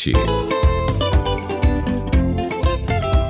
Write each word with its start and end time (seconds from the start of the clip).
sete. 0.00 0.12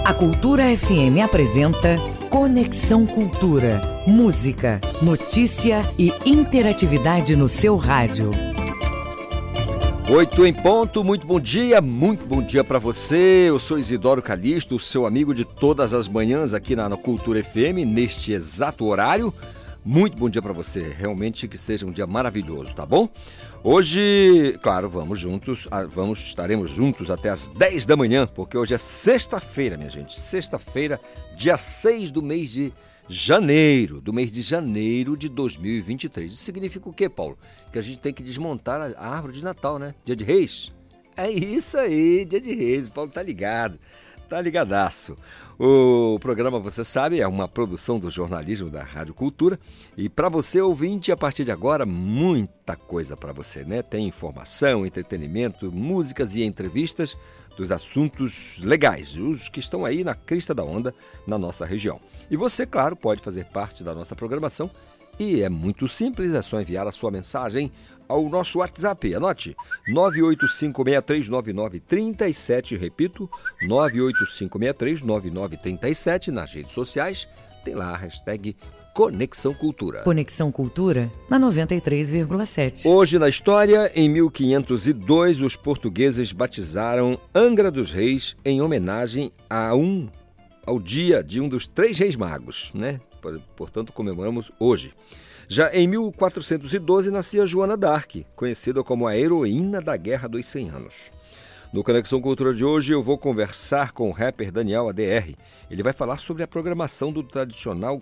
A 0.05 0.15
Cultura 0.15 0.65
FM 0.77 1.21
apresenta 1.25 1.99
Conexão 2.31 3.07
Cultura. 3.07 3.81
Música, 4.07 4.81
notícia 5.03 5.83
e 5.99 6.13
interatividade 6.25 7.35
no 7.35 7.49
seu 7.49 7.77
rádio. 7.77 8.31
Oito 10.09 10.45
em 10.45 10.53
ponto, 10.53 11.05
muito 11.05 11.27
bom 11.27 11.39
dia, 11.39 11.81
muito 11.81 12.27
bom 12.27 12.43
dia 12.43 12.65
para 12.65 12.79
você. 12.79 13.47
Eu 13.49 13.59
sou 13.59 13.79
Isidoro 13.79 14.23
Calixto, 14.23 14.79
seu 14.79 15.07
amigo 15.07 15.35
de 15.35 15.45
todas 15.45 15.93
as 15.93 16.09
manhãs 16.09 16.53
aqui 16.53 16.75
na 16.75 16.89
Cultura 16.97 17.43
FM, 17.43 17.87
neste 17.87 18.33
exato 18.33 18.85
horário. 18.87 19.33
Muito 19.85 20.17
bom 20.17 20.29
dia 20.29 20.43
para 20.43 20.53
você, 20.53 20.95
realmente 20.97 21.49
que 21.49 21.57
seja 21.57 21.87
um 21.87 21.93
dia 21.93 22.07
maravilhoso, 22.07 22.75
tá 22.75 22.85
bom? 22.85 23.09
Hoje, 23.63 24.59
claro, 24.63 24.89
vamos 24.89 25.21
juntos, 25.21 25.69
ah, 25.71 25.85
vamos 25.85 26.21
estaremos 26.21 26.71
juntos 26.71 27.11
até 27.11 27.29
as 27.29 27.49
10 27.49 27.85
da 27.85 27.95
manhã, 27.95 28.27
porque 28.27 28.57
hoje 28.57 28.73
é 28.73 28.79
sexta-feira, 28.79 29.77
minha 29.77 29.91
gente. 29.91 30.19
Sexta-feira, 30.19 30.99
dia 31.37 31.59
6 31.59 32.11
do 32.11 32.23
mês 32.23 32.49
de 32.49 32.73
janeiro, 33.07 34.01
do 34.01 34.15
mês 34.15 34.33
de 34.33 34.41
janeiro 34.41 35.15
de 35.15 35.29
2023. 35.29 36.33
Isso 36.33 36.43
significa 36.43 36.89
o 36.89 36.93
quê, 36.93 37.07
Paulo? 37.07 37.37
Que 37.71 37.79
a 37.79 37.83
gente 37.83 38.01
tem 38.01 38.15
que 38.15 38.23
desmontar 38.23 38.81
a 38.97 39.09
árvore 39.09 39.35
de 39.35 39.45
Natal, 39.45 39.79
né? 39.79 39.95
Dia 40.07 40.17
de 40.17 40.25
Reis. 40.25 40.73
É 41.15 41.31
isso 41.31 41.77
aí, 41.77 42.25
dia 42.25 42.41
de 42.41 42.55
Reis. 42.55 42.87
O 42.87 42.93
Paulo 42.93 43.11
tá 43.11 43.23
ligado, 43.23 43.79
tá 44.27 44.41
ligadaço. 44.41 45.19
O 45.63 46.19
programa, 46.19 46.59
você 46.59 46.83
sabe, 46.83 47.21
é 47.21 47.29
uma 47.29 47.47
produção 47.47 47.99
do 47.99 48.11
jornalismo 48.11 48.71
da 48.71 48.83
Rádio 48.83 49.13
Cultura. 49.13 49.61
E 49.95 50.09
para 50.09 50.31
você 50.31 50.59
ouvinte, 50.59 51.13
a 51.13 51.17
partir 51.19 51.45
de 51.45 51.53
agora, 51.53 51.85
muita 51.85 52.75
coisa 52.77 53.15
para 53.15 53.31
você, 53.35 53.63
né? 53.63 53.83
Tem 53.83 54.09
informação, 54.09 54.87
entretenimento, 54.87 55.71
músicas 55.71 56.35
e 56.35 56.43
entrevistas 56.43 57.15
dos 57.59 57.71
assuntos 57.71 58.59
legais, 58.63 59.19
os 59.19 59.51
que 59.51 59.61
estão 59.61 59.85
aí 59.85 60.03
na 60.03 60.15
crista 60.15 60.55
da 60.55 60.65
onda 60.65 60.95
na 61.27 61.37
nossa 61.37 61.67
região. 61.67 62.01
E 62.31 62.39
você, 62.39 62.65
claro, 62.65 62.97
pode 62.97 63.23
fazer 63.23 63.45
parte 63.45 63.85
da 63.85 63.95
nossa 63.95 64.17
programação 64.17 64.71
e 65.19 65.43
é 65.43 65.51
muito 65.51 65.87
simples, 65.89 66.33
é 66.33 66.41
só 66.41 66.59
enviar 66.59 66.87
a 66.89 66.93
sua 66.93 67.11
mensagem 67.11 67.71
ao 68.11 68.29
nosso 68.29 68.59
WhatsApp. 68.59 69.15
Anote: 69.15 69.57
985639937, 69.89 72.77
repito, 72.77 73.31
985639937 73.63 76.29
nas 76.29 76.53
redes 76.53 76.73
sociais. 76.73 77.27
Tem 77.65 77.75
lá 77.75 77.93
a 77.93 77.97
hashtag 77.97 78.55
Conexão 78.93 79.55
Cultura. 79.55 80.03
Conexão 80.03 80.51
Cultura 80.51 81.11
na 81.29 81.39
93,7. 81.39 82.87
Hoje 82.87 83.19
na 83.19 83.29
história, 83.29 83.93
em 83.95 84.09
1502, 84.09 85.41
os 85.41 85.55
portugueses 85.57 86.33
batizaram 86.33 87.21
Angra 87.35 87.71
dos 87.71 87.93
Reis 87.93 88.35
em 88.45 88.61
homenagem 88.61 89.33
a 89.49 89.75
um 89.75 90.09
ao 90.67 90.79
dia 90.79 91.23
de 91.23 91.41
um 91.41 91.49
dos 91.49 91.67
três 91.67 91.99
reis 91.99 92.17
magos, 92.17 92.71
né? 92.75 93.01
Portanto, 93.57 93.93
comemoramos 93.93 94.51
hoje. 94.59 94.93
Já 95.53 95.75
em 95.75 95.89
1412 95.89 97.11
nascia 97.11 97.45
Joana 97.45 97.77
d'Arc, 97.77 98.25
conhecida 98.37 98.85
como 98.85 99.09
a 99.09 99.19
heroína 99.19 99.81
da 99.81 99.97
Guerra 99.97 100.29
dos 100.29 100.47
100 100.47 100.69
Anos. 100.71 101.11
No 101.73 101.83
Conexão 101.83 102.21
Cultura 102.21 102.55
de 102.55 102.65
hoje 102.65 102.93
eu 102.93 103.03
vou 103.03 103.19
conversar 103.19 103.91
com 103.91 104.09
o 104.09 104.13
rapper 104.13 104.53
Daniel 104.53 104.89
ADR. 104.89 105.35
Ele 105.69 105.83
vai 105.83 105.93
falar 105.93 106.19
sobre 106.19 106.45
a 106.45 106.47
programação 106.47 107.13
do 107.13 107.25
tradicional, 107.25 108.01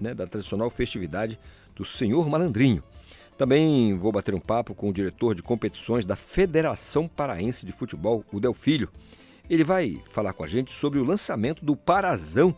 né, 0.00 0.12
da 0.12 0.26
tradicional 0.26 0.68
festividade 0.70 1.38
do 1.76 1.84
Senhor 1.84 2.28
Malandrinho. 2.28 2.82
Também 3.38 3.94
vou 3.94 4.10
bater 4.10 4.34
um 4.34 4.40
papo 4.40 4.74
com 4.74 4.88
o 4.88 4.92
diretor 4.92 5.36
de 5.36 5.42
competições 5.42 6.04
da 6.04 6.16
Federação 6.16 7.06
Paraense 7.06 7.64
de 7.64 7.70
Futebol, 7.70 8.24
o 8.32 8.40
Delfilho. 8.40 8.88
Ele 9.48 9.62
vai 9.62 10.02
falar 10.10 10.32
com 10.32 10.42
a 10.42 10.48
gente 10.48 10.72
sobre 10.72 10.98
o 10.98 11.04
lançamento 11.04 11.64
do 11.64 11.76
Parazão 11.76 12.52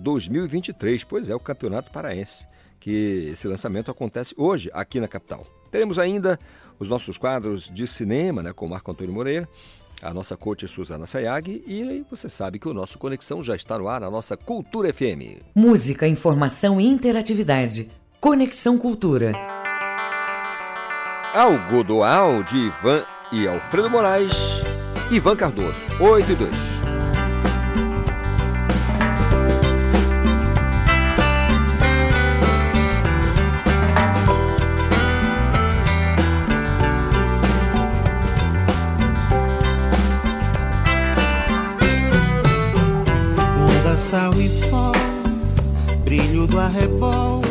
2023, 0.00 1.04
pois 1.04 1.28
é, 1.28 1.34
o 1.36 1.38
Campeonato 1.38 1.92
Paraense 1.92 2.57
que 2.78 3.30
esse 3.32 3.46
lançamento 3.48 3.90
acontece 3.90 4.34
hoje 4.36 4.70
aqui 4.72 5.00
na 5.00 5.08
capital. 5.08 5.46
Teremos 5.70 5.98
ainda 5.98 6.38
os 6.78 6.88
nossos 6.88 7.18
quadros 7.18 7.70
de 7.70 7.86
cinema, 7.86 8.42
né, 8.42 8.52
com 8.52 8.68
Marco 8.68 8.90
Antônio 8.90 9.12
Moreira, 9.12 9.48
a 10.02 10.14
nossa 10.14 10.36
coach 10.36 10.66
Suzana 10.68 11.06
Sayag 11.06 11.62
e 11.66 12.04
você 12.08 12.28
sabe 12.28 12.58
que 12.58 12.68
o 12.68 12.74
nosso 12.74 12.98
Conexão 12.98 13.42
já 13.42 13.56
está 13.56 13.78
no 13.78 13.88
ar 13.88 14.00
na 14.00 14.10
nossa 14.10 14.36
Cultura 14.36 14.92
FM. 14.92 15.42
Música, 15.54 16.06
informação 16.06 16.80
e 16.80 16.86
interatividade. 16.86 17.90
Conexão 18.20 18.78
Cultura. 18.78 19.32
Algodoal 21.34 22.42
de 22.42 22.56
Ivan 22.56 23.04
e 23.32 23.46
Alfredo 23.46 23.90
Moraes. 23.90 24.32
Ivan 25.10 25.36
Cardoso, 25.36 25.80
8 26.00 26.32
e 26.32 26.34
2. 26.34 26.77
Sol, 44.48 44.92
brilho 46.04 46.46
do 46.46 46.58
arrebol, 46.58 47.42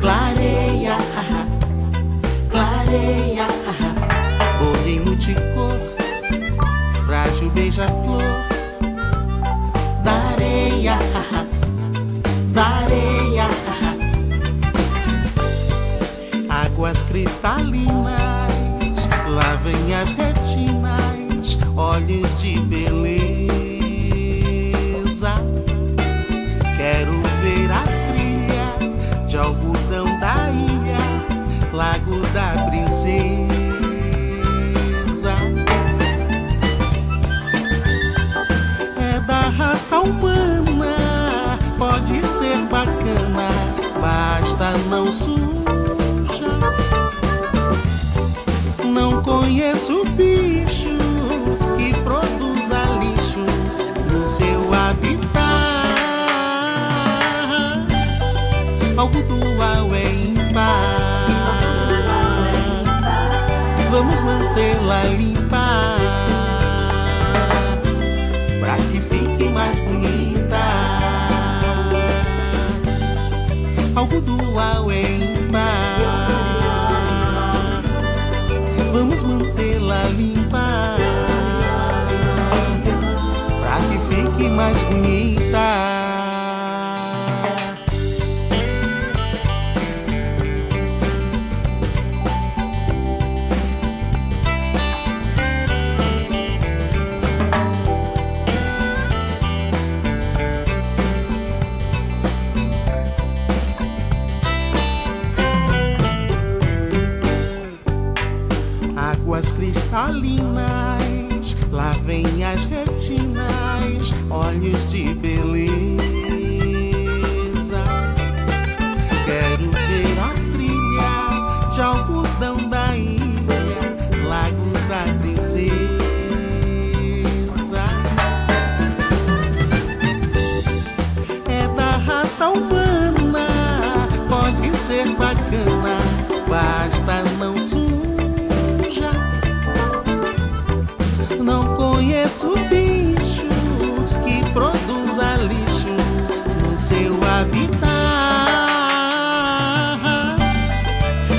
clareia, 0.00 0.98
clareia, 2.50 3.46
bolinho 4.58 5.04
multicor, 5.04 5.78
frágil 7.06 7.50
beija-flor, 7.50 8.22
da 10.02 10.12
areia, 10.32 10.98
da 12.52 12.64
areia, 12.64 13.46
águas 16.48 17.00
cristalinas, 17.02 18.08
lá 19.28 19.54
vem 19.62 19.94
as 19.94 20.10
retinas, 20.10 21.56
olhos 21.76 22.40
de 22.40 22.58
beleza 22.60 23.03
raça 39.74 39.98
humana, 39.98 41.58
pode 41.76 42.24
ser 42.24 42.58
bacana, 42.70 43.48
basta 44.00 44.70
não 44.88 45.10
suja. 45.10 46.46
Não 48.84 49.20
conheço 49.20 50.04
bicho 50.10 50.83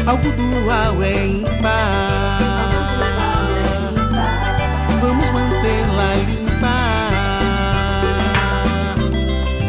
Algo 0.08 0.32
é 1.04 1.26
impar. 1.26 2.40
Vamos 5.02 5.32
mantê-la 5.32 6.16
limpa 6.28 6.78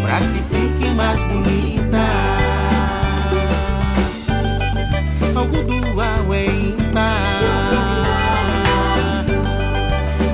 pra 0.03 0.19
que 0.21 0.43
fique 0.51 0.91
mais 0.91 1.21
bonita. 1.29 2.05
Algo 5.35 5.57
é 6.35 6.47
impar. 6.47 7.17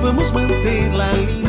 Vamos 0.01 0.31
mantê-la 0.31 1.13
limpa 1.13 1.42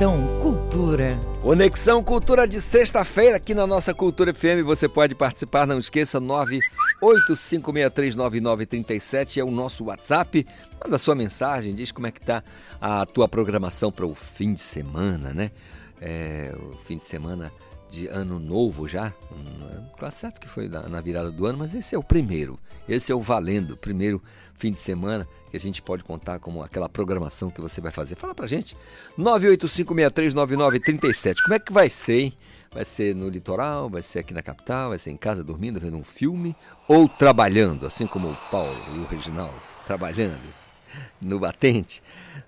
Conexão 0.00 0.40
Cultura. 0.40 1.20
Conexão 1.42 2.02
Cultura 2.02 2.48
de 2.48 2.58
sexta-feira 2.58 3.36
aqui 3.36 3.54
na 3.54 3.66
nossa 3.66 3.92
Cultura 3.92 4.32
FM. 4.32 4.64
Você 4.64 4.88
pode 4.88 5.14
participar, 5.14 5.66
não 5.66 5.78
esqueça, 5.78 6.18
985639937 7.02 9.36
é 9.36 9.44
o 9.44 9.50
nosso 9.50 9.84
WhatsApp. 9.84 10.46
Manda 10.82 10.96
sua 10.96 11.14
mensagem, 11.14 11.74
diz 11.74 11.92
como 11.92 12.06
é 12.06 12.10
que 12.10 12.22
tá 12.22 12.42
a 12.80 13.04
tua 13.04 13.28
programação 13.28 13.92
para 13.92 14.06
o 14.06 14.14
fim 14.14 14.54
de 14.54 14.60
semana, 14.60 15.34
né? 15.34 15.50
É, 16.00 16.56
o 16.58 16.78
fim 16.78 16.96
de 16.96 17.04
semana 17.04 17.52
de 17.90 18.06
ano 18.06 18.38
novo 18.38 18.88
já. 18.88 19.12
Tá 19.98 20.10
certo 20.10 20.40
que 20.40 20.48
foi 20.48 20.68
na, 20.68 20.88
na, 20.88 21.00
virada 21.00 21.30
do 21.30 21.44
ano, 21.44 21.58
mas 21.58 21.74
esse 21.74 21.94
é 21.94 21.98
o 21.98 22.02
primeiro. 22.02 22.58
Esse 22.88 23.12
é 23.12 23.14
o 23.14 23.20
valendo, 23.20 23.76
primeiro 23.76 24.22
fim 24.54 24.72
de 24.72 24.80
semana 24.80 25.28
que 25.50 25.56
a 25.56 25.60
gente 25.60 25.82
pode 25.82 26.04
contar 26.04 26.38
como 26.38 26.62
aquela 26.62 26.88
programação 26.88 27.50
que 27.50 27.60
você 27.60 27.80
vai 27.80 27.92
fazer. 27.92 28.14
Fala 28.14 28.34
pra 28.34 28.46
gente. 28.46 28.76
985639937. 29.18 31.42
Como 31.42 31.54
é 31.54 31.58
que 31.58 31.72
vai 31.72 31.90
ser, 31.90 32.20
hein? 32.20 32.32
Vai 32.72 32.84
ser 32.84 33.14
no 33.14 33.28
litoral, 33.28 33.90
vai 33.90 34.00
ser 34.00 34.20
aqui 34.20 34.32
na 34.32 34.42
capital, 34.42 34.90
vai 34.90 34.98
ser 34.98 35.10
em 35.10 35.16
casa 35.16 35.42
dormindo, 35.42 35.80
vendo 35.80 35.96
um 35.96 36.04
filme 36.04 36.54
ou 36.86 37.08
trabalhando, 37.08 37.84
assim 37.84 38.06
como 38.06 38.30
o 38.30 38.36
Paulo 38.50 38.78
e 38.94 38.98
o 39.00 39.06
Reginaldo 39.06 39.56
trabalhando 39.86 40.38
no 41.20 41.40
batente. 41.40 42.00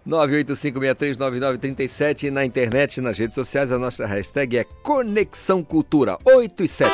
985639937 0.07 2.25
e 2.25 2.31
na 2.31 2.45
internet 2.45 3.01
nas 3.01 3.19
redes 3.19 3.35
sociais 3.35 3.73
a 3.73 3.79
nossa 3.79 4.07
hashtag 4.07 4.59
é 4.59 4.65
Conexão 4.65 5.63
Cultura 5.63 6.19
8 6.25 6.65
e 6.65 6.69
7. 6.69 6.93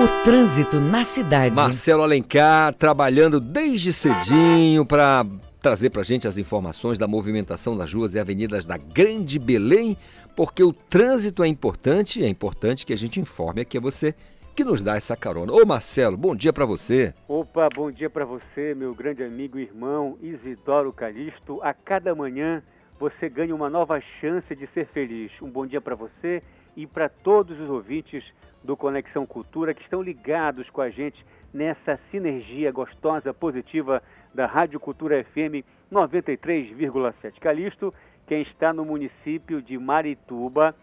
O 0.00 0.24
trânsito 0.24 0.80
na 0.80 1.04
cidade. 1.04 1.54
Marcelo 1.54 2.02
Alencar 2.02 2.74
trabalhando 2.74 3.38
desde 3.38 3.92
cedinho 3.92 4.84
para 4.84 5.24
trazer 5.60 5.90
para 5.90 6.02
gente 6.02 6.26
as 6.26 6.36
informações 6.36 6.98
da 6.98 7.06
movimentação 7.06 7.76
das 7.76 7.92
ruas 7.92 8.12
e 8.12 8.18
avenidas 8.18 8.66
da 8.66 8.76
Grande 8.76 9.38
Belém, 9.38 9.96
porque 10.34 10.62
o 10.62 10.72
trânsito 10.72 11.42
é 11.42 11.48
importante 11.48 12.24
é 12.24 12.28
importante 12.28 12.84
que 12.84 12.92
a 12.92 12.98
gente 12.98 13.20
informe 13.20 13.60
aqui 13.60 13.78
a 13.78 13.80
você 13.80 14.14
que 14.54 14.64
nos 14.64 14.82
dá 14.82 14.94
essa 14.96 15.16
carona. 15.16 15.52
Ô 15.52 15.66
Marcelo, 15.66 16.16
bom 16.16 16.34
dia 16.34 16.52
para 16.52 16.64
você. 16.64 17.12
Opa, 17.26 17.68
bom 17.74 17.90
dia 17.90 18.08
para 18.08 18.24
você, 18.24 18.72
meu 18.74 18.94
grande 18.94 19.24
amigo 19.24 19.58
e 19.58 19.62
irmão 19.62 20.16
Isidoro 20.22 20.92
Calixto. 20.92 21.60
A 21.60 21.74
cada 21.74 22.14
manhã 22.14 22.62
você 22.98 23.28
ganha 23.28 23.54
uma 23.54 23.68
nova 23.68 24.00
chance 24.20 24.54
de 24.54 24.68
ser 24.68 24.86
feliz. 24.86 25.32
Um 25.42 25.50
bom 25.50 25.66
dia 25.66 25.80
para 25.80 25.96
você 25.96 26.40
e 26.76 26.86
para 26.86 27.08
todos 27.08 27.58
os 27.58 27.68
ouvintes 27.68 28.24
do 28.62 28.76
Conexão 28.76 29.26
Cultura 29.26 29.74
que 29.74 29.82
estão 29.82 30.00
ligados 30.00 30.70
com 30.70 30.80
a 30.80 30.88
gente 30.88 31.24
nessa 31.52 31.98
sinergia 32.12 32.70
gostosa, 32.70 33.34
positiva 33.34 34.00
da 34.32 34.46
Rádio 34.46 34.78
Cultura 34.78 35.24
FM 35.24 35.66
93,7. 35.92 37.40
Calixto, 37.40 37.92
quem 38.26 38.42
está 38.42 38.72
no 38.72 38.84
município 38.84 39.60
de 39.60 39.76
Marituba, 39.76 40.74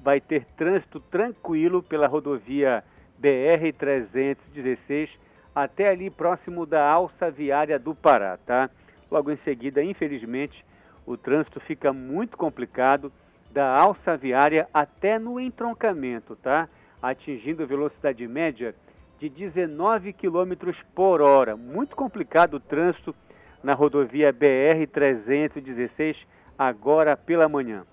vai 0.00 0.20
ter 0.20 0.46
trânsito 0.56 1.00
tranquilo 1.00 1.82
pela 1.82 2.06
rodovia 2.06 2.84
BR-316 3.22 5.08
até 5.54 5.88
ali 5.88 6.10
próximo 6.10 6.64
da 6.64 6.88
alça 6.88 7.30
viária 7.30 7.78
do 7.78 7.94
Pará, 7.94 8.38
tá? 8.46 8.70
Logo 9.10 9.30
em 9.30 9.36
seguida, 9.38 9.82
infelizmente, 9.82 10.64
o 11.04 11.16
trânsito 11.16 11.58
fica 11.60 11.92
muito 11.92 12.36
complicado 12.36 13.12
da 13.50 13.76
alça 13.76 14.16
viária 14.16 14.68
até 14.72 15.18
no 15.18 15.40
entroncamento, 15.40 16.36
tá? 16.36 16.68
Atingindo 17.02 17.66
velocidade 17.66 18.26
média 18.28 18.74
de 19.18 19.28
19 19.28 20.12
km 20.12 20.72
por 20.94 21.20
hora. 21.20 21.56
Muito 21.56 21.96
complicado 21.96 22.54
o 22.54 22.60
trânsito 22.60 23.14
na 23.62 23.74
rodovia 23.74 24.32
BR-316 24.32 26.16
agora 26.58 27.16
pela 27.16 27.48
manhã. 27.48 27.84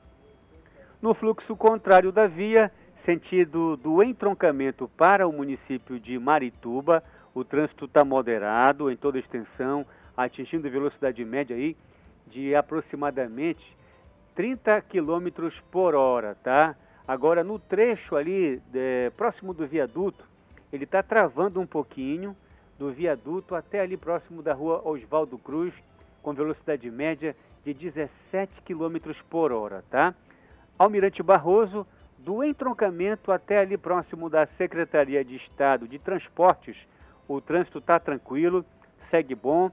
No 1.01 1.13
fluxo 1.13 1.55
contrário 1.55 2.11
da 2.11 2.27
via, 2.27 2.71
Sentido 3.07 3.77
do 3.77 4.03
entroncamento 4.03 4.91
para 4.97 5.25
o 5.25 5.31
município 5.31 5.97
de 5.97 6.19
Marituba, 6.19 7.01
o 7.33 7.41
trânsito 7.41 7.85
está 7.85 8.03
moderado 8.03 8.91
em 8.91 8.97
toda 8.97 9.17
a 9.17 9.21
extensão, 9.21 9.85
atingindo 10.17 10.69
velocidade 10.69 11.23
média 11.23 11.55
aí 11.55 11.77
de 12.29 12.53
aproximadamente 12.53 13.63
30 14.35 14.81
km 14.81 15.49
por 15.71 15.95
hora, 15.95 16.35
tá? 16.43 16.75
Agora 17.07 17.45
no 17.45 17.57
trecho 17.57 18.17
ali 18.17 18.61
é, 18.73 19.09
próximo 19.11 19.53
do 19.53 19.65
viaduto, 19.65 20.25
ele 20.73 20.83
está 20.83 21.01
travando 21.01 21.61
um 21.61 21.65
pouquinho 21.65 22.35
do 22.77 22.91
viaduto 22.91 23.55
até 23.55 23.79
ali 23.79 23.95
próximo 23.95 24.43
da 24.43 24.53
rua 24.53 24.81
Oswaldo 24.83 25.37
Cruz, 25.37 25.73
com 26.21 26.33
velocidade 26.33 26.91
média 26.91 27.33
de 27.63 27.73
17 27.73 28.51
km 28.65 29.13
por 29.29 29.53
hora, 29.53 29.81
tá? 29.89 30.13
Almirante 30.77 31.23
Barroso, 31.23 31.87
do 32.27 32.43
entroncamento 32.43 33.31
até 33.31 33.59
ali 33.59 33.77
próximo 33.77 34.29
da 34.29 34.45
Secretaria 34.57 35.23
de 35.23 35.37
Estado 35.37 35.87
de 35.87 35.97
Transportes, 35.97 36.75
o 37.25 37.39
trânsito 37.39 37.77
está 37.77 37.97
tranquilo, 38.01 38.65
segue 39.09 39.33
bom. 39.33 39.71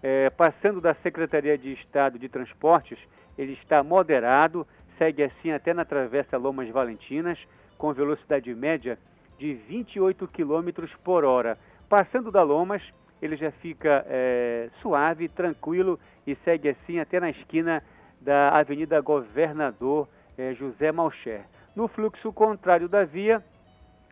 É, 0.00 0.30
passando 0.30 0.80
da 0.80 0.94
Secretaria 1.02 1.58
de 1.58 1.72
Estado 1.72 2.16
de 2.16 2.28
Transportes, 2.28 2.96
ele 3.36 3.54
está 3.54 3.82
moderado, 3.82 4.64
segue 4.96 5.24
assim 5.24 5.50
até 5.50 5.74
na 5.74 5.84
Travessa 5.84 6.36
Lomas 6.36 6.68
Valentinas, 6.68 7.40
com 7.76 7.92
velocidade 7.92 8.54
média 8.54 8.96
de 9.36 9.54
28 9.54 10.28
km 10.28 10.86
por 11.02 11.24
hora. 11.24 11.58
Passando 11.88 12.30
da 12.30 12.44
Lomas, 12.44 12.82
ele 13.20 13.36
já 13.36 13.50
fica 13.50 14.06
é, 14.06 14.70
suave, 14.80 15.28
tranquilo 15.28 15.98
e 16.24 16.36
segue 16.44 16.68
assim 16.68 17.00
até 17.00 17.18
na 17.18 17.30
esquina 17.30 17.82
da 18.20 18.50
Avenida 18.50 19.00
Governador 19.00 20.06
é, 20.38 20.54
José 20.54 20.92
Malcher. 20.92 21.42
No 21.76 21.88
fluxo 21.88 22.32
contrário 22.32 22.88
da 22.88 23.04
via, 23.04 23.44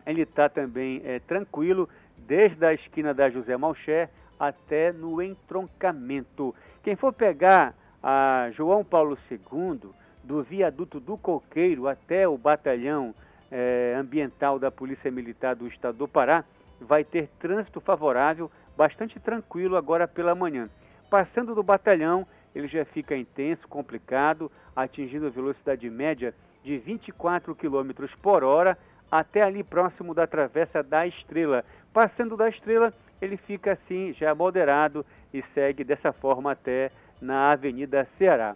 ele 0.05 0.21
está 0.21 0.47
também 0.47 1.01
é, 1.03 1.17
tranquilo, 1.17 1.89
desde 2.15 2.63
a 2.63 2.71
esquina 2.75 3.11
da 3.11 3.27
José 3.27 3.57
Malcher 3.57 4.07
até 4.39 4.93
no 4.93 5.19
entroncamento. 5.19 6.53
Quem 6.83 6.95
for 6.95 7.11
pegar 7.11 7.73
a 8.03 8.51
João 8.53 8.85
Paulo 8.85 9.17
II, 9.31 9.89
do 10.23 10.43
viaduto 10.43 10.99
do 10.99 11.17
Coqueiro 11.17 11.87
até 11.87 12.27
o 12.27 12.37
batalhão 12.37 13.15
é, 13.49 13.95
ambiental 13.97 14.59
da 14.59 14.69
Polícia 14.69 15.09
Militar 15.09 15.55
do 15.55 15.67
Estado 15.67 15.97
do 15.97 16.07
Pará, 16.07 16.45
vai 16.79 17.03
ter 17.03 17.29
trânsito 17.39 17.81
favorável, 17.81 18.51
bastante 18.77 19.19
tranquilo 19.19 19.75
agora 19.75 20.07
pela 20.07 20.35
manhã. 20.35 20.69
Passando 21.09 21.55
do 21.55 21.63
batalhão, 21.63 22.27
ele 22.53 22.67
já 22.67 22.85
fica 22.85 23.17
intenso, 23.17 23.67
complicado, 23.67 24.51
atingindo 24.75 25.25
a 25.25 25.31
velocidade 25.31 25.89
média 25.89 26.31
de 26.65 26.79
24 26.79 27.55
km 27.55 27.91
por 28.21 28.43
hora 28.43 28.75
até 29.09 29.43
ali 29.43 29.63
próximo 29.63 30.15
da 30.15 30.25
Travessa 30.25 30.81
da 30.81 31.05
Estrela. 31.05 31.63
Passando 31.93 32.35
da 32.35 32.49
Estrela, 32.49 32.91
ele 33.21 33.37
fica 33.37 33.73
assim 33.73 34.13
já 34.13 34.33
moderado 34.33 35.05
e 35.31 35.43
segue 35.53 35.83
dessa 35.83 36.11
forma 36.11 36.51
até 36.51 36.91
na 37.21 37.51
Avenida 37.51 38.07
Ceará. 38.17 38.55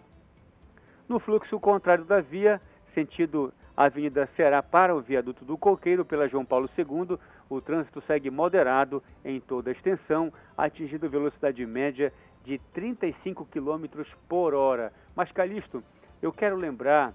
No 1.08 1.20
fluxo 1.20 1.58
contrário 1.60 2.04
da 2.04 2.20
via, 2.20 2.60
sentido 2.94 3.54
Avenida 3.76 4.28
Ceará 4.36 4.60
para 4.60 4.94
o 4.94 5.00
viaduto 5.00 5.44
do 5.44 5.56
Coqueiro 5.56 6.04
pela 6.04 6.28
João 6.28 6.44
Paulo 6.44 6.68
II, 6.76 7.16
o 7.48 7.60
trânsito 7.60 8.02
segue 8.02 8.28
moderado 8.28 9.00
em 9.24 9.40
toda 9.40 9.70
a 9.70 9.72
extensão, 9.72 10.32
atingindo 10.58 11.08
velocidade 11.08 11.64
média 11.64 12.12
de 12.44 12.58
35 12.74 13.46
km 13.46 14.04
por 14.28 14.52
hora. 14.52 14.92
Mas 15.14 15.30
Calixto, 15.30 15.82
eu 16.20 16.32
quero 16.32 16.56
lembrar 16.56 17.14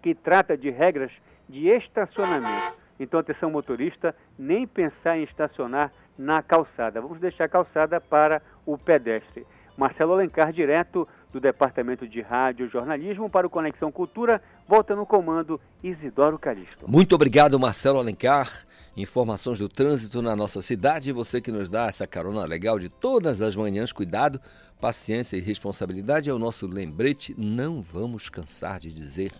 que 0.00 0.14
trata 0.14 0.56
de 0.56 0.70
regras 0.70 1.12
de 1.46 1.68
estacionamento. 1.68 2.80
Então, 3.02 3.18
atenção 3.18 3.50
motorista, 3.50 4.14
nem 4.38 4.64
pensar 4.64 5.18
em 5.18 5.24
estacionar 5.24 5.92
na 6.16 6.40
calçada. 6.40 7.00
Vamos 7.00 7.18
deixar 7.18 7.44
a 7.44 7.48
calçada 7.48 8.00
para 8.00 8.40
o 8.64 8.78
pedestre. 8.78 9.44
Marcelo 9.76 10.12
Alencar, 10.12 10.52
direto 10.52 11.08
do 11.32 11.40
Departamento 11.40 12.06
de 12.06 12.20
Rádio 12.20 12.68
Jornalismo 12.68 13.28
para 13.28 13.44
o 13.46 13.50
Conexão 13.50 13.90
Cultura, 13.90 14.40
volta 14.68 14.94
no 14.94 15.04
comando 15.04 15.60
Isidoro 15.82 16.38
Calixto. 16.38 16.88
Muito 16.88 17.14
obrigado, 17.14 17.58
Marcelo 17.58 17.98
Alencar. 17.98 18.48
Informações 18.96 19.58
do 19.58 19.68
trânsito 19.68 20.22
na 20.22 20.36
nossa 20.36 20.60
cidade. 20.60 21.10
Você 21.10 21.40
que 21.40 21.50
nos 21.50 21.68
dá 21.68 21.86
essa 21.86 22.06
carona 22.06 22.44
legal 22.44 22.78
de 22.78 22.88
todas 22.88 23.42
as 23.42 23.56
manhãs, 23.56 23.90
cuidado, 23.90 24.40
paciência 24.80 25.36
e 25.36 25.40
responsabilidade 25.40 26.30
é 26.30 26.32
o 26.32 26.38
nosso 26.38 26.68
lembrete. 26.68 27.34
Não 27.36 27.82
vamos 27.82 28.28
cansar 28.28 28.78
de 28.78 28.92
dizer 28.92 29.32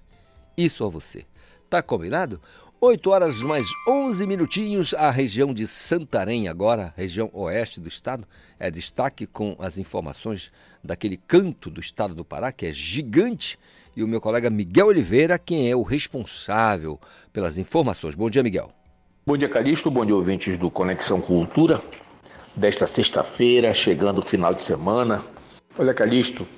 isso 0.57 0.85
a 0.85 0.89
você. 0.89 1.25
Tá 1.71 1.83
combinado? 1.83 2.41
8 2.85 3.11
horas 3.11 3.39
mais 3.39 3.69
11 3.87 4.27
minutinhos, 4.27 4.93
a 4.93 5.09
região 5.09 5.55
de 5.55 5.69
Santarém 5.69 6.49
agora, 6.49 6.93
região 6.97 7.31
oeste 7.33 7.79
do 7.79 7.87
estado, 7.87 8.27
é 8.59 8.73
destaque 8.73 9.25
com 9.25 9.55
as 9.61 9.79
informações 9.79 10.51
daquele 10.83 11.17
canto 11.17 11.71
do 11.71 11.81
estado 11.81 12.13
do 12.13 12.25
Pará, 12.25 12.51
que 12.51 12.67
é 12.67 12.73
gigante, 12.73 13.57
e 13.95 14.03
o 14.03 14.09
meu 14.09 14.21
colega 14.21 14.51
Miguel 14.51 14.89
Oliveira, 14.89 15.39
quem 15.39 15.71
é 15.71 15.77
o 15.77 15.85
responsável 15.85 16.99
pelas 17.33 17.57
informações. 17.57 18.17
Bom 18.17 18.29
dia, 18.29 18.43
Miguel. 18.43 18.73
Bom 19.25 19.37
dia, 19.37 19.49
Calixto, 19.49 19.89
bom 19.89 20.05
dia, 20.05 20.17
ouvintes 20.17 20.59
do 20.59 20.69
Conexão 20.69 21.21
Cultura, 21.21 21.81
desta 22.57 22.89
sexta-feira, 22.89 23.73
chegando 23.73 24.19
o 24.19 24.23
final 24.23 24.53
de 24.53 24.61
semana. 24.61 25.25
Olha, 25.79 25.95
Calixto, 25.95 26.49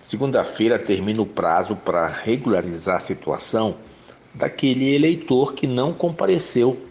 segunda-feira 0.00 0.78
termina 0.78 1.22
o 1.22 1.26
prazo 1.26 1.74
para 1.74 2.06
regularizar 2.06 2.98
a 2.98 3.00
situação 3.00 3.76
daquele 4.34 4.94
eleitor 4.94 5.54
que 5.54 5.66
não 5.66 5.92
compareceu 5.92 6.88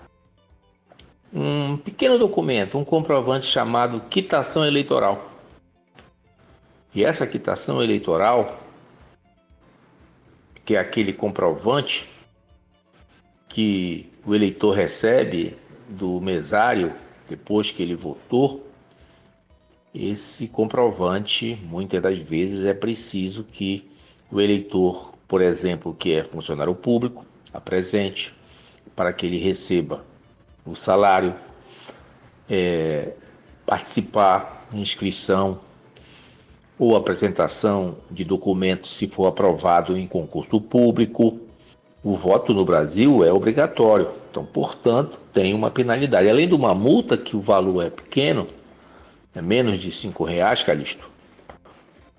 um 1.33 1.77
pequeno 1.77 2.19
documento, 2.19 2.77
um 2.77 2.85
comprovante 2.85 3.47
chamado 3.47 4.01
quitação 4.09 4.65
eleitoral. 4.65 5.30
E 6.95 7.05
essa 7.05 7.27
quitação 7.27 7.83
eleitoral, 7.83 8.61
que 10.65 10.75
é 10.75 10.79
aquele 10.79 11.13
comprovante 11.13 12.09
que 13.49 14.13
o 14.25 14.35
eleitor 14.35 14.73
recebe 14.73 15.57
do 15.89 16.21
mesário 16.21 16.93
depois 17.29 17.71
que 17.71 17.83
ele 17.83 17.95
votou, 17.95 18.69
esse 19.95 20.49
comprovante 20.49 21.59
muitas 21.65 22.01
das 22.03 22.19
vezes 22.19 22.65
é 22.65 22.75
preciso 22.75 23.45
que 23.45 23.89
o 24.31 24.41
eleitor, 24.41 25.13
por 25.27 25.41
exemplo, 25.43 25.95
que 25.95 26.13
é 26.13 26.25
funcionário 26.25 26.75
público, 26.75 27.27
apresente 27.53 28.33
para 28.95 29.13
que 29.13 29.27
ele 29.27 29.39
receba 29.39 30.05
o 30.65 30.75
salário, 30.77 31.35
é, 32.49 33.13
participar 33.65 34.69
inscrição 34.73 35.61
ou 36.81 36.97
apresentação 36.97 37.95
de 38.11 38.25
documentos 38.25 38.97
se 38.97 39.07
for 39.07 39.27
aprovado 39.27 39.99
em 39.99 40.07
concurso 40.07 40.59
público. 40.59 41.39
O 42.03 42.17
voto 42.17 42.55
no 42.55 42.65
Brasil 42.65 43.23
é 43.23 43.31
obrigatório, 43.31 44.09
então, 44.31 44.47
portanto, 44.47 45.21
tem 45.31 45.53
uma 45.53 45.71
penalidade. 45.71 46.31
Além 46.31 46.49
de 46.49 46.55
uma 46.55 46.75
multa, 46.75 47.19
que 47.19 47.37
o 47.37 47.41
valor 47.41 47.85
é 47.85 47.91
pequeno, 47.91 48.49
é 49.35 49.43
menos 49.43 49.79
de 49.79 49.93
cinco 49.93 50.25
reais, 50.25 50.63
Calixto, 50.63 51.07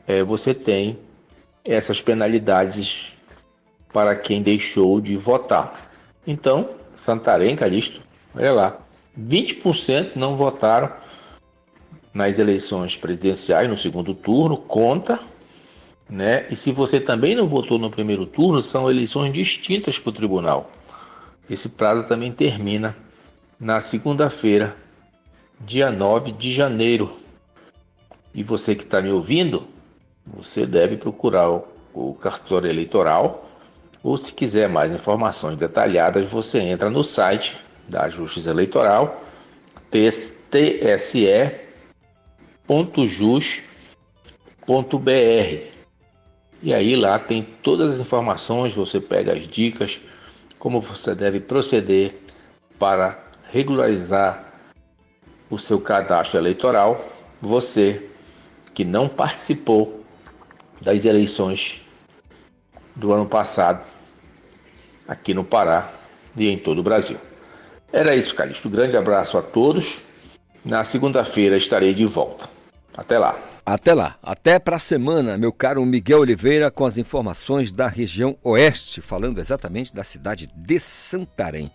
é, 0.08 0.22
você 0.22 0.54
tem 0.54 0.96
essas 1.66 2.00
penalidades 2.00 3.18
para 3.92 4.16
quem 4.16 4.44
deixou 4.44 5.02
de 5.02 5.18
votar. 5.18 5.92
Então, 6.28 6.70
Santarém, 6.96 7.56
Calixto, 7.56 8.00
olha 8.36 8.54
lá, 8.54 8.78
20% 9.20 10.12
não 10.16 10.36
votaram 10.36 10.92
nas 12.14 12.40
eleições 12.40 12.96
presidenciais, 12.96 13.70
no 13.70 13.78
segundo 13.78 14.14
turno, 14.14 14.58
conta. 14.58 15.20
Né? 16.10 16.46
E 16.50 16.56
se 16.56 16.72
você 16.72 17.00
também 17.00 17.36
não 17.36 17.48
votou 17.48 17.80
no 17.80 17.90
primeiro 17.90 18.26
turno, 18.26 18.62
são 18.62 18.90
eleições 18.90 19.32
distintas 19.32 19.98
para 19.98 20.10
o 20.10 20.14
tribunal. 20.14 20.70
Esse 21.50 21.70
prazo 21.70 22.08
também 22.08 22.32
termina 22.32 22.96
na 23.60 23.80
segunda-feira, 23.80 24.76
dia 25.60 25.92
9 25.92 26.34
de 26.34 26.52
janeiro. 26.52 27.16
E 28.34 28.44
você 28.44 28.76
que 28.76 28.84
está 28.84 29.02
me 29.02 29.12
ouvindo, 29.12 29.64
você 30.26 30.66
deve 30.66 30.98
procurar 30.98 31.50
o, 31.50 31.68
o 31.94 32.14
cartório 32.16 32.70
eleitoral 32.70 33.48
ou 34.04 34.18
se 34.18 34.34
quiser 34.34 34.68
mais 34.68 34.92
informações 34.92 35.58
detalhadas, 35.58 36.28
você 36.30 36.60
entra 36.60 36.90
no 36.90 37.04
site 37.04 37.56
da 37.88 38.10
Justiça 38.10 38.50
Eleitoral, 38.50 39.24
TSE 39.92 41.52
www.jus.br. 42.72 43.62
E 46.64 46.74
aí 46.74 46.96
lá 46.96 47.20
tem 47.20 47.44
todas 47.44 47.96
as 47.96 48.00
informações, 48.00 48.74
você 48.74 49.02
pega 49.02 49.34
as 49.34 49.46
dicas, 49.46 50.00
como 50.58 50.80
você 50.80 51.14
deve 51.14 51.42
proceder 51.42 52.16
para 52.80 53.20
regularizar 53.52 54.54
o 55.50 55.58
seu 55.58 55.82
cadastro 55.82 56.40
eleitoral. 56.40 57.04
Você 57.42 58.10
que 58.74 58.86
não 58.86 59.10
participou 59.10 60.06
das 60.80 61.04
eleições 61.04 61.82
do 62.96 63.12
ano 63.12 63.26
passado 63.26 63.84
aqui 65.08 65.34
no 65.34 65.44
Pará 65.44 65.92
e 66.38 66.48
em 66.48 66.58
todo 66.58 66.80
o 66.80 66.84
Brasil. 66.84 67.18
Era 67.92 68.16
isso, 68.16 68.34
Calixto. 68.34 68.70
Grande 68.70 68.96
abraço 68.96 69.38
a 69.38 69.42
todos 69.42 70.02
Na 70.64 70.84
segunda-feira 70.84 71.58
estarei 71.58 71.94
de 71.94 72.06
volta. 72.06 72.61
Até 72.96 73.18
lá. 73.18 73.40
Até 73.66 73.94
lá. 73.94 74.18
Até 74.22 74.60
para 74.60 74.76
a 74.76 74.80
semana, 74.80 75.38
meu 75.38 75.52
caro 75.52 75.86
Miguel 75.86 76.20
Oliveira, 76.20 76.70
com 76.70 76.86
as 76.86 76.98
informações 76.98 77.72
da 77.72 77.88
região 77.88 78.38
oeste, 78.44 79.02
falando 79.02 79.40
exatamente 79.40 79.94
da 79.94 80.04
cidade 80.04 80.50
de 80.56 80.80
Santarém. 80.80 81.72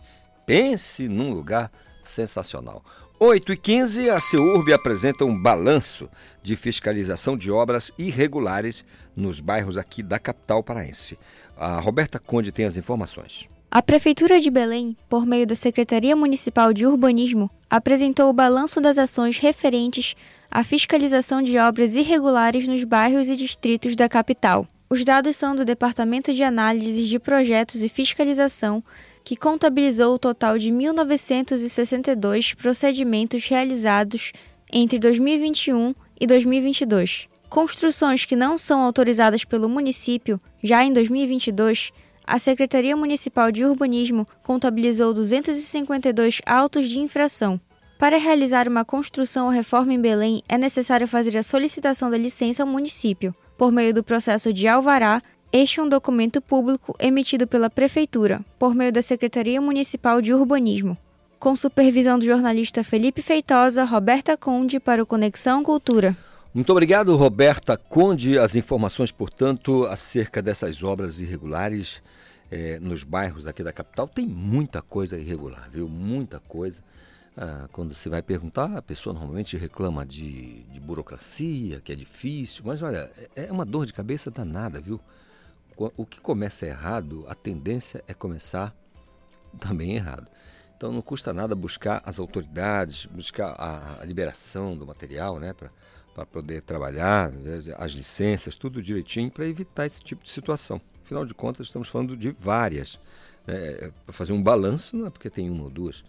Pense 0.47 1.09
num 1.09 1.33
lugar 1.33 1.71
sensacional. 2.03 2.83
8 3.19 3.53
e 3.55 3.57
15 3.57 4.11
a 4.11 4.21
CEURB 4.21 4.75
apresenta 4.75 5.25
um 5.25 5.43
balanço 5.43 6.09
de 6.43 6.55
fiscalização 6.55 7.37
de 7.37 7.51
obras 7.51 7.91
irregulares 7.99 8.85
nos 9.17 9.41
bairros 9.41 9.79
aqui 9.79 10.03
da 10.03 10.19
capital 10.19 10.63
paraense. 10.63 11.19
A 11.57 11.81
Roberta 11.81 12.19
Conde 12.19 12.53
tem 12.53 12.67
as 12.67 12.77
informações. 12.77 13.49
A 13.71 13.83
Prefeitura 13.83 14.39
de 14.39 14.51
Belém, 14.51 14.97
por 15.09 15.25
meio 15.25 15.47
da 15.47 15.57
Secretaria 15.57 16.15
Municipal 16.15 16.73
de 16.73 16.87
Urbanismo, 16.87 17.51
apresentou 17.71 18.29
o 18.29 18.35
balanço 18.35 18.81
das 18.81 18.99
ações 18.99 19.39
referentes 19.39 20.15
à 20.51 20.65
fiscalização 20.65 21.43
de 21.43 21.59
obras 21.59 21.97
irregulares 21.97 22.67
nos 22.67 22.83
bairros 22.85 23.29
e 23.29 23.37
distritos 23.37 23.97
da 23.97 24.09
capital. 24.09 24.67
Os 24.89 25.05
dados 25.05 25.37
são 25.37 25.57
do 25.57 25.65
Departamento 25.65 26.33
de 26.33 26.43
Análises 26.43 27.09
de 27.09 27.19
Projetos 27.19 27.83
e 27.83 27.89
Fiscalização 27.89 28.83
que 29.27 29.35
contabilizou 29.35 30.15
o 30.15 30.19
total 30.21 30.57
de 30.57 30.71
1.962 30.71 32.55
procedimentos 32.55 33.45
realizados 33.45 34.31
entre 34.73 35.01
2021 35.01 35.93
e 36.21 36.27
2022. 36.29 37.27
Construções 37.49 38.25
que 38.25 38.37
não 38.37 38.57
são 38.57 38.81
autorizadas 38.83 39.45
pelo 39.45 39.69
município, 39.69 40.39
já 40.63 40.85
em 40.85 40.93
2022, 40.93 41.91
a 42.25 42.39
Secretaria 42.39 42.97
Municipal 42.97 43.51
de 43.51 43.65
Urbanismo 43.65 44.25
contabilizou 44.45 45.13
252 45.13 46.41
autos 46.47 46.89
de 46.89 47.01
infração. 47.01 47.61
Para 47.99 48.19
realizar 48.19 48.69
uma 48.69 48.85
construção 48.85 49.47
ou 49.47 49.51
reforma 49.51 49.95
em 49.95 50.01
Belém, 50.01 50.43
é 50.49 50.59
necessário 50.59 51.09
fazer 51.09 51.37
a 51.37 51.43
solicitação 51.43 52.11
da 52.11 52.19
licença 52.19 52.63
ao 52.63 52.69
município, 52.69 53.35
por 53.57 53.73
meio 53.73 53.95
do 53.95 54.05
processo 54.05 54.53
de 54.53 54.69
alvará 54.69 55.23
este 55.53 55.81
é 55.81 55.83
um 55.83 55.89
documento 55.89 56.43
público 56.43 56.95
emitido 56.99 57.47
pela 57.47 57.71
Prefeitura, 57.71 58.45
por 58.59 58.75
meio 58.75 58.93
da 58.93 59.01
Secretaria 59.01 59.59
Municipal 59.61 60.21
de 60.21 60.35
Urbanismo, 60.35 60.99
com 61.39 61.57
supervisão 61.57 62.19
do 62.19 62.27
jornalista 62.27 62.85
Felipe 62.85 63.23
Feitosa, 63.23 63.85
Roberta 63.85 64.37
Conde 64.37 64.79
para 64.79 65.03
o 65.03 65.07
Conexão 65.07 65.63
Cultura. 65.63 66.15
Muito 66.53 66.71
obrigado, 66.71 67.17
Roberta 67.17 67.77
Conde. 67.77 68.39
As 68.39 68.55
informações, 68.55 69.11
portanto, 69.11 69.87
acerca 69.87 70.43
dessas 70.43 70.83
obras 70.83 71.21
irregulares 71.21 72.03
eh, 72.51 72.79
nos 72.83 73.05
bairros 73.05 73.47
aqui 73.47 73.63
da 73.63 73.73
capital. 73.73 74.09
Tem 74.09 74.27
muita 74.27 74.83
coisa 74.83 75.19
irregular, 75.19 75.71
viu? 75.73 75.89
Muita 75.89 76.41
coisa. 76.41 76.83
Ah, 77.37 77.69
quando 77.71 77.93
você 77.93 78.09
vai 78.09 78.23
perguntar, 78.23 78.77
a 78.79 78.83
pessoa 78.83 79.13
normalmente 79.13 79.59
reclama 79.59 80.07
de, 80.07 80.63
de 80.65 80.81
burocracia, 80.81 81.81
que 81.83 81.93
é 81.93 81.95
difícil, 81.95 82.63
mas 82.65 82.81
olha, 82.81 83.11
é, 83.35 83.47
é 83.47 83.53
uma 83.53 83.67
dor 83.67 83.85
de 83.85 83.93
cabeça 83.93 84.31
danada, 84.31 84.81
viu? 84.81 85.01
o 85.79 86.07
que 86.07 86.19
começa 86.21 86.67
errado, 86.67 87.27
a 87.29 87.35
tendência 87.35 88.03
é 88.09 88.15
começar 88.15 88.75
também 89.61 89.95
errado. 89.95 90.27
Então 90.77 90.91
não 90.93 91.03
custa 91.03 91.33
nada 91.33 91.55
buscar 91.55 92.03
as 92.05 92.19
autoridades, 92.19 93.07
buscar 93.07 93.51
a, 93.59 94.01
a 94.01 94.05
liberação 94.05 94.77
do 94.77 94.87
material, 94.87 95.39
né, 95.39 95.55
para 96.15 96.27
poder 96.27 96.63
trabalhar, 96.63 97.31
né, 97.31 97.59
as 97.77 97.93
licenças, 97.93 98.57
tudo 98.57 98.83
direitinho 98.83 99.31
para 99.31 99.47
evitar 99.47 99.87
esse 99.87 100.03
tipo 100.03 100.25
de 100.25 100.31
situação. 100.31 100.81
Afinal 101.05 101.25
de 101.25 101.35
contas, 101.35 101.67
estamos 101.67 101.89
falando 101.89 102.17
de 102.17 102.31
várias. 102.31 102.99
Né, 103.47 103.91
para 104.05 104.13
fazer 104.13 104.33
um 104.33 104.43
balanço, 104.43 104.97
não 104.97 105.07
é 105.07 105.11
porque 105.11 105.31
tem 105.31 105.49
uma 105.51 105.65
ou 105.65 105.71
duas, 105.71 106.05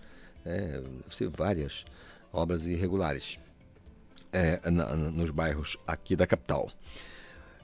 ser 1.09 1.29
várias 1.29 1.85
obras 2.31 2.65
irregulares 2.65 3.39
é, 4.31 4.69
na, 4.69 4.95
nos 4.95 5.31
bairros 5.31 5.77
aqui 5.85 6.15
da 6.15 6.27
capital. 6.27 6.69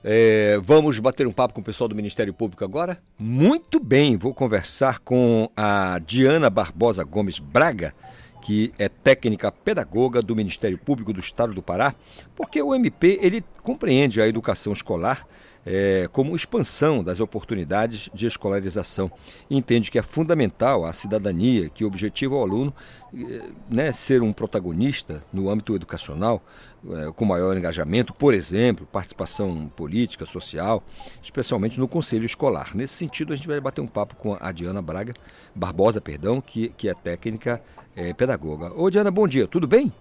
É, 0.03 0.59
vamos 0.61 0.99
bater 0.99 1.25
um 1.25 1.31
papo 1.31 1.53
com 1.53 1.61
o 1.61 1.63
pessoal 1.63 1.87
do 1.87 1.95
Ministério 1.95 2.33
Público 2.33 2.63
agora? 2.63 3.01
Muito 3.17 3.79
bem, 3.79 4.17
vou 4.17 4.33
conversar 4.33 4.99
com 4.99 5.49
a 5.55 5.97
Diana 5.99 6.49
Barbosa 6.49 7.03
Gomes 7.05 7.39
Braga, 7.39 7.93
que 8.41 8.73
é 8.77 8.89
técnica 8.89 9.49
pedagoga 9.49 10.21
do 10.21 10.35
Ministério 10.35 10.77
Público 10.77 11.13
do 11.13 11.21
Estado 11.21 11.53
do 11.53 11.63
Pará, 11.63 11.95
porque 12.35 12.61
o 12.61 12.75
MP 12.75 13.17
ele 13.21 13.45
compreende 13.61 14.21
a 14.21 14.27
educação 14.27 14.73
escolar 14.73 15.25
é, 15.65 16.07
como 16.11 16.35
expansão 16.35 17.03
das 17.03 17.19
oportunidades 17.19 18.09
de 18.13 18.25
escolarização. 18.25 19.11
Entende 19.49 19.89
que 19.89 19.97
é 19.97 20.01
fundamental 20.01 20.85
a 20.85 20.93
cidadania, 20.93 21.69
que 21.69 21.85
objetiva 21.85 22.35
o 22.35 22.41
aluno 22.41 22.73
é, 23.13 23.43
né, 23.69 23.93
ser 23.93 24.21
um 24.21 24.33
protagonista 24.33 25.23
no 25.31 25.49
âmbito 25.49 25.75
educacional, 25.75 26.41
é, 26.89 27.11
com 27.11 27.25
maior 27.25 27.55
engajamento, 27.55 28.13
por 28.13 28.33
exemplo, 28.33 28.85
participação 28.91 29.71
política, 29.75 30.25
social, 30.25 30.83
especialmente 31.21 31.79
no 31.79 31.87
conselho 31.87 32.25
escolar. 32.25 32.71
Nesse 32.75 32.95
sentido, 32.95 33.33
a 33.33 33.35
gente 33.35 33.47
vai 33.47 33.59
bater 33.59 33.81
um 33.81 33.87
papo 33.87 34.15
com 34.15 34.37
a 34.39 34.51
Diana 34.51 34.81
Braga, 34.81 35.13
Barbosa, 35.55 36.01
perdão, 36.01 36.41
que, 36.41 36.69
que 36.69 36.89
é 36.89 36.93
técnica 36.93 37.61
é, 37.95 38.13
pedagoga. 38.13 38.73
Ô 38.75 38.89
Diana, 38.89 39.11
bom 39.11 39.27
dia, 39.27 39.47
tudo 39.47 39.67
bem? 39.67 39.91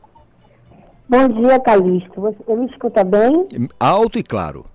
Bom 1.08 1.28
dia, 1.28 1.60
Calixto. 1.60 2.20
Você 2.20 2.56
me 2.56 2.66
escuta 2.66 3.04
bem? 3.04 3.46
Alto 3.78 4.18
e 4.18 4.22
claro. 4.22 4.71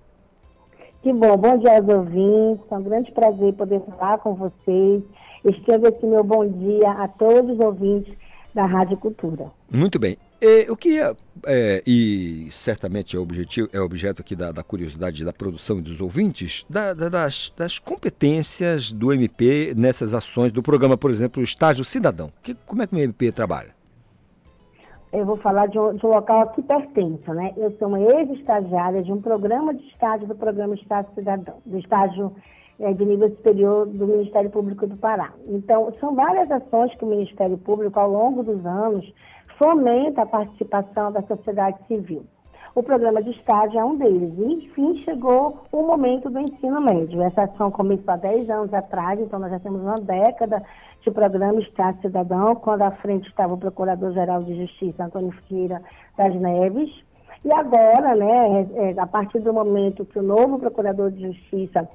Que 1.08 1.12
bom, 1.14 1.38
bom 1.38 1.56
dia 1.56 1.78
aos 1.78 1.88
ouvintes. 1.88 2.66
É 2.70 2.74
um 2.76 2.82
grande 2.82 3.10
prazer 3.12 3.54
poder 3.54 3.80
falar 3.80 4.18
com 4.18 4.34
vocês. 4.34 5.02
Estendo 5.42 5.88
aqui 5.88 6.04
meu 6.04 6.22
bom 6.22 6.46
dia 6.46 6.90
a 6.90 7.08
todos 7.08 7.56
os 7.56 7.64
ouvintes 7.64 8.14
da 8.54 8.66
Rádio 8.66 8.98
Cultura. 8.98 9.46
Muito 9.72 9.98
bem. 9.98 10.18
Eu 10.38 10.76
queria, 10.76 11.16
é, 11.46 11.82
e 11.86 12.48
certamente 12.50 13.16
é, 13.16 13.18
objetivo, 13.18 13.70
é 13.72 13.80
objeto 13.80 14.20
aqui 14.20 14.36
da, 14.36 14.52
da 14.52 14.62
curiosidade 14.62 15.24
da 15.24 15.32
produção 15.32 15.78
e 15.78 15.80
dos 15.80 15.98
ouvintes, 15.98 16.66
da, 16.68 16.92
da, 16.92 17.08
das, 17.08 17.54
das, 17.56 17.78
competências 17.78 18.92
do 18.92 19.10
MP 19.10 19.72
nessas 19.74 20.12
ações 20.12 20.52
do 20.52 20.62
programa, 20.62 20.98
por 20.98 21.10
exemplo, 21.10 21.40
o 21.40 21.44
Estágio 21.44 21.86
Cidadão. 21.86 22.30
Que, 22.42 22.54
como 22.66 22.82
é 22.82 22.86
que 22.86 22.94
o 22.94 22.98
MP 22.98 23.32
trabalha? 23.32 23.77
Eu 25.12 25.24
vou 25.24 25.36
falar 25.38 25.66
de 25.66 25.78
um, 25.78 25.94
de 25.94 26.04
um 26.04 26.10
local 26.10 26.48
que 26.50 26.62
pertence, 26.62 27.30
né? 27.30 27.52
Eu 27.56 27.70
sou 27.78 27.88
uma 27.88 28.00
ex-estagiária 28.00 29.02
de 29.02 29.12
um 29.12 29.20
programa 29.20 29.74
de 29.74 29.86
estágio 29.88 30.26
do 30.26 30.34
programa 30.34 30.74
Estágio 30.74 31.10
Cidadão, 31.14 31.56
do 31.64 31.78
estágio 31.78 32.32
é, 32.78 32.92
de 32.92 33.04
nível 33.04 33.30
superior 33.30 33.86
do 33.86 34.06
Ministério 34.06 34.50
Público 34.50 34.86
do 34.86 34.96
Pará. 34.96 35.32
Então, 35.46 35.92
são 35.98 36.14
várias 36.14 36.50
ações 36.50 36.94
que 36.94 37.04
o 37.04 37.08
Ministério 37.08 37.58
Público, 37.58 37.98
ao 37.98 38.10
longo 38.10 38.42
dos 38.42 38.64
anos, 38.64 39.10
fomenta 39.58 40.22
a 40.22 40.26
participação 40.26 41.10
da 41.10 41.22
sociedade 41.22 41.78
civil. 41.88 42.24
O 42.78 42.82
programa 42.84 43.20
de 43.20 43.30
estágio 43.30 43.76
é 43.76 43.84
um 43.84 43.96
deles. 43.96 44.32
E, 44.38 44.52
enfim, 44.52 45.02
chegou 45.02 45.64
o 45.72 45.82
momento 45.82 46.30
do 46.30 46.38
ensino 46.38 46.80
médio. 46.80 47.20
Essa 47.22 47.42
ação 47.42 47.72
começou 47.72 48.14
há 48.14 48.16
10 48.16 48.48
anos 48.48 48.72
atrás, 48.72 49.18
então 49.18 49.40
nós 49.40 49.50
já 49.50 49.58
temos 49.58 49.82
uma 49.82 49.96
década 49.96 50.62
de 51.00 51.10
programa 51.10 51.58
Estado 51.58 52.00
Cidadão, 52.00 52.54
quando 52.54 52.82
à 52.82 52.92
frente 52.92 53.28
estava 53.28 53.52
o 53.54 53.58
Procurador-Geral 53.58 54.44
de 54.44 54.64
Justiça, 54.64 55.06
Antônio 55.06 55.32
Ferreira 55.48 55.82
das 56.16 56.32
Neves. 56.36 56.88
E 57.44 57.52
agora, 57.52 58.14
né, 58.14 58.68
é, 58.76 58.90
é, 58.92 59.00
a 59.00 59.08
partir 59.08 59.40
do 59.40 59.52
momento 59.52 60.04
que 60.04 60.20
o 60.20 60.22
novo 60.22 60.60
Procurador 60.60 61.10
de 61.10 61.26
Justiça 61.26 61.88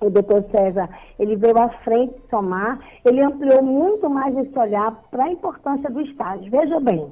o 0.00 0.08
doutor 0.08 0.44
César, 0.50 0.88
ele 1.18 1.36
veio 1.36 1.58
à 1.58 1.68
frente 1.84 2.14
somar, 2.30 2.78
ele 3.04 3.22
ampliou 3.22 3.62
muito 3.62 4.08
mais 4.08 4.34
esse 4.36 4.58
olhar 4.58 4.92
para 5.10 5.24
a 5.24 5.32
importância 5.32 5.90
do 5.90 6.00
estágio. 6.00 6.50
Veja 6.50 6.80
bem, 6.80 7.10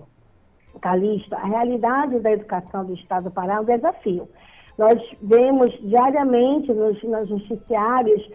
Calixto, 0.80 1.34
a 1.34 1.44
realidade 1.44 2.20
da 2.20 2.32
educação 2.32 2.84
do 2.84 2.94
Estado 2.94 3.24
do 3.24 3.30
Pará 3.30 3.54
é 3.54 3.60
um 3.60 3.64
desafio. 3.64 4.28
Nós 4.76 4.94
vemos 5.22 5.70
diariamente 5.82 6.72
nos, 6.72 7.02
nos 7.02 7.30
noticiários 7.30 8.28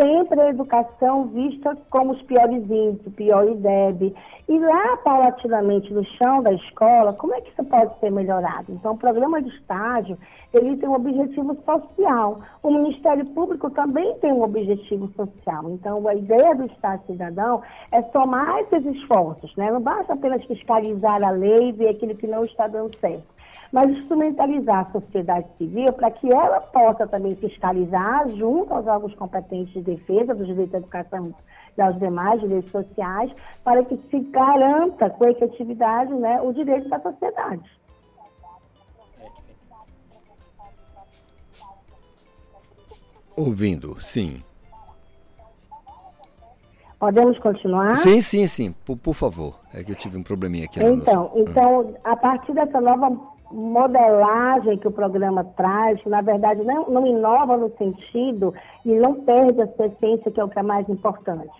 sempre 0.00 0.40
a 0.40 0.50
educação 0.50 1.26
vista 1.28 1.76
como 1.90 2.12
os 2.12 2.22
piores 2.22 2.62
índices, 2.70 3.12
pior 3.14 3.48
IDEB. 3.48 4.14
E 4.48 4.58
lá, 4.58 4.96
paulatinamente, 4.98 5.92
no 5.92 6.04
chão 6.04 6.42
da 6.42 6.52
escola, 6.52 7.12
como 7.14 7.34
é 7.34 7.40
que 7.40 7.50
isso 7.50 7.64
pode 7.64 7.98
ser 7.98 8.12
melhorado? 8.12 8.70
Então, 8.70 8.92
o 8.92 8.98
programa 8.98 9.42
de 9.42 9.48
estágio, 9.48 10.16
ele 10.52 10.76
tem 10.76 10.88
um 10.88 10.94
objetivo 10.94 11.56
social. 11.64 12.40
O 12.62 12.70
Ministério 12.70 13.24
Público 13.32 13.70
também 13.70 14.14
tem 14.20 14.32
um 14.32 14.42
objetivo 14.42 15.10
social. 15.16 15.70
Então, 15.70 16.06
a 16.06 16.14
ideia 16.14 16.54
do 16.54 16.66
Estado 16.66 17.02
Cidadão 17.06 17.62
é 17.90 18.02
somar 18.02 18.60
esses 18.60 18.84
esforços. 18.96 19.54
Né? 19.56 19.70
Não 19.70 19.80
basta 19.80 20.12
apenas 20.12 20.44
fiscalizar 20.44 21.22
a 21.24 21.30
lei 21.30 21.70
e 21.70 21.72
ver 21.72 21.88
aquilo 21.88 22.14
que 22.14 22.26
não 22.26 22.44
está 22.44 22.68
dando 22.68 22.94
certo 22.98 23.35
mas 23.72 23.90
instrumentalizar 23.90 24.86
a 24.86 24.92
sociedade 24.92 25.46
civil 25.58 25.92
para 25.92 26.10
que 26.10 26.32
ela 26.32 26.60
possa 26.60 27.06
também 27.06 27.34
fiscalizar, 27.36 28.28
junto 28.28 28.72
aos 28.72 28.86
órgãos 28.86 29.14
competentes 29.14 29.72
de 29.74 29.82
defesa 29.82 30.34
dos 30.34 30.46
direitos 30.46 30.72
da 30.72 30.78
educação 30.78 31.34
e 31.76 31.82
aos 31.82 31.98
demais 31.98 32.40
direitos 32.40 32.70
sociais, 32.70 33.30
para 33.62 33.84
que 33.84 33.96
se 34.10 34.20
garanta 34.30 35.10
com 35.10 35.28
efetividade 35.28 36.12
né, 36.14 36.40
o 36.40 36.52
direito 36.52 36.88
da 36.88 37.00
sociedade. 37.00 37.62
Ouvindo, 43.36 44.00
sim. 44.00 44.42
Podemos 46.98 47.38
continuar? 47.40 47.94
Sim, 47.96 48.22
sim, 48.22 48.46
sim. 48.46 48.74
Por, 48.84 48.96
por 48.96 49.14
favor. 49.14 49.60
É 49.74 49.84
que 49.84 49.92
eu 49.92 49.94
tive 49.94 50.16
um 50.16 50.22
probleminha 50.22 50.64
aqui. 50.64 50.82
Então, 50.82 51.30
então 51.36 51.94
a 52.02 52.16
partir 52.16 52.54
dessa 52.54 52.80
nova 52.80 53.35
modelagem 53.50 54.78
que 54.78 54.88
o 54.88 54.92
programa 54.92 55.44
traz, 55.56 56.00
que 56.02 56.08
na 56.08 56.20
verdade 56.20 56.62
não, 56.64 56.88
não 56.88 57.06
inova 57.06 57.56
no 57.56 57.70
sentido 57.76 58.54
e 58.84 58.94
não 58.94 59.14
perde 59.14 59.62
a 59.62 59.68
sua 59.68 59.86
essência, 59.86 60.30
que 60.30 60.40
é 60.40 60.44
o 60.44 60.48
que 60.48 60.58
é 60.58 60.62
mais 60.62 60.88
importante. 60.88 61.52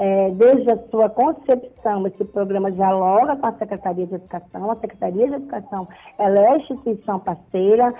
É, 0.00 0.30
desde 0.30 0.70
a 0.70 0.78
sua 0.90 1.10
concepção, 1.10 2.06
esse 2.06 2.24
programa 2.24 2.70
dialoga 2.70 3.36
com 3.36 3.46
a 3.46 3.52
Secretaria 3.54 4.06
de 4.06 4.14
Educação. 4.14 4.70
A 4.70 4.76
Secretaria 4.76 5.26
de 5.26 5.34
Educação 5.34 5.88
ela 6.16 6.38
é 6.38 6.48
a 6.50 6.56
instituição 6.58 7.18
parceira. 7.18 7.92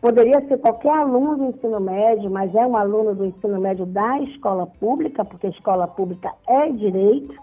Poderia 0.00 0.40
ser 0.48 0.58
qualquer 0.58 0.92
aluno 0.92 1.36
do 1.36 1.44
ensino 1.46 1.80
médio, 1.80 2.30
mas 2.30 2.52
é 2.54 2.66
um 2.66 2.76
aluno 2.76 3.14
do 3.14 3.24
ensino 3.24 3.60
médio 3.60 3.86
da 3.86 4.18
escola 4.22 4.66
pública, 4.66 5.24
porque 5.24 5.46
a 5.46 5.50
escola 5.50 5.86
pública 5.86 6.32
é 6.48 6.68
direito. 6.70 7.34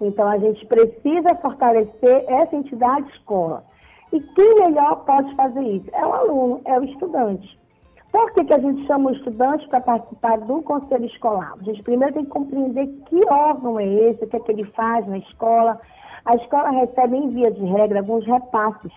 Então, 0.00 0.26
a 0.28 0.36
gente 0.36 0.66
precisa 0.66 1.36
fortalecer 1.40 2.24
essa 2.26 2.56
entidade 2.56 3.08
escola. 3.10 3.64
E 4.14 4.20
quem 4.20 4.54
melhor 4.60 5.04
pode 5.04 5.34
fazer 5.34 5.60
isso? 5.60 5.90
É 5.92 6.06
o 6.06 6.12
aluno, 6.12 6.60
é 6.64 6.78
o 6.78 6.84
estudante. 6.84 7.58
Por 8.12 8.32
que, 8.32 8.44
que 8.44 8.54
a 8.54 8.60
gente 8.60 8.86
chama 8.86 9.10
o 9.10 9.12
estudante 9.12 9.66
para 9.66 9.80
participar 9.80 10.38
do 10.38 10.62
conselho 10.62 11.04
escolar? 11.06 11.54
A 11.60 11.64
gente 11.64 11.82
primeiro 11.82 12.14
tem 12.14 12.24
que 12.24 12.30
compreender 12.30 12.86
que 13.06 13.20
órgão 13.28 13.80
é 13.80 13.84
esse, 13.84 14.22
o 14.22 14.28
que 14.28 14.36
é 14.36 14.38
que 14.38 14.52
ele 14.52 14.66
faz 14.66 15.04
na 15.08 15.18
escola. 15.18 15.80
A 16.24 16.36
escola 16.36 16.70
recebe, 16.70 17.16
em 17.16 17.30
via 17.30 17.50
de 17.50 17.64
regra, 17.64 17.98
alguns 17.98 18.24
repasses, 18.24 18.92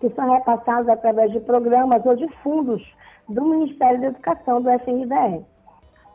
que 0.00 0.08
são 0.14 0.32
repassados 0.32 0.88
através 0.88 1.30
de 1.32 1.40
programas 1.40 2.00
ou 2.06 2.16
de 2.16 2.26
fundos 2.42 2.82
do 3.28 3.44
Ministério 3.44 4.00
da 4.00 4.06
Educação, 4.06 4.62
do 4.62 4.70
FNDE. 4.70 5.44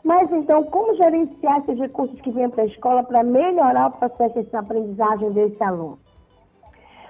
Mas 0.03 0.31
então, 0.31 0.63
como 0.63 0.95
gerenciar 0.95 1.59
esses 1.59 1.77
recursos 1.77 2.19
que 2.21 2.31
vêm 2.31 2.49
para 2.49 2.63
a 2.63 2.65
escola 2.65 3.03
para 3.03 3.21
melhorar 3.23 3.89
o 3.89 3.91
processo 3.91 4.41
de 4.41 4.55
aprendizagem 4.55 5.31
desse 5.33 5.63
aluno? 5.63 5.99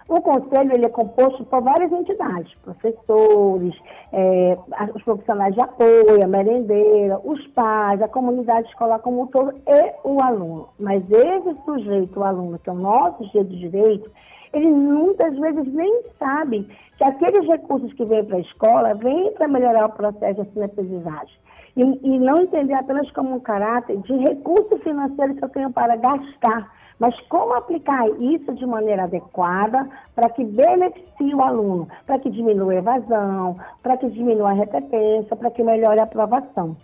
O 0.10 0.20
conselho 0.22 0.74
ele 0.74 0.88
é 0.88 0.90
composto 0.90 1.46
por 1.46 1.62
várias 1.62 1.92
entidades, 1.92 2.52
professores, 2.64 3.76
é, 4.12 4.58
os 4.96 5.04
profissionais 5.04 5.54
de 5.54 5.62
apoio, 5.62 6.24
a 6.24 6.28
merendeira, 6.28 7.20
os 7.24 7.46
pais, 7.50 8.02
a 8.02 8.08
comunidade 8.08 8.68
escolar 8.70 8.98
como 9.00 9.22
um 9.22 9.28
todo 9.28 9.54
e 9.68 9.94
o 10.04 10.20
aluno. 10.20 10.70
Mas 10.80 11.04
esse 11.12 11.56
sujeito, 11.64 12.20
o 12.20 12.24
aluno, 12.24 12.58
que 12.58 12.72
é 12.72 12.74
o 12.74 12.76
nosso 12.76 13.24
sujeito 13.26 13.50
de 13.50 13.60
direito, 13.60 14.10
ele 14.52 14.72
muitas 14.72 15.38
vezes 15.38 15.72
nem 15.72 16.02
sabe 16.18 16.68
que 16.98 17.04
aqueles 17.04 17.48
recursos 17.48 17.94
que 17.94 18.04
vêm 18.04 18.26
para 18.26 18.38
a 18.38 18.42
escola 18.42 18.96
vêm 18.96 19.32
para 19.34 19.48
melhorar 19.48 19.86
o 19.86 19.94
processo 19.94 20.42
de 20.42 20.50
ensino-aprendizagem. 20.50 21.38
E, 21.78 21.82
e 21.84 22.18
não 22.18 22.42
entender 22.42 22.74
apenas 22.74 23.10
como 23.12 23.36
um 23.36 23.40
caráter 23.40 23.96
de 23.98 24.18
recurso 24.18 24.76
financeiro 24.80 25.36
que 25.36 25.46
eu 25.46 25.50
tenho 25.50 25.72
para 25.72 25.96
gastar 25.98 26.79
mas 27.00 27.18
como 27.28 27.54
aplicar 27.54 28.08
isso 28.20 28.54
de 28.54 28.66
maneira 28.66 29.04
adequada 29.04 29.90
para 30.14 30.30
que 30.30 30.44
beneficie 30.44 31.34
o 31.34 31.42
aluno, 31.42 31.88
para 32.06 32.20
que 32.20 32.30
diminua 32.30 32.74
a 32.74 32.76
evasão, 32.76 33.58
para 33.82 33.98
que 33.98 34.10
diminua 34.10 34.50
a 34.50 34.54
repetência, 34.54 35.36
para 35.36 35.50
que 35.50 35.64
melhore 35.64 36.00
a 36.00 36.04
aprovação. 36.04 36.76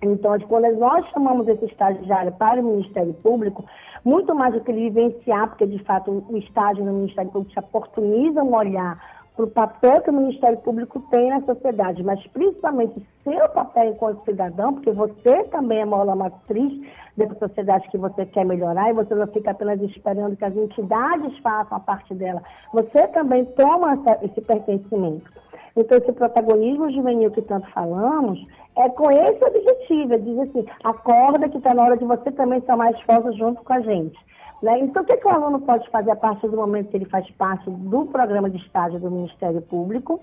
Então, 0.00 0.36
quando 0.48 0.76
nós 0.78 1.06
chamamos 1.10 1.46
esse 1.46 1.64
estagiário 1.64 2.32
para 2.32 2.60
o 2.60 2.64
Ministério 2.64 3.14
Público, 3.14 3.64
muito 4.04 4.34
mais 4.34 4.52
do 4.52 4.60
que 4.60 4.70
ele 4.70 4.90
vivenciar, 4.90 5.48
porque 5.48 5.66
de 5.66 5.78
fato 5.84 6.24
o 6.28 6.36
estágio 6.36 6.84
no 6.84 6.92
Ministério 6.92 7.30
Público 7.30 7.52
te 7.52 7.58
oportuniza 7.60 8.42
um 8.42 8.54
olhar 8.54 9.21
para 9.34 9.44
o 9.44 9.50
papel 9.50 10.02
que 10.02 10.10
o 10.10 10.12
Ministério 10.12 10.58
Público 10.58 11.00
tem 11.10 11.30
na 11.30 11.40
sociedade, 11.42 12.02
mas 12.02 12.24
principalmente 12.28 13.06
seu 13.24 13.48
papel 13.48 13.90
enquanto 13.90 14.24
cidadão, 14.24 14.74
porque 14.74 14.92
você 14.92 15.44
também 15.44 15.80
é 15.80 15.84
mola 15.84 16.14
matriz 16.14 16.72
dessa 17.16 17.34
sociedade 17.34 17.88
que 17.88 17.96
você 17.96 18.26
quer 18.26 18.44
melhorar 18.44 18.90
e 18.90 18.94
você 18.94 19.14
não 19.14 19.26
fica 19.28 19.52
apenas 19.52 19.80
esperando 19.80 20.36
que 20.36 20.44
as 20.44 20.56
entidades 20.56 21.38
façam 21.38 21.78
a 21.78 21.80
parte 21.80 22.14
dela. 22.14 22.42
Você 22.72 23.06
também 23.08 23.44
toma 23.46 23.98
esse 24.22 24.40
pertencimento. 24.40 25.30
Então, 25.74 25.96
esse 25.96 26.12
protagonismo 26.12 26.92
juvenil 26.92 27.30
que 27.30 27.40
tanto 27.40 27.66
falamos 27.70 28.38
é 28.76 28.88
com 28.90 29.10
esse 29.10 29.42
objetivo, 29.42 30.14
é 30.14 30.18
dizer 30.18 30.42
assim, 30.42 30.66
acorda 30.84 31.48
que 31.48 31.56
está 31.56 31.72
na 31.72 31.84
hora 31.84 31.96
de 31.96 32.04
você 32.04 32.30
também 32.32 32.60
tomar 32.60 32.90
esforço 32.92 33.32
junto 33.38 33.62
com 33.64 33.72
a 33.72 33.80
gente. 33.80 34.18
Né? 34.62 34.78
Então, 34.78 35.02
o 35.02 35.06
que, 35.06 35.16
que 35.16 35.26
o 35.26 35.30
aluno 35.30 35.60
pode 35.60 35.88
fazer 35.90 36.12
a 36.12 36.16
partir 36.16 36.48
do 36.48 36.56
momento 36.56 36.90
que 36.90 36.96
ele 36.96 37.04
faz 37.06 37.28
parte 37.32 37.68
do 37.68 38.06
programa 38.06 38.48
de 38.48 38.58
estágio 38.58 39.00
do 39.00 39.10
Ministério 39.10 39.60
Público? 39.60 40.20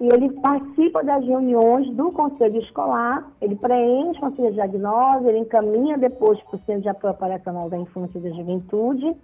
E 0.00 0.06
ele 0.06 0.30
participa 0.40 1.02
das 1.02 1.24
reuniões 1.24 1.88
do 1.94 2.12
conselho 2.12 2.60
escolar, 2.60 3.24
ele 3.40 3.56
preenche 3.56 4.20
uma 4.20 4.30
ficha 4.30 4.48
de 4.48 4.54
diagnose, 4.54 5.26
ele 5.26 5.38
encaminha 5.38 5.98
depois 5.98 6.40
para 6.42 6.56
o 6.56 6.60
Centro 6.60 6.82
de 6.82 6.88
Apoio 6.88 7.14
Operacional 7.14 7.68
da 7.68 7.78
Infância 7.78 8.18
e 8.18 8.22
da 8.22 8.30
Juventude, 8.30 9.16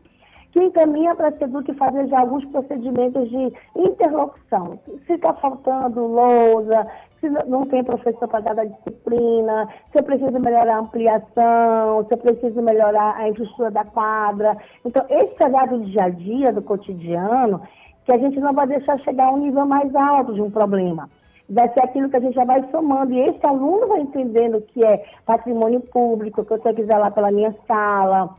que 0.51 0.61
encaminha 0.61 1.15
para 1.15 1.29
a 1.29 1.33
SEDUC 1.33 1.75
fazer 1.75 2.07
já 2.09 2.21
alguns 2.21 2.45
procedimentos 2.47 3.29
de 3.29 3.53
interlocução. 3.77 4.79
Se 5.07 5.15
está 5.15 5.35
faltando 5.35 6.07
lousa, 6.07 6.87
se 7.25 7.49
não 7.49 7.65
tem 7.65 7.83
professor 7.83 8.29
para 8.29 8.41
dar 8.41 8.61
a 8.61 8.65
disciplina, 8.67 9.67
se 9.91 9.99
eu 9.99 10.05
preciso 10.05 10.39
melhorar 10.39 10.77
a 10.77 10.81
ampliação, 10.81 12.05
se 12.07 12.15
eu 12.15 12.19
preciso 12.19 12.61
melhorar 12.61 13.17
a 13.17 13.29
infraestrutura 13.29 13.71
da 13.71 13.85
quadra. 13.85 14.57
Então, 14.85 15.05
esse 15.09 15.43
olhar 15.43 15.67
do 15.69 15.81
dia 15.81 16.05
a 16.05 16.09
dia, 16.11 16.53
do 16.53 16.61
cotidiano, 16.61 17.63
que 18.05 18.13
a 18.13 18.19
gente 18.19 18.39
não 18.39 18.53
vai 18.53 18.67
deixar 18.67 18.99
chegar 19.01 19.29
a 19.29 19.33
um 19.33 19.39
nível 19.39 19.65
mais 19.65 19.95
alto 19.95 20.35
de 20.35 20.43
um 20.43 20.51
problema. 20.51 21.09
Vai 21.49 21.69
ser 21.73 21.83
aquilo 21.83 22.11
que 22.11 22.17
a 22.17 22.21
gente 22.21 22.35
já 22.35 22.45
vai 22.45 22.63
somando. 22.71 23.13
E 23.13 23.21
esse 23.21 23.47
aluno 23.47 23.89
vai 23.89 24.01
entendendo 24.01 24.61
que 24.61 24.85
é 24.85 25.05
patrimônio 25.25 25.81
público, 25.81 26.45
que 26.45 26.53
eu 26.53 26.59
tenho 26.59 26.75
que 26.75 26.85
zelar 26.85 27.13
pela 27.13 27.31
minha 27.31 27.55
sala, 27.67 28.31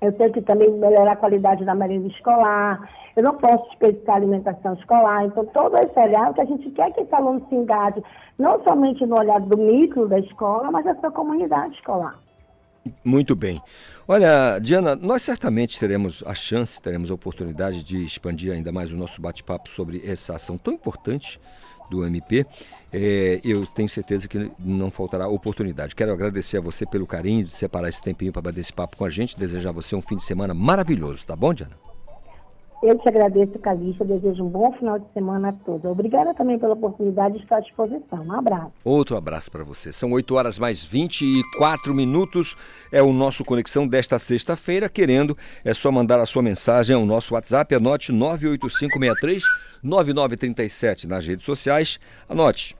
eu 0.00 0.12
tenho 0.12 0.32
que 0.32 0.42
também 0.42 0.70
melhorar 0.70 1.12
a 1.12 1.16
qualidade 1.16 1.64
da 1.64 1.74
merenda 1.74 2.08
escolar, 2.08 2.88
eu 3.16 3.22
não 3.22 3.34
posso 3.36 3.68
desperdiçar 3.70 4.14
a 4.14 4.18
alimentação 4.18 4.74
escolar. 4.74 5.24
Então, 5.24 5.44
todo 5.46 5.76
esse 5.78 5.98
olhar, 5.98 6.34
que 6.34 6.40
a 6.40 6.44
gente 6.44 6.70
quer 6.70 6.92
que 6.92 7.00
esse 7.00 7.14
aluno 7.14 7.44
se 7.48 7.54
engaje, 7.54 8.02
não 8.38 8.62
somente 8.62 9.04
no 9.06 9.18
olhar 9.18 9.40
do 9.40 9.56
micro 9.56 10.06
da 10.08 10.18
escola, 10.18 10.70
mas 10.70 10.84
da 10.84 10.94
sua 10.96 11.10
comunidade 11.10 11.74
escolar. 11.74 12.18
Muito 13.04 13.34
bem. 13.34 13.60
Olha, 14.06 14.58
Diana, 14.60 14.94
nós 14.94 15.22
certamente 15.22 15.80
teremos 15.80 16.22
a 16.26 16.34
chance, 16.34 16.80
teremos 16.80 17.10
a 17.10 17.14
oportunidade 17.14 17.82
de 17.82 18.04
expandir 18.04 18.52
ainda 18.52 18.70
mais 18.70 18.92
o 18.92 18.96
nosso 18.96 19.20
bate-papo 19.20 19.68
sobre 19.68 20.02
essa 20.06 20.34
ação 20.34 20.56
tão 20.56 20.74
importante 20.74 21.40
do 21.90 22.04
MP. 22.04 22.46
É, 22.92 23.40
eu 23.44 23.66
tenho 23.66 23.88
certeza 23.88 24.28
que 24.28 24.50
não 24.58 24.90
faltará 24.90 25.28
oportunidade. 25.28 25.94
Quero 25.94 26.12
agradecer 26.12 26.58
a 26.58 26.60
você 26.60 26.86
pelo 26.86 27.06
carinho 27.06 27.44
de 27.44 27.50
separar 27.50 27.88
esse 27.88 28.02
tempinho 28.02 28.32
para 28.32 28.42
bater 28.42 28.60
esse 28.60 28.72
papo 28.72 28.96
com 28.96 29.04
a 29.04 29.10
gente. 29.10 29.38
Desejar 29.38 29.70
a 29.70 29.72
você 29.72 29.94
um 29.94 30.02
fim 30.02 30.16
de 30.16 30.24
semana 30.24 30.54
maravilhoso, 30.54 31.24
tá 31.26 31.36
bom, 31.36 31.52
Diana? 31.52 31.85
Eu 32.82 32.98
te 32.98 33.08
agradeço, 33.08 33.58
Calista. 33.58 34.04
Desejo 34.04 34.44
um 34.44 34.48
bom 34.48 34.70
final 34.72 34.98
de 34.98 35.06
semana 35.12 35.48
a 35.48 35.52
todos. 35.52 35.90
Obrigada 35.90 36.34
também 36.34 36.58
pela 36.58 36.74
oportunidade 36.74 37.36
de 37.36 37.42
estar 37.42 37.56
à 37.56 37.60
disposição. 37.60 38.22
Um 38.22 38.32
abraço. 38.32 38.72
Outro 38.84 39.16
abraço 39.16 39.50
para 39.50 39.64
você. 39.64 39.92
São 39.92 40.12
8 40.12 40.34
horas 40.34 40.58
mais 40.58 40.84
24 40.84 41.94
minutos. 41.94 42.56
É 42.92 43.02
o 43.02 43.12
nosso 43.12 43.44
Conexão 43.44 43.88
desta 43.88 44.18
sexta-feira. 44.18 44.88
Querendo, 44.88 45.36
é 45.64 45.72
só 45.72 45.90
mandar 45.90 46.20
a 46.20 46.26
sua 46.26 46.42
mensagem 46.42 46.94
ao 46.94 47.06
nosso 47.06 47.34
WhatsApp. 47.34 47.74
Anote 47.74 48.12
98563 48.12 49.42
9937 49.82 51.08
nas 51.08 51.26
redes 51.26 51.44
sociais. 51.44 51.98
Anote 52.28 52.76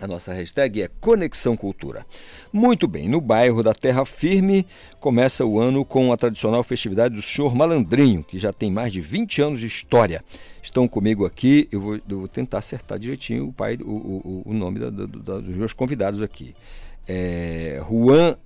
a 0.00 0.06
nossa 0.06 0.32
hashtag 0.32 0.82
é 0.82 0.88
Conexão 1.00 1.56
Cultura. 1.56 2.04
Muito 2.52 2.88
bem, 2.88 3.08
no 3.08 3.20
bairro 3.20 3.62
da 3.62 3.72
Terra 3.72 4.04
Firme 4.04 4.66
começa 5.00 5.44
o 5.44 5.60
ano 5.60 5.84
com 5.84 6.12
a 6.12 6.16
tradicional 6.16 6.62
festividade 6.62 7.14
do 7.14 7.22
Senhor 7.22 7.54
Malandrinho, 7.54 8.24
que 8.24 8.38
já 8.38 8.52
tem 8.52 8.70
mais 8.70 8.92
de 8.92 9.00
20 9.00 9.42
anos 9.42 9.60
de 9.60 9.66
história. 9.66 10.24
Estão 10.62 10.88
comigo 10.88 11.24
aqui, 11.24 11.68
eu 11.70 11.80
vou, 11.80 11.94
eu 12.08 12.18
vou 12.20 12.28
tentar 12.28 12.58
acertar 12.58 12.98
direitinho 12.98 13.48
o, 13.48 13.52
pai, 13.52 13.78
o, 13.80 13.90
o, 13.90 14.42
o 14.46 14.54
nome 14.54 14.80
da, 14.80 14.90
da, 14.90 15.06
da, 15.06 15.38
dos 15.38 15.56
meus 15.56 15.72
convidados 15.72 16.20
aqui. 16.22 16.54
É 17.06 17.80
Juan 17.88 18.36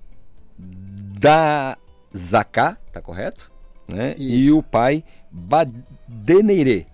da 0.57 1.77
Zacá, 2.15 2.77
tá 2.91 3.01
correto? 3.01 3.51
Né? 3.87 4.13
E 4.17 4.51
o 4.51 4.61
pai 4.61 5.03
Badeneire. 5.31 6.85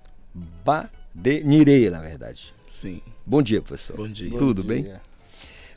Badeneire, 0.63 1.89
na 1.89 1.99
verdade. 1.99 2.53
Sim. 2.71 3.01
Bom 3.25 3.41
dia, 3.41 3.61
professor. 3.61 3.97
Bom 3.97 4.07
dia. 4.07 4.37
Tudo 4.37 4.61
Bom 4.63 4.69
bem? 4.69 4.83
dia. 4.83 5.01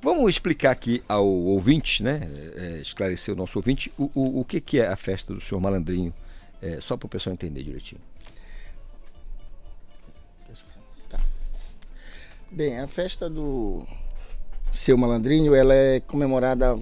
Vamos 0.00 0.28
explicar 0.30 0.70
aqui 0.70 1.02
ao 1.08 1.26
ouvinte, 1.26 2.02
né? 2.02 2.20
É, 2.56 2.78
esclarecer 2.80 3.34
o 3.34 3.36
nosso 3.36 3.58
ouvinte, 3.58 3.92
o, 3.98 4.10
o, 4.14 4.40
o 4.40 4.44
que, 4.44 4.60
que 4.60 4.78
é 4.80 4.86
a 4.86 4.96
festa 4.96 5.34
do 5.34 5.40
senhor 5.40 5.60
Malandrinho, 5.60 6.14
é, 6.62 6.80
só 6.80 6.96
para 6.96 7.06
o 7.06 7.08
pessoal 7.08 7.32
entender 7.34 7.62
direitinho. 7.64 8.00
Tá. 11.10 11.18
Bem, 12.50 12.78
a 12.78 12.86
festa 12.86 13.28
do 13.28 13.84
seu 14.72 14.96
Malandrinho, 14.96 15.54
ela 15.54 15.74
é 15.74 16.00
comemorada 16.00 16.78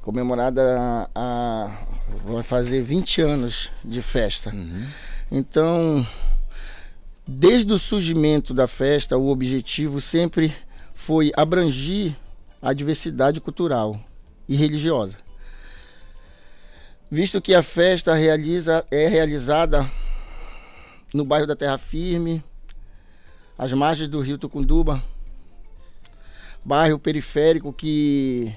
comemorada 0.00 0.78
a, 0.80 1.08
a- 1.14 1.86
vai 2.24 2.42
fazer 2.42 2.82
20 2.82 3.20
anos 3.20 3.70
de 3.84 4.02
festa. 4.02 4.52
Então, 5.30 6.04
desde 7.26 7.72
o 7.72 7.78
surgimento 7.78 8.52
da 8.52 8.66
festa, 8.66 9.16
o 9.16 9.28
objetivo 9.28 10.00
sempre 10.00 10.54
foi 10.94 11.32
abrangir 11.36 12.16
a 12.60 12.72
diversidade 12.72 13.40
cultural. 13.40 13.98
e 14.48 14.56
religiosa. 14.56 15.16
Visto 17.10 17.40
que 17.40 17.54
a 17.54 17.62
festa 17.62 18.14
realiza, 18.14 18.84
é 18.90 19.06
realizada 19.06 19.90
no 21.12 21.24
bairro 21.24 21.46
da 21.46 21.56
Terra 21.56 21.78
Firme, 21.78 22.42
às 23.56 23.72
margens 23.72 24.08
do 24.08 24.20
rio 24.20 24.38
Tucunduba, 24.38 25.02
bairro 26.64 26.98
periférico 26.98 27.72
que 27.72 28.54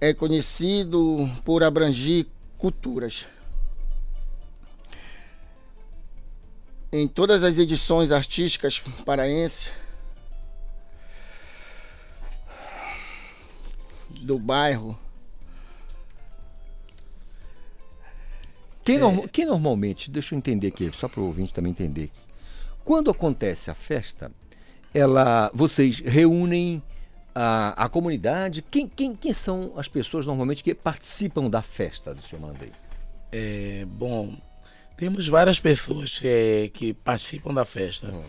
é 0.00 0.14
conhecido 0.14 1.30
por 1.44 1.62
abranger 1.62 2.26
culturas. 2.56 3.26
Em 6.90 7.06
todas 7.06 7.42
as 7.42 7.58
edições 7.58 8.10
artísticas 8.10 8.80
paraenses 9.04 9.68
do 14.08 14.38
bairro. 14.38 14.98
Quem, 18.82 18.96
é... 18.96 19.28
quem 19.28 19.44
normalmente, 19.44 20.10
deixa 20.10 20.34
eu 20.34 20.38
entender 20.38 20.68
aqui, 20.68 20.90
só 20.94 21.08
para 21.08 21.20
o 21.20 21.26
ouvinte 21.26 21.52
também 21.52 21.70
entender. 21.70 22.10
Quando 22.84 23.10
acontece 23.10 23.70
a 23.70 23.74
festa, 23.74 24.32
ela, 24.94 25.50
vocês 25.52 26.00
reúnem 26.00 26.82
a, 27.34 27.84
a 27.84 27.88
comunidade. 27.88 28.62
Quem, 28.62 28.88
quem, 28.88 29.14
quem 29.14 29.32
são 29.34 29.74
as 29.76 29.88
pessoas 29.88 30.24
normalmente 30.24 30.64
que 30.64 30.74
participam 30.74 31.50
da 31.50 31.60
festa 31.60 32.14
do 32.14 32.22
seu 32.22 32.40
Mandei? 32.40 32.72
É, 33.30 33.84
bom, 33.86 34.34
temos 34.98 35.28
várias 35.28 35.60
pessoas 35.60 36.20
é, 36.24 36.68
que 36.74 36.92
participam 36.92 37.54
da 37.54 37.64
festa, 37.64 38.08
hum. 38.08 38.20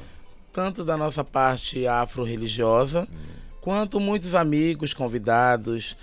tanto 0.53 0.85
da 0.85 0.95
nossa 0.95 1.23
parte 1.23 1.87
afro-religiosa, 1.87 3.07
hum. 3.11 3.15
quanto 3.59 3.99
muitos 3.99 4.35
amigos, 4.35 4.93
convidados. 4.93 5.97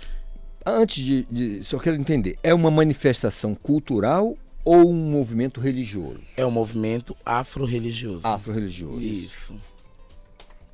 Antes 0.65 1.03
de, 1.03 1.23
de. 1.31 1.63
Só 1.63 1.79
quero 1.79 1.95
entender, 1.95 2.37
é 2.43 2.53
uma 2.53 2.69
manifestação 2.69 3.55
cultural 3.55 4.37
ou 4.65 4.91
um 4.91 4.93
movimento 4.93 5.61
religioso? 5.61 6.19
É 6.35 6.45
um 6.45 6.51
movimento 6.51 7.15
afro-religioso. 7.25 8.27
Afro-religioso. 8.27 8.99
Isso. 8.99 9.55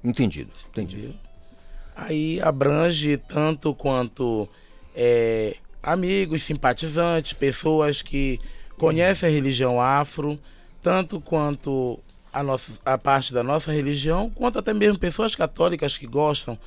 Entendido, 0.03 0.51
entendido. 0.71 1.03
Entendeu? 1.03 1.19
Aí 1.95 2.41
abrange 2.41 3.15
tanto 3.17 3.75
quanto 3.75 4.49
é, 4.95 5.55
amigos, 5.83 6.41
simpatizantes, 6.41 7.33
pessoas 7.33 8.01
que 8.01 8.39
conhece 8.77 9.25
a 9.25 9.29
religião 9.29 9.81
afro, 9.81 10.39
tanto 10.81 11.19
quanto 11.21 11.99
a, 12.31 12.41
nossa, 12.41 12.73
a 12.83 12.97
parte 12.97 13.33
da 13.33 13.43
nossa 13.43 13.71
religião, 13.71 14.29
quanto 14.29 14.59
até 14.59 14.73
mesmo 14.73 14.97
pessoas 14.97 15.35
católicas 15.35 15.97
que 15.97 16.07
gostam, 16.07 16.57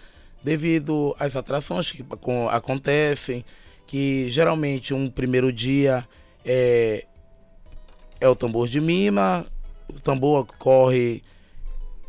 devido 0.42 1.14
às 1.18 1.34
atrações 1.34 1.90
que 1.90 2.04
acontecem, 2.50 3.44
que 3.86 4.30
geralmente 4.30 4.94
um 4.94 5.10
primeiro 5.10 5.52
dia 5.52 6.06
é, 6.44 7.04
é 8.20 8.28
o 8.28 8.36
tambor 8.36 8.68
de 8.68 8.80
mima, 8.80 9.44
o 9.88 10.00
tambor 10.00 10.46
corre 10.58 11.22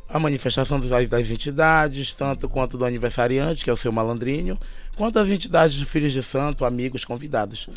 a 0.08 0.20
manifestação 0.20 0.80
das, 0.80 1.10
das 1.10 1.30
entidades, 1.30 2.14
tanto 2.14 2.48
quanto 2.48 2.78
do 2.78 2.86
aniversariante, 2.86 3.64
que 3.64 3.70
é 3.70 3.74
o 3.74 3.78
seu 3.78 3.92
malandrinho, 3.92 4.58
quanto 4.98 5.20
as 5.20 5.30
entidades 5.30 5.78
de 5.78 5.86
Filhos 5.86 6.12
de 6.12 6.24
Santo, 6.24 6.66
amigos, 6.66 7.06
convidados. 7.06 7.70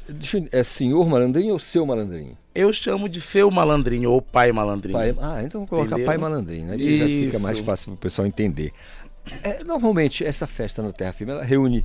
É 0.50 0.64
senhor 0.64 1.08
malandrinho 1.08 1.52
ou 1.52 1.58
seu 1.58 1.84
malandrinho? 1.84 2.36
Eu 2.54 2.72
chamo 2.72 3.08
de 3.08 3.20
seu 3.20 3.50
malandrinho 3.50 4.10
ou 4.10 4.22
pai 4.22 4.50
malandrinho. 4.50 4.98
Pai, 4.98 5.14
ah, 5.20 5.42
então 5.44 5.60
vou 5.60 5.68
colocar 5.68 5.90
Entendeu? 5.90 6.06
pai 6.06 6.16
malandrinho, 6.16 6.66
né? 6.66 6.76
Que 6.76 6.98
já 6.98 7.06
fica 7.06 7.38
mais 7.38 7.58
fácil 7.60 7.86
para 7.86 7.94
o 7.94 7.98
pessoal 7.98 8.26
entender. 8.26 8.72
É, 9.42 9.62
normalmente, 9.62 10.24
essa 10.24 10.46
festa 10.46 10.82
no 10.82 10.92
Terra 10.92 11.12
Firme, 11.12 11.32
ela 11.34 11.44
reúne 11.44 11.84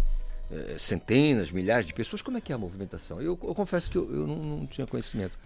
é, 0.51 0.75
centenas, 0.77 1.51
milhares 1.51 1.85
de 1.85 1.93
pessoas. 1.93 2.21
Como 2.21 2.37
é 2.37 2.41
que 2.41 2.51
é 2.51 2.55
a 2.55 2.57
movimentação? 2.57 3.21
Eu, 3.21 3.37
eu 3.43 3.53
confesso 3.53 3.91
que 3.91 3.97
eu, 3.97 4.09
eu 4.11 4.25
não, 4.25 4.35
não 4.37 4.65
tinha 4.65 4.87
conhecimento 4.87 5.37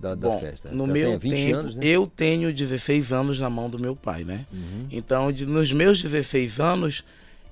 da, 0.00 0.14
da 0.14 0.28
Bom, 0.28 0.40
festa? 0.40 0.70
No 0.70 0.86
Já 0.86 0.92
meu 0.92 1.18
tempo, 1.18 1.56
anos, 1.56 1.76
né? 1.76 1.86
eu 1.86 2.06
tenho 2.06 2.52
16 2.52 3.12
anos 3.12 3.40
na 3.40 3.48
mão 3.48 3.70
do 3.70 3.78
meu 3.78 3.94
pai, 3.94 4.24
né? 4.24 4.46
Uhum. 4.52 4.86
Então, 4.90 5.32
de, 5.32 5.46
nos 5.46 5.72
meus 5.72 6.02
16 6.02 6.60
anos, 6.60 7.04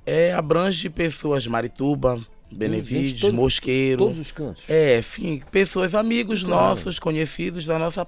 é, 0.06 0.32
abrange 0.32 0.88
pessoas 0.88 1.46
Marituba, 1.46 2.24
Benevides, 2.50 3.20
todo, 3.20 3.34
Mosqueiro. 3.34 4.04
Todos 4.04 4.18
os 4.18 4.32
cantos. 4.32 4.62
É, 4.68 4.98
enfim, 4.98 5.42
pessoas, 5.50 5.94
amigos 5.94 6.44
claro. 6.44 6.68
nossos, 6.68 6.98
conhecidos 6.98 7.66
da 7.66 7.78
nossa 7.78 8.06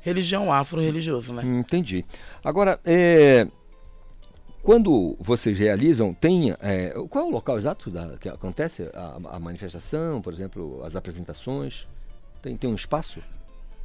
religião 0.00 0.52
afro-religiosa, 0.52 1.32
né? 1.32 1.42
Entendi. 1.44 2.04
Agora, 2.44 2.80
é, 2.84 3.46
quando 4.62 5.16
vocês 5.20 5.56
realizam, 5.58 6.12
tem. 6.12 6.50
É, 6.60 6.92
qual 7.08 7.24
é 7.24 7.28
o 7.28 7.30
local 7.30 7.56
exato 7.56 7.88
da, 7.88 8.18
que 8.18 8.28
acontece 8.28 8.90
a, 8.92 9.36
a 9.36 9.40
manifestação, 9.40 10.20
por 10.20 10.32
exemplo, 10.32 10.82
as 10.84 10.96
apresentações? 10.96 11.86
Tem, 12.42 12.56
tem 12.56 12.68
um 12.68 12.74
espaço? 12.74 13.22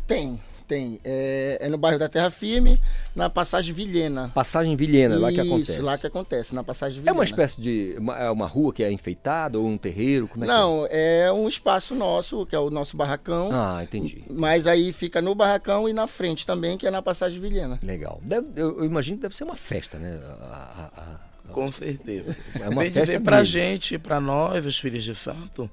Tem, 0.07 0.41
tem. 0.71 1.01
É, 1.03 1.57
é, 1.59 1.67
no 1.67 1.77
bairro 1.77 1.99
da 1.99 2.07
Terra 2.07 2.31
Firme, 2.31 2.79
na 3.13 3.29
Passagem 3.29 3.73
Vilhena. 3.73 4.31
Passagem 4.33 4.73
Vilhena, 4.77 5.15
Isso, 5.15 5.21
lá 5.21 5.31
que 5.33 5.41
acontece. 5.41 5.81
lá 5.81 5.97
que 5.97 6.07
acontece, 6.07 6.55
na 6.55 6.63
Passagem 6.63 6.99
Vilhena. 6.99 7.11
É 7.11 7.13
uma 7.13 7.25
espécie 7.25 7.59
de. 7.59 7.95
Uma, 7.97 8.17
é 8.17 8.31
uma 8.31 8.47
rua 8.47 8.71
que 8.71 8.81
é 8.81 8.89
enfeitada 8.89 9.59
ou 9.59 9.67
um 9.67 9.77
terreiro? 9.77 10.29
Como 10.29 10.45
é 10.45 10.47
Não, 10.47 10.87
é? 10.89 11.25
é? 11.25 11.31
um 11.33 11.49
espaço 11.49 11.93
nosso, 11.93 12.45
que 12.45 12.55
é 12.55 12.59
o 12.59 12.69
nosso 12.69 12.95
barracão. 12.95 13.49
Ah, 13.51 13.81
entendi. 13.83 14.23
Mas 14.29 14.65
aí 14.65 14.93
fica 14.93 15.21
no 15.21 15.35
barracão 15.35 15.89
e 15.89 15.93
na 15.93 16.07
frente 16.07 16.45
também, 16.45 16.77
que 16.77 16.87
é 16.87 16.91
na 16.91 17.01
Passagem 17.01 17.41
Vilhena. 17.41 17.77
Legal. 17.83 18.21
Deve, 18.23 18.47
eu, 18.55 18.77
eu, 18.79 18.85
imagino 18.85 19.17
que 19.17 19.23
deve 19.23 19.35
ser 19.35 19.43
uma 19.43 19.57
festa, 19.57 19.99
né? 19.99 20.21
A, 20.39 20.89
a, 20.95 21.01
a, 21.49 21.53
Com 21.53 21.69
certeza. 21.69 22.33
É 22.57 22.69
uma 22.69 22.81
Bem 22.81 22.91
festa 22.91 23.01
dizer, 23.01 23.19
pra 23.19 23.43
gente, 23.43 23.99
para 23.99 24.21
nós, 24.21 24.65
os 24.65 24.79
filhos 24.79 25.03
de 25.03 25.15
santo, 25.15 25.69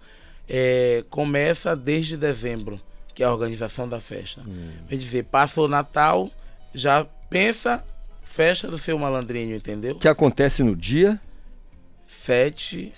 é, 0.48 1.04
começa 1.08 1.76
desde 1.76 2.16
dezembro 2.16 2.80
que 3.18 3.24
é 3.24 3.26
a 3.26 3.33
organização 3.33 3.88
da 3.88 3.98
festa. 3.98 4.42
Hum. 4.46 4.70
Quer 4.88 4.96
dizer, 4.96 5.24
passa 5.24 5.61
o 5.61 5.66
Natal, 5.66 6.31
já 6.72 7.04
pensa 7.28 7.85
festa 8.22 8.68
do 8.68 8.78
seu 8.78 8.96
malandrinho, 8.96 9.57
entendeu? 9.57 9.96
Que 9.96 10.07
acontece 10.07 10.62
no 10.62 10.76
dia 10.76 11.20
7. 12.07 12.92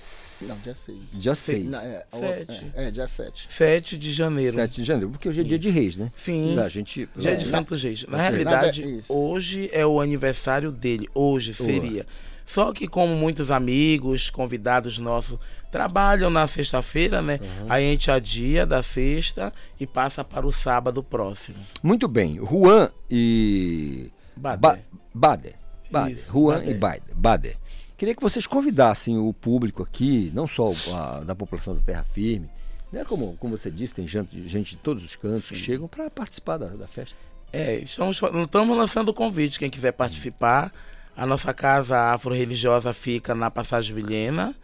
Não, 0.46 0.56
dia 0.59 0.74
6. 0.74 0.98
Dia 1.14 1.35
6. 1.35 1.72
É, 1.72 2.06
é, 2.12 2.46
é, 2.74 2.90
dia 2.90 3.06
7. 3.06 3.46
7 3.48 3.96
de 3.96 4.12
janeiro. 4.12 4.52
7 4.52 4.74
de 4.83 4.85
janeiro, 4.85 5.09
porque 5.09 5.26
hoje 5.26 5.40
é 5.40 5.44
dia 5.44 5.59
de 5.59 5.70
reis, 5.70 5.96
né? 5.96 6.12
Sim. 6.14 6.59
A 6.59 6.68
gente, 6.68 7.09
dia 7.16 7.35
de 7.35 7.46
Santos 7.46 7.83
Reis. 7.83 8.04
Na 8.04 8.18
realidade, 8.18 9.02
hoje 9.09 9.70
é 9.72 9.87
o 9.87 10.02
aniversário 10.02 10.70
dele. 10.70 11.09
Hoje 11.14 11.54
seria. 11.54 12.06
Só 12.44 12.74
que 12.74 12.87
como 12.87 13.16
muitos 13.16 13.50
amigos, 13.50 14.28
convidados 14.28 14.98
nossos 14.98 15.38
trabalham 15.70 16.30
na 16.30 16.46
sexta-feira, 16.46 17.22
né? 17.22 17.38
Uhum. 17.40 17.66
Aí 17.68 17.87
a 17.87 17.90
gente 17.90 18.11
adia 18.11 18.66
da 18.66 18.83
sexta 18.83 19.52
e 19.78 19.87
passa 19.87 20.24
para 20.24 20.46
o 20.46 20.52
sábado 20.52 21.02
próximo. 21.02 21.59
Muito 21.83 22.09
bem. 22.09 22.38
Juan 22.44 22.90
e 23.11 24.11
Bader. 24.37 24.61
Ba 24.61 24.78
Bader. 25.14 25.54
Bader. 25.90 26.12
Isso, 26.12 26.33
Juan 26.33 26.59
Bader. 26.59 26.70
e 26.70 26.74
Bader. 26.78 27.14
Bader. 27.14 27.56
Queria 27.96 28.14
que 28.14 28.22
vocês 28.22 28.46
convidassem 28.46 29.18
o 29.18 29.33
público 29.33 29.83
aqui, 29.83 30.30
não 30.35 30.46
só 30.46 30.72
a, 30.94 31.20
da 31.20 31.35
população 31.35 31.74
da 31.74 31.83
Terra 31.83 32.02
Firme, 32.02 32.48
né? 32.90 33.04
Como, 33.04 33.37
como 33.37 33.56
você 33.56 33.70
disse, 33.70 33.94
tem 33.94 34.06
gente, 34.06 34.48
gente 34.48 34.70
de 34.70 34.76
todos 34.78 35.04
os 35.04 35.16
cantos 35.16 35.44
Sim. 35.44 35.54
que 35.54 35.61
chegam 35.61 35.87
para 35.87 36.11
participar 36.11 36.56
da, 36.56 36.68
da, 36.68 36.88
festa. 36.88 37.16
É, 37.52 37.76
estamos, 37.76 38.20
estamos 38.42 38.76
lançando 38.76 39.11
o 39.11 39.14
convite, 39.14 39.59
quem 39.59 39.68
quiser 39.70 39.92
participar. 39.92 40.72
A 41.16 41.26
nossa 41.26 41.52
casa 41.52 42.12
afro-religiosa 42.14 42.92
fica 42.92 43.35
na 43.35 43.50
Passagem 43.50 43.94
Vilhena, 43.94 44.54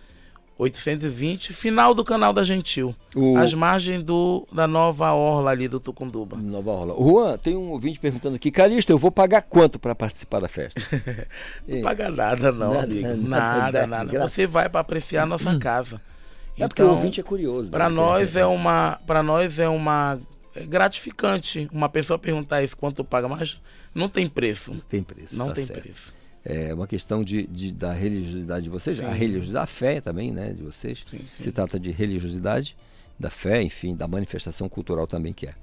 820, 0.59 1.53
final 1.53 1.95
do 1.95 2.03
canal 2.03 2.33
da 2.33 2.43
Gentil. 2.43 2.95
O... 3.15 3.37
As 3.37 3.53
margens 3.53 4.03
do, 4.03 4.49
da 4.51 4.67
nova 4.67 5.13
orla 5.13 5.51
ali 5.51 5.69
do 5.69 5.79
Tucunduba. 5.79 6.37
Nova 6.37 6.71
orla. 6.71 6.95
Juan, 6.95 7.37
tem 7.37 7.55
um 7.55 7.71
ouvinte 7.71 8.01
perguntando 8.01 8.37
aqui, 8.37 8.51
Calixto, 8.51 8.91
eu 8.91 8.97
vou 8.97 9.11
pagar 9.11 9.43
quanto 9.43 9.79
para 9.79 9.95
participar 9.95 10.41
da 10.41 10.49
festa? 10.49 10.81
não 11.69 11.83
paga 11.83 12.11
nada 12.11 12.51
não, 12.51 12.73
nada, 12.73 12.85
amigo. 12.85 13.09
Nada, 13.29 13.87
nada. 13.87 14.13
nada. 14.13 14.29
Você 14.29 14.47
vai 14.47 14.69
para 14.69 14.81
apreciar 14.81 15.25
a 15.25 15.27
nossa 15.27 15.59
casa. 15.59 15.97
É 15.97 16.65
então, 16.65 16.69
porque 16.69 16.83
o 16.83 16.89
ouvinte 16.89 17.21
é 17.21 17.23
curioso. 17.23 17.71
Para 17.71 17.91
né? 17.91 17.97
nós 17.97 18.35
é 18.35 18.47
uma, 18.47 18.99
para 19.07 19.23
nós 19.23 19.59
é 19.59 19.69
uma 19.69 20.19
é 20.55 20.65
gratificante 20.65 21.69
uma 21.71 21.89
pessoa 21.89 22.19
perguntar 22.19 22.63
isso 22.63 22.75
quanto 22.75 23.05
paga, 23.05 23.29
mas 23.29 23.61
não 23.95 24.09
tem 24.09 24.27
preço. 24.27 24.73
Não 24.73 24.81
tem 24.81 25.03
preço. 25.03 25.37
Não 25.37 25.49
tá 25.49 25.55
tem 25.55 25.67
certo. 25.67 25.83
preço 25.83 26.16
é 26.49 26.73
uma 26.73 26.87
questão 26.87 27.25
de, 27.25 27.45
de, 27.47 27.73
da 27.73 27.93
religiosidade 27.93 28.63
de 28.63 28.71
vocês, 28.71 28.99
sim. 28.99 29.05
a 29.05 29.11
religiosidade 29.11 29.53
da 29.53 29.67
fé 29.67 30.01
também, 30.01 30.31
né, 30.31 30.53
de 30.53 30.63
vocês. 30.63 31.03
Sim, 31.05 31.19
sim. 31.29 31.43
Se 31.43 31.51
trata 31.51 31.79
de 31.79 31.91
religiosidade, 31.91 32.77
da 33.19 33.31
fé, 33.31 33.63
enfim, 33.63 33.97
da 33.97 34.07
manifestação 34.07 34.69
cultural 34.69 35.07
também 35.07 35.33
que 35.33 35.47
é. 35.47 35.55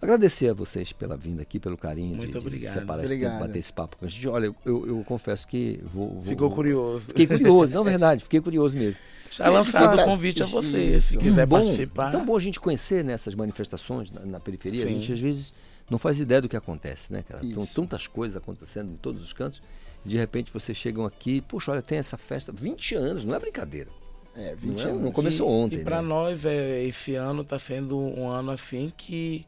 Agradecer 0.00 0.48
a 0.48 0.54
vocês 0.54 0.92
pela 0.92 1.16
vinda 1.16 1.42
aqui, 1.42 1.58
pelo 1.58 1.76
carinho 1.76 2.16
Muito 2.16 2.30
de, 2.30 2.38
obrigado. 2.38 2.72
de 2.72 2.78
separar 2.80 3.04
esse 3.04 3.18
tempo, 3.18 3.38
bater 3.38 3.58
esse 3.58 3.72
papo 3.72 3.96
com 3.96 4.04
a 4.04 4.08
gente. 4.08 4.28
Olha, 4.28 4.46
eu, 4.46 4.56
eu, 4.64 4.86
eu 4.86 5.04
confesso 5.04 5.48
que 5.48 5.80
vou, 5.92 6.10
vou 6.10 6.24
Ficou 6.24 6.50
curioso. 6.50 7.06
Fiquei 7.06 7.26
curioso, 7.26 7.74
não 7.74 7.80
é 7.82 7.84
verdade, 7.90 8.22
fiquei 8.22 8.40
curioso 8.40 8.76
mesmo. 8.76 8.96
Já 9.30 9.48
lançado 9.48 10.00
o 10.00 10.04
convite 10.04 10.42
a 10.42 10.46
você, 10.46 11.00
se 11.00 11.16
quiser 11.16 11.46
bom, 11.46 11.60
participar. 11.62 12.10
Tão 12.10 12.24
bom 12.24 12.36
a 12.36 12.40
gente 12.40 12.58
conhecer 12.58 13.04
nessas 13.04 13.34
manifestações 13.34 14.10
na, 14.10 14.20
na 14.24 14.40
periferia. 14.40 14.82
Sim. 14.82 14.88
A 14.88 14.92
gente 14.92 15.12
às 15.12 15.20
vezes 15.20 15.52
não 15.90 15.98
faz 15.98 16.18
ideia 16.20 16.40
do 16.40 16.48
que 16.48 16.56
acontece, 16.56 17.12
né, 17.12 17.22
cara? 17.22 17.42
São 17.52 17.62
Isso. 17.64 17.74
tantas 17.74 18.06
coisas 18.06 18.36
acontecendo 18.36 18.92
em 18.92 18.96
todos 18.96 19.24
os 19.24 19.32
cantos. 19.32 19.62
E 20.04 20.08
de 20.08 20.16
repente 20.16 20.52
vocês 20.52 20.76
chegam 20.76 21.04
aqui, 21.04 21.40
poxa, 21.42 21.72
olha, 21.72 21.82
tem 21.82 21.98
essa 21.98 22.16
festa, 22.16 22.52
20 22.52 22.94
anos, 22.94 23.24
não 23.24 23.34
é 23.34 23.38
brincadeira. 23.38 23.90
É, 24.36 24.50
Não, 24.52 24.56
20 24.74 24.80
é- 24.80 24.90
anos. 24.90 25.02
não 25.02 25.10
começou 25.12 25.48
E- 25.48 25.52
ontem, 25.64 25.80
E 25.80 25.84
para 25.84 26.00
né? 26.00 26.08
nós, 26.08 26.44
é, 26.44 26.84
esse 26.84 27.14
ano 27.14 27.42
está 27.42 27.58
sendo 27.58 27.98
um 27.98 28.28
ano 28.28 28.50
assim 28.52 28.92
que 28.96 29.44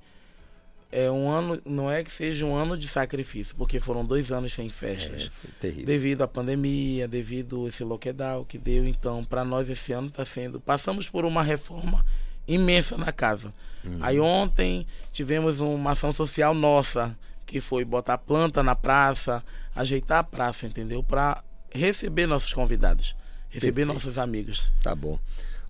é 0.92 1.10
um 1.10 1.30
ano, 1.30 1.60
não 1.64 1.90
é 1.90 2.02
que 2.02 2.10
seja 2.10 2.44
um 2.44 2.54
ano 2.54 2.76
de 2.76 2.88
sacrifício, 2.88 3.54
porque 3.56 3.78
foram 3.78 4.04
dois 4.04 4.32
anos 4.32 4.52
sem 4.52 4.66
É, 4.66 4.70
festas. 4.70 5.30
terrível. 5.60 5.86
Devido 5.86 6.22
à 6.22 6.28
pandemia, 6.28 7.06
devido 7.06 7.64
a 7.64 7.68
esse 7.68 7.84
lockdown 7.84 8.44
que 8.44 8.58
deu, 8.58 8.86
então, 8.86 9.24
para 9.24 9.44
nós 9.44 9.68
esse 9.70 9.92
ano 9.92 10.08
está 10.08 10.24
sendo. 10.24 10.60
Passamos 10.60 11.08
por 11.08 11.24
uma 11.24 11.42
reforma 11.42 12.04
imensa 12.48 12.96
na 12.98 13.12
casa. 13.12 13.54
Uhum. 13.84 13.98
Aí 14.00 14.18
ontem 14.18 14.86
tivemos 15.12 15.60
uma 15.60 15.92
ação 15.92 16.12
social 16.12 16.52
nossa, 16.54 17.16
que 17.46 17.60
foi 17.60 17.84
botar 17.84 18.18
planta 18.18 18.62
na 18.62 18.74
praça, 18.74 19.44
ajeitar 19.74 20.18
a 20.18 20.24
praça, 20.24 20.66
entendeu? 20.66 21.02
Para 21.02 21.42
receber 21.72 22.26
nossos 22.26 22.52
convidados, 22.52 23.14
receber 23.48 23.86
Perfeito. 23.86 23.94
nossos 23.94 24.18
amigos. 24.18 24.72
Tá 24.82 24.94
bom. 24.94 25.18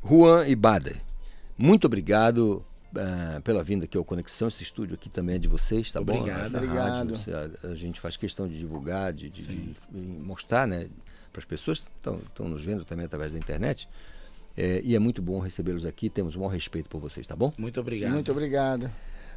Juan 0.02 0.46
e 0.48 0.56
Bader, 0.56 0.96
muito 1.58 1.86
obrigado 1.86 2.64
ah, 2.96 3.40
pela 3.42 3.62
vinda 3.62 3.84
aqui 3.84 3.96
ao 3.96 4.04
Conexão. 4.04 4.48
Esse 4.48 4.62
estúdio 4.62 4.94
aqui 4.94 5.08
também 5.08 5.36
é 5.36 5.38
de 5.38 5.48
vocês, 5.48 5.90
tá 5.92 6.00
bom? 6.00 6.18
Obrigado. 6.18 6.44
Essa 6.46 6.56
Obrigado. 6.58 6.96
rádio, 6.96 7.16
você- 7.16 7.32
a, 7.32 7.68
a 7.68 7.74
gente 7.74 8.00
faz 8.00 8.16
questão 8.16 8.46
de 8.48 8.58
divulgar, 8.58 9.12
de, 9.12 9.28
de- 9.28 9.46
de 9.46 9.74
mostrar, 10.20 10.66
né, 10.66 10.88
para 11.32 11.40
as 11.40 11.44
pessoas 11.44 11.80
que 11.80 11.86
estão 11.98 12.48
nos 12.48 12.62
vendo 12.62 12.84
também 12.84 13.06
através 13.06 13.32
da 13.32 13.38
internet. 13.38 13.88
É, 14.56 14.80
e 14.84 14.94
é 14.96 14.98
muito 14.98 15.22
bom 15.22 15.38
recebê-los 15.38 15.86
aqui. 15.86 16.10
Temos 16.10 16.34
um 16.36 16.40
maior 16.40 16.50
respeito 16.50 16.88
por 16.90 17.00
vocês, 17.00 17.26
tá 17.26 17.36
bom? 17.36 17.52
Muito 17.56 17.80
obrigado. 17.80 18.12
Muito 18.12 18.30
obrigado. 18.32 18.90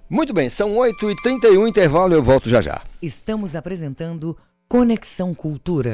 Muito 0.09 0.33
bem, 0.33 0.49
são 0.49 0.73
8h31, 0.75 1.67
intervalo, 1.67 2.13
eu 2.13 2.21
volto 2.21 2.49
já 2.49 2.59
já. 2.61 2.81
Estamos 3.01 3.55
apresentando 3.55 4.37
Conexão 4.67 5.33
Cultura. 5.33 5.93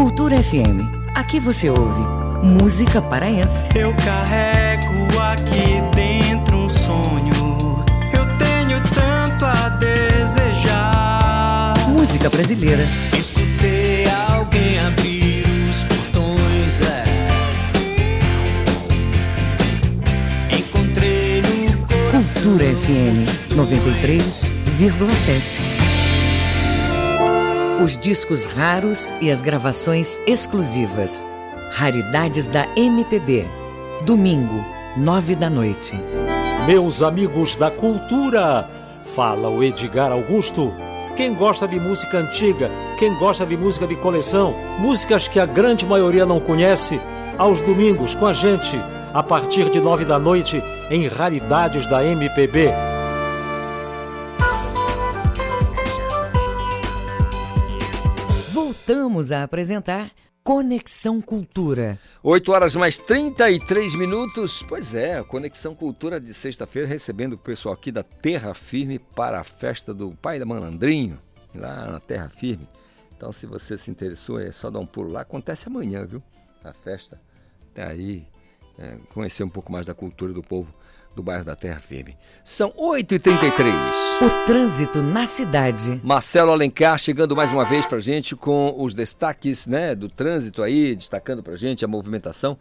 Cultura 0.00 0.40
FM. 0.42 0.80
Aqui 1.14 1.38
você 1.38 1.68
ouve 1.68 2.00
música 2.42 3.02
paraense. 3.02 3.68
Eu 3.78 3.94
carrego 3.96 5.06
aqui 5.20 5.82
dentro 5.94 6.56
um 6.56 6.70
sonho. 6.70 7.84
Eu 8.10 8.24
tenho 8.38 8.82
tanto 8.94 9.44
a 9.44 9.68
desejar. 9.68 11.74
Música 11.90 12.30
brasileira. 12.30 12.88
Escutei 13.14 14.06
alguém 14.26 14.80
abrir 14.80 15.44
os 15.68 15.84
portões. 15.84 16.80
É. 16.80 17.04
Encontrei 20.56 21.42
no 21.42 21.76
coração. 21.86 22.42
Cultura 22.42 22.74
FM 22.74 23.28
93,7. 23.54 25.89
Os 27.82 27.96
discos 27.96 28.44
raros 28.44 29.10
e 29.22 29.30
as 29.30 29.40
gravações 29.40 30.20
exclusivas. 30.26 31.26
Raridades 31.72 32.46
da 32.46 32.66
MPB. 32.76 33.46
Domingo, 34.04 34.62
nove 34.98 35.34
da 35.34 35.48
noite. 35.48 35.98
Meus 36.66 37.02
amigos 37.02 37.56
da 37.56 37.70
cultura, 37.70 38.68
fala 39.02 39.48
o 39.48 39.64
Edgar 39.64 40.12
Augusto. 40.12 40.74
Quem 41.16 41.32
gosta 41.32 41.66
de 41.66 41.80
música 41.80 42.18
antiga, 42.18 42.70
quem 42.98 43.14
gosta 43.18 43.46
de 43.46 43.56
música 43.56 43.86
de 43.86 43.96
coleção, 43.96 44.54
músicas 44.78 45.26
que 45.26 45.40
a 45.40 45.46
grande 45.46 45.86
maioria 45.86 46.26
não 46.26 46.38
conhece, 46.38 47.00
aos 47.38 47.62
domingos 47.62 48.14
com 48.14 48.26
a 48.26 48.34
gente, 48.34 48.78
a 49.14 49.22
partir 49.22 49.70
de 49.70 49.80
nove 49.80 50.04
da 50.04 50.18
noite, 50.18 50.62
em 50.90 51.08
Raridades 51.08 51.86
da 51.86 52.04
MPB. 52.04 52.89
Voltamos 58.90 59.30
a 59.30 59.44
apresentar 59.44 60.10
Conexão 60.42 61.20
Cultura. 61.20 61.96
8 62.24 62.50
horas 62.50 62.74
mais 62.74 62.98
33 62.98 63.96
minutos. 63.96 64.64
Pois 64.68 64.96
é, 64.96 65.22
Conexão 65.22 65.76
Cultura 65.76 66.20
de 66.20 66.34
sexta-feira, 66.34 66.88
recebendo 66.88 67.34
o 67.34 67.38
pessoal 67.38 67.72
aqui 67.72 67.92
da 67.92 68.02
Terra 68.02 68.52
Firme 68.52 68.98
para 68.98 69.38
a 69.38 69.44
festa 69.44 69.94
do 69.94 70.10
Pai 70.10 70.40
da 70.40 70.44
Malandrinho, 70.44 71.20
lá 71.54 71.86
na 71.86 72.00
Terra 72.00 72.28
Firme. 72.30 72.68
Então, 73.16 73.30
se 73.30 73.46
você 73.46 73.78
se 73.78 73.92
interessou, 73.92 74.40
é 74.40 74.50
só 74.50 74.68
dar 74.68 74.80
um 74.80 74.86
pulo 74.86 75.12
lá. 75.12 75.20
Acontece 75.20 75.68
amanhã, 75.68 76.04
viu? 76.04 76.20
A 76.64 76.72
festa. 76.72 77.20
Até 77.70 77.86
aí, 77.86 78.26
é, 78.76 78.98
conhecer 79.14 79.44
um 79.44 79.48
pouco 79.48 79.70
mais 79.70 79.86
da 79.86 79.94
cultura 79.94 80.32
do 80.32 80.42
povo 80.42 80.74
do 81.20 81.22
bairro 81.22 81.44
da 81.44 81.54
Terra 81.54 81.78
Firme. 81.80 82.16
São 82.42 82.70
8h33. 82.70 83.70
O 84.22 84.46
trânsito 84.46 85.02
na 85.02 85.26
cidade. 85.26 86.00
Marcelo 86.02 86.50
Alencar 86.50 86.98
chegando 86.98 87.36
mais 87.36 87.52
uma 87.52 87.64
vez 87.64 87.84
pra 87.86 88.00
gente 88.00 88.34
com 88.34 88.74
os 88.78 88.94
destaques 88.94 89.66
né, 89.66 89.94
do 89.94 90.08
trânsito 90.08 90.62
aí, 90.62 90.96
destacando 90.96 91.42
pra 91.42 91.56
gente 91.56 91.84
a 91.84 91.88
movimentação, 91.88 92.56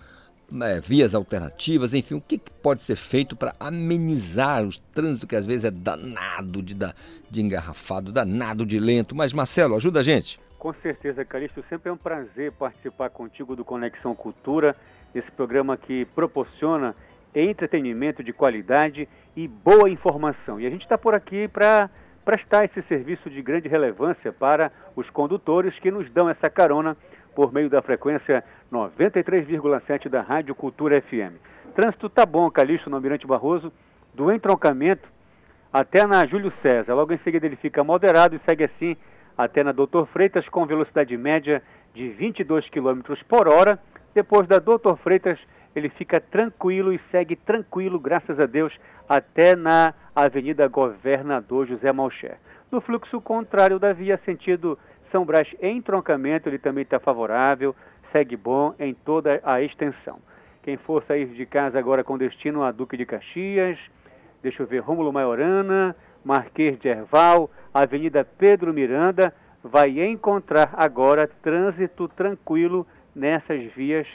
né, 0.52 0.80
vias 0.82 1.16
alternativas, 1.16 1.94
enfim, 1.94 2.16
o 2.16 2.22
que 2.22 2.38
que 2.38 2.52
pode 2.52 2.82
ser 2.82 2.96
feito 2.98 3.36
para 3.36 3.54
amenizar 3.60 4.64
o 4.66 4.70
trânsito 4.94 5.26
que 5.28 5.36
às 5.36 5.46
vezes 5.46 5.64
é 5.66 5.72
danado 5.72 6.62
de, 6.62 6.76
da- 6.76 6.94
de 7.30 7.42
engarrafado, 7.42 8.12
danado 8.12 8.66
de 8.66 8.78
lento. 8.80 9.16
Mas 9.16 9.32
Marcelo, 9.32 9.76
ajuda 9.76 10.02
a 10.02 10.04
gente. 10.04 10.40
Com 10.58 10.74
certeza, 10.82 11.24
Calixto, 11.24 11.64
sempre 11.70 11.90
é 11.90 11.94
um 11.94 11.98
prazer 11.98 12.52
participar 12.52 13.10
contigo 13.10 13.56
do 13.56 13.64
Conexão 13.64 14.14
Cultura, 14.14 14.76
esse 15.16 15.32
programa 15.32 15.78
que 15.78 16.04
proporciona 16.14 16.94
entretenimento 17.34 18.24
de 18.24 18.34
qualidade 18.34 19.08
e 19.36 19.48
boa 19.48 19.90
informação. 19.90 20.60
E 20.60 20.66
a 20.66 20.70
gente 20.70 20.84
está 20.84 20.98
por 20.98 21.14
aqui 21.14 21.48
para 21.48 21.90
prestar 22.26 22.66
esse 22.66 22.82
serviço 22.84 23.30
de 23.30 23.42
grande 23.42 23.68
relevância 23.68 24.32
para 24.32 24.72
os 24.96 25.10
condutores 25.10 25.78
que 25.80 25.90
nos 25.90 26.10
dão 26.12 26.30
essa 26.30 26.50
carona 26.50 26.96
por 27.36 27.54
meio 27.54 27.70
da 27.70 27.82
frequência 27.82 28.44
93,7 28.72 30.10
da 30.10 30.22
Rádio 30.22 30.54
Cultura 30.54 31.02
FM. 31.02 31.36
Trânsito 31.76 32.10
tá 32.10 32.26
bom, 32.26 32.50
Calixto, 32.52 32.90
no 32.90 32.98
Almirante 32.98 33.26
Barroso, 33.26 33.72
do 34.14 34.32
entroncamento 34.32 35.08
até 35.72 36.06
na 36.06 36.26
Júlio 36.26 36.52
César. 36.62 36.94
Logo 36.94 37.14
em 37.14 37.20
seguida 37.20 37.46
ele 37.46 37.56
fica 37.56 37.84
moderado 37.84 38.36
e 38.36 38.42
segue 38.46 38.66
assim 38.66 38.98
até 39.38 39.64
na 39.64 39.72
Doutor 39.72 40.08
Freitas 40.08 40.48
com 40.50 40.66
velocidade 40.66 41.16
média 41.16 41.64
de 41.94 42.10
22 42.10 42.70
km 42.70 43.02
por 43.28 43.48
hora. 43.48 43.80
Depois 44.14 44.48
da 44.48 44.60
Doutor 44.60 44.98
Freitas 44.98 45.40
ele 45.76 45.90
fica 45.90 46.20
tranquilo 46.20 46.92
e 46.94 47.00
segue 47.12 47.36
tranquilo, 47.36 48.00
graças 48.00 48.40
a 48.40 48.46
Deus, 48.46 48.74
até 49.08 49.56
na 49.56 49.94
Avenida 50.16 50.68
Governador 50.68 51.68
José 51.68 51.92
Malcher. 51.92 52.38
No 52.72 52.82
fluxo 52.82 53.20
contrário 53.22 53.80
da 53.80 53.94
via 53.94 54.20
sentido 54.26 54.78
São 55.12 55.26
Brás 55.26 55.48
em 55.62 55.82
troncamento, 55.82 56.50
ele 56.50 56.60
também 56.60 56.84
está 56.84 57.00
favorável, 57.00 57.76
segue 58.12 58.36
bom 58.36 58.74
em 58.80 58.94
toda 58.94 59.40
a 59.44 59.62
extensão. 59.62 60.20
Quem 60.64 60.78
for 60.78 61.04
sair 61.04 61.28
de 61.28 61.46
casa 61.46 61.80
agora 61.80 62.04
com 62.04 62.18
destino 62.18 62.64
a 62.64 62.72
Duque 62.72 62.98
de 62.98 63.06
Caxias, 63.06 63.80
deixa 64.42 64.64
eu 64.64 64.68
ver, 64.68 64.80
Rômulo 64.80 65.12
Maiorana, 65.14 65.96
Marquês 66.24 66.78
de 66.80 66.88
Erval, 66.88 67.50
Avenida 67.74 68.24
Pedro 68.24 68.74
Miranda, 68.74 69.34
vai 69.64 70.00
encontrar 70.00 70.72
agora 70.74 71.28
trânsito 71.42 72.08
tranquilo 72.08 72.86
nessas 73.16 73.64
vias 73.74 74.08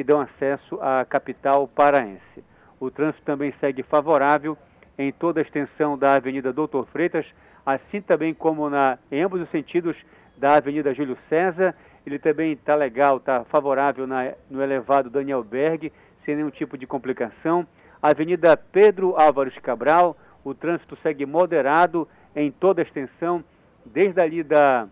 que 0.00 0.04
dão 0.04 0.22
acesso 0.22 0.78
à 0.80 1.04
capital 1.04 1.68
paraense. 1.68 2.42
O 2.80 2.90
trânsito 2.90 3.22
também 3.22 3.52
segue 3.60 3.82
favorável 3.82 4.56
em 4.98 5.12
toda 5.12 5.40
a 5.40 5.42
extensão 5.42 5.98
da 5.98 6.14
Avenida 6.14 6.54
Doutor 6.54 6.86
Freitas, 6.86 7.26
assim 7.66 8.00
também 8.00 8.32
como 8.32 8.70
na, 8.70 8.98
em 9.12 9.20
ambos 9.20 9.42
os 9.42 9.50
sentidos 9.50 9.94
da 10.38 10.56
Avenida 10.56 10.94
Júlio 10.94 11.18
César. 11.28 11.74
Ele 12.06 12.18
também 12.18 12.52
está 12.52 12.74
legal, 12.74 13.18
está 13.18 13.44
favorável 13.44 14.06
na, 14.06 14.32
no 14.48 14.62
elevado 14.62 15.10
Daniel 15.10 15.44
Berg, 15.44 15.92
sem 16.24 16.34
nenhum 16.34 16.48
tipo 16.48 16.78
de 16.78 16.86
complicação. 16.86 17.66
Avenida 18.02 18.56
Pedro 18.56 19.14
Álvares 19.20 19.58
Cabral, 19.58 20.16
o 20.42 20.54
trânsito 20.54 20.96
segue 21.02 21.26
moderado 21.26 22.08
em 22.34 22.50
toda 22.50 22.80
a 22.80 22.84
extensão 22.84 23.44
desde 23.84 24.18
ali 24.18 24.42
da, 24.42 24.88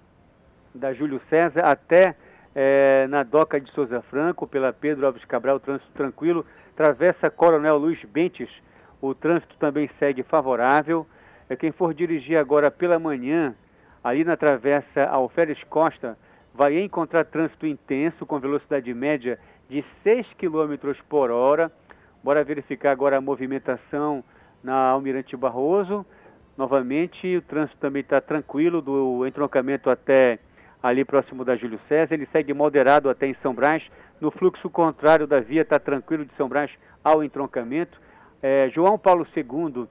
da 0.75 0.93
Júlio 0.93 1.19
César 1.31 1.63
até 1.65 2.15
é, 2.61 3.07
na 3.07 3.23
Doca 3.23 3.61
de 3.61 3.71
Souza 3.71 4.03
Franco, 4.11 4.45
pela 4.45 4.73
Pedro 4.73 5.07
Alves 5.07 5.25
Cabral, 5.27 5.61
trânsito 5.61 5.93
tranquilo. 5.93 6.45
Travessa 6.75 7.31
Coronel 7.31 7.79
Luiz 7.79 8.05
Bentes, 8.07 8.51
o 9.01 9.15
trânsito 9.15 9.57
também 9.59 9.89
segue 9.97 10.25
favorável. 10.25 11.07
É, 11.49 11.55
quem 11.55 11.71
for 11.71 11.95
dirigir 11.95 12.37
agora 12.37 12.69
pela 12.69 12.99
manhã, 12.99 13.55
ali 14.03 14.25
na 14.25 14.37
travessa 14.37 15.05
Alferes 15.05 15.63
Costa, 15.71 16.19
vai 16.53 16.77
encontrar 16.81 17.27
trânsito 17.27 17.65
intenso 17.65 18.27
com 18.27 18.41
velocidade 18.41 18.93
média 18.93 19.39
de 19.71 19.85
6 20.03 20.27
km 20.33 20.93
por 21.09 21.31
hora. 21.31 21.71
Bora 22.25 22.43
verificar 22.43 22.91
agora 22.91 23.19
a 23.19 23.21
movimentação 23.21 24.25
na 24.65 24.89
Almirante 24.89 25.37
Barroso. 25.37 26.05
Novamente, 26.57 27.37
o 27.37 27.43
trânsito 27.43 27.79
também 27.79 28.01
está 28.01 28.21
tranquilo 28.21 28.83
do 28.83 29.25
entroncamento 29.25 29.89
até 29.89 30.41
ali 30.83 31.05
próximo 31.05 31.45
da 31.45 31.57
Júlio 31.57 31.81
César. 31.89 32.15
Ele 32.15 32.29
segue 32.33 32.53
moderado 32.53 33.09
até 33.09 33.27
em 33.27 33.35
São 33.43 33.55
Brás. 33.55 33.83
No 34.21 34.31
fluxo 34.31 34.69
contrário 34.71 35.27
da 35.27 35.41
via 35.41 35.63
está 35.63 35.79
tranquilo 35.79 36.25
de 36.25 36.35
São 36.37 36.49
Brás 36.49 36.71
ao 37.05 37.23
entroncamento. 37.23 38.01
É, 38.43 38.71
João 38.71 38.99
Paulo 38.99 39.27
II 39.37 39.89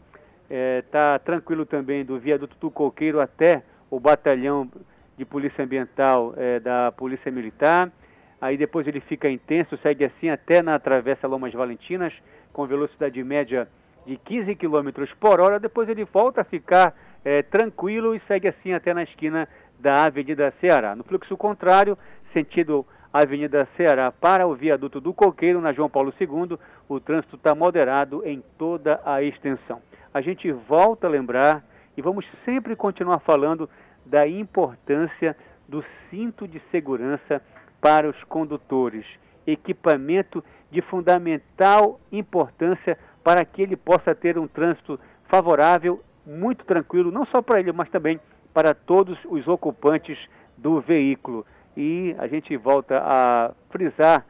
está 0.80 1.16
é, 1.16 1.20
tranquilo 1.20 1.66
também 1.66 2.06
do 2.06 2.20
viaduto 2.20 2.56
do 2.60 2.72
Coqueiro 2.72 3.20
até 3.20 3.64
o 3.90 4.00
batalhão 4.00 4.70
de 5.18 5.26
polícia 5.26 5.64
ambiental 5.64 6.34
é, 6.38 6.60
da 6.60 6.92
Polícia 6.92 7.32
Militar. 7.32 7.92
Aí 8.40 8.56
depois 8.56 8.88
ele 8.88 9.00
fica 9.02 9.30
intenso, 9.30 9.78
segue 9.78 10.06
assim 10.06 10.30
até 10.30 10.62
na 10.62 10.78
Travessa 10.78 11.28
Lomas 11.28 11.54
Valentinas, 11.54 12.14
com 12.54 12.68
velocidade 12.68 13.22
média 13.24 13.68
de 14.06 14.16
15 14.18 14.56
km 14.56 14.90
por 15.20 15.42
hora. 15.42 15.60
Depois 15.60 15.90
ele 15.90 16.06
volta 16.06 16.42
a 16.42 16.44
ficar 16.44 16.94
é, 17.26 17.42
tranquilo 17.42 18.16
e 18.16 18.22
segue 18.28 18.48
assim 18.48 18.74
até 18.74 18.94
na 18.94 19.04
esquina 19.04 19.50
da 19.80 20.06
Avenida 20.06 20.54
Ceará. 20.60 20.96
No 20.96 21.04
fluxo 21.04 21.36
contrário, 21.38 21.98
sentido 22.34 22.86
Avenida 23.12 23.68
Ceará 23.76 24.12
para 24.12 24.48
o 24.48 24.56
viaduto 24.56 25.00
do 25.00 25.14
Coqueiro, 25.14 25.62
na 25.62 25.74
João 25.74 25.90
Paulo 25.90 26.14
II, 26.20 26.58
o 26.88 27.00
trânsito 27.00 27.36
está 27.36 27.56
moderado 27.56 28.22
em 28.26 28.44
toda 28.58 29.02
a 29.06 29.24
extensão. 29.24 29.82
A 30.14 30.22
gente 30.22 30.52
volta 30.52 31.08
a 31.08 31.10
lembrar 31.10 31.64
e 31.96 32.02
vamos 32.02 32.26
sempre 32.46 32.76
continuar 32.76 33.20
falando 33.20 33.70
da 34.06 34.28
importância 34.28 35.36
do 35.68 35.84
cinto 36.10 36.48
de 36.48 36.62
segurança 36.72 37.42
para 37.82 38.08
os 38.10 38.24
condutores, 38.26 39.06
equipamento 39.46 40.44
de 40.72 40.82
fundamental 40.82 42.00
importância 42.12 42.98
para 43.24 43.44
que 43.44 43.62
ele 43.62 43.76
possa 43.76 44.16
ter 44.16 44.38
um 44.38 44.48
trânsito 44.48 45.00
favorável, 45.28 46.02
muito 46.26 46.66
tranquilo, 46.66 47.12
não 47.12 47.26
só 47.26 47.42
para 47.42 47.60
ele, 47.60 47.72
mas 47.72 47.90
também 47.90 48.18
para 48.18 48.28
todos 48.74 49.18
os 49.26 49.48
ocupantes 49.48 50.18
do 50.58 50.82
veículo. 50.82 51.46
E 51.76 52.16
a 52.18 52.28
gente 52.28 52.56
volta 52.58 53.00
a 53.04 53.52
frisar 53.70 54.26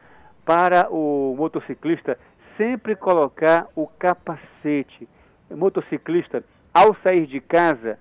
para 0.45 0.89
o 0.89 1.35
motociclista 1.37 2.17
sempre 2.57 2.95
colocar 2.95 3.67
o 3.75 3.87
capacete. 3.87 5.07
Motociclista, 5.49 6.43
ao 6.73 6.95
sair 7.03 7.25
de 7.27 7.39
casa, 7.39 7.97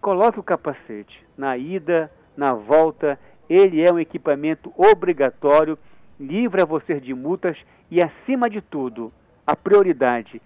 coloque 0.00 0.38
o 0.38 0.42
capacete 0.42 1.24
na 1.38 1.56
ida, 1.56 2.10
na 2.36 2.52
volta. 2.52 3.18
Ele 3.48 3.82
é 3.82 3.92
um 3.92 3.98
equipamento 3.98 4.72
obrigatório, 4.76 5.78
livra 6.18 6.66
você 6.66 7.00
de 7.00 7.14
multas 7.14 7.56
e, 7.90 8.02
acima 8.02 8.50
de 8.50 8.60
tudo, 8.60 9.12
a 9.46 9.56
prioridade, 9.56 10.40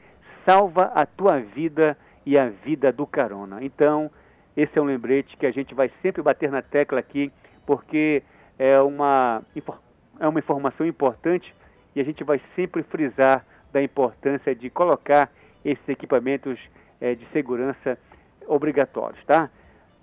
salva 0.45 0.93
a 0.95 1.05
tua 1.05 1.41
vida 1.41 1.97
e 2.25 2.39
a 2.39 2.49
vida 2.49 2.93
do 2.93 3.07
carona. 3.07 3.59
Então, 3.63 4.11
esse 4.57 4.79
é 4.79 4.83
um 4.83 4.87
lembrete 4.87 5.37
que 5.37 5.47
a 5.47 5.51
gente 5.51 5.75
vai 5.75 5.91
sempre 6.01 6.23
bater 6.23 6.51
na 6.51 6.63
tecla 6.63 6.99
aqui, 6.99 7.31
porque 7.67 8.23
é 8.59 8.81
uma, 8.81 9.43
é 10.19 10.27
uma 10.27 10.39
informação 10.39 10.87
importante 10.87 11.55
e 11.95 12.01
a 12.01 12.05
gente 12.05 12.25
vai 12.25 12.41
sempre 12.55 12.83
frisar 12.85 13.45
da 13.73 13.83
importância 13.83 14.55
de 14.55 14.71
colocar 14.71 15.31
esses 15.65 15.87
equipamentos 15.89 16.59
é, 17.01 17.15
de 17.15 17.27
segurança 17.33 17.99
obrigatórios, 18.47 19.23
tá? 19.27 19.51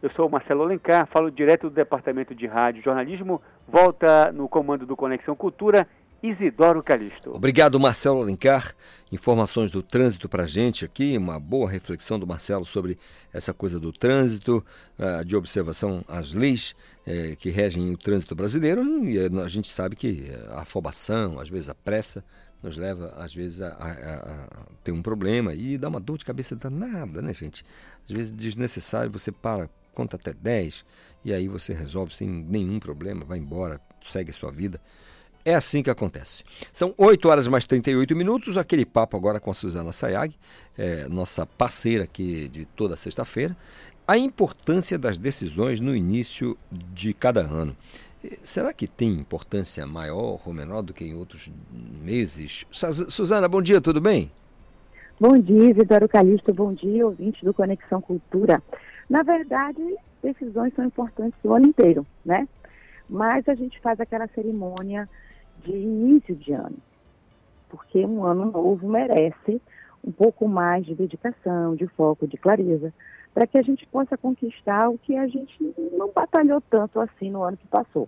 Eu 0.02 0.12
sou 0.12 0.28
o 0.28 0.30
Marcelo 0.30 0.64
Alencar, 0.64 1.08
falo 1.08 1.32
direto 1.32 1.70
do 1.70 1.76
Departamento 1.76 2.36
de 2.36 2.46
Rádio 2.46 2.82
e 2.82 2.84
Jornalismo, 2.84 3.42
volta 3.68 4.32
no 4.34 4.50
comando 4.50 4.86
do 4.86 4.98
Conexão 4.98 5.34
Cultura, 5.36 5.88
Isidoro 6.24 6.82
Calixto. 6.82 7.36
Obrigado, 7.36 7.78
Marcelo 7.78 8.22
Alencar. 8.22 8.74
Informações 9.12 9.72
do 9.72 9.84
trânsito 9.84 10.30
para 10.30 10.48
gente 10.48 10.86
aqui, 10.86 11.18
uma 11.18 11.38
boa 11.38 11.70
reflexão 11.70 12.18
do 12.18 12.26
Marcelo 12.26 12.64
sobre 12.64 12.98
essa 13.34 13.54
coisa 13.54 13.78
do 13.78 13.92
trânsito, 13.92 14.66
uh, 14.98 15.26
de 15.26 15.36
observação 15.36 16.02
às 16.08 16.34
leis 16.34 16.74
uh, 17.06 17.36
que 17.36 17.50
regem 17.50 17.92
o 17.92 17.98
trânsito 17.98 18.34
brasileiro. 18.34 18.82
E 19.04 19.20
a 19.20 19.50
gente 19.50 19.70
sabe 19.70 19.98
que 19.98 20.32
a 20.52 20.62
afobação, 20.62 21.42
às 21.42 21.50
vezes 21.50 21.68
a 21.68 21.76
pressa, 21.76 22.24
nos 22.64 22.78
leva, 22.78 23.14
às 23.18 23.36
vezes, 23.36 23.62
a, 23.62 23.68
a, 23.68 23.92
a, 23.92 24.48
ter 24.82 24.94
um 24.94 25.02
problema 25.02 25.54
e 25.54 25.78
dá 25.78 25.90
uma 25.90 26.00
dor 26.00 26.18
de 26.18 26.24
cabeça 26.24 26.56
danada, 26.56 27.22
né, 27.22 27.34
gente? 27.34 27.66
Às 28.06 28.16
vezes 28.16 28.32
desnecessário, 28.32 29.12
você 29.12 29.30
para, 29.30 29.70
conta 29.94 30.16
até 30.16 30.34
10 30.34 30.86
e 31.26 31.34
aí 31.34 31.50
você 31.50 31.74
resolve 31.74 32.16
sem 32.16 32.30
nenhum 32.30 32.80
problema, 32.80 33.26
vai 33.26 33.38
embora, 33.38 33.82
segue 34.02 34.32
a 34.32 34.34
sua 34.34 34.52
vida. 34.52 34.80
É 35.46 35.54
assim 35.56 35.84
que 35.84 35.90
acontece. 35.90 36.44
São 36.72 36.94
8 36.98 37.28
horas 37.28 37.48
mais 37.48 37.66
38 37.66 38.16
minutos. 38.16 38.58
Aquele 38.58 38.86
papo 38.86 39.18
agora 39.18 39.40
com 39.40 39.52
a 39.52 39.54
Suzana 39.54 39.92
Sayag, 39.92 40.36
é, 40.78 41.08
nossa 41.10 41.46
parceira 41.46 42.06
aqui 42.06 42.48
de 42.48 42.66
toda 42.66 42.96
sexta-feira. 42.96 43.56
A 44.08 44.18
importância 44.18 44.98
das 44.98 45.20
decisões 45.20 45.82
no 45.82 45.96
início 45.96 46.58
de 46.72 47.14
cada 47.14 47.42
ano. 47.42 47.76
Será 48.44 48.72
que 48.72 48.88
tem 48.88 49.10
importância 49.10 49.86
maior 49.86 50.40
ou 50.46 50.54
menor 50.54 50.82
do 50.82 50.94
que 50.94 51.04
em 51.04 51.14
outros 51.14 51.52
meses? 52.02 52.66
Suzana, 52.72 53.50
bom 53.50 53.62
dia, 53.62 53.82
tudo 53.82 54.00
bem? 54.00 54.32
Bom 55.20 55.38
dia, 55.38 55.72
Isidoro 55.72 56.08
Calixto, 56.08 56.54
bom 56.54 56.74
dia, 56.74 57.06
ouvinte 57.06 57.44
do 57.44 57.54
Conexão 57.54 58.02
Cultura. 58.02 58.64
Na 59.10 59.24
verdade, 59.24 59.82
decisões 60.22 60.74
são 60.74 60.86
importantes 60.86 61.38
o 61.44 61.54
ano 61.54 61.68
inteiro, 61.68 62.06
né? 62.26 62.48
Mas 63.10 63.48
a 63.48 63.56
gente 63.56 63.80
faz 63.82 64.00
aquela 64.00 64.28
cerimônia 64.28 65.08
de 65.64 65.72
início 65.72 66.36
de 66.36 66.54
ano, 66.54 66.78
porque 67.70 68.06
um 68.06 68.24
ano 68.24 68.46
novo 68.52 68.88
merece 68.88 69.62
um 70.04 70.12
pouco 70.12 70.48
mais 70.48 70.86
de 70.86 70.94
dedicação, 70.94 71.76
de 71.76 71.88
foco, 71.88 72.28
de 72.28 72.38
clareza, 72.38 72.94
para 73.34 73.48
que 73.48 73.58
a 73.58 73.62
gente 73.62 73.86
possa 73.88 74.18
conquistar 74.18 74.90
o 74.90 74.98
que 74.98 75.16
a 75.18 75.28
gente 75.28 75.56
não 75.94 76.12
batalhou 76.12 76.62
tanto 76.62 77.00
assim 77.00 77.32
no 77.32 77.42
ano 77.44 77.58
que 77.58 77.68
passou. 77.68 78.08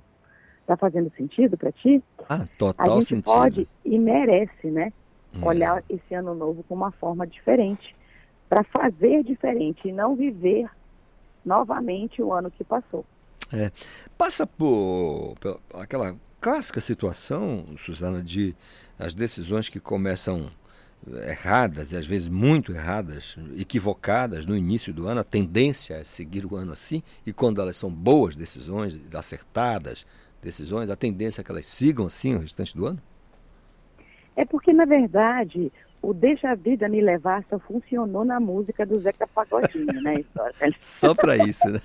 Está 0.62 0.76
fazendo 0.76 1.12
sentido 1.16 1.58
para 1.58 1.72
ti? 1.72 2.04
Ah, 2.28 2.46
total 2.58 2.92
A 2.92 2.96
gente 2.96 3.06
sentido. 3.06 3.26
pode 3.26 3.68
e 3.84 3.98
merece, 3.98 4.68
né? 4.68 4.92
Hum. 5.36 5.46
Olhar 5.46 5.84
esse 5.90 6.14
ano 6.14 6.34
novo 6.36 6.64
com 6.64 6.76
uma 6.76 6.92
forma 6.92 7.26
diferente, 7.26 7.96
para 8.50 8.64
fazer 8.64 9.24
diferente 9.24 9.88
e 9.88 9.92
não 9.92 10.16
viver 10.16 10.70
novamente 11.46 12.22
o 12.22 12.34
ano 12.34 12.52
que 12.52 12.64
passou. 12.64 13.06
É, 13.54 13.72
passa 14.18 14.46
por, 14.48 15.36
por 15.40 15.60
aquela 15.76 16.16
clássica 16.46 16.80
situação, 16.80 17.66
Suzana, 17.76 18.22
de 18.22 18.56
as 19.00 19.16
decisões 19.16 19.68
que 19.68 19.80
começam 19.80 20.52
erradas 21.28 21.92
e 21.92 21.98
às 21.98 22.06
vezes 22.06 22.28
muito 22.28 22.72
erradas, 22.72 23.36
equivocadas 23.58 24.46
no 24.46 24.56
início 24.56 24.94
do 24.94 25.08
ano, 25.08 25.22
a 25.22 25.24
tendência 25.24 25.96
é 25.96 26.04
seguir 26.04 26.46
o 26.46 26.56
ano 26.56 26.72
assim, 26.72 27.02
e 27.26 27.34
quando 27.34 27.60
elas 27.60 27.76
são 27.76 27.90
boas 27.90 28.36
decisões, 28.36 29.12
acertadas 29.16 30.06
decisões, 30.40 30.92
a 30.92 30.96
tendência 30.96 31.42
é 31.42 31.44
que 31.44 31.50
elas 31.50 31.66
sigam 31.66 32.06
assim 32.06 32.36
o 32.36 32.40
restante 32.40 32.78
do 32.78 32.86
ano? 32.86 33.02
É 34.36 34.46
porque, 34.46 34.72
na 34.72 34.86
verdade, 34.86 35.74
o 36.00 36.14
Deixa 36.14 36.52
a 36.52 36.56
Vida 36.56 36.88
Me 36.88 37.02
Levar 37.02 37.44
só 37.50 37.58
funcionou 37.58 38.24
na 38.24 38.40
música 38.40 38.86
do 38.86 39.00
Zeca 39.00 39.26
Pagodinho, 39.26 40.00
né? 40.04 40.24
só 40.80 41.16
para 41.16 41.38
isso, 41.38 41.68
né? 41.68 41.82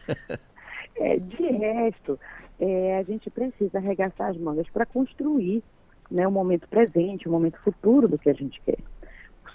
É, 0.97 1.17
de 1.19 1.45
resto, 1.45 2.21
é, 2.61 2.99
a 2.99 3.03
gente 3.03 3.31
precisa 3.31 3.79
arregaçar 3.79 4.29
as 4.29 4.37
mangas 4.37 4.69
para 4.69 4.85
construir 4.85 5.63
né, 6.11 6.29
o 6.29 6.31
momento 6.31 6.69
presente, 6.69 7.27
o 7.27 7.33
momento 7.33 7.59
futuro 7.61 8.07
do 8.07 8.19
que 8.19 8.29
a 8.29 8.35
gente 8.35 8.61
quer. 8.61 8.79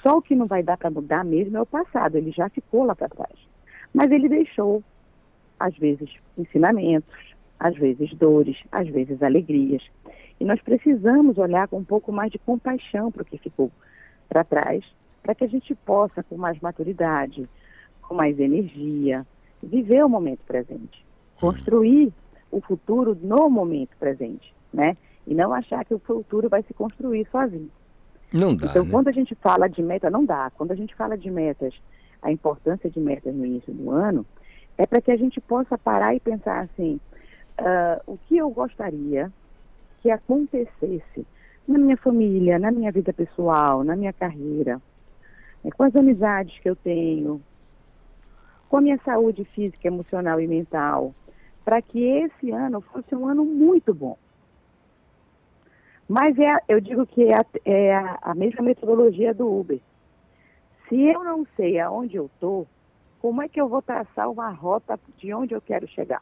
Só 0.01 0.17
o 0.17 0.21
que 0.21 0.35
não 0.35 0.47
vai 0.47 0.63
dar 0.63 0.77
para 0.77 0.89
mudar 0.89 1.23
mesmo 1.23 1.55
é 1.55 1.61
o 1.61 1.65
passado, 1.65 2.15
ele 2.15 2.31
já 2.31 2.49
ficou 2.49 2.83
lá 2.83 2.95
para 2.95 3.09
trás. 3.09 3.37
Mas 3.93 4.11
ele 4.11 4.27
deixou, 4.27 4.83
às 5.59 5.77
vezes, 5.77 6.09
ensinamentos, 6.37 7.15
às 7.59 7.75
vezes 7.75 8.13
dores, 8.15 8.57
às 8.71 8.87
vezes 8.87 9.21
alegrias. 9.21 9.83
E 10.39 10.43
nós 10.43 10.59
precisamos 10.61 11.37
olhar 11.37 11.67
com 11.67 11.77
um 11.77 11.83
pouco 11.83 12.11
mais 12.11 12.31
de 12.31 12.39
compaixão 12.39 13.11
para 13.11 13.21
o 13.21 13.25
que 13.25 13.37
ficou 13.37 13.71
para 14.27 14.43
trás, 14.43 14.83
para 15.21 15.35
que 15.35 15.43
a 15.43 15.47
gente 15.47 15.73
possa, 15.75 16.23
com 16.23 16.37
mais 16.37 16.59
maturidade, 16.59 17.47
com 18.01 18.15
mais 18.15 18.39
energia, 18.39 19.25
viver 19.61 20.03
o 20.03 20.09
momento 20.09 20.41
presente, 20.45 21.05
construir 21.39 22.11
o 22.51 22.61
futuro 22.61 23.17
no 23.21 23.49
momento 23.49 23.95
presente, 23.99 24.53
né? 24.73 24.95
E 25.27 25.33
não 25.33 25.53
achar 25.53 25.83
que 25.83 25.93
o 25.93 25.99
futuro 25.99 26.47
vai 26.49 26.63
se 26.63 26.73
construir 26.73 27.27
sozinho. 27.31 27.71
Não 28.31 28.55
dá. 28.55 28.67
Então, 28.67 28.85
né? 28.85 28.91
quando 28.91 29.07
a 29.07 29.11
gente 29.11 29.33
fala 29.35 29.67
de 29.67 29.81
meta, 29.81 30.09
não 30.09 30.25
dá. 30.25 30.51
Quando 30.55 30.71
a 30.71 30.75
gente 30.75 30.93
fala 30.95 31.17
de 31.17 31.31
metas, 31.31 31.73
a 32.21 32.31
importância 32.31 32.89
de 32.89 32.99
metas 32.99 33.33
no 33.33 33.45
início 33.45 33.73
do 33.73 33.91
ano, 33.91 34.25
é 34.77 34.85
para 34.85 35.01
que 35.01 35.11
a 35.11 35.17
gente 35.17 35.39
possa 35.39 35.77
parar 35.77 36.15
e 36.15 36.19
pensar 36.19 36.61
assim, 36.61 36.99
uh, 37.59 38.01
o 38.05 38.17
que 38.17 38.37
eu 38.37 38.49
gostaria 38.49 39.31
que 40.01 40.11
acontecesse 40.11 41.25
na 41.67 41.79
minha 41.79 41.97
família, 41.97 42.59
na 42.59 42.71
minha 42.71 42.91
vida 42.91 43.11
pessoal, 43.11 43.83
na 43.83 43.95
minha 43.95 44.13
carreira, 44.13 44.81
né, 45.63 45.71
com 45.75 45.83
as 45.83 45.95
amizades 45.95 46.59
que 46.59 46.69
eu 46.69 46.75
tenho, 46.75 47.41
com 48.69 48.77
a 48.77 48.81
minha 48.81 48.99
saúde 49.03 49.45
física, 49.45 49.87
emocional 49.87 50.39
e 50.39 50.47
mental, 50.47 51.13
para 51.65 51.81
que 51.81 51.99
esse 51.99 52.51
ano 52.51 52.79
fosse 52.79 53.15
um 53.15 53.27
ano 53.27 53.43
muito 53.43 53.91
bom. 53.91 54.15
Mas 56.07 56.37
é, 56.37 56.57
eu 56.69 56.79
digo 56.79 57.07
que 57.07 57.23
é, 57.23 57.33
a, 57.33 57.45
é 57.65 57.95
a, 57.95 58.19
a 58.21 58.35
mesma 58.35 58.61
metodologia 58.61 59.33
do 59.33 59.51
Uber. 59.51 59.79
Se 60.87 61.01
eu 61.01 61.23
não 61.23 61.47
sei 61.57 61.79
aonde 61.79 62.15
eu 62.15 62.27
estou, 62.27 62.67
como 63.19 63.41
é 63.41 63.49
que 63.49 63.59
eu 63.59 63.67
vou 63.67 63.81
traçar 63.81 64.29
uma 64.29 64.51
rota 64.51 64.99
de 65.17 65.33
onde 65.33 65.55
eu 65.55 65.61
quero 65.61 65.87
chegar? 65.87 66.21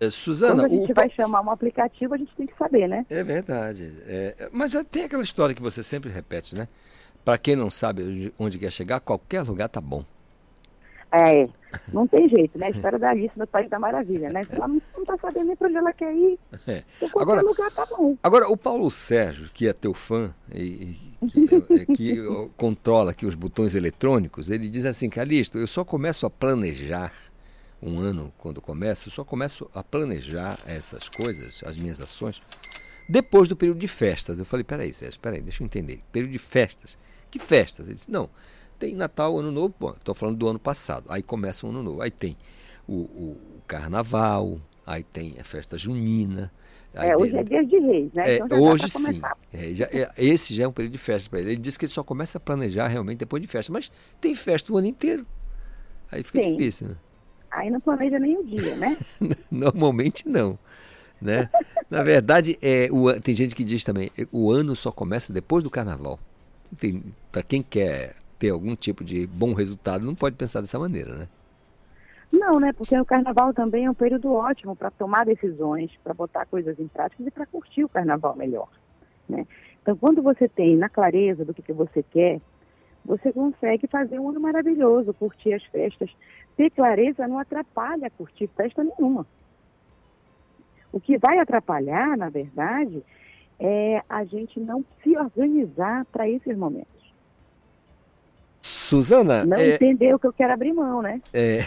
É, 0.00 0.10
Suzana, 0.10 0.64
Quando 0.64 0.66
a 0.66 0.76
gente 0.76 0.90
o... 0.90 0.94
vai 0.94 1.08
chamar 1.08 1.40
um 1.42 1.50
aplicativo, 1.50 2.14
a 2.14 2.18
gente 2.18 2.34
tem 2.34 2.46
que 2.46 2.56
saber, 2.56 2.88
né? 2.88 3.06
É 3.08 3.22
verdade. 3.22 3.96
É, 4.06 4.50
mas 4.52 4.74
tem 4.90 5.04
aquela 5.04 5.22
história 5.22 5.54
que 5.54 5.62
você 5.62 5.84
sempre 5.84 6.10
repete, 6.10 6.56
né? 6.56 6.66
Para 7.24 7.38
quem 7.38 7.54
não 7.54 7.70
sabe 7.70 8.34
onde 8.36 8.58
quer 8.58 8.72
chegar, 8.72 8.98
qualquer 8.98 9.42
lugar 9.42 9.68
tá 9.68 9.80
bom. 9.80 10.04
É, 11.12 11.48
não 11.92 12.06
tem 12.06 12.28
jeito, 12.28 12.58
né? 12.58 12.66
A 12.66 12.70
história 12.70 12.98
da 12.98 13.10
Alice 13.10 13.38
no 13.38 13.46
País 13.46 13.70
da 13.70 13.78
Maravilha, 13.78 14.28
né? 14.28 14.42
Ela 14.50 14.68
não 14.68 14.76
está 14.76 15.16
sabendo 15.18 15.46
nem 15.46 15.56
para 15.56 15.68
onde 15.68 15.76
ela 15.76 15.92
quer 15.92 16.12
ir. 16.14 16.38
É. 16.66 16.82
Agora, 17.16 17.42
lugar 17.42 17.70
tá 17.70 17.86
bom. 17.86 18.16
Agora, 18.22 18.48
o 18.48 18.56
Paulo 18.56 18.90
Sérgio, 18.90 19.48
que 19.52 19.68
é 19.68 19.72
teu 19.72 19.94
fã 19.94 20.34
e, 20.52 20.96
que, 21.28 21.54
é, 21.74 21.94
que 21.94 22.16
controla 22.56 23.12
aqui 23.12 23.24
os 23.24 23.34
botões 23.34 23.74
eletrônicos, 23.74 24.50
ele 24.50 24.68
diz 24.68 24.84
assim, 24.84 25.08
Calixto, 25.08 25.58
eu 25.58 25.66
só 25.66 25.84
começo 25.84 26.26
a 26.26 26.30
planejar 26.30 27.12
um 27.82 28.00
ano 28.00 28.32
quando 28.38 28.60
começo, 28.60 29.08
eu 29.08 29.12
só 29.12 29.24
começo 29.24 29.70
a 29.74 29.82
planejar 29.82 30.58
essas 30.66 31.08
coisas, 31.08 31.62
as 31.64 31.76
minhas 31.76 32.00
ações, 32.00 32.42
depois 33.08 33.48
do 33.48 33.56
período 33.56 33.78
de 33.78 33.88
festas. 33.88 34.38
Eu 34.38 34.44
falei, 34.44 34.64
peraí, 34.64 34.92
Sérgio, 34.92 35.20
peraí, 35.20 35.40
deixa 35.40 35.62
eu 35.62 35.66
entender. 35.66 36.02
Período 36.10 36.32
de 36.32 36.38
festas. 36.38 36.98
Que 37.30 37.38
festas? 37.38 37.86
Ele 37.86 37.94
disse, 37.94 38.10
não, 38.10 38.28
tem 38.78 38.94
Natal, 38.94 39.38
Ano 39.38 39.50
Novo, 39.50 39.74
bom, 39.78 39.90
estou 39.90 40.14
falando 40.14 40.36
do 40.36 40.48
ano 40.48 40.58
passado. 40.58 41.06
Aí 41.08 41.22
começa 41.22 41.66
o 41.66 41.70
Ano 41.70 41.82
Novo. 41.82 42.02
Aí 42.02 42.10
tem 42.10 42.36
o, 42.86 42.94
o, 42.94 43.36
o 43.56 43.62
Carnaval, 43.66 44.60
aí 44.86 45.02
tem 45.02 45.36
a 45.40 45.44
festa 45.44 45.76
junina. 45.76 46.52
É, 46.94 47.16
hoje 47.16 47.32
tem... 47.32 47.40
é 47.40 47.44
dia 47.44 47.64
de 47.64 47.78
reis, 47.78 48.12
né? 48.14 48.30
É, 48.30 48.36
então 48.38 48.60
hoje 48.60 48.88
sim. 48.88 49.20
É, 49.52 49.74
já, 49.74 49.86
é, 49.86 50.10
esse 50.16 50.54
já 50.54 50.64
é 50.64 50.68
um 50.68 50.72
período 50.72 50.92
de 50.92 50.98
festa 50.98 51.28
para 51.28 51.40
ele. 51.40 51.50
Ele 51.50 51.60
disse 51.60 51.78
que 51.78 51.84
ele 51.84 51.92
só 51.92 52.02
começa 52.02 52.38
a 52.38 52.40
planejar 52.40 52.86
realmente 52.86 53.18
depois 53.18 53.42
de 53.42 53.48
festa. 53.48 53.72
Mas 53.72 53.90
tem 54.20 54.34
festa 54.34 54.72
o 54.72 54.78
ano 54.78 54.86
inteiro. 54.86 55.26
Aí 56.10 56.22
fica 56.22 56.42
Sim. 56.42 56.56
difícil, 56.56 56.88
né? 56.88 56.96
Aí 57.50 57.70
não 57.70 57.80
planeja 57.80 58.18
nem 58.18 58.38
o 58.38 58.44
dia, 58.44 58.76
né? 58.76 58.96
Normalmente 59.50 60.28
não. 60.28 60.58
Né? 61.20 61.48
Na 61.88 62.02
verdade, 62.02 62.58
é, 62.60 62.88
o, 62.90 63.12
tem 63.20 63.34
gente 63.34 63.54
que 63.54 63.64
diz 63.64 63.84
também, 63.84 64.10
o 64.30 64.50
ano 64.50 64.76
só 64.76 64.90
começa 64.90 65.32
depois 65.32 65.64
do 65.64 65.70
carnaval. 65.70 66.18
Para 67.32 67.42
quem 67.42 67.62
quer 67.62 68.16
ter 68.38 68.50
algum 68.50 68.74
tipo 68.76 69.04
de 69.04 69.26
bom 69.26 69.52
resultado, 69.52 70.04
não 70.04 70.14
pode 70.14 70.36
pensar 70.36 70.60
dessa 70.60 70.78
maneira, 70.78 71.14
né? 71.14 71.28
Não, 72.32 72.58
né? 72.58 72.72
Porque 72.72 72.98
o 72.98 73.04
carnaval 73.04 73.54
também 73.54 73.84
é 73.84 73.90
um 73.90 73.94
período 73.94 74.32
ótimo 74.32 74.74
para 74.74 74.90
tomar 74.90 75.24
decisões, 75.24 75.90
para 76.02 76.12
botar 76.12 76.44
coisas 76.46 76.78
em 76.78 76.88
prática 76.88 77.22
e 77.22 77.30
para 77.30 77.46
curtir 77.46 77.84
o 77.84 77.88
carnaval 77.88 78.36
melhor, 78.36 78.68
né? 79.28 79.46
Então, 79.80 79.96
quando 79.96 80.20
você 80.20 80.48
tem 80.48 80.76
na 80.76 80.88
clareza 80.88 81.44
do 81.44 81.54
que, 81.54 81.62
que 81.62 81.72
você 81.72 82.02
quer, 82.02 82.40
você 83.04 83.32
consegue 83.32 83.86
fazer 83.86 84.18
um 84.18 84.28
ano 84.28 84.40
maravilhoso, 84.40 85.14
curtir 85.14 85.52
as 85.54 85.62
festas. 85.66 86.10
Ter 86.56 86.70
clareza 86.70 87.28
não 87.28 87.38
atrapalha 87.38 88.10
curtir 88.10 88.48
festa 88.48 88.82
nenhuma. 88.82 89.24
O 90.92 90.98
que 90.98 91.16
vai 91.18 91.38
atrapalhar, 91.38 92.16
na 92.16 92.28
verdade, 92.28 93.04
é 93.60 94.02
a 94.08 94.24
gente 94.24 94.58
não 94.58 94.84
se 95.02 95.16
organizar 95.16 96.04
para 96.06 96.28
esses 96.28 96.56
momentos. 96.56 96.95
Suzana. 98.66 99.44
Não 99.44 99.56
é... 99.56 99.76
entendeu 99.76 100.18
que 100.18 100.26
eu 100.26 100.32
quero 100.32 100.52
abrir 100.52 100.72
mão, 100.72 101.00
né? 101.00 101.22
É. 101.32 101.64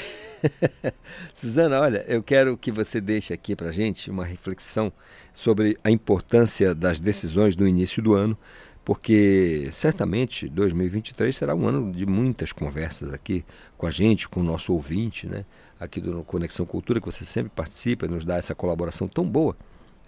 Suzana, 1.33 1.79
olha, 1.79 2.03
eu 2.09 2.21
quero 2.21 2.57
que 2.57 2.73
você 2.73 2.99
deixe 2.99 3.33
aqui 3.33 3.55
para 3.55 3.71
gente 3.71 4.11
uma 4.11 4.25
reflexão 4.25 4.91
sobre 5.33 5.77
a 5.81 5.89
importância 5.89 6.75
das 6.75 6.99
decisões 6.99 7.55
no 7.55 7.65
início 7.65 8.03
do 8.03 8.13
ano, 8.13 8.37
porque 8.83 9.69
certamente 9.71 10.49
2023 10.49 11.33
será 11.33 11.55
um 11.55 11.65
ano 11.65 11.89
de 11.93 12.05
muitas 12.05 12.51
conversas 12.51 13.13
aqui 13.13 13.45
com 13.77 13.87
a 13.87 13.91
gente, 13.91 14.27
com 14.27 14.41
o 14.41 14.43
nosso 14.43 14.73
ouvinte, 14.73 15.25
né? 15.25 15.45
Aqui 15.79 16.01
do 16.01 16.21
Conexão 16.25 16.65
Cultura, 16.65 16.99
que 16.99 17.05
você 17.05 17.23
sempre 17.23 17.51
participa 17.55 18.07
e 18.07 18.09
nos 18.09 18.25
dá 18.25 18.35
essa 18.35 18.53
colaboração 18.53 19.07
tão 19.07 19.23
boa. 19.23 19.55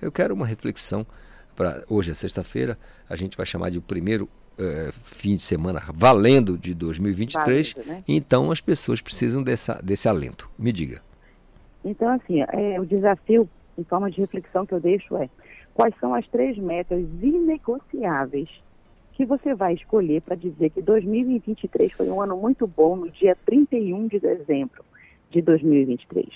Eu 0.02 0.12
quero 0.12 0.36
uma 0.36 0.46
reflexão 0.46 1.08
para 1.56 1.84
hoje 1.88 2.12
é 2.12 2.14
sexta-feira, 2.14 2.78
a 3.10 3.16
gente 3.16 3.38
vai 3.38 3.46
chamar 3.46 3.70
de 3.70 3.78
o 3.78 3.82
primeiro 3.82 4.28
uh, 4.62 4.94
fim 5.04 5.36
de 5.36 5.42
semana 5.42 5.82
valendo 5.94 6.58
de 6.58 6.74
2023, 6.74 7.74
valendo, 7.74 7.88
né? 7.90 8.04
então 8.08 8.52
as 8.52 8.62
pessoas 8.62 9.02
precisam 9.02 9.42
dessa, 9.44 9.82
desse 9.84 10.08
alento. 10.08 10.50
Me 10.58 10.72
diga. 10.72 11.02
Então, 11.84 12.10
assim, 12.10 12.42
é, 12.42 12.80
o 12.80 12.86
desafio, 12.86 13.50
em 13.78 13.84
forma 13.84 14.10
de 14.12 14.22
reflexão 14.22 14.66
que 14.66 14.74
eu 14.74 14.80
deixo 14.80 15.18
é, 15.18 15.30
quais 15.74 15.96
são 16.00 16.14
as 16.14 16.28
três 16.28 16.58
metas 16.58 17.04
inegociáveis 17.22 18.50
que 19.14 19.26
você 19.26 19.54
vai 19.54 19.74
escolher 19.74 20.22
para 20.22 20.36
dizer 20.36 20.70
que 20.70 20.82
2023 20.82 21.92
foi 21.94 22.10
um 22.10 22.22
ano 22.22 22.38
muito 22.38 22.66
bom 22.68 22.96
no 22.96 23.10
dia 23.10 23.36
31 23.46 24.08
de 24.08 24.20
dezembro 24.20 24.84
de 25.30 25.42
2023? 25.42 26.28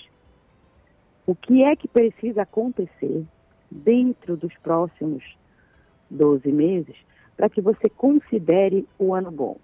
O 1.26 1.34
que 1.34 1.62
é 1.62 1.74
que 1.74 1.88
precisa 1.88 2.42
acontecer 2.42 3.24
dentro 3.70 4.36
dos 4.36 4.54
próximos 4.58 5.24
12 6.10 6.50
meses 6.52 6.96
para 7.36 7.48
que 7.50 7.60
você 7.60 7.88
considere 7.88 8.86
o 8.98 9.14
ano 9.14 9.30
bom. 9.30 9.56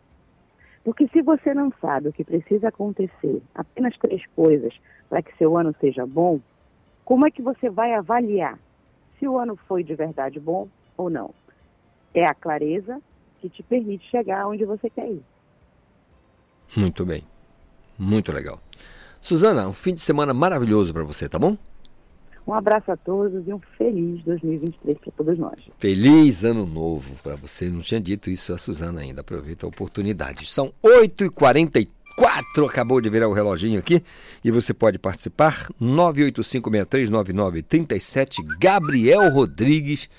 Porque 0.85 1.09
se 1.09 1.23
você 1.23 1.55
não 1.55 1.73
sabe 1.81 2.09
o 2.09 2.13
que 2.13 2.25
precisa 2.25 2.69
acontecer, 2.69 3.43
apenas 3.55 3.97
três 3.99 4.25
coisas 4.35 4.75
para 5.09 5.23
que 5.23 5.37
seu 5.37 5.57
ano 5.57 5.75
seja 5.81 6.05
bom, 6.07 6.41
como 7.05 7.27
é 7.27 7.31
que 7.31 7.43
você 7.43 7.71
vai 7.71 7.95
avaliar 7.95 8.59
se 9.19 9.27
o 9.27 9.39
ano 9.39 9.57
foi 9.69 9.85
de 9.85 9.95
verdade 9.95 10.41
bom 10.41 10.69
ou 10.97 11.09
não? 11.09 11.33
É 12.13 12.25
a 12.25 12.35
clareza 12.35 13.01
que 13.41 13.49
te 13.49 13.63
permite 13.63 14.09
chegar 14.11 14.47
onde 14.47 14.65
você 14.65 14.91
quer 14.91 15.09
ir. 15.09 15.23
Muito 16.77 17.05
bem. 17.05 17.25
Muito 17.99 18.33
legal. 18.33 18.61
Suzana, 19.21 19.69
um 19.69 19.73
fim 19.73 19.95
de 19.95 20.01
semana 20.01 20.35
maravilhoso 20.35 20.93
para 20.93 21.05
você, 21.05 21.29
tá 21.29 21.39
bom? 21.39 21.57
Um 22.47 22.55
abraço 22.55 22.91
a 22.91 22.97
todos 22.97 23.47
e 23.47 23.53
um 23.53 23.61
feliz 23.79 24.25
2023 24.25 24.99
para 24.99 25.13
todos 25.13 25.39
nós. 25.39 25.61
Feliz 25.79 26.43
ano 26.43 26.67
novo 26.67 27.15
para 27.23 27.37
você. 27.37 27.71
Não 27.71 27.79
tinha 27.81 28.01
dito 28.01 28.29
isso 28.31 28.53
a 28.53 28.59
Suzana 28.59 29.01
ainda. 29.01 29.21
Aproveita 29.21 29.65
a 29.65 29.69
oportunidade. 29.69 30.45
São 30.47 30.73
8h44. 30.83 31.87
Acabou 32.69 33.01
de 33.01 33.09
virar 33.09 33.29
o 33.29 33.33
reloginho 33.33 33.79
aqui 33.79 34.03
e 34.45 34.51
você 34.51 34.75
pode 34.75 34.99
participar. 34.99 35.69
985639937. 35.81 38.45
Gabriel 38.59 39.31
Rodrigues 39.31 40.11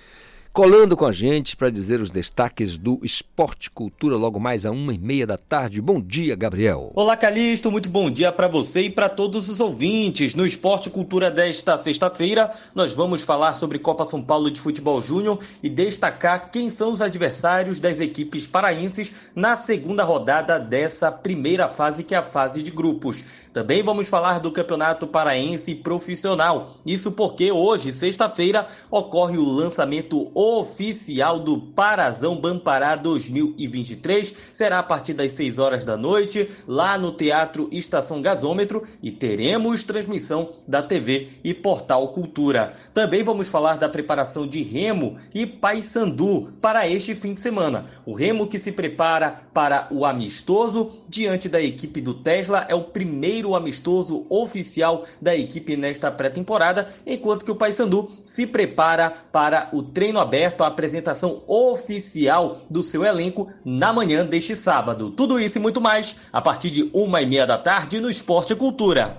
colando 0.53 0.95
com 0.95 1.07
a 1.07 1.11
gente 1.11 1.57
para 1.57 1.71
dizer 1.71 1.99
os 1.99 2.11
destaques 2.11 2.77
do 2.77 2.99
Esporte 3.01 3.71
Cultura 3.71 4.15
logo 4.15 4.39
mais 4.39 4.67
a 4.67 4.71
uma 4.71 4.93
e 4.93 4.99
meia 4.99 5.25
da 5.25 5.35
tarde. 5.35 5.81
Bom 5.81 5.99
dia, 5.99 6.35
Gabriel. 6.35 6.91
Olá, 6.93 7.17
Calixto. 7.17 7.71
Muito 7.71 7.89
bom 7.89 8.11
dia 8.11 8.31
para 8.31 8.47
você 8.47 8.81
e 8.81 8.89
para 8.91 9.09
todos 9.09 9.49
os 9.49 9.59
ouvintes. 9.59 10.35
No 10.35 10.45
Esporte 10.45 10.91
Cultura 10.91 11.31
desta 11.31 11.75
sexta-feira, 11.79 12.51
nós 12.75 12.93
vamos 12.93 13.23
falar 13.23 13.55
sobre 13.55 13.79
Copa 13.79 14.05
São 14.05 14.21
Paulo 14.21 14.51
de 14.51 14.61
Futebol 14.61 15.01
Júnior 15.01 15.39
e 15.63 15.69
destacar 15.69 16.51
quem 16.51 16.69
são 16.69 16.91
os 16.91 17.01
adversários 17.01 17.79
das 17.79 17.99
equipes 17.99 18.45
paraenses 18.45 19.31
na 19.35 19.57
segunda 19.57 20.03
rodada 20.03 20.59
dessa 20.59 21.11
primeira 21.11 21.67
fase, 21.67 22.03
que 22.03 22.13
é 22.13 22.19
a 22.19 22.23
fase 22.23 22.61
de 22.61 22.69
grupos. 22.69 23.47
Também 23.51 23.81
vamos 23.81 24.07
falar 24.07 24.39
do 24.39 24.51
Campeonato 24.51 25.07
Paraense 25.07 25.73
Profissional. 25.73 26.69
Isso 26.85 27.13
porque 27.13 27.51
hoje, 27.51 27.91
sexta-feira, 27.91 28.67
ocorre 28.91 29.39
o 29.39 29.49
lançamento 29.49 30.31
oficial 30.43 31.39
do 31.39 31.57
Parazão 31.57 32.35
Bampará 32.35 32.97
2023. 32.97 34.51
Será 34.51 34.79
a 34.79 34.83
partir 34.83 35.13
das 35.13 35.31
6 35.31 35.57
horas 35.57 35.85
da 35.85 35.95
noite, 35.95 36.49
lá 36.67 36.97
no 36.97 37.13
Teatro 37.13 37.69
Estação 37.71 38.21
Gasômetro, 38.21 38.83
e 39.01 39.09
teremos 39.09 39.85
transmissão 39.85 40.49
da 40.67 40.83
TV 40.83 41.29
e 41.45 41.53
Portal 41.53 42.09
Cultura. 42.09 42.73
Também 42.93 43.23
vamos 43.23 43.49
falar 43.49 43.77
da 43.77 43.87
preparação 43.87 44.45
de 44.45 44.61
Remo 44.61 45.15
e 45.33 45.45
Paysandu 45.45 46.53
para 46.61 46.89
este 46.89 47.15
fim 47.15 47.33
de 47.33 47.39
semana. 47.39 47.85
O 48.05 48.13
Remo 48.13 48.47
que 48.47 48.57
se 48.57 48.73
prepara 48.73 49.43
para 49.53 49.87
o 49.91 50.05
amistoso 50.05 50.91
diante 51.07 51.47
da 51.47 51.61
equipe 51.61 52.01
do 52.01 52.15
Tesla 52.15 52.65
é 52.67 52.75
o 52.75 52.83
primeiro 52.83 53.55
amistoso 53.55 54.25
oficial 54.29 55.05
da 55.21 55.33
equipe 55.33 55.77
nesta 55.77 56.11
pré-temporada, 56.11 56.85
enquanto 57.07 57.45
que 57.45 57.51
o 57.51 57.55
Paysandu 57.55 58.09
se 58.25 58.45
prepara 58.45 59.09
para 59.31 59.69
o 59.71 59.81
treino 59.81 60.19
aberto 60.19 60.32
aberto 60.33 60.63
à 60.63 60.67
apresentação 60.67 61.43
oficial 61.47 62.57
do 62.67 62.81
seu 62.81 63.05
elenco 63.05 63.47
na 63.63 63.93
manhã 63.93 64.25
deste 64.25 64.55
sábado. 64.55 65.11
Tudo 65.11 65.39
isso 65.39 65.59
e 65.59 65.61
muito 65.61 65.79
mais 65.79 66.21
a 66.33 66.41
partir 66.41 66.71
de 66.71 66.89
uma 66.91 67.21
e 67.21 67.25
meia 67.27 67.45
da 67.45 67.55
tarde 67.55 67.99
no 67.99 68.09
Esporte 68.09 68.55
Cultura. 68.55 69.15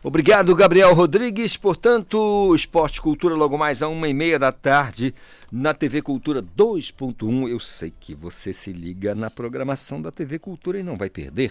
Obrigado, 0.00 0.54
Gabriel 0.54 0.94
Rodrigues. 0.94 1.56
Portanto, 1.56 2.54
Esporte 2.54 3.02
Cultura 3.02 3.34
logo 3.34 3.58
mais 3.58 3.82
a 3.82 3.88
uma 3.88 4.08
e 4.08 4.14
meia 4.14 4.38
da 4.38 4.52
tarde 4.52 5.12
na 5.50 5.74
TV 5.74 6.02
Cultura 6.02 6.40
2.1. 6.40 7.48
Eu 7.48 7.58
sei 7.58 7.92
que 7.98 8.14
você 8.14 8.52
se 8.52 8.72
liga 8.72 9.16
na 9.16 9.28
programação 9.28 10.00
da 10.00 10.12
TV 10.12 10.38
Cultura 10.38 10.78
e 10.78 10.84
não 10.84 10.96
vai 10.96 11.10
perder. 11.10 11.50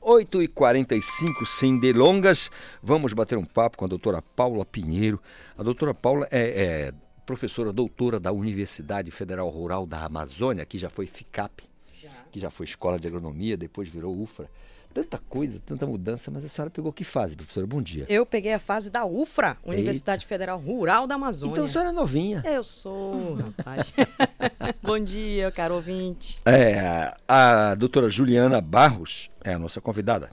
8h45, 0.00 1.00
sem 1.46 1.78
delongas, 1.78 2.50
vamos 2.82 3.12
bater 3.12 3.36
um 3.36 3.44
papo 3.44 3.76
com 3.76 3.84
a 3.84 3.88
doutora 3.88 4.22
Paula 4.22 4.64
Pinheiro. 4.64 5.20
A 5.56 5.62
doutora 5.62 5.92
Paula 5.94 6.26
é, 6.30 6.88
é 6.88 6.92
professora 7.32 7.72
doutora 7.72 8.20
da 8.20 8.30
Universidade 8.30 9.10
Federal 9.10 9.48
Rural 9.48 9.86
da 9.86 10.04
Amazônia, 10.04 10.66
que 10.66 10.76
já 10.76 10.90
foi 10.90 11.06
FICAP, 11.06 11.64
já. 11.94 12.10
que 12.30 12.38
já 12.38 12.50
foi 12.50 12.66
Escola 12.66 13.00
de 13.00 13.08
Agronomia, 13.08 13.56
depois 13.56 13.88
virou 13.88 14.20
UFRA 14.20 14.50
tanta 14.92 15.16
coisa, 15.16 15.58
tanta 15.64 15.86
mudança, 15.86 16.30
mas 16.30 16.44
a 16.44 16.48
senhora 16.48 16.70
pegou 16.70 16.92
que 16.92 17.02
fase, 17.02 17.34
professora? 17.34 17.66
Bom 17.66 17.80
dia. 17.80 18.04
Eu 18.10 18.26
peguei 18.26 18.52
a 18.52 18.58
fase 18.58 18.90
da 18.90 19.06
UFRA, 19.06 19.56
Universidade 19.64 20.24
Eita. 20.24 20.28
Federal 20.28 20.58
Rural 20.58 21.06
da 21.06 21.14
Amazônia. 21.14 21.52
Então 21.52 21.64
a 21.64 21.68
senhora 21.68 21.88
é 21.88 21.92
novinha. 21.92 22.42
Eu 22.44 22.62
sou, 22.62 23.36
rapaz. 23.36 23.94
Bom 24.84 24.98
dia, 24.98 25.50
caro 25.50 25.76
ouvinte. 25.76 26.42
É, 26.44 27.14
a 27.26 27.74
doutora 27.74 28.10
Juliana 28.10 28.60
Barros 28.60 29.30
é 29.42 29.54
a 29.54 29.58
nossa 29.58 29.80
convidada. 29.80 30.26
É 30.26 30.30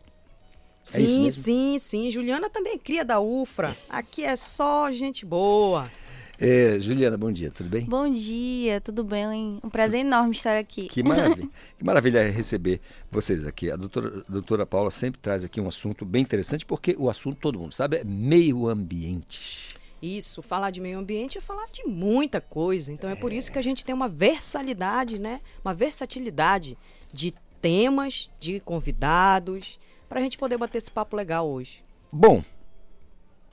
sim, 0.83 1.27
é 1.29 1.31
sim, 1.31 1.79
sim. 1.79 2.11
Juliana 2.11 2.49
também 2.49 2.77
cria 2.77 3.05
da 3.05 3.21
UFRA. 3.21 3.77
Aqui 3.87 4.25
é 4.25 4.35
só 4.35 4.91
gente 4.91 5.25
boa. 5.25 5.89
É, 6.41 6.79
Juliana, 6.79 7.17
bom 7.17 7.29
dia, 7.29 7.51
tudo 7.51 7.69
bem? 7.69 7.83
Bom 7.83 8.09
dia, 8.09 8.79
tudo 8.79 9.03
bem? 9.03 9.59
Um 9.61 9.69
prazer 9.69 9.99
enorme 9.99 10.31
estar 10.31 10.57
aqui. 10.57 10.87
Que 10.87 11.03
maravilha. 11.03 11.49
que 11.77 11.83
maravilha 11.83 12.31
receber 12.31 12.79
vocês 13.11 13.45
aqui. 13.45 13.69
A 13.69 13.75
doutora, 13.75 14.23
a 14.25 14.31
doutora 14.31 14.65
Paula 14.65 14.89
sempre 14.89 15.19
traz 15.19 15.43
aqui 15.43 15.59
um 15.59 15.67
assunto 15.67 16.05
bem 16.05 16.21
interessante, 16.21 16.65
porque 16.65 16.95
o 16.97 17.09
assunto, 17.09 17.35
todo 17.41 17.59
mundo 17.59 17.73
sabe, 17.73 17.97
é 17.97 18.03
meio 18.05 18.69
ambiente. 18.69 19.75
Isso, 20.01 20.41
falar 20.41 20.71
de 20.71 20.79
meio 20.79 20.97
ambiente 20.97 21.37
é 21.37 21.41
falar 21.41 21.67
de 21.73 21.83
muita 21.83 22.39
coisa. 22.39 22.89
Então 22.93 23.09
é, 23.09 23.13
é 23.13 23.15
por 23.17 23.33
isso 23.33 23.51
que 23.51 23.59
a 23.59 23.61
gente 23.61 23.83
tem 23.83 23.93
uma 23.93 24.07
versalidade, 24.07 25.19
né? 25.19 25.41
Uma 25.61 25.73
versatilidade 25.73 26.77
de 27.11 27.33
temas, 27.61 28.29
de 28.39 28.61
convidados, 28.61 29.77
para 30.07 30.21
a 30.21 30.23
gente 30.23 30.37
poder 30.37 30.57
bater 30.57 30.77
esse 30.77 30.89
papo 30.89 31.17
legal 31.17 31.49
hoje. 31.49 31.81
Bom, 32.09 32.41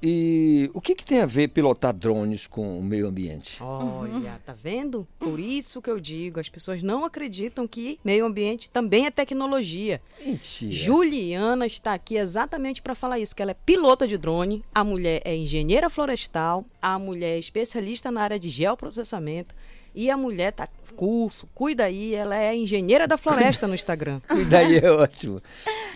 e 0.03 0.71
o 0.75 0.81
que, 0.81 0.95
que 0.95 1.05
tem 1.05 1.21
a 1.21 1.27
ver 1.27 1.49
pilotar 1.49 1.95
drones 1.95 2.47
com 2.47 2.79
o 2.79 2.83
meio 2.83 3.07
ambiente? 3.09 3.57
Olha, 3.63 4.41
tá 4.45 4.53
vendo? 4.53 5.07
Por 5.19 5.41
isso 5.41 5.81
que 5.81 5.91
eu 5.91 5.99
digo, 5.99 6.39
as 6.39 6.49
pessoas 6.49 6.83
não 6.83 7.05
acreditam 7.05 7.67
que 7.67 7.99
meio 8.05 8.27
ambiente 8.27 8.69
também 8.69 9.07
é 9.07 9.11
tecnologia. 9.11 10.01
Mentira. 10.25 10.73
Juliana 10.73 11.67
está 11.67 11.95
aqui 11.95 12.17
exatamente 12.17 12.83
para 12.83 12.95
falar 12.95 13.19
isso, 13.19 13.35
que 13.35 13.43
ela 13.43 13.53
é 13.53 13.55
pilota 13.55 14.07
de 14.07 14.19
drone, 14.19 14.65
a 14.75 14.85
mulher 14.85 15.23
é 15.25 15.35
engenheira 15.35 15.89
florestal, 15.89 16.65
a 16.81 16.99
mulher 16.99 17.37
é 17.37 17.39
especialista 17.39 18.11
na 18.11 18.23
área 18.23 18.39
de 18.39 18.49
geoprocessamento 18.49 19.55
e 19.97 20.11
a 20.11 20.17
mulher 20.17 20.53
tá 20.53 20.69
curso, 20.95 21.49
cuida 21.55 21.85
aí, 21.85 22.15
ela 22.15 22.37
é 22.37 22.55
engenheira 22.55 23.09
da 23.09 23.17
floresta 23.17 23.67
no 23.67 23.75
Instagram. 23.75 24.21
cuida 24.29 24.59
aí 24.59 24.77
é 24.79 24.91
ótimo. 24.91 25.41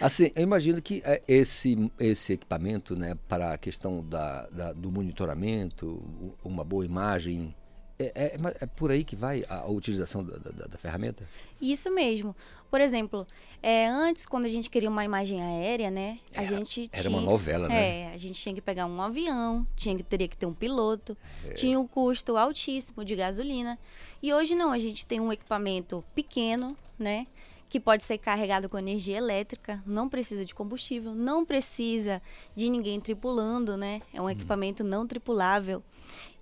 Assim, 0.01 0.31
eu 0.35 0.43
imagino 0.43 0.81
que 0.81 1.03
é, 1.05 1.23
esse, 1.29 1.91
esse 2.01 2.33
equipamento, 2.33 2.97
né, 2.97 3.17
para 3.29 3.53
a 3.53 3.59
questão 3.59 4.03
da, 4.03 4.49
da 4.51 4.73
do 4.73 4.91
monitoramento, 4.91 6.03
uma 6.43 6.65
boa 6.65 6.85
imagem, 6.85 7.55
é, 8.01 8.13
é, 8.15 8.37
é, 8.61 8.67
por 8.67 8.91
aí 8.91 9.05
que 9.05 9.15
vai 9.15 9.45
a, 9.49 9.59
a 9.61 9.69
utilização 9.69 10.25
da, 10.25 10.37
da, 10.39 10.67
da, 10.67 10.79
ferramenta? 10.79 11.29
Isso 11.61 11.93
mesmo. 11.93 12.35
Por 12.71 12.81
exemplo, 12.81 13.27
é, 13.63 13.87
antes, 13.89 14.25
quando 14.25 14.47
a 14.47 14.49
gente 14.49 14.71
queria 14.71 14.89
uma 14.89 15.05
imagem 15.05 15.43
aérea, 15.43 15.91
né? 15.91 16.19
A 16.35 16.43
era, 16.43 16.57
gente 16.57 16.89
Era 16.93 17.03
tinha, 17.03 17.15
uma 17.15 17.21
novela, 17.21 17.69
né? 17.69 18.05
É, 18.05 18.15
a 18.15 18.17
gente 18.17 18.41
tinha 18.41 18.55
que 18.55 18.61
pegar 18.61 18.87
um 18.87 19.03
avião, 19.03 19.67
tinha 19.77 19.95
que, 19.97 20.03
teria 20.03 20.29
que 20.29 20.37
ter 20.37 20.47
um 20.47 20.55
piloto, 20.55 21.17
é. 21.47 21.53
tinha 21.53 21.79
um 21.79 21.87
custo 21.87 22.37
altíssimo 22.37 23.05
de 23.05 23.15
gasolina. 23.15 23.79
E 24.23 24.33
hoje 24.33 24.55
não, 24.55 24.73
a 24.73 24.79
gente 24.79 25.07
tem 25.07 25.21
um 25.21 25.33
equipamento 25.33 26.03
pequeno, 26.15 26.77
né? 26.99 27.27
Que 27.71 27.79
pode 27.79 28.03
ser 28.03 28.19
carregado 28.19 28.69
com 28.69 28.77
energia 28.77 29.17
elétrica, 29.17 29.81
não 29.87 30.09
precisa 30.09 30.45
de 30.45 30.53
combustível, 30.53 31.15
não 31.15 31.47
precisa 31.47 32.21
de 32.55 32.69
ninguém 32.69 33.01
tripulando, 33.01 33.77
né? 33.77 34.03
É 34.13 34.21
um 34.21 34.25
uhum. 34.25 34.31
equipamento 34.31 34.83
não 34.83 35.07
tripulável. 35.07 35.81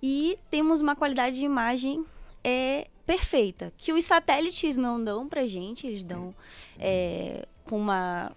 E 0.01 0.39
temos 0.49 0.81
uma 0.81 0.95
qualidade 0.95 1.37
de 1.37 1.45
imagem 1.45 2.03
é, 2.43 2.87
perfeita, 3.05 3.71
que 3.77 3.93
os 3.93 4.03
satélites 4.05 4.75
não 4.75 5.01
dão 5.01 5.29
pra 5.29 5.45
gente, 5.45 5.85
eles 5.85 6.03
dão 6.03 6.33
é, 6.79 7.47
com 7.63 7.77
uma, 7.77 8.31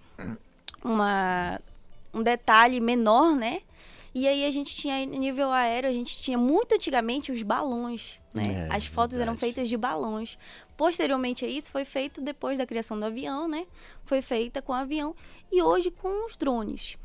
uma, 0.84 1.58
um 2.12 2.22
detalhe 2.22 2.78
menor, 2.78 3.34
né? 3.34 3.62
E 4.14 4.28
aí 4.28 4.44
a 4.44 4.50
gente 4.50 4.76
tinha 4.76 5.06
nível 5.06 5.50
aéreo, 5.50 5.88
a 5.88 5.92
gente 5.92 6.18
tinha 6.18 6.36
muito 6.36 6.74
antigamente 6.74 7.32
os 7.32 7.42
balões, 7.42 8.20
né? 8.34 8.68
É, 8.70 8.74
As 8.74 8.84
fotos 8.84 9.16
verdade. 9.16 9.30
eram 9.30 9.38
feitas 9.38 9.68
de 9.68 9.76
balões. 9.76 10.38
Posteriormente 10.76 11.44
a 11.44 11.48
isso 11.48 11.72
foi 11.72 11.84
feito 11.84 12.20
depois 12.20 12.58
da 12.58 12.66
criação 12.66 12.98
do 13.00 13.06
avião, 13.06 13.48
né? 13.48 13.66
Foi 14.04 14.20
feita 14.20 14.60
com 14.60 14.72
o 14.72 14.74
avião 14.74 15.14
e 15.50 15.62
hoje 15.62 15.90
com 15.90 16.26
os 16.26 16.36
drones. 16.36 16.98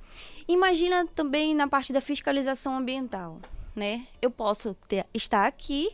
Imagina 0.48 1.06
também 1.08 1.56
na 1.56 1.68
parte 1.68 1.94
da 1.94 2.02
fiscalização 2.02 2.78
ambiental, 2.78 3.40
né? 3.74 4.06
Eu 4.22 4.30
posso 4.30 4.76
ter, 4.88 5.06
estar 5.14 5.48
aqui 5.48 5.90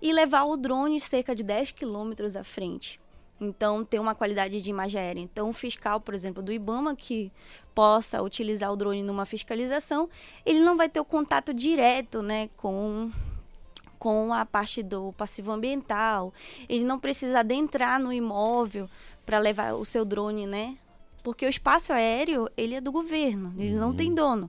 e 0.00 0.12
levar 0.12 0.44
o 0.44 0.56
drone 0.56 1.00
cerca 1.00 1.34
de 1.34 1.42
10 1.42 1.72
quilômetros 1.72 2.34
à 2.36 2.44
frente. 2.44 3.00
Então, 3.40 3.84
ter 3.84 3.98
uma 3.98 4.14
qualidade 4.14 4.62
de 4.62 4.70
imagem 4.70 5.00
aérea. 5.00 5.20
Então, 5.20 5.50
o 5.50 5.52
fiscal, 5.52 6.00
por 6.00 6.14
exemplo, 6.14 6.42
do 6.42 6.52
IBAMA, 6.52 6.96
que 6.96 7.30
possa 7.74 8.22
utilizar 8.22 8.72
o 8.72 8.76
drone 8.76 9.02
numa 9.02 9.26
fiscalização, 9.26 10.08
ele 10.44 10.60
não 10.60 10.76
vai 10.76 10.88
ter 10.88 11.00
o 11.00 11.04
contato 11.04 11.52
direto 11.52 12.22
né, 12.22 12.48
com, 12.56 13.10
com 13.98 14.32
a 14.32 14.46
parte 14.46 14.82
do 14.82 15.12
passivo 15.12 15.52
ambiental. 15.52 16.32
Ele 16.68 16.84
não 16.84 16.98
precisa 16.98 17.40
adentrar 17.40 18.00
no 18.00 18.12
imóvel 18.12 18.88
para 19.26 19.38
levar 19.38 19.74
o 19.74 19.84
seu 19.84 20.04
drone, 20.04 20.46
né? 20.46 20.78
Porque 21.22 21.44
o 21.44 21.48
espaço 21.48 21.92
aéreo, 21.92 22.48
ele 22.56 22.76
é 22.76 22.80
do 22.80 22.92
governo, 22.92 23.52
ele 23.58 23.74
uhum. 23.74 23.80
não 23.80 23.94
tem 23.94 24.14
dono. 24.14 24.48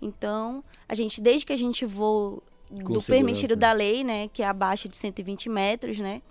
Então, 0.00 0.62
a 0.88 0.94
gente, 0.94 1.20
desde 1.20 1.44
que 1.44 1.52
a 1.52 1.56
gente 1.56 1.84
voa 1.84 2.40
do 2.70 3.02
permitido 3.02 3.56
da 3.56 3.72
lei, 3.72 4.04
né, 4.04 4.28
que 4.28 4.42
é 4.42 4.46
abaixo 4.46 4.88
de 4.88 4.96
120 4.96 5.48
metros, 5.48 5.98
né, 5.98 6.22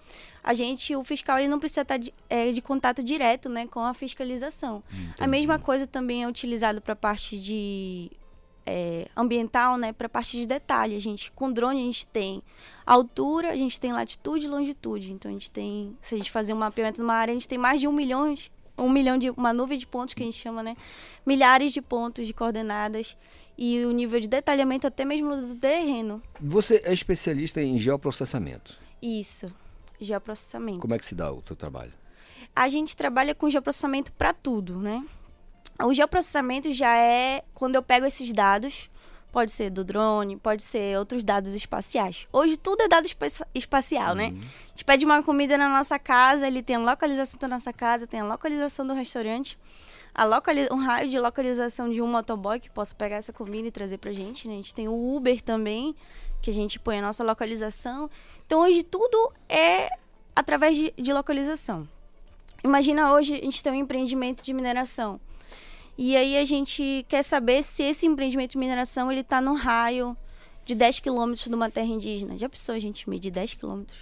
a 0.48 0.54
gente, 0.54 0.96
o 0.96 1.04
fiscal, 1.04 1.38
ele 1.38 1.50
não 1.50 1.60
precisa 1.60 1.82
estar 1.82 1.98
de, 1.98 2.14
é, 2.30 2.54
de 2.54 2.62
contato 2.62 3.04
direto, 3.04 3.50
né, 3.50 3.68
com 3.68 3.82
a 3.82 3.94
fiscalização. 3.94 4.82
Entendi. 4.90 5.14
A 5.20 5.28
mesma 5.28 5.60
coisa 5.60 5.86
também 5.86 6.24
é 6.24 6.28
utilizado 6.28 6.80
para 6.80 6.94
a 6.94 6.96
parte 6.96 7.38
de 7.38 8.10
é, 8.66 9.10
ambiental, 9.14 9.78
né, 9.78 9.92
para 9.92 10.08
a 10.08 10.10
parte 10.10 10.38
de 10.38 10.46
detalhe. 10.46 10.96
A 10.96 11.00
gente, 11.00 11.34
com 11.34 11.52
drone, 11.52 11.82
a 11.82 11.84
gente 11.84 12.08
tem 12.08 12.42
altura, 12.86 13.52
a 13.52 13.58
gente 13.58 13.78
tem 13.78 13.92
latitude 13.92 14.46
e 14.46 14.48
longitude. 14.48 15.12
Então, 15.12 15.30
a 15.30 15.34
gente 15.34 15.52
tem, 15.52 15.98
se 16.02 16.16
a 16.16 16.18
gente 16.18 16.32
fazer 16.32 16.54
um 16.54 16.58
mapeamento 16.58 17.02
numa 17.02 17.16
área, 17.16 17.34
a 17.34 17.36
gente 17.36 17.50
tem 17.50 17.58
mais 17.58 17.82
de 17.82 17.88
um 17.90 17.92
milhão 17.92 18.34
um 18.78 18.90
milhão 18.90 19.18
de 19.18 19.30
uma 19.32 19.52
nuvem 19.52 19.78
de 19.78 19.88
pontos 19.88 20.14
que 20.14 20.22
a 20.22 20.26
gente 20.26 20.38
chama, 20.38 20.62
né? 20.62 20.76
Milhares 21.26 21.74
de 21.74 21.82
pontos 21.82 22.28
de 22.28 22.34
coordenadas 22.34 23.18
e 23.58 23.84
o 23.86 23.92
nível 23.92 24.20
de 24.20 24.28
detalhamento 24.28 24.86
até 24.86 25.04
mesmo 25.04 25.36
do 25.36 25.56
terreno. 25.56 26.22
Você 26.40 26.82
é 26.86 26.94
especialista 26.94 27.62
em 27.62 27.78
geoprocessamento? 27.78 28.78
Isso, 29.02 29.52
geoprocessamento. 30.00 30.80
Como 30.80 30.94
é 30.94 31.00
que 31.00 31.06
se 31.06 31.16
dá 31.16 31.32
o 31.32 31.42
teu 31.42 31.56
trabalho? 31.56 31.94
A 32.56 32.70
gente 32.70 32.96
trabalha 32.96 33.36
com 33.36 33.50
geoprocessamento 33.50 34.12
para 34.14 34.34
tudo, 34.34 34.80
né? 34.80 35.04
O 35.84 35.94
geoprocessamento 35.94 36.72
já 36.72 36.96
é 36.98 37.44
quando 37.54 37.76
eu 37.76 37.84
pego 37.84 38.06
esses 38.06 38.34
dados, 38.34 38.90
pode 39.38 39.52
ser 39.52 39.70
do 39.70 39.84
drone, 39.84 40.36
pode 40.36 40.64
ser 40.64 40.98
outros 40.98 41.24
dados 41.24 41.54
espaciais. 41.54 42.28
Hoje 42.34 42.58
tudo 42.58 42.82
é 42.82 42.88
dado 42.88 43.08
espacial, 43.54 44.16
né? 44.16 44.30
uhum. 44.30 44.32
né? 44.32 44.42
A 44.42 44.70
gente 44.70 44.84
pede 44.84 45.06
uma 45.06 45.22
comida 45.22 45.56
na 45.56 45.70
nossa 45.70 46.00
casa, 46.00 46.48
ele 46.48 46.64
tem 46.64 46.78
a 46.78 46.80
localização 46.80 47.40
da 47.40 47.48
nossa 47.48 47.72
casa, 47.72 48.08
tem 48.08 48.20
a 48.20 48.26
localização 48.26 48.88
do 48.88 48.96
restaurante 48.96 49.56
a 50.12 50.24
localiza 50.24 50.74
um 50.74 50.78
raio 50.78 51.08
de 51.08 51.20
localização 51.20 51.88
de 51.88 52.02
um 52.02 52.08
motoboy 52.08 52.60
que 52.60 52.72
possa 52.72 52.96
pegar 52.96 53.18
essa 53.18 53.32
comida 53.32 53.68
e 53.68 53.72
trazer 53.72 54.00
pra 54.00 54.12
gente. 54.12 54.48
Né? 54.48 54.56
A 54.56 54.58
gente 54.58 54.74
tem 54.74 54.88
o 54.88 55.16
Uber 55.16 55.40
também, 55.44 55.96
que 56.42 56.50
a 56.50 56.54
gente 56.54 56.80
põe 56.80 56.98
a 56.98 57.02
nossa 57.04 57.24
localização. 57.24 58.10
Então 58.44 58.62
hoje 58.62 58.82
tudo 58.82 59.32
é 59.48 59.88
através 60.36 60.76
de, 60.76 60.92
de 60.98 61.14
localização. 61.14 61.88
Imagina 62.64 63.14
hoje 63.14 63.36
a 63.36 63.46
gente 63.46 63.62
tem 63.62 63.72
um 63.72 63.76
empreendimento 63.76 64.44
de 64.44 64.52
mineração. 64.52 65.20
E 65.98 66.16
aí 66.16 66.38
a 66.38 66.46
gente 66.46 67.06
quer 67.10 67.24
saber 67.24 67.64
se 67.64 67.84
esse 67.84 68.06
empreendimento 68.06 68.52
de 68.52 68.58
mineração 68.58 69.12
ele 69.12 69.22
está 69.22 69.42
no 69.42 69.54
raio 69.56 70.16
de 70.66 70.76
10 70.76 71.00
quilômetros 71.00 71.48
de 71.48 71.56
uma 71.56 71.72
terra 71.72 71.88
indígena. 71.88 72.38
Já 72.38 72.48
pensou 72.48 72.76
a 72.76 72.80
gente 72.80 73.10
medir 73.10 73.32
10 73.32 73.56
quilômetros? 73.56 73.98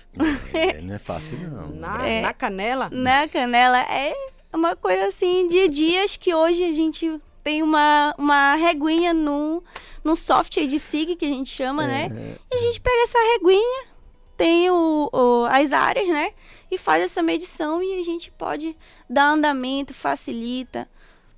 É, 0.53 0.81
não 0.81 0.95
é 0.95 0.99
fácil, 0.99 1.37
não. 1.39 1.69
Na, 1.75 2.07
é, 2.07 2.21
na 2.21 2.33
canela? 2.33 2.89
Na 2.91 3.27
canela. 3.27 3.79
É 3.79 4.13
uma 4.51 4.75
coisa 4.75 5.07
assim 5.07 5.47
de 5.47 5.67
dias 5.69 6.17
que 6.17 6.33
hoje 6.33 6.63
a 6.63 6.73
gente 6.73 7.21
tem 7.43 7.61
uma, 7.61 8.15
uma 8.17 8.55
reguinha 8.55 9.13
no, 9.13 9.63
no 10.03 10.15
software 10.15 10.65
de 10.65 10.79
SIG, 10.79 11.15
que 11.15 11.25
a 11.25 11.29
gente 11.29 11.49
chama, 11.49 11.85
né? 11.85 12.05
é, 12.05 12.09
né? 12.09 12.35
E 12.51 12.55
a 12.55 12.59
gente 12.61 12.81
pega 12.81 13.03
essa 13.03 13.19
reguinha 13.33 13.95
tem 14.37 14.69
o, 14.69 15.09
o, 15.11 15.45
as 15.45 15.71
áreas, 15.71 16.07
né? 16.09 16.33
E 16.69 16.77
faz 16.77 17.03
essa 17.03 17.21
medição 17.21 17.81
e 17.81 17.99
a 17.99 18.03
gente 18.03 18.31
pode 18.31 18.75
dar 19.09 19.29
andamento, 19.29 19.93
facilita. 19.93 20.89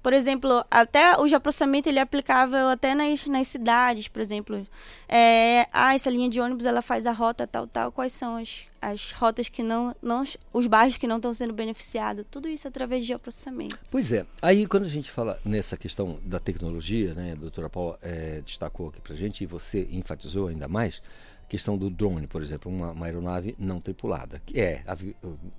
Por 0.08 0.14
exemplo, 0.14 0.64
até 0.72 1.18
o 1.20 1.28
geoprocessamento 1.28 1.89
ele 1.89 1.99
é 1.99 2.01
aplicável 2.01 2.70
até 2.70 2.95
nas, 2.95 3.28
nas 3.28 3.45
cidades, 3.49 4.08
por 4.08 4.22
exemplo. 4.22 4.66
É, 5.05 5.68
ah, 5.70 5.95
essa 5.95 6.10
linha 6.10 6.30
de 6.30 6.39
ônibus 6.39 6.66
ela 6.66 6.82
faz 6.82 7.05
a 7.05 7.12
rota 7.12 7.45
tal, 7.45 7.68
tal. 7.68 7.91
Quais 7.91 8.14
são 8.14 8.38
as, 8.38 8.64
as 8.82 9.12
rotas 9.12 9.49
que 9.49 9.62
não, 9.62 9.93
não. 10.01 10.24
Os 10.53 10.66
bairros 10.66 10.95
que 10.95 11.08
não 11.08 11.18
estão 11.18 11.34
sendo 11.34 11.51
beneficiados. 11.51 12.26
Tudo 12.32 12.47
isso 12.47 12.70
através 12.70 13.01
de 13.01 13.10
geoprocessamento. 13.10 13.78
Pois 13.91 14.14
é. 14.14 14.26
Aí 14.41 14.66
quando 14.66 14.86
a 14.86 14.88
gente 14.88 15.12
fala 15.12 15.38
nessa 15.43 15.76
questão 15.76 16.18
da 16.24 16.39
tecnologia, 16.39 17.14
né, 17.14 17.34
a 17.34 17.36
doutora 17.36 17.70
Paula 17.70 17.99
é, 18.01 18.39
destacou 18.39 18.88
aqui 18.88 19.01
pra 19.01 19.14
gente, 19.14 19.43
e 19.43 19.45
você 19.45 19.89
enfatizou 19.91 20.47
ainda 20.47 20.70
mais, 20.70 21.01
questão 21.49 21.78
do 21.78 21.89
drone, 21.89 22.28
por 22.28 22.41
exemplo, 22.41 22.72
uma, 22.72 22.91
uma 22.91 23.08
aeronave 23.08 23.58
não 23.60 23.82
tripulada, 23.82 24.41
que 24.45 24.58
é, 24.58 24.86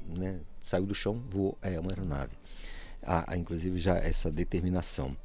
né, 0.06 0.40
saiu 0.64 0.86
do 0.86 0.94
chão, 0.94 1.22
voou, 1.28 1.58
é 1.60 1.78
uma 1.78 1.90
aeronave 1.90 2.32
há, 3.02 3.32
há 3.32 3.36
inclusive 3.36 3.78
já 3.78 3.96
essa 3.96 4.30
determinação. 4.30 5.16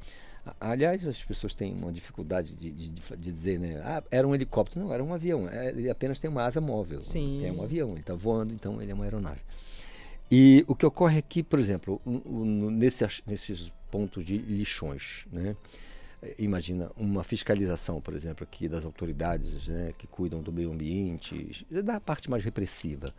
Aliás, 0.60 1.06
as 1.06 1.22
pessoas 1.22 1.54
têm 1.54 1.72
uma 1.72 1.90
dificuldade 1.90 2.54
de, 2.54 2.70
de, 2.70 2.88
de, 2.90 3.16
dizer, 3.16 3.58
né? 3.58 3.80
Ah, 3.82 4.02
era 4.10 4.28
um 4.28 4.34
helicóptero. 4.34 4.84
Não, 4.84 4.92
era 4.92 5.02
um 5.02 5.14
avião. 5.14 5.48
É, 5.48 5.68
ele 5.68 5.88
apenas 5.88 6.18
tem 6.18 6.28
uma 6.28 6.44
asa 6.44 6.60
móvel. 6.60 7.00
Sim. 7.00 7.46
É 7.46 7.50
um 7.50 7.62
avião, 7.62 7.92
ele 7.92 8.00
está 8.00 8.14
voando, 8.14 8.52
então 8.52 8.80
ele 8.80 8.90
é 8.90 8.94
uma 8.94 9.04
aeronave. 9.04 9.40
E 10.30 10.64
o 10.66 10.74
que 10.74 10.84
ocorre 10.84 11.18
aqui, 11.18 11.42
por 11.42 11.58
exemplo, 11.58 12.00
nesse, 12.04 13.06
nesses 13.26 13.72
pontos 13.90 14.24
de 14.24 14.36
lixões, 14.36 15.26
né? 15.32 15.56
Imagina 16.38 16.90
uma 16.96 17.22
fiscalização, 17.22 18.00
por 18.00 18.14
exemplo, 18.14 18.44
aqui 18.44 18.66
das 18.66 18.84
autoridades 18.84 19.68
né, 19.68 19.92
que 19.98 20.06
cuidam 20.06 20.42
do 20.42 20.50
meio 20.50 20.72
ambiente, 20.72 21.66
da 21.70 22.00
parte 22.00 22.30
mais 22.30 22.42
repressiva. 22.42 23.12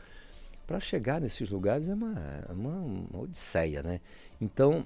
Para 0.66 0.80
chegar 0.80 1.22
nesses 1.22 1.50
lugares 1.50 1.88
é 1.88 1.94
uma, 1.94 2.14
é 2.50 2.52
uma, 2.52 2.78
uma 2.78 3.22
odisseia, 3.22 3.84
né? 3.84 4.02
Então, 4.42 4.86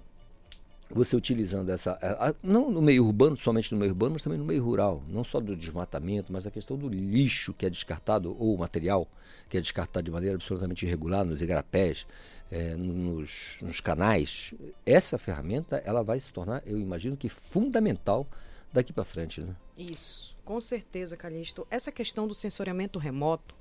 você 0.90 1.16
utilizando 1.16 1.70
essa. 1.70 1.98
Não 2.44 2.72
no 2.72 2.82
meio 2.82 3.06
urbano, 3.06 3.38
somente 3.38 3.72
no 3.72 3.80
meio 3.80 3.92
urbano, 3.92 4.14
mas 4.14 4.24
também 4.24 4.40
no 4.40 4.46
meio 4.46 4.64
rural. 4.64 5.04
Não 5.08 5.24
só 5.24 5.40
do 5.40 5.56
desmatamento, 5.56 6.34
mas 6.34 6.48
a 6.48 6.52
questão 6.52 6.78
do 6.78 6.90
lixo 6.90 7.54
que 7.54 7.66
é 7.66 7.70
descartado, 7.70 8.36
ou 8.40 8.58
material 8.58 9.08
que 9.48 9.58
é 9.58 9.62
descartado 9.62 10.06
de 10.06 10.12
maneira 10.12 10.36
absolutamente 10.36 10.86
irregular 10.86 11.24
nos 11.24 11.42
igarapés, 11.42 12.06
é, 12.52 12.76
nos, 12.76 13.58
nos 13.62 13.80
canais. 13.80 14.54
Essa 14.86 15.18
ferramenta 15.18 15.78
ela 15.86 16.04
vai 16.04 16.20
se 16.20 16.32
tornar, 16.34 16.62
eu 16.66 16.78
imagino 16.78 17.16
que 17.16 17.30
fundamental 17.30 18.26
daqui 18.74 18.92
para 18.92 19.04
frente. 19.04 19.42
Né? 19.42 19.56
Isso, 19.78 20.36
com 20.44 20.60
certeza, 20.60 21.16
Calixto. 21.16 21.68
Essa 21.70 21.92
questão 21.92 22.28
do 22.28 22.34
sensoriamento 22.34 22.98
remoto, 22.98 23.56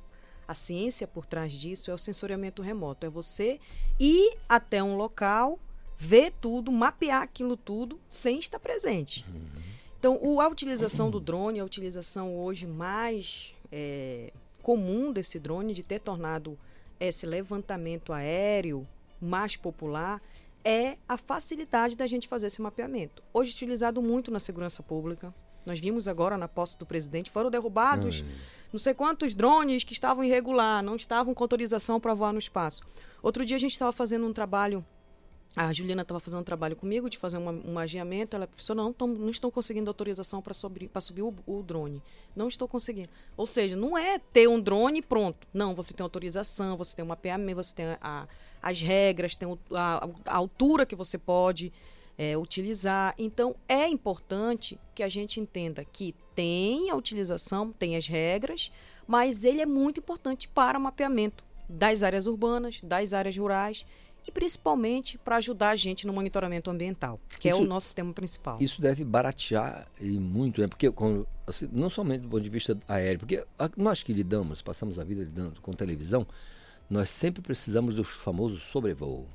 a 0.49 0.55
ciência 0.55 1.07
por 1.07 1.27
trás 1.27 1.53
disso 1.53 1.91
é 1.91 1.95
o 1.95 1.99
sensoriamento 1.99 2.63
remoto. 2.63 3.05
É 3.05 3.11
você 3.11 3.61
ir 4.01 4.39
até 4.49 4.83
um 4.83 4.97
local 4.97 5.59
ver 5.99 6.33
tudo, 6.41 6.73
mapear 6.73 7.23
aquilo 7.23 7.57
tudo 7.57 8.01
sem 8.09 8.39
estar 8.39 8.59
presente. 8.59 9.27
Então, 9.99 10.19
o, 10.23 10.41
a 10.41 10.49
utilização 10.49 11.11
do 11.11 11.21
drone, 11.21 11.61
a 11.61 11.65
utilização 11.65 12.35
hoje 12.37 12.67
mais 12.67 13.55
é, 13.71 14.33
comum 14.63 15.13
desse 15.13 15.39
drone, 15.39 15.75
de 15.75 15.83
ter 15.83 15.99
tornado 15.99 16.59
esse 16.99 17.27
levantamento 17.27 18.13
aéreo 18.13 18.87
mais 19.21 19.57
popular, 19.57 20.23
é 20.65 20.97
a 21.09 21.19
facilidade 21.19 21.97
da 21.97 22.07
gente 22.07 22.29
fazer 22.29 22.47
esse 22.47 22.63
mapeamento. 22.63 23.23
Hoje 23.35 23.53
utilizado 23.53 24.01
muito 24.01 24.31
na 24.31 24.41
segurança 24.41 24.83
pública. 24.83 25.35
Nós 25.67 25.81
vimos 25.81 26.09
agora 26.09 26.39
na 26.39 26.49
posse 26.49 26.79
do 26.79 26.87
presidente, 26.87 27.31
foram 27.31 27.51
derrubados 27.51 28.21
uhum. 28.21 28.29
Não 28.73 28.79
sei 28.79 28.95
quantos 28.95 29.35
drones 29.35 29.85
que 29.85 29.93
estavam 29.93 30.25
irregular, 30.25 30.83
não 30.83 30.97
estavam 30.97 31.35
com 31.35 31.45
autorização 31.45 31.99
para 32.01 32.15
voar 32.15 32.33
no 32.33 32.39
espaço. 32.39 32.83
Outro 33.23 33.45
dia 33.45 33.57
a 33.57 33.61
gente 33.61 33.73
estava 33.73 33.93
fazendo 33.93 34.27
um 34.27 34.33
trabalho 34.33 34.85
a 35.57 35.73
Juliana 35.73 36.03
estava 36.03 36.21
fazendo 36.21 36.41
um 36.41 36.45
trabalho 36.45 36.77
comigo 36.77 37.09
de 37.11 37.19
fazer 37.19 37.37
uma, 37.37 37.51
um 37.51 37.79
agiamento. 37.79 38.37
Ela 38.37 38.49
disse: 38.55 38.73
não, 38.75 38.93
tão, 38.93 39.09
não 39.09 39.31
estou 39.31 39.51
conseguindo 39.51 39.91
autorização 39.91 40.41
para 40.41 40.55
subir, 40.55 40.91
subir 41.01 41.23
o, 41.23 41.35
o, 41.47 41.63
drone. 41.63 42.03
Não 42.37 42.49
estou 42.49 42.69
conseguindo. 42.69 43.09
Ou 43.37 43.47
seja, 43.47 43.75
não 43.75 43.97
é 43.97 44.19
ter 44.19 44.49
um 44.49 44.61
drone 44.61 45.03
pronto. 45.03 45.47
Não, 45.53 45.75
você 45.75 45.93
tem 45.93 46.05
autorização, 46.05 46.77
você 46.77 46.95
tem 46.95 47.05
um 47.05 47.09
mapeamento, 47.09 47.57
você 47.57 47.75
tem 47.75 47.87
a, 48.01 48.29
as 48.63 48.81
regras, 48.81 49.35
tem 49.35 49.49
a, 49.73 50.09
a, 50.27 50.37
altura 50.37 50.87
que 50.87 50.95
você 50.95 51.19
pode 51.19 51.73
é, 52.17 52.37
utilizar. 52.37 53.15
Então, 53.19 53.57
é 53.69 53.89
importante 53.89 54.79
que 54.95 55.03
a 55.03 55.09
gente 55.09 55.41
entenda 55.41 55.85
que 55.85 56.15
tem 56.39 56.89
a 56.89 56.95
utilização, 56.95 57.73
tem 57.73 57.97
as 57.97 58.07
regras, 58.07 58.71
mas 59.09 59.43
ele 59.43 59.61
é 59.61 59.67
muito 59.67 59.99
importante 59.99 60.47
para 60.47 60.79
o 60.79 60.81
mapeamento 60.81 61.45
das 61.69 62.05
áreas 62.05 62.29
urbanas, 62.29 62.81
das 62.81 63.13
áreas 63.13 63.37
rurais 63.37 63.85
e 64.25 64.31
principalmente 64.31 65.19
para 65.19 65.35
ajudar 65.39 65.71
a 65.71 65.75
gente 65.75 66.07
no 66.07 66.13
monitoramento 66.13 66.71
ambiental, 66.71 67.19
que 67.41 67.49
isso, 67.49 67.59
é 67.59 67.61
o 67.61 67.65
nosso 67.65 67.93
tema 67.93 68.13
principal. 68.13 68.57
Isso 68.61 68.81
deve 68.81 69.03
baratear 69.03 69.89
e 70.01 70.11
muito, 70.11 70.61
né? 70.61 70.69
porque 70.69 70.87
assim, 71.45 71.69
não 71.73 71.91
somente 71.91 72.21
do 72.21 72.29
ponto 72.29 72.45
de 72.45 72.51
vista 72.51 72.79
aéreo, 72.87 73.19
porque 73.19 73.45
nós 73.77 74.05
que 74.05 74.13
lidamos, 74.13 74.63
passamos 74.63 74.97
a 74.97 75.03
vida 75.03 75.23
lidando 75.23 75.61
com 75.61 75.73
televisão, 75.73 76.25
nós 76.89 77.11
sempre 77.11 77.43
precisamos 77.43 77.97
do 77.97 78.05
famoso 78.05 78.61
sobrevoo, 78.61 79.27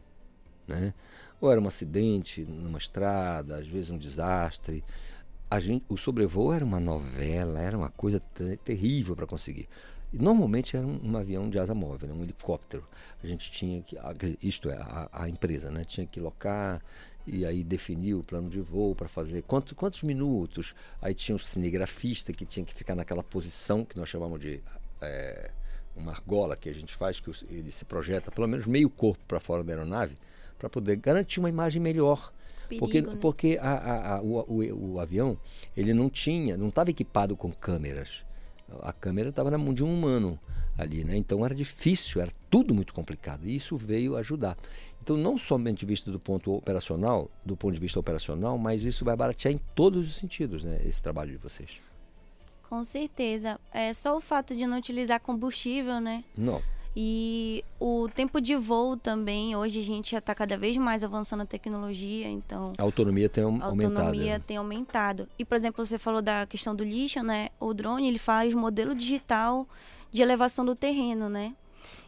né? 0.65 0.93
Ou 1.41 1.51
era 1.51 1.59
um 1.59 1.67
acidente 1.67 2.45
numa 2.45 2.77
estrada, 2.77 3.57
às 3.57 3.67
vezes 3.67 3.89
um 3.89 3.97
desastre. 3.97 4.81
A 5.53 5.59
gente, 5.59 5.85
o 5.87 5.95
sobrevoo 5.95 6.51
era 6.51 6.65
uma 6.65 6.79
novela, 6.79 7.61
era 7.61 7.77
uma 7.77 7.89
coisa 7.89 8.19
terrível 8.65 9.15
para 9.15 9.27
conseguir. 9.27 9.69
Normalmente 10.11 10.75
era 10.75 10.83
um, 10.83 10.99
um, 11.03 11.15
avião 11.15 11.47
de 11.47 11.59
asa 11.59 11.75
móvel, 11.75 12.09
né, 12.09 12.15
um 12.15 12.23
helicóptero. 12.23 12.83
A 13.23 13.27
gente 13.27 13.51
tinha 13.51 13.83
que, 13.83 13.95
isto 14.41 14.67
é, 14.71 14.77
a, 14.77 15.09
a, 15.13 15.29
empresa, 15.29 15.69
né, 15.69 15.83
tinha 15.83 16.07
que 16.07 16.19
locar 16.19 16.81
e 17.27 17.45
aí 17.45 17.63
definir 17.63 18.15
o 18.15 18.23
plano 18.23 18.49
de 18.49 18.59
voo 18.61 18.95
para 18.95 19.07
fazer 19.07 19.43
quantos, 19.43 19.73
quantos 19.73 20.01
minutos. 20.01 20.73
Aí 20.99 21.13
tinha 21.13 21.35
um 21.35 21.39
cinegrafista 21.39 22.33
que 22.33 22.47
tinha 22.47 22.65
que 22.65 22.73
ficar 22.73 22.95
naquela 22.95 23.23
posição 23.23 23.85
que 23.85 23.95
nós 23.95 24.09
chamamos 24.09 24.41
de 24.41 24.59
é, 25.01 25.51
uma 25.95 26.13
argola 26.13 26.57
que 26.57 26.67
a 26.67 26.73
gente 26.73 26.95
faz, 26.95 27.19
que 27.19 27.29
ele 27.47 27.71
se 27.71 27.85
projeta 27.85 28.31
pelo 28.31 28.47
menos 28.47 28.65
meio 28.65 28.89
corpo 28.89 29.23
para 29.27 29.39
fora 29.39 29.63
da 29.63 29.71
aeronave, 29.71 30.17
para 30.57 30.67
poder 30.67 30.95
garantir 30.95 31.39
uma 31.39 31.49
imagem 31.49 31.79
melhor. 31.79 32.33
Perigo, 32.80 32.88
porque 32.88 33.01
né? 33.01 33.17
porque 33.21 33.59
a, 33.61 33.71
a, 33.71 34.15
a, 34.15 34.21
o, 34.21 34.39
o, 34.41 34.93
o 34.93 34.99
avião 34.99 35.36
ele 35.76 35.93
não 35.93 36.09
tinha, 36.09 36.57
não 36.57 36.67
estava 36.67 36.89
equipado 36.89 37.36
com 37.36 37.51
câmeras 37.51 38.24
a 38.82 38.93
câmera 38.93 39.30
estava 39.30 39.51
na 39.51 39.57
mão 39.57 39.74
de 39.74 39.84
um 39.84 39.93
humano 39.93 40.39
ali, 40.78 41.03
né? 41.03 41.15
Então 41.15 41.45
era 41.45 41.53
difícil, 41.53 42.21
era 42.21 42.32
tudo 42.49 42.74
muito 42.74 42.93
complicado. 42.93 43.45
E 43.45 43.55
isso 43.55 43.78
veio 43.78 44.15
ajudar. 44.15 44.57
Então, 45.01 45.17
não 45.17 45.38
somente 45.38 45.86
visto 45.86 46.11
do 46.11 46.19
ponto 46.19 46.53
operacional, 46.53 47.30
do 47.45 47.57
ponto 47.57 47.74
de 47.74 47.80
vista 47.80 47.99
operacional, 47.99 48.57
mas 48.57 48.84
isso 48.84 49.03
vai 49.03 49.15
baratear 49.15 49.53
em 49.53 49.59
todos 49.76 50.07
os 50.07 50.15
sentidos, 50.15 50.63
né? 50.63 50.82
Esse 50.86 51.01
trabalho 51.01 51.32
de 51.32 51.38
vocês. 51.38 51.69
Com 52.69 52.84
certeza. 52.84 53.59
É 53.71 53.93
só 53.93 54.15
o 54.15 54.21
fato 54.21 54.55
de 54.55 54.65
não 54.65 54.78
utilizar 54.78 55.19
combustível, 55.19 55.99
né? 55.99 56.24
Não. 56.38 56.61
E 56.95 57.65
o 57.79 58.07
tempo 58.07 58.39
de 58.39 58.55
voo 58.55 58.95
também, 58.95 59.55
hoje 59.55 59.79
a 59.79 59.83
gente 59.83 60.11
já 60.11 60.19
está 60.19 60.35
cada 60.35 60.55
vez 60.55 60.77
mais 60.77 61.03
avançando 61.03 61.41
a 61.41 61.45
tecnologia, 61.45 62.27
então... 62.27 62.73
A 62.77 62.83
autonomia 62.83 63.27
tem 63.27 63.43
aumentado. 63.43 63.63
A 63.63 63.73
autonomia 63.73 64.37
né? 64.37 64.43
tem 64.45 64.57
aumentado. 64.57 65.27
E, 65.37 65.43
por 65.43 65.55
exemplo, 65.55 65.83
você 65.83 65.97
falou 65.97 66.21
da 66.21 66.45
questão 66.45 66.75
do 66.75 66.83
lixo, 66.83 67.23
né? 67.23 67.49
O 67.59 67.73
drone, 67.73 68.07
ele 68.07 68.19
faz 68.19 68.53
modelo 68.53 68.93
digital 68.93 69.67
de 70.11 70.21
elevação 70.21 70.63
do 70.63 70.75
terreno, 70.75 71.29
né? 71.29 71.55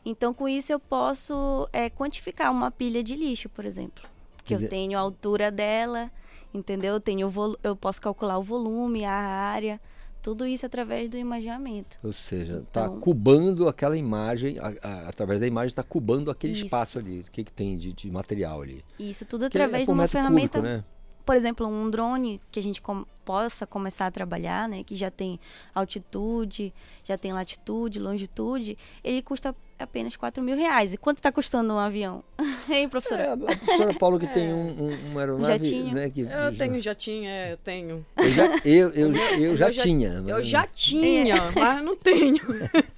Então, 0.05 0.36
com 0.36 0.47
isso, 0.47 0.71
eu 0.71 0.79
posso 0.79 1.67
é, 1.73 1.89
quantificar 1.89 2.51
uma 2.51 2.69
pilha 2.69 3.03
de 3.03 3.15
lixo, 3.15 3.49
por 3.49 3.65
exemplo. 3.65 4.07
Que 4.43 4.53
eu 4.53 4.69
tenho 4.69 4.95
a 4.99 5.01
altura 5.01 5.49
dela, 5.49 6.11
entendeu? 6.53 6.93
Eu, 6.93 6.99
tenho 6.99 7.33
eu 7.63 7.75
posso 7.75 7.99
calcular 7.99 8.38
o 8.38 8.43
volume, 8.43 9.03
a 9.03 9.11
área 9.11 9.81
tudo 10.26 10.43
isso 10.47 10.65
através 10.65 11.07
do 11.07 11.19
imaginamento. 11.19 11.99
Ou 12.03 12.11
seja, 12.11 12.63
está 12.67 12.86
então, 12.86 12.99
cubando 12.99 13.67
aquela 13.67 13.95
imagem, 13.95 14.57
a, 14.57 14.73
a, 14.82 15.09
através 15.09 15.39
da 15.39 15.45
imagem 15.45 15.67
está 15.67 15.84
cubando 15.84 16.32
aquele 16.32 16.53
isso. 16.53 16.65
espaço 16.65 16.97
ali, 16.97 17.19
o 17.19 17.32
que, 17.32 17.43
que 17.43 17.51
tem 17.51 17.78
de, 17.78 17.93
de 17.93 18.09
material 18.09 18.63
ali. 18.63 18.84
Isso, 18.97 19.23
tudo 19.23 19.45
através 19.45 19.84
é 19.84 19.86
de 19.86 19.91
uma 19.91 20.07
ferramenta. 20.07 20.57
Cúbico, 20.57 20.78
né? 20.78 20.84
Por 21.23 21.36
exemplo, 21.36 21.67
um 21.67 21.91
drone 21.91 22.41
que 22.49 22.59
a 22.59 22.63
gente 22.63 22.82
com, 22.82 23.05
possa 23.23 23.67
começar 23.67 24.07
a 24.07 24.11
trabalhar, 24.11 24.67
né? 24.67 24.84
Que 24.84 24.95
já 24.95 25.11
tem 25.11 25.39
altitude, 25.76 26.73
já 27.03 27.19
tem 27.19 27.32
latitude, 27.32 27.99
longitude, 27.99 28.76
ele 29.03 29.21
custa 29.21 29.55
apenas 29.78 30.15
4 30.15 30.43
mil 30.43 30.55
reais. 30.55 30.93
E 30.93 30.97
quanto 30.97 31.17
está 31.17 31.32
custando 31.32 31.73
um 31.73 31.78
avião? 31.78 32.23
hein, 32.69 32.88
professora? 32.89 33.23
É, 33.23 33.34
a 33.34 33.38
professora 33.38 33.93
Paulo 33.93 34.19
que 34.19 34.26
é. 34.26 34.30
tem 34.30 34.53
um, 34.53 34.86
um, 34.86 35.11
uma 35.11 35.21
aeronave, 35.21 35.63
jatinho. 35.63 35.93
né? 35.93 36.09
Que, 36.09 36.21
eu 36.21 36.57
tenho 36.57 36.82
jatinho, 36.82 37.28
é, 37.28 37.53
eu 37.53 37.57
tenho. 37.57 38.05
Eu 38.17 38.30
já, 38.30 38.55
eu, 38.65 38.89
eu, 38.91 39.15
eu 39.15 39.55
já, 39.55 39.71
tinha. 39.71 40.23
Eu 40.28 40.43
já 40.43 40.67
tinha, 40.67 41.36
mas 41.55 41.84
não 41.84 41.95
tenho. 41.95 42.41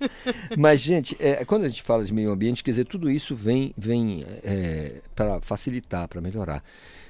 mas, 0.58 0.82
gente, 0.82 1.16
é, 1.20 1.44
quando 1.46 1.66
a 1.66 1.70
gente 1.70 1.82
fala 1.82 2.04
de 2.04 2.14
meio 2.14 2.32
ambiente, 2.32 2.64
quer 2.64 2.72
dizer, 2.72 2.86
tudo 2.86 3.10
isso 3.10 3.36
vem, 3.36 3.74
vem 3.78 4.26
é, 4.44 5.02
para 5.16 5.42
facilitar, 5.42 6.08
para 6.08 6.22
melhorar. 6.22 6.64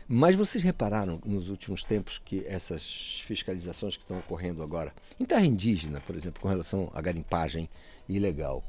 Mas 0.10 0.36
vocês 0.36 0.64
repararam 0.64 1.20
nos 1.26 1.50
últimos 1.50 1.84
tempos 1.84 2.22
que 2.24 2.46
essas 2.48 3.22
fiscalizações 3.26 3.98
que 3.98 4.04
estão 4.04 4.20
ocorrendo 4.20 4.64
agora, 4.64 4.94
em 5.20 5.26
terra 5.26 5.46
indígena, 5.46 6.00
por 6.00 6.16
exemplo, 6.16 6.42
com 6.42 6.48
relação 6.48 6.90
à 6.94 7.02
garimpagem 7.02 7.70
ilegal, 8.08 8.64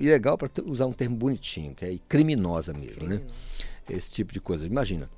ilegal 0.00 0.36
para 0.36 0.50
usar 0.64 0.86
um 0.86 0.92
termo 0.92 1.16
bonitinho, 1.16 1.74
que 1.74 1.84
é 1.84 1.98
criminosa 2.08 2.72
mesmo, 2.72 3.06
né? 3.06 3.20
Esse 3.88 4.12
tipo 4.12 4.32
de 4.32 4.40
coisa. 4.40 4.66
Imagina, 4.66 5.08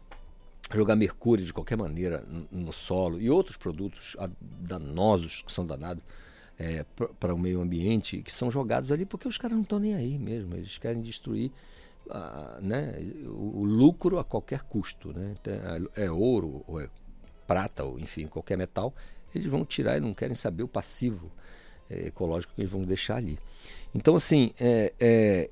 jogar 0.73 0.97
mercúrio 0.97 1.45
de 1.45 1.53
qualquer 1.53 1.77
maneira 1.77 2.25
no, 2.27 2.65
no 2.65 2.73
solo 2.73 3.21
e 3.21 3.29
outros 3.31 3.57
produtos 3.57 4.17
danosos 4.41 5.43
que 5.43 5.53
são 5.53 5.67
danados 5.67 6.03
é, 6.59 6.85
para 7.19 7.35
o 7.35 7.39
meio 7.39 7.61
ambiente 7.61 8.23
que 8.23 8.33
são 8.33 8.51
jogados 8.51 8.93
ali 8.93 9.05
porque 9.05 9.27
os 9.27 9.37
caras 9.37 9.57
não 9.57 9.63
estão 9.63 9.79
nem 9.79 9.95
aí 9.95 10.19
mesmo, 10.19 10.55
eles 10.55 10.79
querem 10.79 11.03
destruir 11.03 11.51
né, 12.61 12.95
o, 13.27 13.61
o, 13.61 13.65
lucro 13.65 14.19
a 14.19 14.25
qualquer 14.25 14.63
custo. 14.63 15.13
Né? 15.13 15.35
Então, 15.41 15.55
é, 15.97 16.05
é 16.05 16.11
ouro, 16.11 16.65
ou 16.67 16.81
é 16.81 16.89
prata, 17.47 17.85
ou 17.85 17.99
enfim, 17.99 18.27
qualquer 18.27 18.57
metal, 18.57 18.93
eles 19.35 19.47
vão 19.47 19.65
tirar 19.65 19.97
e 19.97 20.01
não 20.01 20.15
querem 20.15 20.35
saber 20.35 20.63
o 20.63 20.69
passivo 20.69 21.31
é, 21.89 22.07
ecológico 22.07 22.55
que 22.55 22.63
eles 22.63 22.73
vão 22.73 22.85
deixar 22.85 23.17
ali. 23.17 23.39
Então, 23.95 24.17
assim, 24.17 24.53
é, 24.59 24.93
é 24.99 25.51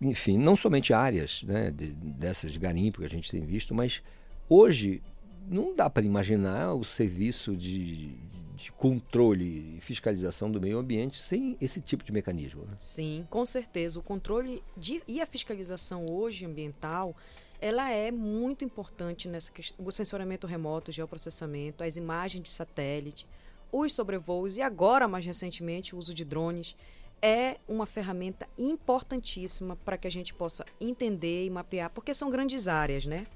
enfim, 0.00 0.38
não 0.38 0.56
somente 0.56 0.92
áreas 0.92 1.42
né, 1.42 1.70
de, 1.70 1.88
dessas 1.92 2.52
de 2.52 2.58
garimpo 2.58 3.00
que 3.00 3.06
a 3.06 3.10
gente 3.10 3.30
tem 3.30 3.44
visto, 3.44 3.74
mas 3.74 4.02
hoje 4.48 5.02
não 5.48 5.74
dá 5.74 5.90
para 5.90 6.04
imaginar 6.04 6.74
o 6.74 6.84
serviço 6.84 7.56
de, 7.56 8.14
de 8.54 8.70
controle 8.72 9.76
e 9.76 9.80
fiscalização 9.80 10.50
do 10.50 10.60
meio 10.60 10.78
ambiente 10.78 11.20
sem 11.20 11.56
esse 11.60 11.80
tipo 11.80 12.04
de 12.04 12.12
mecanismo. 12.12 12.62
Né? 12.62 12.76
Sim, 12.78 13.26
com 13.28 13.44
certeza. 13.44 13.98
O 13.98 14.02
controle 14.02 14.62
de, 14.76 15.02
e 15.08 15.20
a 15.20 15.26
fiscalização 15.26 16.06
hoje 16.10 16.44
ambiental 16.44 17.16
ela 17.60 17.90
é 17.90 18.12
muito 18.12 18.64
importante 18.64 19.26
nessa 19.26 19.50
questão. 19.50 19.84
O 19.84 19.90
sensoramento 19.90 20.46
remoto, 20.46 20.90
o 20.90 20.94
geoprocessamento, 20.94 21.82
as 21.82 21.96
imagens 21.96 22.42
de 22.42 22.48
satélite, 22.48 23.26
os 23.72 23.92
sobrevoos 23.92 24.56
e 24.56 24.62
agora, 24.62 25.06
mais 25.06 25.24
recentemente, 25.24 25.94
o 25.94 25.98
uso 25.98 26.14
de 26.14 26.24
drones 26.24 26.76
é 27.20 27.56
uma 27.68 27.86
ferramenta 27.86 28.48
importantíssima 28.56 29.76
para 29.84 29.96
que 29.96 30.06
a 30.06 30.10
gente 30.10 30.32
possa 30.32 30.64
entender 30.80 31.44
e 31.44 31.50
mapear, 31.50 31.90
porque 31.90 32.14
são 32.14 32.30
grandes 32.30 32.68
áreas, 32.68 33.04
né? 33.04 33.26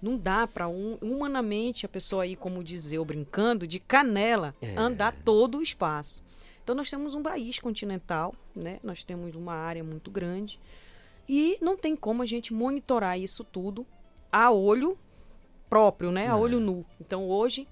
Não 0.00 0.16
dá 0.16 0.46
para 0.46 0.68
um, 0.68 0.98
humanamente 1.00 1.86
a 1.86 1.88
pessoa 1.88 2.24
aí, 2.24 2.36
como 2.36 2.64
diz 2.64 2.92
eu 2.92 3.04
brincando, 3.04 3.66
de 3.66 3.78
canela, 3.78 4.54
é. 4.60 4.74
andar 4.76 5.14
todo 5.24 5.58
o 5.58 5.62
espaço. 5.62 6.24
Então 6.62 6.74
nós 6.74 6.90
temos 6.90 7.14
um 7.14 7.22
país 7.22 7.58
continental, 7.58 8.34
né? 8.54 8.80
Nós 8.82 9.04
temos 9.04 9.34
uma 9.34 9.54
área 9.54 9.84
muito 9.84 10.10
grande 10.10 10.58
e 11.28 11.58
não 11.60 11.76
tem 11.76 11.94
como 11.94 12.22
a 12.22 12.26
gente 12.26 12.52
monitorar 12.52 13.18
isso 13.18 13.44
tudo 13.44 13.86
a 14.32 14.50
olho 14.50 14.98
próprio, 15.68 16.10
né? 16.10 16.26
A 16.26 16.32
é. 16.32 16.34
olho 16.34 16.60
nu. 16.60 16.84
Então 16.98 17.28
hoje 17.28 17.68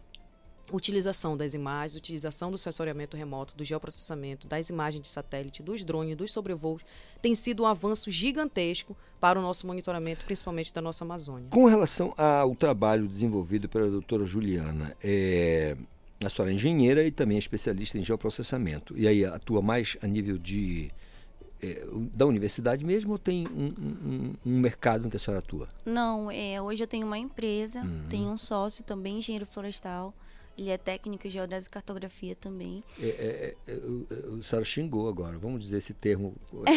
utilização 0.70 1.36
das 1.36 1.54
imagens, 1.54 1.96
utilização 1.96 2.50
do 2.50 2.58
sensoriamento 2.58 3.16
remoto, 3.16 3.56
do 3.56 3.64
geoprocessamento, 3.64 4.46
das 4.46 4.68
imagens 4.68 5.02
de 5.02 5.08
satélite, 5.08 5.62
dos 5.62 5.82
drones, 5.82 6.16
dos 6.16 6.32
sobrevoos, 6.32 6.82
tem 7.20 7.34
sido 7.34 7.62
um 7.62 7.66
avanço 7.66 8.10
gigantesco 8.10 8.96
para 9.20 9.38
o 9.38 9.42
nosso 9.42 9.66
monitoramento, 9.66 10.24
principalmente 10.24 10.72
da 10.72 10.80
nossa 10.80 11.04
Amazônia. 11.04 11.48
Com 11.50 11.66
relação 11.66 12.14
ao 12.16 12.54
trabalho 12.54 13.06
desenvolvido 13.06 13.68
pela 13.68 13.90
doutora 13.90 14.24
Juliana, 14.24 14.96
é, 15.02 15.76
a 16.24 16.30
senhora 16.30 16.52
é 16.52 16.54
engenheira 16.54 17.04
e 17.04 17.10
também 17.10 17.36
é 17.36 17.38
especialista 17.38 17.98
em 17.98 18.04
geoprocessamento. 18.04 18.96
E 18.96 19.06
aí 19.06 19.24
atua 19.24 19.62
mais 19.62 19.96
a 20.02 20.06
nível 20.06 20.38
de 20.38 20.90
é, 21.62 21.86
da 22.12 22.26
universidade 22.26 22.84
mesmo 22.84 23.12
ou 23.12 23.18
tem 23.18 23.46
um, 23.46 23.66
um, 23.66 24.34
um, 24.44 24.58
mercado 24.58 25.06
em 25.06 25.10
que 25.10 25.16
a 25.16 25.20
senhora 25.20 25.38
atua? 25.38 25.68
Não, 25.86 26.28
é, 26.30 26.60
hoje 26.60 26.82
eu 26.82 26.88
tenho 26.88 27.06
uma 27.06 27.18
empresa, 27.18 27.80
uhum. 27.80 28.06
tenho 28.08 28.28
um 28.28 28.36
sócio 28.36 28.82
também, 28.82 29.18
engenheiro 29.18 29.46
florestal. 29.46 30.12
Ele 30.57 30.70
é 30.70 30.78
técnico 30.78 31.26
em 31.26 31.30
geodésia 31.30 31.68
e 31.68 31.70
cartografia 31.70 32.36
também. 32.36 32.84
É, 33.00 33.07
é, 33.07 33.55
é, 33.66 33.74
o, 33.74 34.36
o 34.38 34.42
senhor 34.42 34.64
xingou 34.64 35.09
agora, 35.09 35.38
vamos 35.38 35.62
dizer 35.62 35.78
esse 35.78 35.94
termo. 35.94 36.34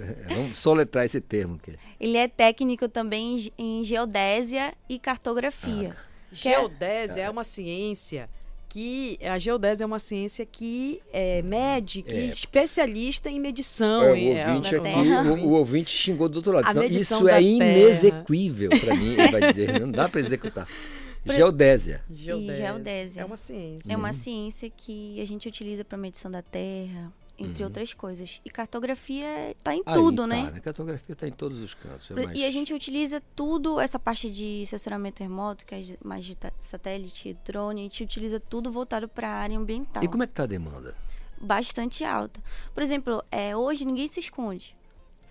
É, 0.00 0.34
vamos 0.34 0.58
soletrar 0.58 1.04
esse 1.04 1.20
termo. 1.20 1.56
aqui. 1.56 1.78
Ele 1.98 2.16
é 2.16 2.28
técnico 2.28 2.88
também 2.88 3.50
em 3.58 3.84
geodésia 3.84 4.74
e 4.88 4.98
cartografia. 4.98 5.96
Ah. 5.96 6.10
Geodésia 6.32 7.22
é 7.22 7.30
uma 7.30 7.44
ciência 7.44 8.28
que 8.70 9.18
a 9.22 9.36
geodésia 9.36 9.82
é 9.82 9.86
uma 9.86 9.98
ciência 9.98 10.46
que 10.46 11.02
é 11.12 11.42
médica, 11.42 12.14
é. 12.14 12.26
especialista 12.26 13.28
em 13.28 13.40
medição. 13.40 14.14
É, 14.14 14.46
o, 14.46 14.54
ouvinte 14.54 14.76
aqui, 14.76 15.08
o, 15.08 15.48
o, 15.48 15.50
ouvinte 15.50 15.90
xingou 15.90 16.28
do 16.28 16.36
outro 16.36 16.52
lado. 16.52 16.84
Isso 16.84 17.28
é 17.28 17.42
inexequível 17.42 18.70
para 18.70 18.94
mim, 18.94 19.14
ele 19.14 19.30
vai 19.30 19.52
dizer. 19.52 19.80
Não 19.80 19.90
dá 19.90 20.08
para 20.08 20.20
executar. 20.20 20.68
Geodésia. 21.24 22.02
Geodésia. 22.10 22.66
geodésia. 22.66 23.20
É 23.22 23.24
uma 23.24 23.36
ciência. 23.36 23.92
É 23.92 23.96
uma 23.96 24.12
ciência 24.12 24.70
que 24.70 25.20
a 25.20 25.24
gente 25.24 25.48
utiliza 25.48 25.84
para 25.84 25.98
medição 25.98 26.30
da 26.30 26.42
Terra, 26.42 27.12
entre 27.38 27.62
uhum. 27.62 27.68
outras 27.68 27.94
coisas. 27.94 28.40
E 28.44 28.50
cartografia 28.50 29.52
está 29.52 29.74
em 29.74 29.82
Aí, 29.84 29.94
tudo, 29.94 30.22
tá, 30.22 30.26
né? 30.26 30.50
né? 30.50 30.60
Cartografia 30.60 31.12
está 31.12 31.26
em 31.26 31.32
todos 31.32 31.60
os 31.60 31.74
cantos. 31.74 32.10
É 32.10 32.14
mais... 32.14 32.38
E 32.38 32.44
a 32.44 32.50
gente 32.50 32.72
utiliza 32.74 33.22
tudo, 33.34 33.80
essa 33.80 33.98
parte 33.98 34.30
de 34.30 34.62
assessoramento 34.64 35.22
remoto, 35.22 35.64
que 35.64 35.74
é 35.74 35.82
mais 36.04 36.24
de 36.24 36.36
satélite, 36.60 37.36
drone, 37.44 37.80
a 37.80 37.84
gente 37.84 38.04
utiliza 38.04 38.38
tudo 38.38 38.70
voltado 38.70 39.08
para 39.08 39.28
a 39.28 39.34
área 39.34 39.58
ambiental. 39.58 40.02
E 40.04 40.08
como 40.08 40.22
é 40.22 40.26
que 40.26 40.32
está 40.32 40.44
a 40.44 40.46
demanda? 40.46 40.94
Bastante 41.40 42.04
alta. 42.04 42.40
Por 42.74 42.82
exemplo, 42.82 43.24
é, 43.30 43.56
hoje 43.56 43.86
ninguém 43.86 44.06
se 44.06 44.20
esconde. 44.20 44.76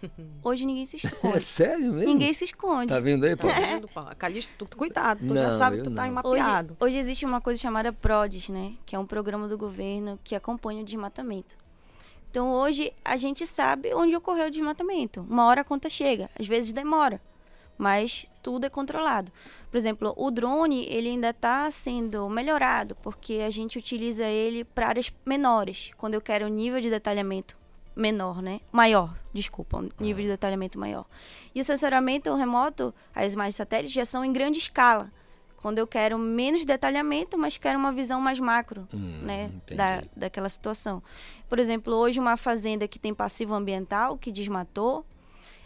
Hoje 0.44 0.66
ninguém 0.66 0.86
se 0.86 0.98
esconde. 0.98 1.38
É 1.38 1.40
sério 1.40 1.94
mesmo? 1.94 2.10
Ninguém 2.10 2.34
se 2.34 2.44
esconde. 2.44 2.88
Tá 2.88 3.00
vendo 3.00 3.26
aí, 3.26 3.36
pô? 3.36 3.48
Tá 3.48 3.60
vendo, 3.60 3.88
pô? 3.88 4.02
Calixto, 4.18 4.66
tu, 4.66 4.78
cuidado, 4.78 5.20
tu 5.20 5.34
não, 5.34 5.36
já 5.36 5.52
sabe 5.52 5.78
que 5.78 5.84
tu 5.84 5.92
tá 5.92 6.06
não. 6.08 6.22
tá 6.22 6.30
mapeado. 6.30 6.78
Hoje, 6.80 6.92
hoje 6.92 6.98
existe 7.00 7.26
uma 7.26 7.42
coisa 7.42 7.60
chamada 7.60 7.92
PRODES, 7.92 8.50
né? 8.50 8.74
Que 8.86 8.96
é 8.96 9.00
um 9.00 9.06
programa 9.06 9.48
do 9.48 9.58
governo 9.58 10.20
que 10.24 10.36
acompanha 10.36 10.82
o 10.82 10.86
desmatamento. 10.86 11.58
Então 12.30 12.52
hoje 12.52 12.94
a 13.04 13.18
gente 13.18 13.48
sabe 13.48 13.94
onde 13.94 14.16
ocorreu 14.16 14.48
o 14.48 14.52
desmatamento. 14.52 15.26
Uma 15.28 15.46
hora 15.46 15.62
a 15.62 15.64
conta 15.64 15.90
chega, 15.90 16.30
às 16.40 16.46
vezes 16.46 16.72
demora, 16.72 17.20
mas 17.78 18.28
tudo 18.44 18.66
é 18.66 18.70
controlado. 18.70 19.32
Por 19.72 19.78
exemplo, 19.78 20.14
o 20.16 20.30
drone 20.30 20.86
ele 20.86 21.10
ainda 21.10 21.32
está 21.32 21.70
sendo 21.72 22.30
melhorado 22.30 22.96
porque 23.02 23.42
a 23.46 23.50
gente 23.50 23.80
utiliza 23.80 24.26
ele 24.26 24.64
para 24.64 24.90
áreas 24.90 25.12
menores, 25.26 25.92
quando 25.98 26.14
eu 26.14 26.22
quero 26.22 26.46
um 26.46 26.50
nível 26.50 26.80
de 26.80 26.90
detalhamento 26.90 27.59
menor, 28.00 28.42
né? 28.42 28.62
Maior, 28.72 29.14
desculpa, 29.34 29.78
um 29.78 29.90
nível 30.00 30.24
de 30.24 30.30
detalhamento 30.30 30.80
maior. 30.80 31.06
E 31.54 31.60
o 31.60 31.64
sensoramento 31.64 32.34
remoto, 32.34 32.94
as 33.14 33.34
imagens 33.34 33.56
satélites 33.56 33.94
já 33.94 34.06
são 34.06 34.24
em 34.24 34.32
grande 34.32 34.58
escala. 34.58 35.12
Quando 35.58 35.78
eu 35.78 35.86
quero 35.86 36.18
menos 36.18 36.66
detalhamento, 36.66 37.38
mas 37.38 37.58
quero 37.58 37.78
uma 37.78 37.92
visão 37.92 38.22
mais 38.22 38.40
macro, 38.40 38.88
hum, 38.94 39.20
né, 39.24 39.52
da, 39.76 40.04
daquela 40.16 40.48
situação. 40.48 41.04
Por 41.50 41.60
exemplo, 41.60 41.94
hoje 41.94 42.18
uma 42.18 42.38
fazenda 42.38 42.88
que 42.88 42.98
tem 42.98 43.14
passivo 43.14 43.54
ambiental, 43.54 44.18
que 44.18 44.32
desmatou, 44.32 45.06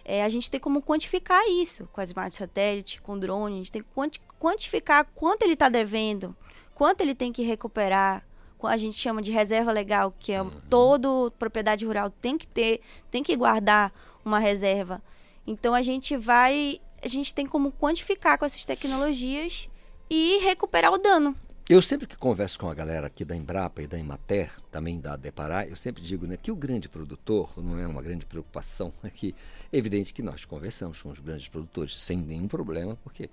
é, 0.03 0.23
a 0.23 0.29
gente 0.29 0.49
tem 0.49 0.59
como 0.59 0.81
quantificar 0.81 1.43
isso 1.47 1.87
com 1.93 2.01
as 2.01 2.09
imagens 2.09 2.35
satélite, 2.35 3.01
com 3.01 3.17
drone, 3.19 3.53
a 3.53 3.57
gente 3.57 3.71
tem 3.71 3.83
que 3.83 4.19
quantificar 4.39 5.07
quanto 5.13 5.43
ele 5.43 5.53
está 5.53 5.69
devendo, 5.69 6.35
quanto 6.73 7.01
ele 7.01 7.13
tem 7.13 7.31
que 7.31 7.43
recuperar, 7.43 8.25
a 8.67 8.77
gente 8.77 8.97
chama 8.97 9.21
de 9.21 9.31
reserva 9.31 9.71
legal, 9.71 10.13
que 10.17 10.31
é 10.31 10.41
uhum. 10.41 10.51
todo 10.69 11.33
propriedade 11.37 11.85
rural 11.85 12.09
tem 12.09 12.37
que 12.37 12.47
ter, 12.47 12.81
tem 13.09 13.23
que 13.23 13.35
guardar 13.35 13.91
uma 14.23 14.39
reserva. 14.39 15.01
Então 15.45 15.73
a 15.73 15.81
gente 15.81 16.15
vai, 16.15 16.79
a 17.01 17.07
gente 17.07 17.33
tem 17.33 17.45
como 17.45 17.71
quantificar 17.71 18.37
com 18.37 18.45
essas 18.45 18.65
tecnologias 18.65 19.69
e 20.09 20.39
recuperar 20.39 20.91
o 20.91 20.97
dano. 20.97 21.35
Eu 21.69 21.81
sempre 21.81 22.05
que 22.05 22.17
converso 22.17 22.59
com 22.59 22.67
a 22.67 22.73
galera 22.73 23.07
aqui 23.07 23.23
da 23.23 23.35
Embrapa 23.35 23.81
e 23.81 23.87
da 23.87 23.97
Emater, 23.97 24.51
também 24.69 24.99
da 24.99 25.15
Deparar, 25.15 25.65
eu 25.65 25.77
sempre 25.77 26.03
digo 26.03 26.27
né, 26.27 26.35
que 26.35 26.51
o 26.51 26.55
grande 26.57 26.89
produtor 26.89 27.53
não 27.55 27.79
é 27.79 27.87
uma 27.87 28.01
grande 28.01 28.25
preocupação. 28.25 28.91
Aqui, 29.01 29.33
é 29.71 29.77
evidente 29.77 30.13
que 30.13 30.21
nós 30.21 30.43
conversamos 30.43 31.01
com 31.01 31.09
os 31.09 31.19
grandes 31.19 31.47
produtores 31.47 31.97
sem 31.97 32.17
nenhum 32.17 32.49
problema, 32.49 32.97
porque 33.01 33.29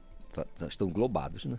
estão 0.69 0.89
englobados 0.89 1.45
né? 1.45 1.59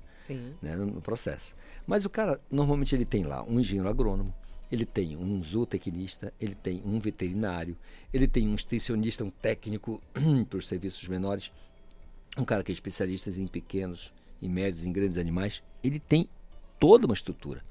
Né? 0.61 0.75
no 0.75 1.01
processo. 1.01 1.55
Mas 1.85 2.05
o 2.05 2.09
cara, 2.09 2.39
normalmente 2.49 2.95
ele 2.95 3.05
tem 3.05 3.23
lá 3.23 3.43
um 3.43 3.59
engenheiro 3.59 3.89
agrônomo, 3.89 4.33
ele 4.71 4.85
tem 4.85 5.17
um 5.17 5.43
zootecnista, 5.43 6.33
ele 6.39 6.55
tem 6.55 6.81
um 6.85 6.99
veterinário, 6.99 7.77
ele 8.13 8.27
tem 8.27 8.47
um 8.47 8.55
extensionista, 8.55 9.23
um 9.23 9.29
técnico 9.29 10.01
para 10.49 10.57
os 10.57 10.67
serviços 10.67 11.05
menores, 11.07 11.51
um 12.37 12.45
cara 12.45 12.63
que 12.63 12.71
é 12.71 12.73
especialista 12.73 13.29
em 13.29 13.47
pequenos, 13.47 14.13
em 14.41 14.47
médios, 14.47 14.85
em 14.85 14.91
grandes 14.91 15.17
animais. 15.17 15.61
Ele 15.83 15.99
tem 15.99 16.29
toda 16.79 17.05
uma 17.05 17.13
estrutura. 17.13 17.61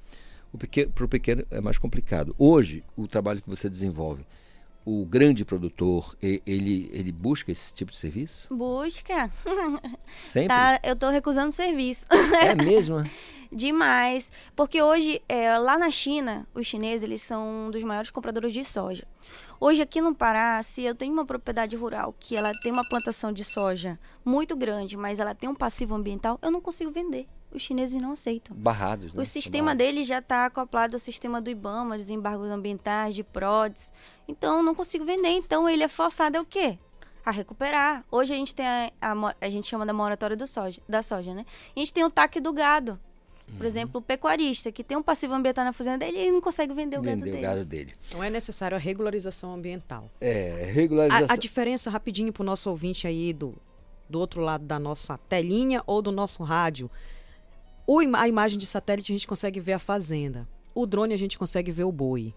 Para 0.93 1.05
o 1.05 1.07
pequeno 1.07 1.45
é 1.49 1.61
mais 1.61 1.77
complicado. 1.77 2.35
Hoje, 2.37 2.83
o 2.95 3.07
trabalho 3.07 3.41
que 3.41 3.49
você 3.49 3.69
desenvolve 3.69 4.25
o 4.85 5.05
grande 5.05 5.45
produtor, 5.45 6.15
ele, 6.21 6.89
ele 6.91 7.11
busca 7.11 7.51
esse 7.51 7.73
tipo 7.73 7.91
de 7.91 7.97
serviço? 7.97 8.53
Busca. 8.53 9.31
Sempre? 10.17 10.47
Tá, 10.47 10.79
eu 10.83 10.93
estou 10.93 11.09
recusando 11.09 11.51
serviço. 11.51 12.05
É 12.41 12.55
mesmo? 12.61 13.03
Demais. 13.51 14.31
Porque 14.55 14.81
hoje, 14.81 15.21
é, 15.27 15.57
lá 15.57 15.77
na 15.77 15.91
China, 15.91 16.47
os 16.53 16.65
chineses 16.65 17.03
eles 17.03 17.21
são 17.21 17.67
um 17.67 17.71
dos 17.71 17.83
maiores 17.83 18.09
compradores 18.09 18.53
de 18.53 18.63
soja. 18.63 19.05
Hoje, 19.59 19.81
aqui 19.81 20.01
no 20.01 20.15
Pará, 20.15 20.61
se 20.63 20.81
eu 20.83 20.95
tenho 20.95 21.13
uma 21.13 21.25
propriedade 21.25 21.75
rural 21.75 22.15
que 22.19 22.35
ela 22.35 22.51
tem 22.63 22.71
uma 22.71 22.87
plantação 22.87 23.31
de 23.31 23.43
soja 23.43 23.99
muito 24.25 24.55
grande, 24.55 24.97
mas 24.97 25.19
ela 25.19 25.35
tem 25.35 25.49
um 25.49 25.55
passivo 25.55 25.93
ambiental, 25.93 26.39
eu 26.41 26.49
não 26.49 26.61
consigo 26.61 26.89
vender. 26.89 27.27
Os 27.53 27.61
chineses 27.61 28.01
não 28.01 28.13
aceitam. 28.13 28.55
Barrados, 28.55 29.13
né? 29.13 29.21
O 29.21 29.25
sistema 29.25 29.75
deles 29.75 30.07
já 30.07 30.19
está 30.19 30.45
acoplado 30.45 30.95
ao 30.95 30.99
sistema 30.99 31.41
do 31.41 31.49
IBAMA, 31.49 31.97
dos 31.97 32.09
embargos 32.09 32.47
ambientais, 32.49 33.15
de 33.15 33.23
PRODES. 33.23 33.91
Então, 34.27 34.63
não 34.63 34.73
consigo 34.73 35.05
vender. 35.05 35.29
Então, 35.29 35.67
ele 35.67 35.83
é 35.83 35.87
forçado 35.87 36.37
a 36.37 36.41
o 36.41 36.45
quê? 36.45 36.77
A 37.25 37.31
recuperar. 37.31 38.03
Hoje 38.09 38.33
a 38.33 38.37
gente 38.37 38.55
tem 38.55 38.65
a, 38.65 38.91
a, 39.01 39.35
a 39.41 39.49
gente 39.49 39.67
chama 39.67 39.85
da 39.85 39.93
moratória 39.93 40.35
do 40.35 40.47
soja, 40.47 40.81
da 40.87 41.03
soja, 41.03 41.33
né? 41.33 41.45
A 41.75 41.79
gente 41.79 41.93
tem 41.93 42.03
o 42.03 42.09
TAC 42.09 42.39
do 42.39 42.51
gado. 42.53 42.99
Por 43.57 43.65
exemplo, 43.65 43.99
o 43.99 44.01
pecuarista, 44.01 44.71
que 44.71 44.81
tem 44.81 44.95
um 44.97 45.03
passivo 45.03 45.33
ambiental 45.33 45.65
na 45.65 45.73
fazenda 45.73 45.97
dele, 45.97 46.17
ele 46.17 46.31
não 46.31 46.39
consegue 46.39 46.73
vender 46.73 46.97
o 46.97 47.01
gado 47.01 47.17
Vender 47.17 47.29
o 47.29 47.33
dele. 47.33 47.45
gado 47.45 47.65
dele. 47.65 47.93
Então 48.07 48.23
é 48.23 48.29
necessário 48.29 48.77
a 48.77 48.79
regularização 48.79 49.53
ambiental. 49.53 50.09
É, 50.21 50.71
regularização. 50.73 51.27
A, 51.29 51.33
a 51.33 51.35
diferença, 51.35 51.89
rapidinho, 51.89 52.31
para 52.31 52.43
o 52.43 52.45
nosso 52.45 52.69
ouvinte 52.69 53.05
aí 53.07 53.33
do, 53.33 53.53
do 54.09 54.19
outro 54.19 54.39
lado 54.39 54.63
da 54.63 54.79
nossa 54.79 55.17
telinha 55.17 55.83
ou 55.85 56.01
do 56.01 56.13
nosso 56.13 56.43
rádio. 56.43 56.89
O, 57.93 57.99
a 58.15 58.25
imagem 58.25 58.57
de 58.57 58.65
satélite 58.65 59.11
a 59.11 59.15
gente 59.15 59.27
consegue 59.27 59.59
ver 59.59 59.73
a 59.73 59.79
fazenda. 59.79 60.47
O 60.73 60.85
drone 60.85 61.13
a 61.13 61.17
gente 61.17 61.37
consegue 61.37 61.73
ver 61.73 61.83
o 61.83 61.91
boi. 61.91 62.33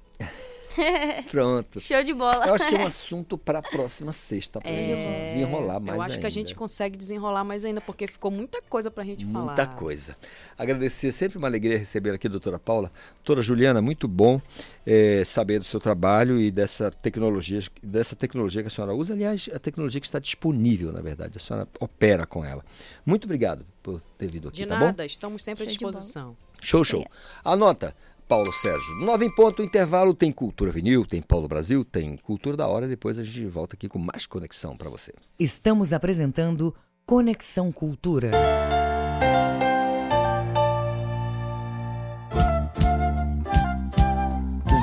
Pronto. 1.30 1.80
Show 1.80 2.02
de 2.02 2.12
bola. 2.12 2.46
Eu 2.46 2.54
acho 2.54 2.68
que 2.68 2.74
é 2.74 2.78
um 2.78 2.86
assunto 2.86 3.36
para 3.38 3.58
a 3.58 3.62
próxima 3.62 4.12
sexta, 4.12 4.60
para 4.60 4.70
gente 4.70 5.20
desenrolar 5.20 5.80
mais 5.80 5.94
É, 5.94 5.98
Eu 5.98 6.02
acho 6.02 6.18
que 6.18 6.24
a 6.24 6.28
ainda. 6.28 6.30
gente 6.30 6.54
consegue 6.54 6.96
desenrolar 6.96 7.44
mais 7.44 7.64
ainda, 7.64 7.80
porque 7.80 8.06
ficou 8.06 8.30
muita 8.30 8.60
coisa 8.62 8.90
pra 8.90 9.04
gente 9.04 9.24
falar. 9.26 9.46
Muita 9.46 9.66
coisa. 9.66 10.16
Agradecer, 10.58 11.12
sempre 11.12 11.38
uma 11.38 11.46
alegria 11.48 11.78
receber 11.78 12.10
aqui 12.14 12.26
a 12.26 12.30
doutora 12.30 12.58
Paula. 12.58 12.90
Doutora 13.16 13.42
Juliana, 13.42 13.80
muito 13.80 14.06
bom 14.08 14.40
eh, 14.86 15.22
saber 15.24 15.58
do 15.58 15.64
seu 15.64 15.80
trabalho 15.80 16.40
e 16.40 16.50
dessa 16.50 16.90
tecnologia, 16.90 17.60
dessa 17.82 18.14
tecnologia 18.16 18.62
que 18.62 18.68
a 18.68 18.70
senhora 18.70 18.94
usa. 18.94 19.14
Aliás, 19.14 19.48
a 19.54 19.58
tecnologia 19.58 20.00
que 20.00 20.06
está 20.06 20.18
disponível, 20.18 20.92
na 20.92 21.00
verdade. 21.00 21.36
A 21.36 21.40
senhora 21.40 21.68
opera 21.80 22.26
com 22.26 22.44
ela. 22.44 22.64
Muito 23.06 23.24
obrigado 23.24 23.64
por 23.82 24.00
ter 24.18 24.26
vindo 24.28 24.48
aqui, 24.48 24.58
De 24.62 24.66
tá 24.66 24.78
nada, 24.78 25.02
bom? 25.02 25.06
estamos 25.06 25.42
sempre 25.44 25.64
à 25.66 25.68
Show 25.70 25.78
bola. 25.80 25.92
disposição. 25.92 26.36
Show, 26.60 26.82
show. 26.82 27.04
Anota, 27.44 27.94
Paulo 28.28 28.52
Sérgio. 28.52 29.04
Nove 29.04 29.26
em 29.26 29.30
ponto, 29.30 29.62
intervalo, 29.62 30.14
tem 30.14 30.32
Cultura 30.32 30.70
Vinil, 30.70 31.04
tem 31.06 31.20
Paulo 31.20 31.46
Brasil, 31.46 31.84
tem 31.84 32.16
Cultura 32.16 32.56
da 32.56 32.66
Hora. 32.66 32.88
Depois 32.88 33.18
a 33.18 33.24
gente 33.24 33.46
volta 33.46 33.76
aqui 33.76 33.88
com 33.88 33.98
mais 33.98 34.26
conexão 34.26 34.76
para 34.76 34.90
você. 34.90 35.12
Estamos 35.38 35.92
apresentando 35.92 36.74
Conexão 37.06 37.70
Cultura. 37.70 38.30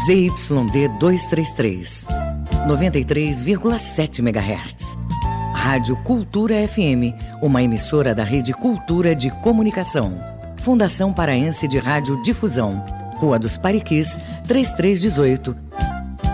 ZYD 0.06 0.88
233, 1.00 2.08
93,7 2.68 4.20
MHz. 4.20 4.98
Rádio 5.54 5.96
Cultura 6.04 6.56
FM, 6.68 7.14
uma 7.42 7.62
emissora 7.62 8.16
da 8.16 8.24
Rede 8.24 8.54
Cultura 8.54 9.14
de 9.14 9.30
Comunicação. 9.42 10.14
Fundação 10.62 11.14
Paraense 11.14 11.68
de 11.68 11.78
Rádio 11.78 12.22
Difusão. 12.24 13.01
Rua 13.22 13.38
dos 13.38 13.56
Pariquis, 13.56 14.20
3318. 14.48 15.56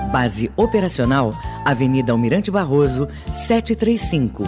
Base 0.10 0.50
operacional, 0.56 1.32
Avenida 1.66 2.14
Almirante 2.14 2.50
Barroso, 2.50 3.10
735. 3.34 4.44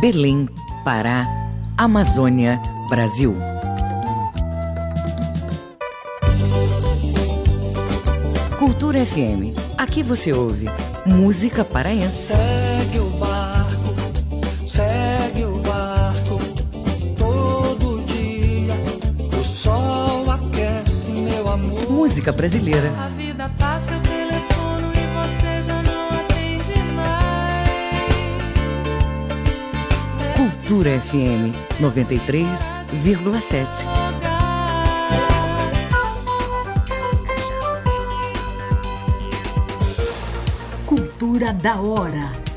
Belém, 0.00 0.48
Pará, 0.84 1.26
Amazônia, 1.76 2.60
Brasil. 2.88 3.34
Cultura 8.56 9.04
FM. 9.04 9.58
Aqui 9.76 10.04
você 10.04 10.32
ouve 10.32 10.68
música 11.04 11.64
paraense. 11.64 12.28
Segue 12.28 13.00
o 13.00 13.10
barco, 13.18 13.57
Música 22.08 22.32
brasileira. 22.32 22.90
A 22.98 23.08
vida 23.08 23.50
passa, 23.58 23.92
eu 23.92 24.00
telefono 24.00 24.90
e 24.94 25.06
você 25.12 25.62
já 25.62 25.82
não 25.82 26.08
atende 26.08 26.78
mais. 26.94 27.68
Cultura 30.34 30.98
FM 31.02 31.52
93,7. 31.78 33.84
Cultura 40.86 41.52
da 41.52 41.78
hora. 41.78 42.47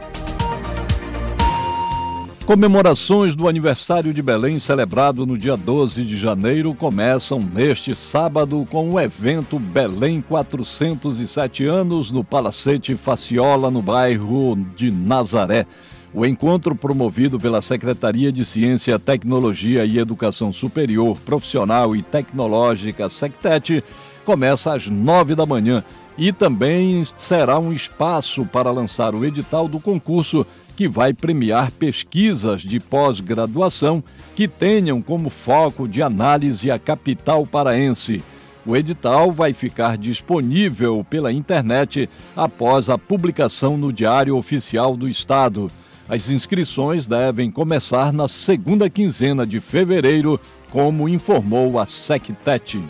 Comemorações 2.51 3.33
do 3.33 3.47
aniversário 3.47 4.13
de 4.13 4.21
Belém, 4.21 4.59
celebrado 4.59 5.25
no 5.25 5.37
dia 5.37 5.55
12 5.55 6.03
de 6.03 6.17
janeiro, 6.17 6.75
começam 6.75 7.39
neste 7.39 7.95
sábado 7.95 8.67
com 8.69 8.89
o 8.89 8.99
evento 8.99 9.57
Belém 9.57 10.19
407 10.19 11.63
anos 11.63 12.11
no 12.11 12.25
Palacete 12.25 12.93
Faciola, 12.95 13.71
no 13.71 13.81
bairro 13.81 14.57
de 14.75 14.91
Nazaré. 14.91 15.65
O 16.13 16.25
encontro 16.25 16.75
promovido 16.75 17.39
pela 17.39 17.61
Secretaria 17.61 18.33
de 18.33 18.43
Ciência, 18.43 18.99
Tecnologia 18.99 19.85
e 19.85 19.97
Educação 19.97 20.51
Superior, 20.51 21.17
Profissional 21.19 21.95
e 21.95 22.03
Tecnológica, 22.03 23.07
SECTET, 23.07 23.81
começa 24.25 24.73
às 24.73 24.87
nove 24.87 25.35
da 25.35 25.45
manhã 25.45 25.85
e 26.17 26.31
também 26.31 27.03
será 27.17 27.57
um 27.57 27.71
espaço 27.71 28.45
para 28.45 28.71
lançar 28.71 29.15
o 29.15 29.23
edital 29.23 29.67
do 29.67 29.79
concurso 29.79 30.45
que 30.75 30.87
vai 30.87 31.13
premiar 31.13 31.71
pesquisas 31.71 32.61
de 32.61 32.79
pós-graduação 32.79 34.03
que 34.35 34.47
tenham 34.47 35.01
como 35.01 35.29
foco 35.29 35.87
de 35.87 36.01
análise 36.01 36.71
a 36.71 36.79
capital 36.79 37.45
paraense. 37.45 38.23
O 38.65 38.75
edital 38.75 39.31
vai 39.31 39.53
ficar 39.53 39.97
disponível 39.97 41.05
pela 41.09 41.31
internet 41.31 42.09
após 42.35 42.89
a 42.89 42.97
publicação 42.97 43.77
no 43.77 43.91
Diário 43.91 44.37
Oficial 44.37 44.95
do 44.95 45.09
Estado. 45.09 45.67
As 46.07 46.29
inscrições 46.29 47.07
devem 47.07 47.49
começar 47.49 48.13
na 48.13 48.27
segunda 48.27 48.89
quinzena 48.89 49.47
de 49.47 49.59
fevereiro, 49.59 50.39
como 50.69 51.09
informou 51.09 51.79
a 51.79 51.85
SECTET. 51.85 52.83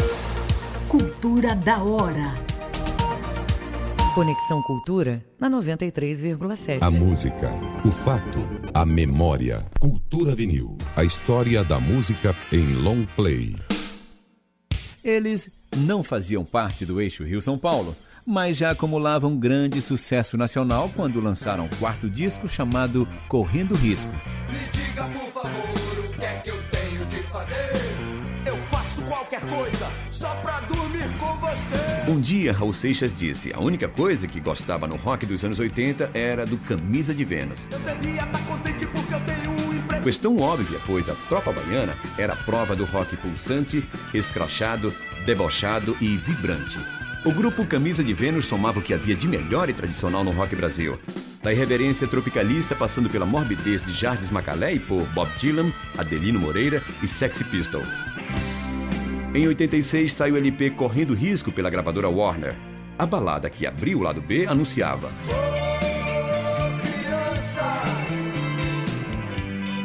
Cultura 0.89 1.55
da 1.55 1.81
hora. 1.83 2.50
Conexão 4.13 4.61
Cultura 4.61 5.25
na 5.39 5.49
93,7. 5.49 6.79
A 6.81 6.91
música, 6.91 7.49
o 7.85 7.91
fato, 7.91 8.39
a 8.73 8.85
memória. 8.85 9.65
Cultura 9.79 10.35
vinil. 10.35 10.77
A 10.97 11.05
história 11.05 11.63
da 11.63 11.79
música 11.79 12.35
em 12.51 12.75
long 12.75 13.05
play. 13.15 13.55
Eles 15.01 15.65
não 15.77 16.03
faziam 16.03 16.43
parte 16.43 16.85
do 16.85 16.99
eixo 16.99 17.23
Rio-São 17.23 17.57
Paulo, 17.57 17.95
mas 18.27 18.57
já 18.57 18.71
acumulavam 18.71 19.37
grande 19.37 19.81
sucesso 19.81 20.35
nacional 20.35 20.91
quando 20.93 21.21
lançaram 21.21 21.65
o 21.65 21.75
quarto 21.77 22.09
disco 22.09 22.49
chamado 22.49 23.07
Correndo 23.29 23.75
Risco. 23.75 24.11
Diga 24.73 25.05
por 25.05 25.41
favor 25.41 26.05
o 26.05 26.13
que 26.13 26.25
é 26.25 26.33
que 26.39 26.49
eu 26.49 26.61
tenho 26.69 27.05
de 27.05 27.23
fazer. 27.23 27.71
Eu 28.45 28.57
faço 28.57 29.01
qualquer 29.03 29.39
coisa 29.39 29.87
só 30.11 30.35
pra 30.41 30.59
dormir. 30.61 30.90
Um 32.07 32.19
dia, 32.19 32.51
Raul 32.51 32.73
Seixas 32.73 33.17
disse: 33.17 33.53
a 33.53 33.59
única 33.59 33.87
coisa 33.87 34.27
que 34.27 34.39
gostava 34.39 34.87
no 34.87 34.95
rock 34.95 35.25
dos 35.25 35.43
anos 35.43 35.59
80 35.59 36.11
era 36.13 36.45
do 36.45 36.57
Camisa 36.57 37.13
de 37.13 37.23
Vênus. 37.23 37.67
Emprego. 39.75 40.03
Questão 40.03 40.37
óbvia, 40.37 40.79
pois 40.85 41.09
a 41.09 41.15
tropa 41.29 41.51
baiana 41.51 41.93
era 42.17 42.33
a 42.33 42.35
prova 42.35 42.75
do 42.75 42.85
rock 42.85 43.15
pulsante, 43.17 43.83
escrachado, 44.13 44.93
debochado 45.25 45.95
e 46.01 46.17
vibrante. 46.17 46.79
O 47.23 47.31
grupo 47.31 47.65
Camisa 47.65 48.03
de 48.03 48.13
Vênus 48.13 48.47
somava 48.47 48.79
o 48.79 48.81
que 48.81 48.95
havia 48.95 49.15
de 49.15 49.27
melhor 49.27 49.69
e 49.69 49.73
tradicional 49.73 50.23
no 50.23 50.31
rock 50.31 50.55
Brasil. 50.55 50.99
Da 51.43 51.53
irreverência 51.53 52.07
tropicalista, 52.07 52.75
passando 52.75 53.09
pela 53.09 53.25
morbidez 53.25 53.81
de 53.81 53.91
Jardim 53.91 54.31
Macalé 54.31 54.73
e 54.73 54.79
por 54.79 55.03
Bob 55.09 55.29
Dylan, 55.37 55.71
Adelino 55.97 56.39
Moreira 56.39 56.81
e 57.01 57.07
Sexy 57.07 57.43
Pistol. 57.43 57.83
Em 59.33 59.47
86 59.47 60.13
saiu 60.13 60.35
o 60.35 60.37
LP 60.37 60.71
Correndo 60.71 61.13
Risco 61.13 61.53
pela 61.53 61.69
gravadora 61.69 62.09
Warner. 62.09 62.53
A 62.99 63.05
balada 63.05 63.49
que 63.49 63.65
abriu 63.65 63.99
o 63.99 64.01
lado 64.01 64.21
B 64.21 64.45
anunciava: 64.45 65.09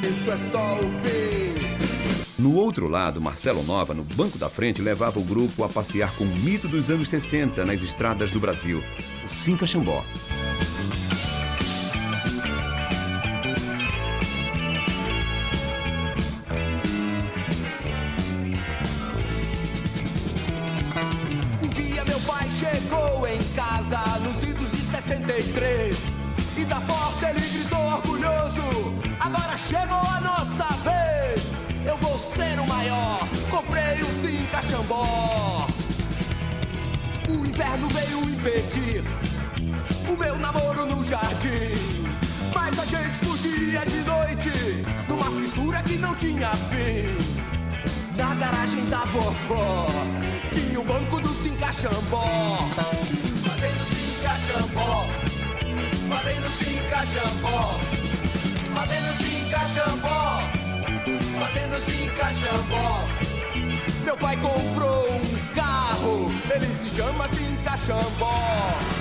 Isso 0.02 0.30
é 0.32 0.36
só 0.36 0.74
o 0.74 0.90
fim. 1.00 1.46
No 2.42 2.56
outro 2.56 2.88
lado, 2.88 3.20
Marcelo 3.20 3.62
Nova, 3.62 3.94
no 3.94 4.02
banco 4.02 4.36
da 4.36 4.50
frente, 4.50 4.82
levava 4.82 5.20
o 5.20 5.24
grupo 5.24 5.62
a 5.62 5.68
passear 5.68 6.12
com 6.16 6.24
o 6.24 6.38
mito 6.38 6.66
dos 6.66 6.90
anos 6.90 7.08
60 7.08 7.64
nas 7.64 7.80
estradas 7.82 8.32
do 8.32 8.40
Brasil, 8.40 8.82
o 9.30 9.32
Cinca 9.32 9.64
Xambó. 9.64 10.04
três. 25.56 25.96
E 26.56 26.64
da 26.66 26.80
porta 26.82 27.30
ele 27.30 27.40
gritou 27.40 27.80
orgulhoso: 27.80 28.62
Agora 29.18 29.56
chegou 29.56 29.98
a 29.98 30.20
nossa 30.20 30.68
vez. 30.84 31.42
Eu 31.84 31.96
vou 31.96 32.18
ser 32.18 32.60
o 32.60 32.66
maior. 32.66 33.18
Comprei 33.50 34.00
o 34.02 34.06
sim 34.20 34.44
Cachambó 34.50 35.66
O 37.28 37.46
inverno 37.46 37.88
veio 37.88 38.20
impedir 38.28 39.04
o 40.08 40.16
meu 40.16 40.38
namoro 40.38 40.84
no 40.86 41.02
jardim. 41.04 41.74
Mas 42.54 42.78
a 42.78 42.84
gente 42.84 43.16
fugia 43.24 43.84
de 43.86 44.00
noite 44.02 44.84
numa 45.08 45.30
fissura 45.30 45.82
que 45.82 45.96
não 45.96 46.14
tinha 46.16 46.50
fim. 46.50 47.16
Na 48.16 48.34
garagem 48.34 48.84
da 48.86 49.04
vovó 49.04 49.86
tinha 50.52 50.80
o 50.80 50.84
banco 50.84 51.20
do 51.20 51.28
Sim 51.28 51.54
Cachambó 51.56 52.24
Fazendo 53.44 53.84
Sim 53.86 54.22
Cachambó 54.22 55.25
fazendo 56.08 56.48
Sincaxambó, 56.50 57.80
fazendo 58.74 59.16
Sincaxambó, 59.16 60.40
fazendo 61.38 61.78
Sincaxambó. 61.80 63.08
Meu 64.04 64.16
pai 64.16 64.36
comprou 64.36 65.10
um 65.12 65.54
carro, 65.54 66.32
ele 66.54 66.66
se 66.66 66.88
chama 66.90 67.28
Sincaxambó. 67.28 68.95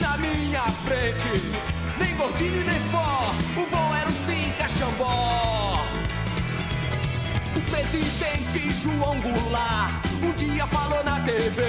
Na 0.00 0.16
minha 0.18 0.62
frente. 0.62 1.42
Nem 1.98 2.14
Gordini, 2.16 2.64
nem 2.64 2.80
Ford, 2.90 3.34
o 3.56 3.66
bom 3.70 3.94
era 3.94 4.08
o 4.08 4.12
Cinca 4.12 4.68
Xambó. 4.68 5.84
O 7.56 7.60
presidente 7.70 8.72
João 8.82 9.20
Goulart 9.20 10.04
um 10.24 10.32
dia 10.32 10.66
falou 10.66 11.04
na 11.04 11.20
TV 11.20 11.62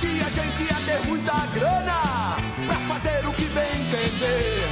que 0.00 0.20
a 0.20 0.28
gente 0.28 0.62
ia 0.64 0.74
ter 0.86 1.06
muita 1.06 1.34
grana 1.54 2.36
pra 2.66 2.76
fazer 2.88 3.24
o 3.26 3.32
que 3.32 3.44
bem 3.44 3.80
entender. 3.82 4.68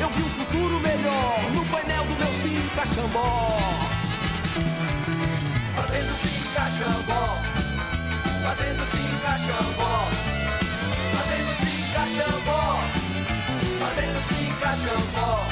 Eu 0.00 0.08
vi 0.08 0.22
um 0.22 0.28
futuro 0.30 0.80
melhor 0.80 1.50
no 1.54 1.64
painel 1.66 2.04
do 2.04 2.16
meu 2.16 2.32
Cinca 2.42 2.86
Xambó. 2.94 3.58
Fazendo 5.76 6.14
Cinca 6.22 6.70
Xambó, 6.70 7.38
fazendo 8.42 8.86
Cinca 8.86 9.38
Xambó, 9.38 10.08
Xambó, 12.06 12.78
fazendo 13.78 14.20
Cinca 14.28 14.74
Xambó. 14.76 15.44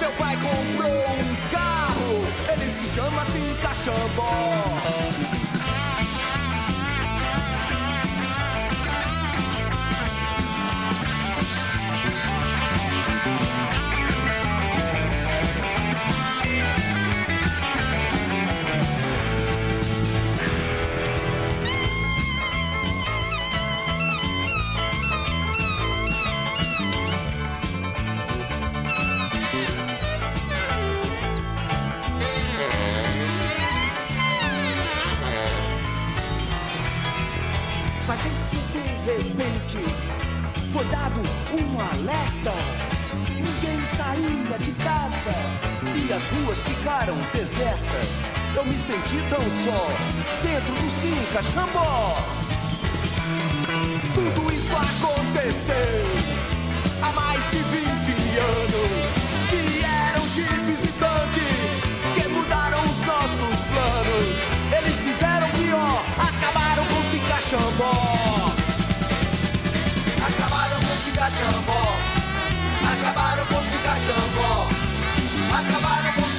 Meu 0.00 0.10
pai 0.12 0.36
comprou 0.36 0.90
um 0.90 1.36
carro, 1.50 2.24
ele 2.52 2.70
se 2.70 2.94
chama 2.94 3.24
Cinca 3.26 3.74
Xambó. 3.74 5.33
Foi 40.84 40.90
dado 40.90 41.20
um 41.52 41.80
alerta. 41.80 42.52
Ninguém 43.28 43.84
saía 43.96 44.58
de 44.58 44.72
casa 44.82 45.34
e 45.94 46.12
as 46.12 46.22
ruas 46.28 46.58
ficaram 46.58 47.16
desertas. 47.32 48.08
Eu 48.54 48.64
me 48.64 48.74
senti 48.74 49.22
tão 49.28 49.40
só 49.40 49.88
dentro 50.42 50.74
do 50.74 50.90
Cinca 51.00 51.42
Xambó. 51.42 52.16
Tudo 54.14 54.52
isso 54.52 54.76
aconteceu 54.76 56.04
há 57.02 57.12
mais 57.12 57.40
de 57.50 57.58
20 57.58 58.38
anos. 58.38 59.24
Vieram 59.50 60.22
jipes 60.34 60.84
e 60.84 60.92
tanques 60.98 62.22
que 62.22 62.28
mudaram 62.28 62.82
os 62.84 63.00
nossos 63.06 63.60
planos. 63.72 64.26
Eles 64.76 64.94
fizeram 65.00 65.48
pior, 65.50 66.04
acabaram 66.18 66.84
com 66.86 66.94
o 66.94 67.10
Cinca 67.10 67.40
Xambó. 67.40 68.53
Xambó. 71.30 71.72
Acabaram 72.92 73.46
com 73.46 73.54
o 73.54 73.62
Cinca 73.62 73.96
Xambó. 73.96 74.68
Acabaram 75.58 76.12
com 76.12 76.33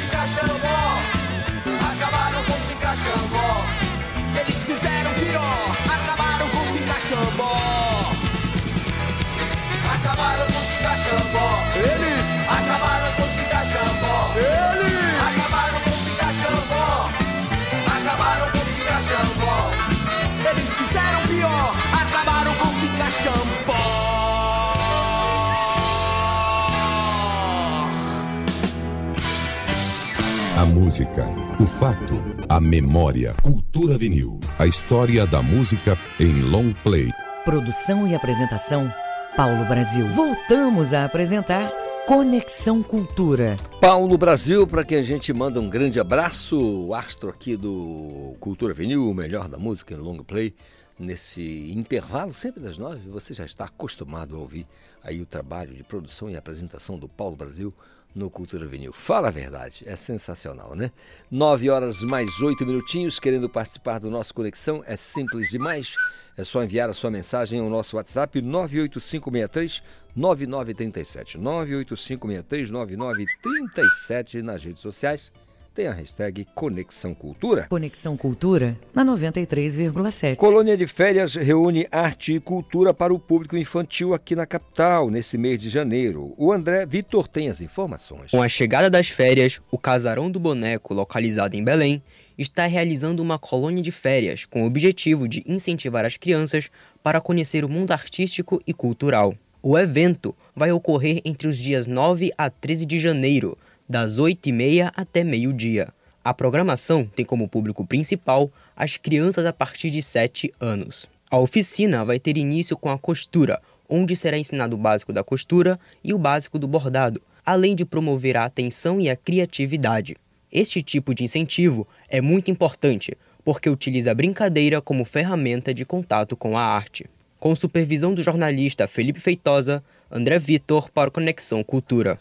música, 30.96 31.28
o 31.62 31.68
fato, 31.68 32.16
a 32.48 32.58
memória. 32.58 33.36
Cultura 33.44 33.98
vinil. 33.98 34.40
A 34.58 34.66
história 34.66 35.28
da 35.28 35.42
música 35.42 35.98
em 36.18 36.42
long 36.44 36.72
play. 36.72 37.12
Produção 37.44 38.08
e 38.08 38.16
apresentação, 38.16 38.90
Paulo 39.36 39.66
Brasil. 39.66 40.08
Voltamos 40.08 40.94
a 40.94 41.04
apresentar 41.04 41.70
Conexão 42.08 42.82
Cultura. 42.82 43.58
Paulo 43.82 44.18
Brasil, 44.18 44.66
para 44.66 44.86
quem 44.86 45.00
a 45.00 45.04
gente 45.04 45.34
manda 45.34 45.60
um 45.60 45.70
grande 45.70 46.00
abraço, 46.00 46.58
o 46.58 46.96
astro 46.96 47.30
aqui 47.30 47.58
do 47.58 48.34
Cultura 48.40 48.74
Vinil, 48.74 49.10
o 49.10 49.14
melhor 49.14 49.50
da 49.50 49.58
música 49.58 49.94
em 49.94 49.98
long 49.98 50.24
play, 50.24 50.54
nesse 50.98 51.74
intervalo, 51.74 52.32
sempre 52.32 52.64
das 52.64 52.78
nove, 52.78 53.10
você 53.10 53.34
já 53.34 53.44
está 53.44 53.66
acostumado 53.66 54.38
a 54.38 54.40
ouvir 54.40 54.66
aí 55.04 55.20
o 55.20 55.26
trabalho 55.26 55.74
de 55.74 55.84
produção 55.84 56.30
e 56.30 56.38
apresentação 56.38 56.98
do 56.98 57.10
Paulo 57.10 57.36
Brasil 57.36 57.74
no 58.16 58.30
Cultura 58.30 58.66
Vinil. 58.66 58.94
Fala 58.94 59.28
a 59.28 59.32
verdade, 59.32 59.84
é 59.86 59.96
sensacional, 59.96 60.74
né? 60.74 60.90
Nove 61.30 61.70
horas 61.70 62.02
mais 62.02 62.40
oito 62.42 62.66
minutinhos, 62.66 63.20
querendo 63.20 63.50
participar 63.50 64.00
do 64.00 64.10
nosso 64.10 64.34
Conexão, 64.34 64.82
é 64.88 64.96
simples 64.96 65.50
demais. 65.50 65.94
É 66.38 66.44
só 66.44 66.64
enviar 66.64 66.90
a 66.90 66.94
sua 66.94 67.12
mensagem 67.12 67.60
ao 67.60 67.70
nosso 67.70 67.98
WhatsApp 67.98 68.42
98563 68.42 69.84
9937. 70.16 71.38
98563 71.38 72.72
9937 72.72 74.42
nas 74.42 74.64
redes 74.64 74.82
sociais. 74.82 75.32
Tem 75.76 75.88
a 75.88 75.92
hashtag 75.92 76.48
Conexão 76.56 77.14
Cultura. 77.14 77.68
Conexão 77.68 78.16
Cultura 78.16 78.80
na 78.94 79.04
93,7. 79.04 80.38
Colônia 80.38 80.78
de 80.78 80.88
Férias 80.88 81.36
reúne 81.36 81.86
arte 81.92 82.32
e 82.32 82.40
cultura 82.40 82.94
para 82.94 83.14
o 83.14 83.20
público 83.20 83.58
infantil 83.58 84.14
aqui 84.14 84.38
na 84.38 84.46
capital, 84.46 85.10
nesse 85.10 85.38
mês 85.38 85.60
de 85.60 85.70
janeiro. 85.70 86.34
O 86.38 86.54
André 86.54 86.86
Vitor 86.86 87.28
tem 87.28 87.50
as 87.50 87.60
informações. 87.60 88.32
Com 88.32 88.42
a 88.42 88.48
chegada 88.48 88.90
das 88.90 89.10
férias, 89.10 89.60
o 89.70 89.78
Casarão 89.78 90.32
do 90.32 90.40
Boneco, 90.40 90.94
localizado 90.94 91.58
em 91.58 91.64
Belém, 91.66 92.02
está 92.38 92.66
realizando 92.66 93.22
uma 93.22 93.38
colônia 93.38 93.84
de 93.84 93.92
férias 93.92 94.46
com 94.46 94.64
o 94.64 94.68
objetivo 94.68 95.28
de 95.28 95.44
incentivar 95.46 96.06
as 96.06 96.16
crianças 96.16 96.70
para 97.04 97.20
conhecer 97.20 97.66
o 97.66 97.70
mundo 97.70 97.92
artístico 97.92 98.62
e 98.66 98.74
cultural. 98.74 99.36
O 99.62 99.78
evento 99.78 100.34
vai 100.56 100.72
ocorrer 100.72 101.20
entre 101.26 101.50
os 101.50 101.58
dias 101.58 101.86
9 101.86 102.32
a 102.38 102.50
13 102.50 102.86
de 102.86 102.98
janeiro, 102.98 103.58
das 103.88 104.18
8h30 104.18 104.92
até 104.96 105.24
meio-dia. 105.24 105.90
A 106.24 106.34
programação 106.34 107.06
tem 107.06 107.24
como 107.24 107.48
público 107.48 107.86
principal 107.86 108.52
as 108.76 108.98
crianças 108.98 109.46
a 109.46 109.54
partir 109.54 109.92
de 109.92 110.02
7 110.02 110.54
anos. 110.60 111.08
A 111.30 111.38
oficina 111.38 112.04
vai 112.04 112.20
ter 112.20 112.38
início 112.38 112.76
com 112.76 112.90
a 112.90 112.98
costura, 112.98 113.62
onde 113.88 114.16
será 114.16 114.38
ensinado 114.38 114.76
o 114.76 114.80
básico 114.80 115.14
da 115.14 115.24
costura 115.24 115.80
e 116.04 116.14
o 116.14 116.18
básico 116.18 116.58
do 116.58 116.68
bordado, 116.68 117.22
além 117.46 117.76
de 117.76 117.86
promover 117.86 118.38
a 118.38 118.46
atenção 118.46 119.00
e 119.00 119.10
a 119.10 119.16
criatividade. 119.16 120.16
Este 120.52 120.82
tipo 120.82 121.14
de 121.14 121.24
incentivo 121.24 121.88
é 122.10 122.22
muito 122.22 122.50
importante, 122.50 123.16
porque 123.44 123.70
utiliza 123.70 124.12
a 124.12 124.16
brincadeira 124.16 124.82
como 124.82 125.06
ferramenta 125.06 125.74
de 125.74 125.86
contato 125.86 126.36
com 126.36 126.58
a 126.58 126.64
arte. 126.64 127.06
Com 127.40 127.56
supervisão 127.56 128.16
do 128.16 128.24
jornalista 128.24 128.88
Felipe 128.88 129.20
Feitosa, 129.20 129.84
André 130.10 130.40
Vitor 130.40 130.90
para 130.90 131.10
o 131.10 131.12
Conexão 131.12 131.64
Cultura. 131.64 132.20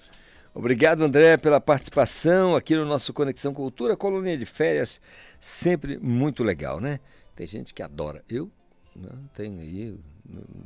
Obrigado, 0.54 1.02
André, 1.02 1.36
pela 1.36 1.60
participação 1.60 2.54
aqui 2.54 2.76
no 2.76 2.86
nosso 2.86 3.12
Conexão 3.12 3.52
Cultura, 3.52 3.96
colônia 3.96 4.38
de 4.38 4.46
férias, 4.46 5.00
sempre 5.40 5.98
muito 5.98 6.44
legal, 6.44 6.80
né? 6.80 7.00
Tem 7.34 7.44
gente 7.44 7.74
que 7.74 7.82
adora. 7.82 8.22
Eu 8.28 8.48
não 8.94 9.26
tenho 9.34 9.60
aí, 9.60 9.98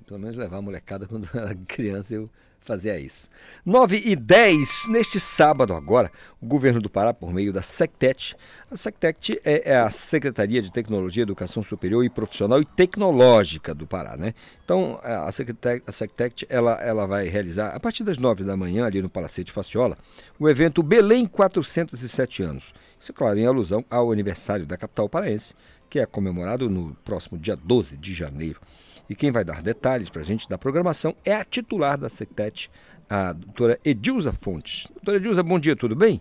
pelo 0.06 0.20
menos 0.20 0.36
levar 0.36 0.58
a 0.58 0.62
molecada 0.62 1.06
quando 1.08 1.26
eu 1.32 1.40
era 1.40 1.54
criança, 1.54 2.14
eu 2.14 2.30
fazia 2.60 2.98
isso. 2.98 3.28
9 3.64 4.02
e 4.04 4.14
10, 4.14 4.88
neste 4.90 5.18
sábado 5.18 5.72
agora, 5.72 6.10
o 6.40 6.46
governo 6.46 6.80
do 6.80 6.90
Pará, 6.90 7.14
por 7.14 7.32
meio 7.32 7.52
da 7.52 7.62
SECTET, 7.62 8.36
a 8.70 8.76
SECTET 8.76 9.40
é, 9.44 9.72
é 9.72 9.76
a 9.78 9.90
Secretaria 9.90 10.60
de 10.60 10.70
Tecnologia, 10.70 11.22
Educação 11.22 11.62
Superior 11.62 12.04
e 12.04 12.10
Profissional 12.10 12.60
e 12.60 12.64
Tecnológica 12.64 13.74
do 13.74 13.86
Pará, 13.86 14.16
né? 14.16 14.34
Então, 14.64 15.00
a 15.02 15.32
SECTET, 15.32 15.82
a 15.86 15.92
SECTET 15.92 16.46
ela, 16.48 16.72
ela 16.74 17.06
vai 17.06 17.28
realizar, 17.28 17.74
a 17.74 17.80
partir 17.80 18.04
das 18.04 18.18
9 18.18 18.44
da 18.44 18.56
manhã, 18.56 18.84
ali 18.84 19.00
no 19.00 19.08
Palacete 19.08 19.50
Faciola, 19.50 19.96
o 20.38 20.48
evento 20.48 20.82
Belém 20.82 21.26
407 21.26 22.42
anos. 22.42 22.74
Isso, 23.00 23.12
claro, 23.12 23.38
em 23.38 23.46
alusão 23.46 23.84
ao 23.90 24.12
aniversário 24.12 24.66
da 24.66 24.76
capital 24.76 25.08
paraense, 25.08 25.54
que 25.88 25.98
é 25.98 26.06
comemorado 26.06 26.68
no 26.68 26.94
próximo 27.04 27.38
dia 27.38 27.56
12 27.56 27.96
de 27.96 28.12
janeiro. 28.12 28.60
E 29.08 29.14
quem 29.14 29.30
vai 29.30 29.44
dar 29.44 29.62
detalhes 29.62 30.10
para 30.10 30.20
a 30.22 30.24
gente 30.24 30.48
da 30.48 30.58
programação 30.58 31.14
é 31.24 31.34
a 31.34 31.44
titular 31.44 31.96
da 31.96 32.08
SECTET, 32.08 32.70
a 33.08 33.32
doutora 33.32 33.78
Edilza 33.84 34.32
Fontes. 34.32 34.86
Doutora 34.94 35.16
Edilza, 35.16 35.42
bom 35.42 35.58
dia, 35.58 35.74
tudo 35.74 35.96
bem? 35.96 36.20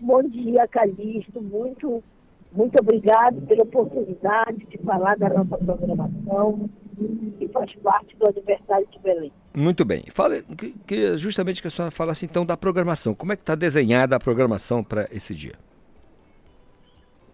Bom 0.00 0.22
dia, 0.22 0.66
Calixto. 0.68 1.42
Muito, 1.42 2.02
muito 2.52 2.78
obrigado 2.80 3.40
pela 3.42 3.62
oportunidade 3.64 4.64
de 4.66 4.78
falar 4.78 5.16
da 5.16 5.28
nossa 5.28 5.58
programação 5.58 6.70
que 7.38 7.48
faz 7.48 7.74
parte 7.76 8.14
do 8.16 8.26
aniversário 8.26 8.86
de 8.92 8.98
Belém. 9.00 9.32
Muito 9.54 9.84
bem. 9.84 10.04
Fala, 10.12 10.40
que- 10.42 10.74
queria 10.86 11.16
justamente 11.16 11.60
que 11.60 11.66
a 11.66 11.70
senhora 11.70 11.90
falasse 11.90 12.24
então 12.24 12.46
da 12.46 12.56
programação. 12.56 13.14
Como 13.14 13.32
é 13.32 13.36
que 13.36 13.42
está 13.42 13.54
desenhada 13.56 14.14
a 14.14 14.20
programação 14.20 14.84
para 14.84 15.08
esse 15.10 15.34
dia? 15.34 15.54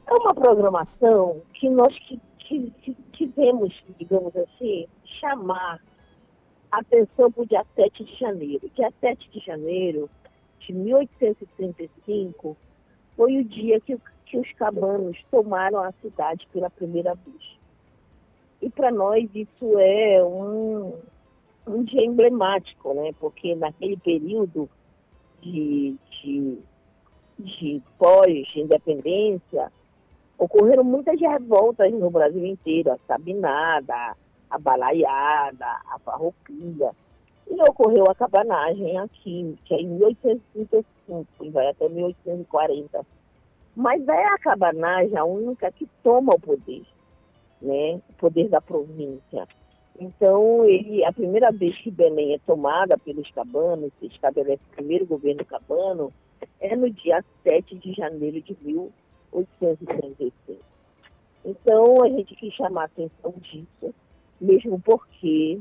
É 0.09 0.15
uma 0.15 0.35
programação 0.35 1.43
que 1.55 1.69
nós 1.69 1.93
que, 1.99 2.21
que, 2.39 2.73
que 2.83 2.97
quisemos, 3.17 3.75
digamos 3.99 4.37
assim, 4.37 4.87
chamar 5.21 5.81
a 6.71 6.81
atenção 6.81 7.33
para 7.33 7.43
o 7.43 7.47
dia 7.47 7.65
7 7.75 8.05
de 8.05 8.15
janeiro. 8.17 8.71
Dia 8.75 8.93
7 9.01 9.31
de 9.31 9.41
janeiro 9.41 10.09
de 10.61 10.73
1835 10.73 12.57
foi 13.17 13.39
o 13.39 13.45
dia 13.45 13.81
que, 13.81 13.99
que 14.27 14.39
os 14.39 14.53
cabanos 14.53 15.17
tomaram 15.31 15.79
a 15.81 15.93
cidade 16.03 16.47
pela 16.53 16.69
primeira 16.71 17.15
vez. 17.15 17.57
E 18.61 18.69
para 18.71 18.91
nós 18.91 19.29
isso 19.35 19.79
é 19.79 20.23
um, 20.23 20.95
um 21.67 21.83
dia 21.85 22.05
emblemático, 22.05 22.93
né? 22.95 23.13
Porque 23.19 23.55
naquele 23.55 23.97
período 23.97 24.69
de, 25.41 25.97
de, 26.23 26.59
de 27.39 27.83
pós-independência, 27.99 29.73
ocorreram 30.39 30.85
muitas 30.85 31.19
revoltas 31.21 31.93
no 31.93 32.11
Brasil 32.11 32.45
inteiro, 32.45 32.93
a 32.93 32.99
Sabinada, 33.07 34.17
a 34.51 34.59
Balaiada, 34.59 35.67
a 35.91 35.99
Farroupilha. 36.05 36.93
E 37.49 37.55
ocorreu 37.63 38.05
a 38.11 38.15
cabanagem 38.15 38.99
aqui, 38.99 39.57
que 39.65 39.75
é 39.75 39.81
em 39.81 39.87
1835 39.87 41.27
e 41.43 41.51
vai 41.51 41.69
até 41.69 41.89
1840. 41.89 43.07
Mas 43.75 44.07
é 44.09 44.25
a 44.27 44.39
cabanagem 44.39 45.17
a 45.17 45.25
única 45.25 45.71
que 45.71 45.89
toma 46.03 46.35
o 46.35 46.41
poder, 46.41 46.83
né? 47.63 48.01
O 48.11 48.13
poder 48.15 48.49
da 48.49 48.61
província. 48.61 49.47
Então, 49.99 50.65
ele, 50.65 51.05
a 51.05 51.13
primeira 51.13 51.51
vez 51.53 51.77
que 51.79 51.91
Belém 51.91 52.35
é 52.35 52.39
tomada 52.39 52.99
pelos 52.99 53.31
cabanos, 53.31 53.93
se 54.01 54.07
estabelece 54.07 54.63
o 54.71 54.77
primeiro 54.77 55.07
governo 55.07 55.45
cabano, 55.45 56.13
é 56.61 56.75
no 56.75 56.91
dia 56.91 57.25
7 57.43 57.77
de 57.77 57.93
janeiro 57.93 58.41
de 58.43 58.55
1836. 59.33 60.59
Então, 61.45 62.03
a 62.03 62.09
gente 62.09 62.35
quis 62.35 62.53
chamar 62.55 62.83
a 62.83 62.85
atenção 62.87 63.35
disso, 63.41 63.95
mesmo 64.41 64.81
porque 64.81 65.59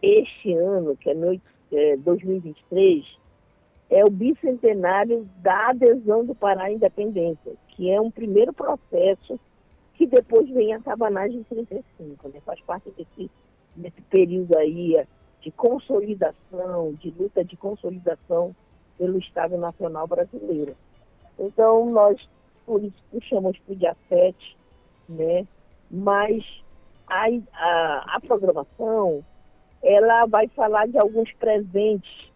este 0.00 0.54
ano, 0.54 0.96
que 0.96 1.10
é, 1.10 1.14
mil- 1.14 1.40
é 1.72 1.96
2023, 1.96 3.04
é 3.90 4.04
o 4.04 4.10
bicentenário 4.10 5.28
da 5.38 5.70
adesão 5.70 6.24
do 6.24 6.34
Pará 6.34 6.64
à 6.64 6.72
independência, 6.72 7.52
que 7.68 7.90
é 7.90 8.00
um 8.00 8.10
primeiro 8.10 8.52
processo 8.52 9.38
que 9.94 10.06
depois 10.06 10.48
vem 10.48 10.72
a 10.72 10.80
cabanagem 10.80 11.40
em 11.40 11.44
35, 11.44 12.28
né? 12.28 12.40
Faz 12.46 12.60
parte 12.60 12.90
desse, 12.90 13.30
desse 13.76 14.00
período 14.02 14.56
aí 14.56 14.96
é, 14.96 15.06
de 15.42 15.50
consolidação, 15.50 16.94
de 16.94 17.10
luta 17.10 17.44
de 17.44 17.56
consolidação 17.56 18.54
pelo 18.96 19.18
Estado 19.18 19.58
Nacional 19.58 20.06
Brasileiro. 20.06 20.76
Então, 21.38 21.90
nós, 21.90 22.16
por 22.70 22.84
isso, 22.84 23.02
puxamos 23.10 23.58
para 23.58 23.72
o 23.72 23.76
dia 23.76 23.96
7, 24.08 24.56
né? 25.08 25.44
Mas 25.90 26.44
a, 27.08 27.26
a, 27.52 28.16
a 28.16 28.20
programação, 28.20 29.24
ela 29.82 30.24
vai 30.26 30.46
falar 30.46 30.86
de 30.86 30.96
alguns 30.96 31.32
presentes 31.32 32.30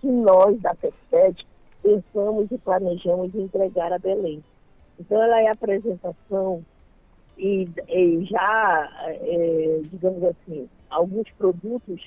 que 0.00 0.08
nós, 0.08 0.60
da 0.60 0.74
FESTED, 0.74 1.46
pensamos 1.80 2.50
e 2.50 2.58
planejamos 2.58 3.32
entregar 3.36 3.92
a 3.92 4.00
Belém. 4.00 4.42
Então, 4.98 5.22
ela 5.22 5.42
é 5.42 5.46
a 5.46 5.52
apresentação 5.52 6.64
e, 7.36 7.68
e 7.86 8.24
já, 8.24 8.90
é, 9.04 9.80
digamos 9.92 10.24
assim, 10.24 10.68
alguns 10.90 11.30
produtos 11.38 12.02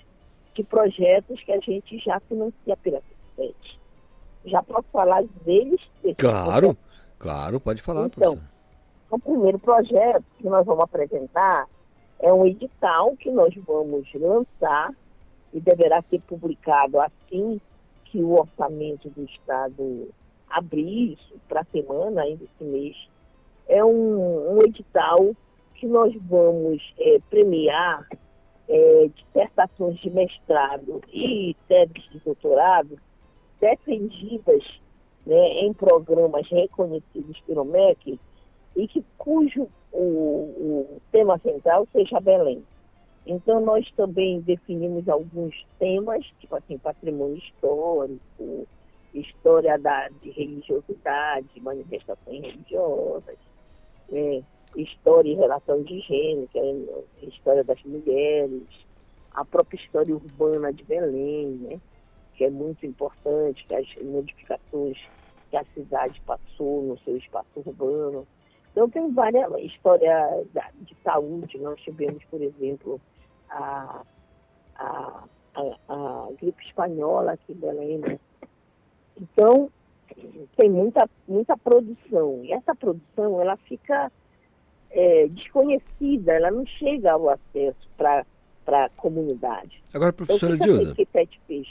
de 0.53 0.63
projetos 0.65 1.41
que 1.41 1.53
a 1.53 1.59
gente 1.61 1.97
já 1.99 2.19
financia 2.19 2.75
pela 2.83 3.01
FESTED. 3.37 3.79
Já 4.43 4.61
posso 4.61 4.87
falar 4.91 5.23
deles? 5.45 5.79
Claro, 6.17 6.75
claro, 7.21 7.59
pode 7.59 7.81
falar, 7.81 8.07
Então, 8.07 8.35
professor. 8.35 8.51
o 9.11 9.19
primeiro 9.19 9.59
projeto 9.59 10.23
que 10.39 10.47
nós 10.47 10.65
vamos 10.65 10.83
apresentar 10.83 11.67
é 12.19 12.33
um 12.33 12.45
edital 12.45 13.15
que 13.17 13.29
nós 13.29 13.53
vamos 13.65 14.07
lançar 14.13 14.91
e 15.53 15.59
deverá 15.59 16.01
ser 16.09 16.21
publicado 16.23 16.99
assim 16.99 17.59
que 18.05 18.21
o 18.21 18.39
orçamento 18.39 19.09
do 19.09 19.23
Estado 19.23 20.09
abrir 20.49 21.13
isso 21.13 21.39
para 21.47 21.61
a 21.61 21.65
semana 21.65 22.21
ainda 22.23 22.43
esse 22.43 22.63
mês. 22.63 22.95
É 23.67 23.83
um, 23.83 24.57
um 24.57 24.59
edital 24.63 25.33
que 25.75 25.87
nós 25.87 26.13
vamos 26.27 26.81
eh, 26.99 27.19
premiar 27.29 28.05
eh, 28.67 29.09
dissertações 29.15 29.99
de 29.99 30.09
mestrado 30.09 31.01
e 31.11 31.55
teses 31.67 32.03
de 32.11 32.19
doutorado 32.19 32.99
defendidas 33.59 34.63
né, 35.25 35.47
em 35.61 35.73
programas 35.73 36.47
reconhecidos 36.49 37.39
pelo 37.41 37.65
MEC 37.65 38.19
e 38.75 38.87
que 38.87 39.03
cujo 39.17 39.67
o, 39.91 39.99
o 39.99 41.01
tema 41.11 41.37
central 41.39 41.87
seja 41.91 42.19
Belém. 42.19 42.63
Então 43.25 43.59
nós 43.61 43.89
também 43.91 44.41
definimos 44.41 45.07
alguns 45.07 45.55
temas, 45.77 46.25
tipo 46.39 46.55
assim, 46.55 46.77
patrimônio 46.77 47.37
histórico, 47.37 48.67
história 49.13 49.77
da, 49.77 50.09
de 50.21 50.31
religiosidade, 50.31 51.47
manifestações 51.59 52.41
religiosas, 52.41 53.37
né, 54.09 54.41
história 54.75 55.29
em 55.29 55.35
relação 55.35 55.83
de 55.83 55.99
gênero, 55.99 56.47
que 56.47 56.57
é 56.57 56.61
a 57.21 57.25
história 57.25 57.63
das 57.63 57.81
mulheres, 57.83 58.63
a 59.33 59.45
própria 59.45 59.77
história 59.77 60.15
urbana 60.15 60.73
de 60.73 60.83
Belém, 60.83 61.47
né, 61.61 61.79
que 62.35 62.43
é 62.45 62.49
muito 62.49 62.85
importante, 62.85 63.65
que 63.65 63.75
as 63.75 63.87
modificações 64.03 64.97
que 65.49 65.57
a 65.57 65.65
cidade 65.73 66.21
passou 66.25 66.81
no 66.83 66.97
seu 66.99 67.17
espaço 67.17 67.47
urbano. 67.57 68.25
Então 68.71 68.89
tem 68.89 69.11
várias 69.11 69.51
histórias 69.59 70.47
da- 70.53 70.71
de 70.81 70.95
saúde. 71.03 71.57
Nós 71.59 71.79
tivemos, 71.81 72.23
por 72.25 72.41
exemplo, 72.41 73.01
a, 73.49 74.01
a, 74.75 75.23
a, 75.55 75.61
a 75.89 76.27
gripe 76.39 76.63
espanhola 76.65 77.33
aqui 77.33 77.51
em 77.51 77.55
Belém. 77.55 77.97
né? 77.97 78.17
Então 79.19 79.69
tem 80.57 80.69
muita, 80.69 81.09
muita 81.27 81.57
produção. 81.57 82.39
E 82.45 82.53
essa 82.53 82.73
produção 82.73 83.41
ela 83.41 83.57
fica 83.57 84.09
é, 84.89 85.27
desconhecida, 85.27 86.33
ela 86.33 86.49
não 86.51 86.65
chega 86.65 87.11
ao 87.13 87.29
acesso 87.29 87.89
para 87.97 88.25
a 88.67 88.89
comunidade. 88.95 89.81
Agora, 89.93 90.13
professora 90.13 90.55
então, 90.55 90.91
o 90.91 90.95
que 90.95 91.05
Pet 91.05 91.41
fez? 91.45 91.67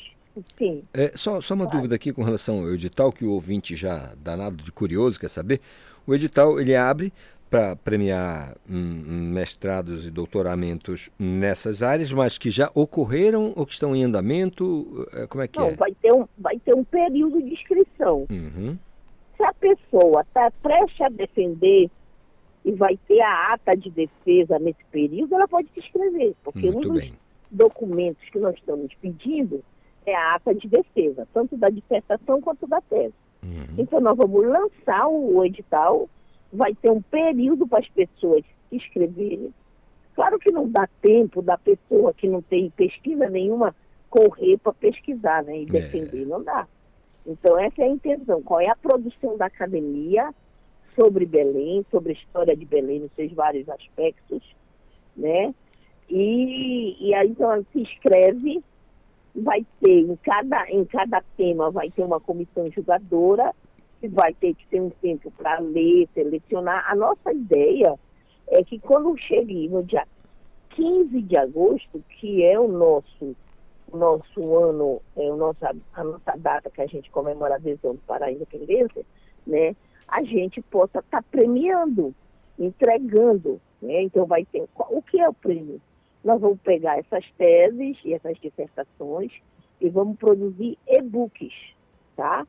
Sim. 0.59 0.83
É, 0.95 1.13
só, 1.17 1.41
só 1.41 1.55
uma 1.55 1.67
dúvida 1.67 1.95
aqui 1.95 2.13
com 2.13 2.23
relação 2.23 2.61
ao 2.61 2.73
edital, 2.75 3.13
que 3.13 3.25
o 3.25 3.33
ouvinte 3.33 3.75
já 3.77 4.15
danado 4.23 4.57
de 4.63 4.71
curioso 4.73 5.19
quer 5.19 5.29
saber. 5.29 5.61
O 6.07 6.15
edital 6.15 6.61
ele 6.61 6.75
abre 6.75 7.13
para 7.51 7.75
premiar 7.75 8.57
hum, 8.69 9.33
mestrados 9.35 10.07
e 10.07 10.11
doutoramentos 10.11 11.11
nessas 11.19 11.83
áreas, 11.83 12.13
mas 12.13 12.39
que 12.39 12.49
já 12.49 12.71
ocorreram 12.75 13.53
ou 13.57 13.67
que 13.67 13.73
estão 13.73 13.95
em 13.95 14.05
andamento? 14.05 15.07
É, 15.13 15.27
Como 15.27 15.43
é 15.43 15.49
que 15.49 15.59
Não, 15.59 15.67
é? 15.69 15.75
vai 15.75 15.93
ter, 16.01 16.13
um, 16.13 16.27
vai 16.39 16.59
ter 16.61 16.75
um 16.75 16.85
período 16.85 17.43
de 17.43 17.53
inscrição. 17.53 18.27
Uhum. 18.31 18.79
Se 19.37 19.43
a 19.43 19.53
pessoa 19.55 20.21
está 20.23 20.51
prestes 20.63 21.01
a 21.01 21.09
defender 21.09 21.91
e 22.65 22.73
vai 22.73 22.97
ter 23.09 23.21
a 23.21 23.55
ata 23.55 23.77
de 23.77 23.91
defesa 23.91 24.59
nesse 24.61 24.85
período, 24.93 25.35
ela 25.35 25.49
pode 25.49 25.69
se 25.75 25.81
inscrever, 25.81 26.35
porque 26.45 26.71
Muito 26.71 26.89
um 26.89 26.93
dos 26.93 27.03
bem. 27.03 27.15
documentos 27.51 28.23
que 28.31 28.39
nós 28.39 28.55
estamos 28.55 28.93
pedindo 29.01 29.65
é 30.07 30.15
a 30.15 30.35
ata 30.35 30.55
de 30.55 30.69
defesa, 30.69 31.27
tanto 31.33 31.57
da 31.57 31.69
dissertação 31.69 32.41
quanto 32.41 32.67
da 32.67 32.81
tese. 32.81 33.15
Então 33.79 34.01
nós 34.01 34.17
vamos 34.17 34.47
lançar 34.47 35.09
o 35.09 35.45
edital, 35.45 36.09
vai 36.53 36.75
ter 36.75 36.91
um 36.91 37.01
período 37.01 37.67
para 37.67 37.79
as 37.79 37.89
pessoas 37.89 38.45
se 38.69 38.77
inscreverem. 38.77 39.53
Claro 40.15 40.39
que 40.39 40.51
não 40.51 40.69
dá 40.69 40.89
tempo 41.01 41.41
da 41.41 41.57
pessoa 41.57 42.13
que 42.13 42.29
não 42.29 42.43
tem 42.43 42.71
pesquisa 42.71 43.29
nenhuma 43.29 43.75
correr 44.11 44.59
para 44.59 44.73
pesquisar 44.73 45.43
né, 45.45 45.63
e 45.63 45.67
defender, 45.67 46.27
não 46.27 46.43
dá. 46.43 46.67
Então 47.27 47.59
essa 47.59 47.83
é 47.83 47.85
a 47.85 47.91
intenção. 47.91 48.43
Qual 48.43 48.61
é 48.61 48.69
a 48.69 48.77
produção 48.77 49.37
da 49.37 49.47
academia 49.47 50.35
sobre 50.95 51.25
Belém, 51.25 51.87
sobre 51.91 52.13
a 52.13 52.17
história 52.17 52.57
de 52.57 52.67
Belém 52.67 53.01
nos 53.01 53.13
seus 53.13 53.33
vários 53.33 53.69
aspectos, 53.69 54.43
né? 55.17 55.55
E, 56.09 56.97
e 57.01 57.15
aí 57.15 57.29
então 57.29 57.65
se 57.73 57.81
inscreve, 57.81 58.63
vai 59.41 59.67
ter 59.81 60.01
em 60.01 60.17
cada, 60.17 60.71
em 60.71 60.85
cada 60.85 61.23
tema 61.37 61.71
vai 61.71 61.91
ter 61.91 62.03
uma 62.03 62.21
comissão 62.21 62.71
julgadora 62.71 63.55
que 64.01 64.09
vai 64.09 64.33
ter 64.35 64.55
que 64.55 64.67
ter 64.69 64.81
um 64.81 64.91
tempo 64.91 65.31
para 65.33 65.59
ler, 65.61 66.09
selecionar. 66.15 66.91
A 66.91 66.95
nossa 66.95 67.33
ideia 67.33 67.99
é 68.49 68.65
que 68.65 68.79
quando 68.79 69.17
chegue 69.19 69.69
no 69.69 69.83
dia 69.83 70.07
15 70.71 71.23
de 71.23 71.37
agosto, 71.37 72.03
que 72.09 72.45
é 72.45 72.59
o 72.59 72.69
nosso 72.69 73.37
nosso 73.93 74.55
ano, 74.55 75.03
é 75.17 75.23
o 75.33 75.37
nosso, 75.37 75.59
a 75.65 76.05
nossa 76.05 76.37
data 76.39 76.71
que 76.71 76.81
a 76.81 76.87
gente 76.87 77.11
comemora 77.11 77.55
a 77.55 77.57
adesão 77.57 77.99
para 78.07 78.27
a 78.27 78.33
independência, 78.33 79.05
né, 79.45 79.75
a 80.07 80.23
gente 80.23 80.63
possa 80.63 81.01
estar 81.01 81.25
premiando, 81.25 82.15
entregando. 82.57 83.61
Né? 83.83 84.03
Então 84.03 84.27
vai 84.27 84.45
ter. 84.45 84.65
O 84.77 85.03
que 85.03 85.21
é 85.21 85.29
o 85.29 85.33
prêmio? 85.33 85.81
Nós 86.23 86.41
vamos 86.41 86.61
pegar 86.61 86.99
essas 86.99 87.25
teses 87.39 87.97
e 88.05 88.15
essas 88.15 88.39
dissertações 88.39 89.33
e 89.81 89.89
vamos 89.89 90.19
produzir 90.19 90.79
e-books, 90.87 91.55
tá? 92.17 92.47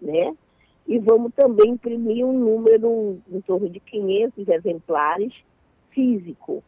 Né? 0.00 0.34
E 0.86 0.98
vamos 0.98 1.34
também 1.34 1.72
imprimir 1.72 2.24
um 2.24 2.32
número 2.32 3.20
em 3.30 3.40
torno 3.42 3.68
de 3.68 3.78
500 3.80 4.48
exemplares 4.48 5.34
físico. 5.90 6.64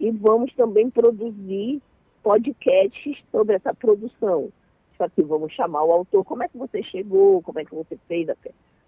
E 0.00 0.10
vamos 0.10 0.52
também 0.54 0.90
produzir 0.90 1.80
podcasts 2.22 3.18
sobre 3.30 3.56
essa 3.56 3.72
produção. 3.74 4.50
Só 4.96 5.08
que 5.08 5.22
vamos 5.22 5.52
chamar 5.52 5.84
o 5.84 5.92
autor, 5.92 6.24
como 6.24 6.42
é 6.42 6.48
que 6.48 6.58
você 6.58 6.82
chegou, 6.82 7.42
como 7.42 7.60
é 7.60 7.64
que 7.64 7.74
você 7.74 7.96
fez 8.08 8.28
a, 8.28 8.36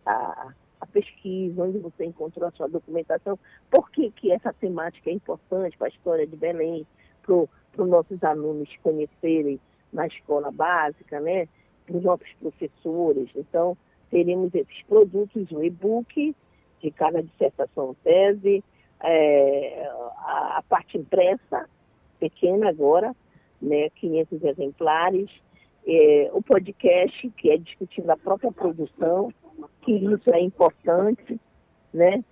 a, 0.04 0.52
a 0.82 0.86
pesquisa, 0.86 1.62
onde 1.62 1.78
você 1.78 2.04
encontrou 2.04 2.48
a 2.48 2.50
sua 2.50 2.68
documentação, 2.68 3.38
por 3.70 3.88
que, 3.90 4.10
que 4.10 4.32
essa 4.32 4.52
temática 4.52 5.10
é 5.10 5.12
importante 5.12 5.78
para 5.78 5.86
a 5.86 5.90
história 5.90 6.26
de 6.26 6.36
Belém, 6.36 6.84
para 7.22 7.36
os 7.36 7.88
nossos 7.88 8.22
alunos 8.24 8.68
conhecerem 8.82 9.60
na 9.92 10.08
escola 10.08 10.50
básica, 10.50 11.20
né? 11.20 11.46
para 11.86 11.96
os 11.96 12.02
nossos 12.02 12.28
professores. 12.40 13.30
Então, 13.36 13.76
teremos 14.10 14.52
esses 14.52 14.82
produtos, 14.88 15.52
um 15.52 15.62
e-book 15.62 16.34
de 16.80 16.90
cada 16.90 17.22
dissertação 17.22 17.94
tese, 18.02 18.64
é, 19.00 19.88
a, 20.18 20.58
a 20.58 20.62
parte 20.68 20.98
impressa, 20.98 21.68
pequena 22.18 22.68
agora, 22.68 23.14
né, 23.60 23.88
500 23.90 24.42
exemplares, 24.42 25.30
é, 25.86 26.28
o 26.32 26.42
podcast, 26.42 27.30
que 27.36 27.50
é 27.50 27.56
discutindo 27.56 28.10
a 28.10 28.16
própria 28.16 28.50
produção, 28.50 29.32
que 29.82 29.92
isso 29.92 30.30
é 30.32 30.40
importante, 30.40 31.40
né? 31.92 32.24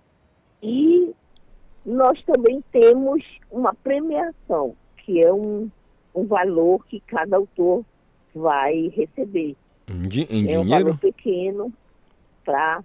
E 0.61 1.13
nós 1.85 2.21
também 2.23 2.63
temos 2.71 3.23
uma 3.49 3.73
premiação, 3.73 4.75
que 4.97 5.21
é 5.21 5.33
um, 5.33 5.69
um 6.13 6.25
valor 6.25 6.85
que 6.85 6.99
cada 7.01 7.37
autor 7.37 7.83
vai 8.33 8.89
receber. 8.89 9.55
Em, 9.87 9.93
em 10.29 10.53
é 10.53 10.59
um 10.59 10.63
dinheiro? 10.63 10.85
valor 10.85 10.99
pequeno 10.99 11.73
para, 12.45 12.83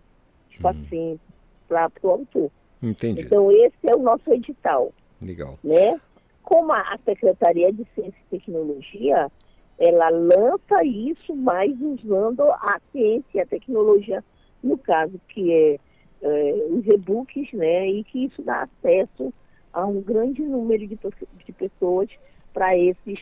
tipo 0.50 0.66
assim, 0.68 1.20
para 1.68 1.90
o 2.02 2.10
autor. 2.10 2.50
Entendi. 2.82 3.22
Então 3.22 3.50
esse 3.50 3.88
é 3.88 3.94
o 3.94 4.02
nosso 4.02 4.32
edital 4.32 4.92
Legal. 5.20 5.58
né? 5.62 6.00
Como 6.42 6.72
a 6.72 6.98
Secretaria 7.04 7.72
de 7.72 7.84
Ciência 7.94 8.18
e 8.26 8.38
Tecnologia, 8.38 9.30
ela 9.78 10.08
lança 10.08 10.84
isso, 10.84 11.34
mas 11.34 11.70
usando 11.80 12.42
a 12.42 12.80
ciência 12.92 13.26
e 13.34 13.40
a 13.40 13.46
tecnologia, 13.46 14.24
no 14.62 14.78
caso, 14.78 15.20
que 15.28 15.52
é, 15.52 15.78
é, 16.22 16.66
os 16.70 16.86
e-books, 16.86 17.52
né? 17.52 17.88
E 17.88 18.04
que 18.04 18.24
isso 18.24 18.42
dá 18.42 18.62
acesso 18.62 19.32
a 19.72 19.84
um 19.84 20.00
grande 20.00 20.42
número 20.42 20.86
de, 20.86 20.98
de 21.44 21.52
pessoas 21.52 22.08
para 22.54 22.76
esses, 22.76 23.20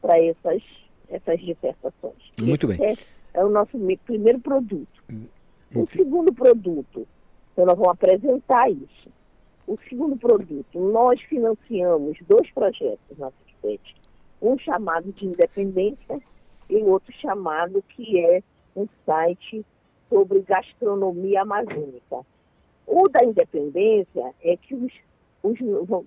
para 0.00 0.18
essas, 0.18 0.62
essas 1.08 1.40
dissertações. 1.40 2.32
Muito 2.42 2.70
Esse 2.70 2.78
bem. 2.78 2.90
É, 3.34 3.40
é 3.40 3.44
o 3.44 3.48
nosso 3.48 3.78
me- 3.78 3.96
primeiro 3.96 4.40
produto. 4.40 5.02
O 5.74 5.86
segundo 5.86 6.34
produto, 6.34 7.06
então 7.52 7.64
nós 7.64 7.76
vamos 7.78 7.92
apresentar 7.92 8.70
isso. 8.70 9.08
O 9.66 9.78
segundo 9.88 10.16
produto, 10.16 10.78
nós 10.78 11.20
financiamos 11.22 12.18
dois 12.28 12.50
projetos 12.50 13.16
na 13.16 13.30
FICPET. 13.30 13.94
Um 14.42 14.58
chamado 14.58 15.12
de 15.12 15.24
Independência 15.26 16.20
e 16.68 16.76
outro 16.82 17.12
chamado 17.14 17.82
que 17.90 18.18
é 18.18 18.42
um 18.74 18.88
site 19.06 19.64
sobre 20.08 20.40
gastronomia 20.40 21.42
amazônica. 21.42 22.20
O 22.86 23.08
da 23.08 23.24
Independência 23.24 24.34
é 24.42 24.56
que 24.56 24.74
os, 24.74 24.92
os, 25.42 25.58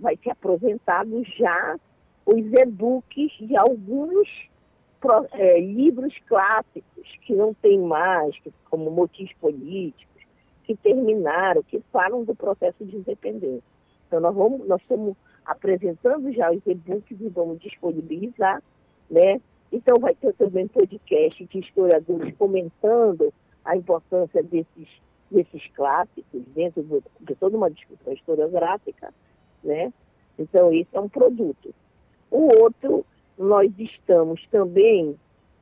vai 0.02 0.18
ser 0.18 0.32
apresentado 0.32 1.24
já 1.38 1.78
os 2.26 2.38
e-books 2.62 3.32
de 3.40 3.56
alguns 3.57 4.28
eh, 5.34 5.60
livros 5.62 6.14
clássicos 6.28 7.07
que 7.22 7.34
não 7.34 7.53
tem 7.53 7.80
mais, 7.80 8.38
que- 8.40 8.52
como 8.70 8.90
motivos 8.91 9.32
políticos, 9.40 10.22
que 10.64 10.76
terminaram, 10.76 11.62
que 11.64 11.80
falam 11.91 12.24
do 12.24 12.36
processo 12.36 12.84
de 12.84 12.98
independência. 12.98 13.64
Então, 14.07 14.20
nós, 14.20 14.36
vamos, 14.36 14.68
nós 14.68 14.82
estamos 14.82 15.16
apresentando 15.46 16.32
já 16.34 16.52
os 16.52 16.62
e-books 16.66 17.20
e 17.20 17.30
vamos 17.30 17.60
disponibilizar, 17.60 18.62
né? 19.10 19.40
Então, 19.72 20.00
vai 20.00 20.16
ter 20.16 20.34
também 20.34 20.68
podcast 20.68 21.46
de 21.46 21.60
historiadores 21.60 22.36
comentando 22.38 23.34
a 23.64 23.76
importância 23.76 24.42
desses, 24.44 24.88
desses 25.30 25.68
clássicos 25.76 26.42
dentro 26.54 26.84
do- 26.84 27.04
de 27.22 27.36
toda 27.36 27.58
uma 27.58 27.70
discussão 27.70 28.14
historiográfica, 28.14 29.14
né? 29.64 29.92
Então, 30.38 30.72
esse 30.74 30.90
é 30.94 31.00
um 31.00 31.10
produto. 31.10 31.74
O 32.30 32.62
outro, 32.62 33.06
nós 33.38 33.72
estamos 33.78 34.46
também 34.52 35.16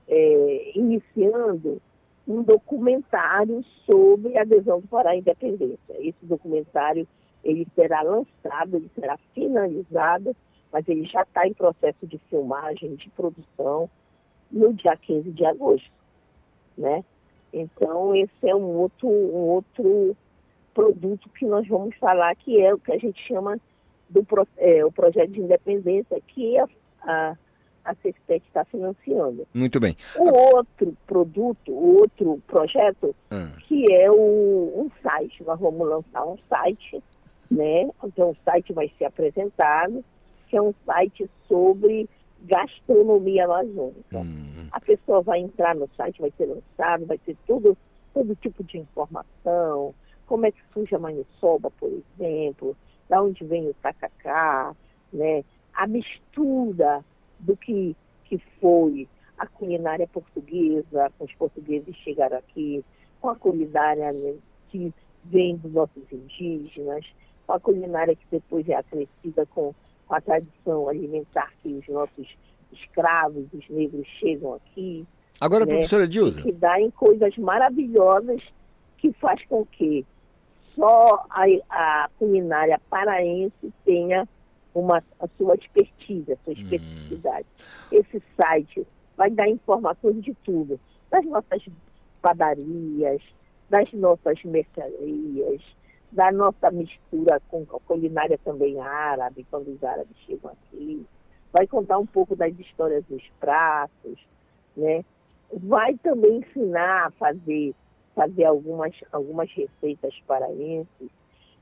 eh, 0.07 0.71
iniciando 0.75 1.81
um 2.27 2.41
documentário 2.43 3.63
sobre 3.85 4.37
a 4.37 4.41
adesão 4.41 4.79
do 4.81 4.87
Pará 4.87 5.11
à 5.11 5.15
independência. 5.15 5.95
Esse 5.99 6.25
documentário 6.25 7.07
ele 7.43 7.67
será 7.75 8.01
lançado, 8.01 8.75
ele 8.77 8.89
será 8.95 9.17
finalizado, 9.33 10.35
mas 10.71 10.87
ele 10.87 11.05
já 11.05 11.21
está 11.21 11.47
em 11.47 11.53
processo 11.53 12.07
de 12.07 12.17
filmagem, 12.29 12.95
de 12.95 13.09
produção, 13.09 13.89
no 14.51 14.73
dia 14.73 14.95
15 14.95 15.31
de 15.31 15.45
agosto, 15.45 15.91
né? 16.77 17.03
Então 17.51 18.15
esse 18.15 18.49
é 18.49 18.55
um 18.55 18.77
outro, 18.77 19.07
um 19.07 19.49
outro 19.49 20.15
produto 20.73 21.29
que 21.29 21.45
nós 21.45 21.67
vamos 21.67 21.95
falar 21.97 22.35
que 22.35 22.59
é 22.59 22.73
o 22.73 22.79
que 22.79 22.91
a 22.91 22.97
gente 22.97 23.21
chama 23.27 23.59
do 24.09 24.25
é, 24.57 24.85
o 24.85 24.91
projeto 24.91 25.31
de 25.31 25.41
independência 25.41 26.19
que 26.27 26.57
a, 26.57 26.67
a, 27.01 27.37
a 27.85 27.95
CESPET 27.95 28.45
está 28.47 28.63
financiando. 28.65 29.47
Muito 29.53 29.79
bem. 29.79 29.95
O 30.17 30.55
outro 30.55 30.95
produto, 31.05 31.71
o 31.71 31.99
outro 31.99 32.41
projeto, 32.47 33.15
Ah, 33.31 33.51
que 33.67 33.91
é 33.91 34.09
o, 34.09 34.15
um 34.75 34.91
site. 35.01 35.43
Nós 35.43 35.59
vamos 35.59 35.87
lançar 35.87 36.25
um 36.25 36.37
site, 36.47 37.03
né? 37.53 37.89
Então 38.03 38.31
o 38.31 38.37
site 38.43 38.73
vai 38.73 38.91
ser 38.97 39.05
apresentado, 39.05 40.03
que 40.47 40.57
é 40.57 40.61
um 40.61 40.73
site 40.85 41.29
sobre 41.47 42.09
gastronomia 42.41 43.45
amazônica. 43.45 44.19
A 44.71 44.79
pessoa 44.79 45.21
vai 45.21 45.39
entrar 45.39 45.75
no 45.75 45.89
site, 45.95 46.19
vai 46.19 46.31
ser 46.37 46.45
lançado, 46.45 47.05
vai 47.05 47.17
ter 47.17 47.37
tudo, 47.47 47.77
todo 48.13 48.35
tipo 48.35 48.63
de 48.63 48.79
informação, 48.79 49.93
como 50.25 50.45
é 50.45 50.51
que 50.51 50.59
surge 50.73 50.95
a 50.95 50.99
maniçoba, 50.99 51.69
por 51.71 51.91
exemplo, 51.91 52.75
da 53.09 53.21
onde 53.21 53.43
vem 53.45 53.69
o 53.69 53.73
tacacá, 53.75 54.75
né? 55.11 55.43
A 55.73 55.87
mistura 55.87 57.03
do 57.39 57.55
que, 57.57 57.95
que 58.25 58.37
foi 58.59 59.07
a 59.37 59.47
culinária 59.47 60.07
portuguesa, 60.07 61.11
com 61.17 61.25
os 61.25 61.33
portugueses 61.33 61.95
chegaram 61.97 62.37
aqui, 62.37 62.83
com 63.19 63.29
a 63.29 63.35
culinária 63.35 64.11
né, 64.11 64.35
que 64.69 64.93
vem 65.25 65.55
dos 65.57 65.71
nossos 65.71 66.03
indígenas, 66.11 67.05
com 67.45 67.53
a 67.53 67.59
culinária 67.59 68.15
que 68.15 68.25
depois 68.31 68.67
é 68.69 68.75
acrescida 68.75 69.45
com, 69.47 69.73
com 70.07 70.15
a 70.15 70.21
tradição 70.21 70.89
alimentar 70.89 71.51
que 71.61 71.69
os 71.69 71.87
nossos 71.87 72.27
escravos, 72.71 73.45
os 73.53 73.69
negros 73.69 74.07
chegam 74.19 74.55
aqui. 74.55 75.05
Agora, 75.39 75.65
né, 75.65 75.73
professora 75.73 76.07
Dilza. 76.07 76.41
Que 76.41 76.51
dá 76.51 76.79
em 76.79 76.89
coisas 76.91 77.37
maravilhosas 77.37 78.41
que 78.97 79.11
faz 79.13 79.43
com 79.45 79.65
que 79.65 80.05
só 80.75 81.25
a, 81.29 81.43
a 81.69 82.09
culinária 82.17 82.79
paraense 82.89 83.73
tenha 83.85 84.27
uma, 84.73 85.03
a 85.19 85.27
sua 85.37 85.55
expertise, 85.55 86.31
a 86.31 86.37
sua 86.43 86.53
especificidade. 86.53 87.45
Esse 87.91 88.21
site 88.35 88.87
vai 89.15 89.29
dar 89.29 89.47
informações 89.47 90.23
de 90.23 90.33
tudo, 90.43 90.79
das 91.11 91.23
nossas 91.25 91.63
padarias, 92.21 93.21
das 93.69 93.91
nossas 93.93 94.41
mercearias, 94.43 95.61
da 96.13 96.31
nossa 96.31 96.69
mistura 96.69 97.41
com 97.49 97.63
a 97.63 97.79
culinária 97.87 98.39
também 98.43 98.79
árabe, 98.79 99.45
quando 99.49 99.69
os 99.69 99.83
árabes 99.83 100.15
chegam 100.25 100.51
aqui. 100.51 101.05
Vai 101.51 101.65
contar 101.65 101.97
um 101.97 102.05
pouco 102.05 102.35
das 102.35 102.57
histórias 102.59 103.03
dos 103.05 103.23
pratos, 103.39 104.19
né? 104.77 105.03
Vai 105.51 105.95
também 105.97 106.37
ensinar 106.37 107.07
a 107.07 107.11
fazer, 107.11 107.73
fazer 108.15 108.45
algumas, 108.45 108.93
algumas 109.11 109.51
receitas 109.51 110.13
paraenses. 110.27 111.09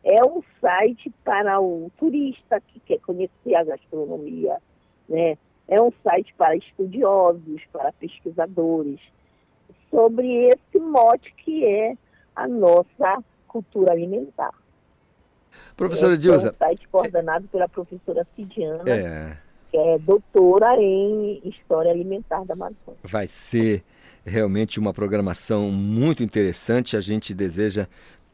É 0.03 0.21
um 0.25 0.41
site 0.59 1.09
para 1.23 1.59
o 1.61 1.89
turista 1.97 2.59
que 2.59 2.79
quer 2.81 2.99
conhecer 2.99 3.55
a 3.55 3.63
gastronomia, 3.63 4.57
né? 5.07 5.37
É 5.67 5.81
um 5.81 5.91
site 6.03 6.33
para 6.37 6.57
estudiosos, 6.57 7.61
para 7.71 7.93
pesquisadores, 7.93 8.99
sobre 9.89 10.47
esse 10.47 10.79
mote 10.79 11.33
que 11.35 11.65
é 11.65 11.95
a 12.35 12.47
nossa 12.47 13.23
cultura 13.51 13.91
alimentar. 13.91 14.51
Professora 15.75 16.13
é 16.13 16.17
Dilza, 16.17 16.51
um 16.51 16.57
site 16.57 16.87
coordenado 16.87 17.47
pela 17.49 17.67
professora 17.67 18.25
Cidiana, 18.33 18.83
é, 18.89 19.35
que 19.69 19.77
é 19.77 19.99
doutora 19.99 20.77
em 20.81 21.41
História 21.43 21.91
Alimentar 21.91 22.45
da 22.45 22.53
Amazônia. 22.53 22.99
vai 23.03 23.27
ser 23.27 23.83
realmente 24.25 24.79
uma 24.79 24.93
programação 24.93 25.69
muito 25.69 26.23
interessante. 26.23 26.95
A 26.95 27.01
gente 27.01 27.33
deseja 27.33 27.87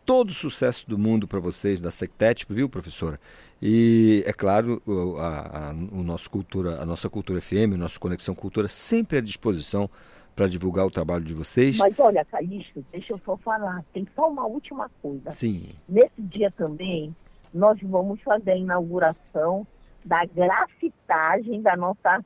todo 0.05 0.29
o 0.29 0.33
sucesso 0.33 0.87
do 0.87 0.97
mundo 0.97 1.27
para 1.27 1.39
vocês 1.39 1.81
da 1.81 1.89
Sectet, 1.89 2.45
viu, 2.49 2.69
professora? 2.69 3.19
E 3.61 4.23
é 4.27 4.31
claro, 4.33 4.81
a, 5.17 5.69
a- 5.69 5.73
o 5.91 6.03
nosso 6.03 6.29
cultura, 6.29 6.79
a 6.81 6.85
nossa 6.85 7.09
cultura 7.09 7.41
FM, 7.41 7.73
o 7.73 7.77
nosso 7.77 7.99
Conexão 7.99 8.35
Cultura 8.35 8.67
sempre 8.67 9.17
à 9.17 9.21
disposição 9.21 9.89
para 10.37 10.47
divulgar 10.47 10.85
o 10.85 10.91
trabalho 10.91 11.23
de 11.23 11.33
vocês. 11.33 11.77
Mas 11.77 11.99
olha, 11.99 12.23
Calixto, 12.23 12.85
deixa 12.91 13.11
eu 13.11 13.17
só 13.17 13.35
falar, 13.37 13.83
tem 13.91 14.07
só 14.15 14.29
uma 14.29 14.45
última 14.45 14.87
coisa. 15.01 15.31
Sim. 15.31 15.71
Nesse 15.89 16.21
dia 16.21 16.51
também, 16.51 17.13
nós 17.51 17.79
vamos 17.81 18.21
fazer 18.21 18.51
a 18.51 18.55
inauguração 18.55 19.65
da 20.05 20.23
grafitagem 20.25 21.59
da 21.63 21.75
nossa 21.75 22.23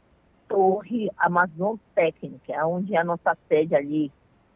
torre 0.49 1.09
Amazon 1.17 1.77
Técnica, 1.95 2.67
onde 2.67 2.93
é 2.93 2.99
a 2.99 3.03
nossa 3.05 3.37
sede 3.47 3.73
ali 3.73 4.11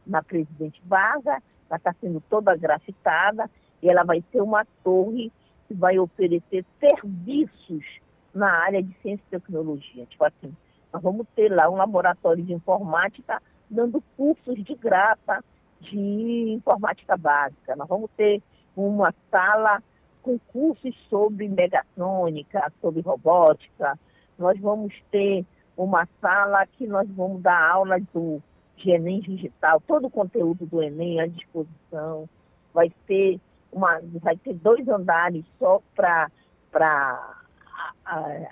na 0.06 0.22
Presidente 0.22 0.82
Vargas, 0.86 1.42
ela 1.70 1.78
está 1.78 1.96
sendo 2.02 2.22
toda 2.30 2.58
grafitada 2.58 3.50
e 3.82 3.90
ela 3.90 4.04
vai 4.04 4.22
ser 4.34 4.42
uma 4.42 4.66
torre 4.84 5.32
que 5.70 5.74
vai 5.74 5.98
oferecer 5.98 6.66
serviços 6.78 7.86
na 8.34 8.52
área 8.52 8.84
de 8.84 8.94
ciência 9.02 9.24
e 9.28 9.32
tecnologia. 9.32 10.06
Tipo 10.08 10.26
assim, 10.26 10.54
nós 10.96 11.04
vamos 11.04 11.28
ter 11.36 11.50
lá 11.52 11.70
um 11.70 11.76
laboratório 11.76 12.42
de 12.42 12.54
informática 12.54 13.44
dando 13.70 14.02
cursos 14.16 14.64
de 14.64 14.76
graça 14.76 15.44
de 15.82 16.54
informática 16.54 17.18
básica. 17.18 17.76
Nós 17.76 17.90
vamos 17.90 18.10
ter 18.16 18.42
uma 18.78 19.14
sala 19.30 19.84
com 20.22 20.40
cursos 20.40 20.96
sobre 21.10 21.50
megatrônica, 21.50 22.72
sobre 22.80 23.02
robótica. 23.02 24.00
Nós 24.40 24.58
vamos 24.62 24.94
ter 25.12 25.46
uma 25.76 26.08
sala 26.22 26.66
que 26.66 26.88
nós 26.88 27.10
vamos 27.10 27.42
dar 27.42 27.62
aula 27.72 28.00
do 28.14 28.42
de 28.78 28.92
Enem 28.92 29.20
digital, 29.20 29.82
todo 29.82 30.08
o 30.08 30.10
conteúdo 30.10 30.66
do 30.66 30.82
Enem 30.82 31.20
à 31.20 31.28
disposição. 31.28 32.30
Vai 32.74 32.90
ter 33.06 33.38
uma, 33.70 34.00
vai 34.22 34.38
ter 34.38 34.54
dois 34.54 34.88
andares 34.88 35.44
só 35.60 35.82
para 35.94 36.30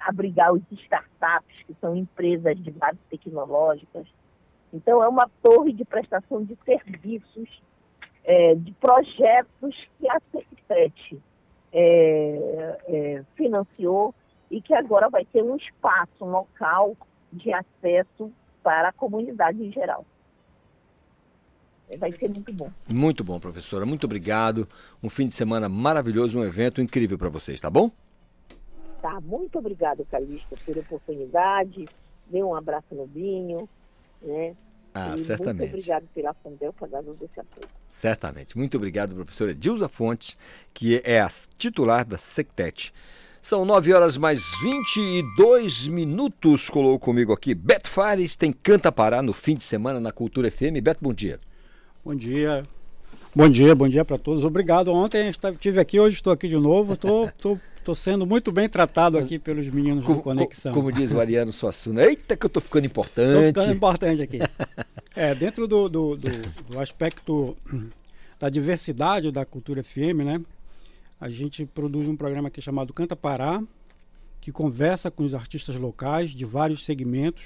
abrigar 0.02 0.54
os 0.54 0.62
startups, 0.72 1.64
que 1.66 1.76
são 1.80 1.96
empresas 1.96 2.58
de 2.62 2.72
base 2.72 2.98
tecnológicas. 3.10 4.08
Então, 4.74 5.04
é 5.04 5.08
uma 5.08 5.30
torre 5.42 5.72
de 5.72 5.86
prestação 5.86 6.44
de 6.44 6.58
serviços, 6.66 7.62
eh, 8.24 8.56
de 8.56 8.72
projetos 8.74 9.76
que 10.00 10.10
a 10.10 10.20
Secret 10.32 11.22
eh, 11.72 12.80
eh, 12.88 13.24
financiou 13.36 14.16
e 14.50 14.62
que 14.62 14.74
agora 14.74 15.10
vai 15.10 15.26
ter 15.26 15.44
um 15.44 15.56
espaço, 15.56 16.12
um 16.22 16.32
local 16.32 16.96
de 17.32 17.54
acesso 17.54 18.32
para 18.64 18.90
a 18.90 18.94
comunidade 18.94 19.64
em 19.64 19.72
geral. 19.72 20.06
Vai 21.98 22.12
ser 22.14 22.30
muito 22.30 22.54
bom. 22.54 22.72
Muito 22.90 23.24
bom, 23.24 23.40
professora. 23.40 23.86
Muito 23.86 24.06
obrigado. 24.06 24.68
Um 25.04 25.10
fim 25.10 25.28
de 25.28 25.34
semana 25.34 25.70
maravilhoso, 25.70 26.40
um 26.40 26.44
evento 26.44 26.82
incrível 26.82 27.18
para 27.18 27.30
vocês, 27.30 27.60
tá 27.60 27.70
bom? 27.70 27.92
Tá, 29.04 29.20
muito 29.20 29.60
obrigado, 29.60 30.06
Calixto, 30.06 30.56
pela 30.66 30.80
oportunidade. 30.80 31.84
Dê 32.26 32.42
um 32.42 32.56
abraço 32.56 32.96
no 32.96 33.06
Binho, 33.06 33.68
né? 34.22 34.56
Ah, 34.94 35.14
E 35.18 35.20
certamente. 35.20 35.72
Muito 35.72 35.76
obrigado 35.76 36.08
pela 36.16 36.34
Fundel 36.36 36.72
por 36.72 36.88
dar 36.88 37.04
desse 37.04 37.38
apoio. 37.38 37.68
Certamente. 37.90 38.58
Muito 38.58 38.78
obrigado, 38.78 39.14
professora 39.14 39.54
Dilza 39.54 39.90
Fontes, 39.90 40.38
que 40.74 41.02
é 41.04 41.20
a 41.20 41.28
titular 41.58 42.06
da 42.06 42.18
Sectet. 42.18 42.94
São 43.42 43.66
9 43.66 43.92
horas 43.94 44.16
mais 44.16 44.42
22 44.62 45.90
minutos. 45.90 46.70
Colou 46.70 46.98
comigo 46.98 47.34
aqui. 47.34 47.54
Beto 47.54 47.90
Fares 47.90 48.38
tem 48.38 48.54
Canta 48.54 48.90
Pará 48.90 49.22
no 49.22 49.34
fim 49.34 49.58
de 49.58 49.64
semana 49.64 50.00
na 50.00 50.14
Cultura 50.14 50.50
FM. 50.50 50.80
Beto, 50.82 51.00
bom 51.02 51.14
dia. 51.14 51.42
Bom 52.06 52.16
dia. 52.16 52.64
Bom 53.36 53.50
dia, 53.50 53.76
bom 53.76 53.90
dia 53.90 54.06
para 54.06 54.18
todos. 54.18 54.46
Obrigado. 54.46 54.94
Ontem 54.94 55.28
estive 55.30 55.82
aqui, 55.82 56.00
hoje 56.00 56.16
estou 56.16 56.32
aqui 56.32 56.48
de 56.48 56.58
novo. 56.58 56.94
Estou 56.94 57.60
tô 57.84 57.94
sendo 57.94 58.26
muito 58.26 58.52
bem 58.52 58.68
tratado 58.68 59.18
aqui 59.18 59.38
pelos 59.38 59.68
meninos 59.68 60.06
do 60.06 60.16
Conexão. 60.16 60.74
Como 60.74 60.92
diz 60.92 61.12
o 61.12 61.20
Ariano 61.20 61.52
Suassuna. 61.52 62.04
Eita, 62.04 62.36
que 62.36 62.46
eu 62.46 62.50
tô 62.50 62.62
ficando 62.62 62.86
Estou 62.86 63.04
importante. 63.04 63.48
ficando 63.48 63.74
importante 63.74 64.22
aqui. 64.22 64.40
É, 65.16 65.36
dentro 65.36 65.68
do, 65.68 65.88
do, 65.88 66.18
do, 66.18 66.30
do 66.70 66.80
aspecto 66.80 67.56
da 68.40 68.50
diversidade 68.50 69.32
da 69.32 69.46
cultura 69.46 69.84
FM, 69.84 70.26
né? 70.26 70.42
A 71.22 71.30
gente 71.30 71.68
produz 71.68 72.08
um 72.08 72.16
programa 72.16 72.48
aqui 72.48 72.60
chamado 72.60 72.92
Canta 72.92 73.16
Pará, 73.16 73.62
que 74.42 74.52
conversa 74.52 75.12
com 75.12 75.24
os 75.24 75.36
artistas 75.36 75.76
locais 75.76 76.32
de 76.32 76.46
vários 76.46 76.84
segmentos, 76.84 77.44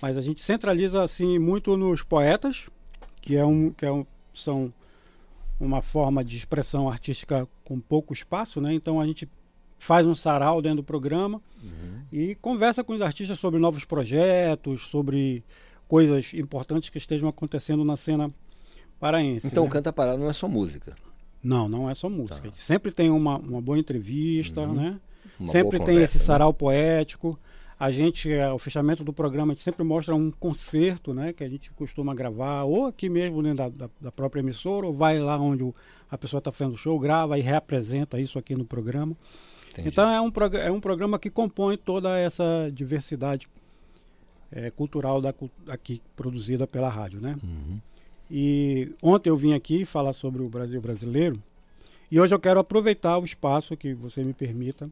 mas 0.00 0.16
a 0.16 0.20
gente 0.20 0.40
centraliza 0.42 1.02
assim 1.02 1.40
muito 1.40 1.76
nos 1.76 2.04
poetas, 2.04 2.68
que 3.20 3.34
é 3.34 3.44
um 3.44 3.70
que 3.72 3.84
é 3.84 3.90
um, 3.90 4.06
são 4.32 4.72
uma 5.58 5.82
forma 5.82 6.24
de 6.24 6.36
expressão 6.36 6.88
artística 6.88 7.48
com 7.64 7.80
pouco 7.80 8.12
espaço, 8.12 8.60
né? 8.60 8.72
Então 8.72 9.00
a 9.00 9.06
gente 9.06 9.28
faz 9.84 10.06
um 10.06 10.14
sarau 10.14 10.62
dentro 10.62 10.76
do 10.76 10.84
programa 10.84 11.40
e 12.12 12.34
conversa 12.36 12.84
com 12.84 12.92
os 12.92 13.00
artistas 13.02 13.38
sobre 13.38 13.58
novos 13.58 13.84
projetos, 13.84 14.86
sobre 14.86 15.42
coisas 15.88 16.32
importantes 16.34 16.88
que 16.88 16.98
estejam 16.98 17.28
acontecendo 17.28 17.84
na 17.84 17.96
cena 17.96 18.32
paraense. 19.00 19.46
Então, 19.46 19.64
né? 19.64 19.70
Canta 19.70 19.92
Pará 19.92 20.16
não 20.16 20.28
é 20.28 20.32
só 20.32 20.46
música. 20.48 20.94
Não, 21.42 21.68
não 21.68 21.90
é 21.90 21.94
só 21.94 22.08
música. 22.08 22.50
Sempre 22.54 22.92
tem 22.92 23.10
uma, 23.10 23.36
uma 23.38 23.60
boa 23.60 23.78
entrevista, 23.78 24.60
Uhum. 24.60 24.74
né? 24.74 25.00
Uma 25.40 25.50
sempre 25.50 25.78
tem 25.78 25.86
conversa, 25.88 26.04
esse 26.04 26.18
né? 26.18 26.24
sarau 26.24 26.54
poético. 26.54 27.36
A 27.80 27.90
gente, 27.90 28.32
é, 28.32 28.52
o 28.52 28.58
fechamento 28.60 29.02
do 29.02 29.12
programa, 29.12 29.52
a 29.52 29.54
gente 29.56 29.64
sempre 29.64 29.82
mostra 29.82 30.14
um 30.14 30.30
concerto, 30.30 31.12
né? 31.12 31.32
Que 31.32 31.42
a 31.42 31.48
gente 31.48 31.72
costuma 31.72 32.14
gravar, 32.14 32.62
ou 32.62 32.86
aqui 32.86 33.08
mesmo 33.08 33.42
dentro 33.42 33.56
da, 33.58 33.68
da, 33.68 33.90
da 34.00 34.12
própria 34.12 34.40
emissora, 34.40 34.86
ou 34.86 34.92
vai 34.92 35.18
lá 35.18 35.36
onde 35.36 35.64
o- 35.64 35.74
a 36.08 36.16
pessoa 36.16 36.38
está 36.38 36.52
fazendo 36.52 36.76
show, 36.76 36.96
grava 37.00 37.36
e 37.36 37.42
reapresenta 37.42 38.20
isso 38.20 38.38
aqui 38.38 38.54
no 38.54 38.64
programa. 38.64 39.16
Então 39.78 40.08
é 40.08 40.20
um, 40.20 40.32
é 40.56 40.70
um 40.70 40.80
programa 40.80 41.18
que 41.18 41.30
compõe 41.30 41.76
toda 41.76 42.18
essa 42.18 42.70
diversidade 42.72 43.48
é, 44.50 44.70
cultural 44.70 45.20
da, 45.20 45.34
aqui 45.68 46.02
produzida 46.14 46.66
pela 46.66 46.88
rádio, 46.88 47.20
né? 47.20 47.36
E 48.30 48.92
ontem 49.02 49.30
eu 49.30 49.36
vim 49.36 49.54
aqui 49.54 49.84
falar 49.84 50.12
sobre 50.12 50.42
o 50.42 50.48
Brasil 50.48 50.80
brasileiro 50.80 51.42
e 52.10 52.20
hoje 52.20 52.34
eu 52.34 52.38
quero 52.38 52.60
aproveitar 52.60 53.18
o 53.18 53.24
espaço 53.24 53.76
que 53.76 53.94
você 53.94 54.22
me 54.22 54.34
permita 54.34 54.90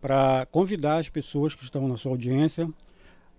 para 0.00 0.46
convidar 0.50 0.98
as 0.98 1.08
pessoas 1.08 1.54
que 1.54 1.64
estão 1.64 1.88
na 1.88 1.96
sua 1.96 2.10
audiência 2.12 2.68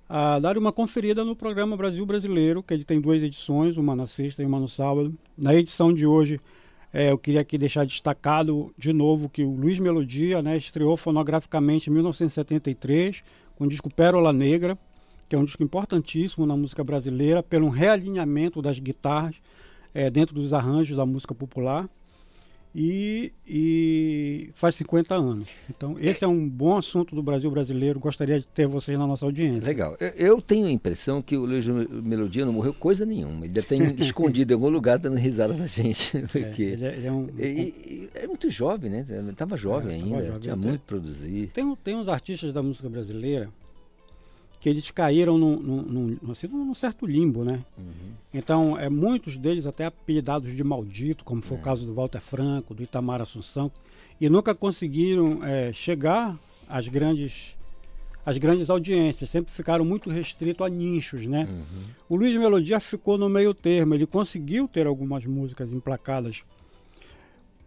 a 0.08 0.40
dar 0.40 0.58
uma 0.58 0.72
conferida 0.72 1.24
no 1.24 1.36
programa 1.36 1.76
Brasil 1.76 2.06
Brasileiro, 2.06 2.64
que 2.64 2.74
ele 2.74 2.84
tem 2.84 3.02
duas 3.02 3.24
edições, 3.24 3.76
uma 3.76 3.96
na 3.96 4.06
sexta 4.06 4.42
e 4.42 4.46
uma 4.46 4.60
no 4.60 4.68
sábado. 4.68 5.14
Na 5.38 5.54
edição 5.54 5.94
de 5.94 6.06
hoje, 6.06 6.40
eh, 6.96 7.12
eu 7.12 7.18
queria 7.18 7.42
aqui 7.42 7.58
deixar 7.58 7.86
destacado 7.86 8.74
de 8.78 8.94
novo 8.94 9.28
que 9.28 9.44
o 9.44 9.52
Luiz 9.54 9.82
Melodia 9.82 10.42
né, 10.42 10.56
estreou 10.56 10.96
fonograficamente 10.96 11.90
em 11.90 11.94
1973 11.94 13.22
com 13.58 13.66
o 13.66 13.68
disco 13.68 13.94
Pérola 13.94 14.32
Negra, 14.32 14.78
que 15.28 15.36
é 15.36 15.40
um 15.40 15.44
disco 15.44 15.62
importantíssimo 15.62 16.46
na 16.46 16.56
música 16.56 16.86
brasileira, 16.86 17.44
pelo 17.44 17.68
realinhamento 17.68 18.62
das 18.62 18.80
guitarras 18.80 19.36
eh, 19.94 20.10
dentro 20.10 20.36
dos 20.36 20.54
arranjos 20.54 20.96
da 20.96 21.06
música 21.06 21.36
popular. 21.36 21.90
E, 22.78 23.32
e 23.48 24.50
faz 24.54 24.76
50 24.76 25.16
anos. 25.16 25.48
Então, 25.70 25.96
esse 25.98 26.26
é 26.26 26.28
um 26.28 26.46
bom 26.50 26.76
assunto 26.76 27.16
do 27.16 27.24
Brasil 27.24 27.50
brasileiro. 27.50 28.02
Gostaria 28.02 28.38
de 28.38 28.46
ter 28.48 28.68
vocês 28.68 29.00
na 29.00 29.08
nossa 29.08 29.26
audiência. 29.26 29.66
Legal. 29.66 29.96
Eu, 30.18 30.42
tenho 30.42 30.66
a 30.68 30.72
impressão 30.72 31.22
que 31.22 31.38
o 31.38 31.46
Luiz 31.46 31.66
Melodia 31.66 32.44
não 32.46 32.52
morreu 32.52 32.74
coisa 32.74 33.06
nenhuma. 33.06 33.46
Ele 33.46 33.54
deve 33.54 33.66
ter 33.68 33.78
escondido 34.04 34.52
em 34.52 34.56
algum 34.56 34.68
lugar 34.68 35.00
dando 35.00 35.16
risada 35.18 35.54
na 35.54 35.68
gente. 35.68 36.20
Porque 36.28 36.64
ele 36.64 36.86
é- 36.86 36.96
ele 36.98 37.08
é 37.08 37.12
um- 37.14 37.30
E- 37.40 38.10
é 38.14 38.28
muito 38.28 38.50
jovem, 38.50 38.92
né? 38.92 39.06
Estava 39.30 39.56
jovem 39.56 39.92
É, 39.92 40.04
ainda, 40.04 40.26
jovem 40.26 40.40
tinha 40.42 40.56
muito 40.58 40.82
a 40.82 40.86
produzir. 40.86 41.52
Tem, 41.54 41.76
tem 41.82 41.96
uns 41.96 42.10
artistas 42.10 42.52
da 42.52 42.62
música 42.62 42.90
brasileira 42.90 43.50
que 44.66 44.70
eles 44.70 44.90
caíram 44.90 45.38
num, 45.38 45.60
num, 45.60 45.82
num, 46.24 46.32
assim, 46.32 46.48
num 46.48 46.74
certo 46.74 47.06
limbo, 47.06 47.44
né? 47.44 47.64
Então, 48.34 48.76
é, 48.76 48.90
muitos 48.90 49.38
deles 49.38 49.68
até 49.68 49.86
apelidados 49.86 50.56
de 50.56 50.64
maldito, 50.64 51.24
como 51.24 51.40
foi 51.44 51.56
o 51.58 51.62
caso 51.62 51.86
do 51.86 51.94
Walter 51.94 52.20
Franco, 52.20 52.74
do 52.74 52.82
Itamar 52.82 53.22
Assunção, 53.22 53.72
e 54.20 54.28
nunca 54.28 54.56
conseguiram 54.56 55.44
é, 55.44 55.72
chegar 55.72 56.36
às 56.68 56.88
grandes, 56.88 57.56
às 58.26 58.40
grandes 58.40 58.68
audiências, 58.72 59.30
sempre 59.30 59.54
ficaram 59.54 59.86
muito 59.86 60.10
restritos 60.10 60.66
a 60.66 60.68
nichos, 60.68 61.28
né? 61.28 61.48
O 62.10 62.16
Luiz 62.16 62.36
Melodia 62.36 62.80
ficou 62.80 63.20
no 63.20 63.30
meio 63.30 63.54
termo, 63.54 63.94
ele 63.94 64.08
conseguiu 64.08 64.68
ter 64.68 64.88
algumas 64.88 65.28
músicas 65.28 65.74
emplacadas 65.74 66.42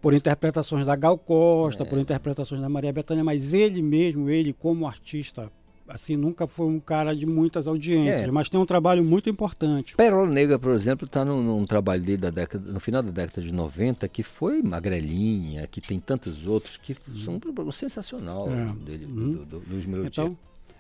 por 0.03 0.15
interpretações 0.15 0.85
da 0.85 0.97
Gal 0.97 1.17
Costa, 1.17 1.85
por 1.85 1.97
interpretações 1.97 2.61
da 2.61 2.69
Maria 2.69 2.93
Bethânia, 2.93 3.23
mas 3.23 3.55
ele 3.55 3.83
mesmo, 3.83 4.29
ele 4.29 4.53
como 4.53 4.85
artista, 4.85 5.49
assim, 5.89 6.17
nunca 6.17 6.47
foi 6.47 6.67
um 6.67 6.79
cara 6.79 7.15
de 7.15 7.25
muitas 7.27 7.67
audiências, 7.67 8.23
É. 8.29 8.31
mas 8.31 8.49
tem 8.49 8.61
um 8.61 8.67
trabalho 8.67 9.03
muito 9.05 9.29
importante. 9.31 9.97
Pérola 9.97 10.27
Negra, 10.29 10.59
por 10.59 10.73
exemplo, 10.73 11.07
está 11.07 11.25
num, 11.25 11.43
num 11.43 11.65
trabalho 11.67 12.03
dele 12.03 12.19
da 12.19 12.31
década, 12.31 12.71
no 12.73 12.79
final 12.81 13.03
da 13.03 13.11
década 13.11 13.41
de 13.43 13.53
90, 13.53 14.07
que 14.09 14.23
foi 14.23 14.63
magrelinha, 14.63 15.67
que 15.67 15.81
tem 15.81 15.99
tantos 15.99 16.47
outros 16.47 16.77
que 16.77 16.95
são 17.17 17.35
um 17.37 17.41
trabalho 17.41 17.73
sensacional 17.73 18.49
É. 18.51 18.85
dele, 18.85 19.07
Uhum. 19.07 19.33
do, 19.33 19.45
do, 19.45 19.61
do 19.61 19.71
Luiz 19.73 19.87
Melodia. 19.87 20.09
Então, 20.09 20.37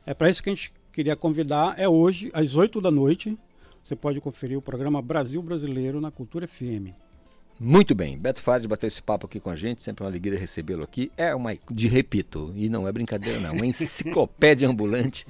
é 0.06 0.12
para 0.14 0.28
isso 0.30 0.42
que 0.42 0.50
a 0.50 0.54
gente 0.54 0.72
queria 0.92 1.16
convidar, 1.16 1.74
é 1.78 1.88
hoje, 1.88 2.30
às 2.32 2.54
8 2.56 2.80
da 2.80 2.90
noite, 2.90 3.36
você 3.82 3.94
pode 3.96 4.20
conferir 4.20 4.58
o 4.58 4.62
programa 4.62 5.00
Brasil 5.00 5.40
Brasileiro 5.40 6.00
na 6.00 6.10
Cultura 6.10 6.46
FM. 6.46 6.92
Muito 7.60 7.92
bem, 7.92 8.16
Beto 8.16 8.40
Fares 8.40 8.66
bateu 8.66 8.86
esse 8.86 9.02
papo 9.02 9.26
aqui 9.26 9.40
com 9.40 9.50
a 9.50 9.56
gente, 9.56 9.82
sempre 9.82 10.04
uma 10.04 10.10
alegria 10.10 10.38
recebê-lo 10.38 10.84
aqui. 10.84 11.10
É 11.16 11.34
uma, 11.34 11.56
de 11.68 11.88
repito, 11.88 12.52
e 12.54 12.68
não 12.68 12.86
é 12.86 12.92
brincadeira 12.92 13.40
não, 13.40 13.52
uma 13.52 13.66
enciclopédia 13.66 14.68
ambulante. 14.68 15.26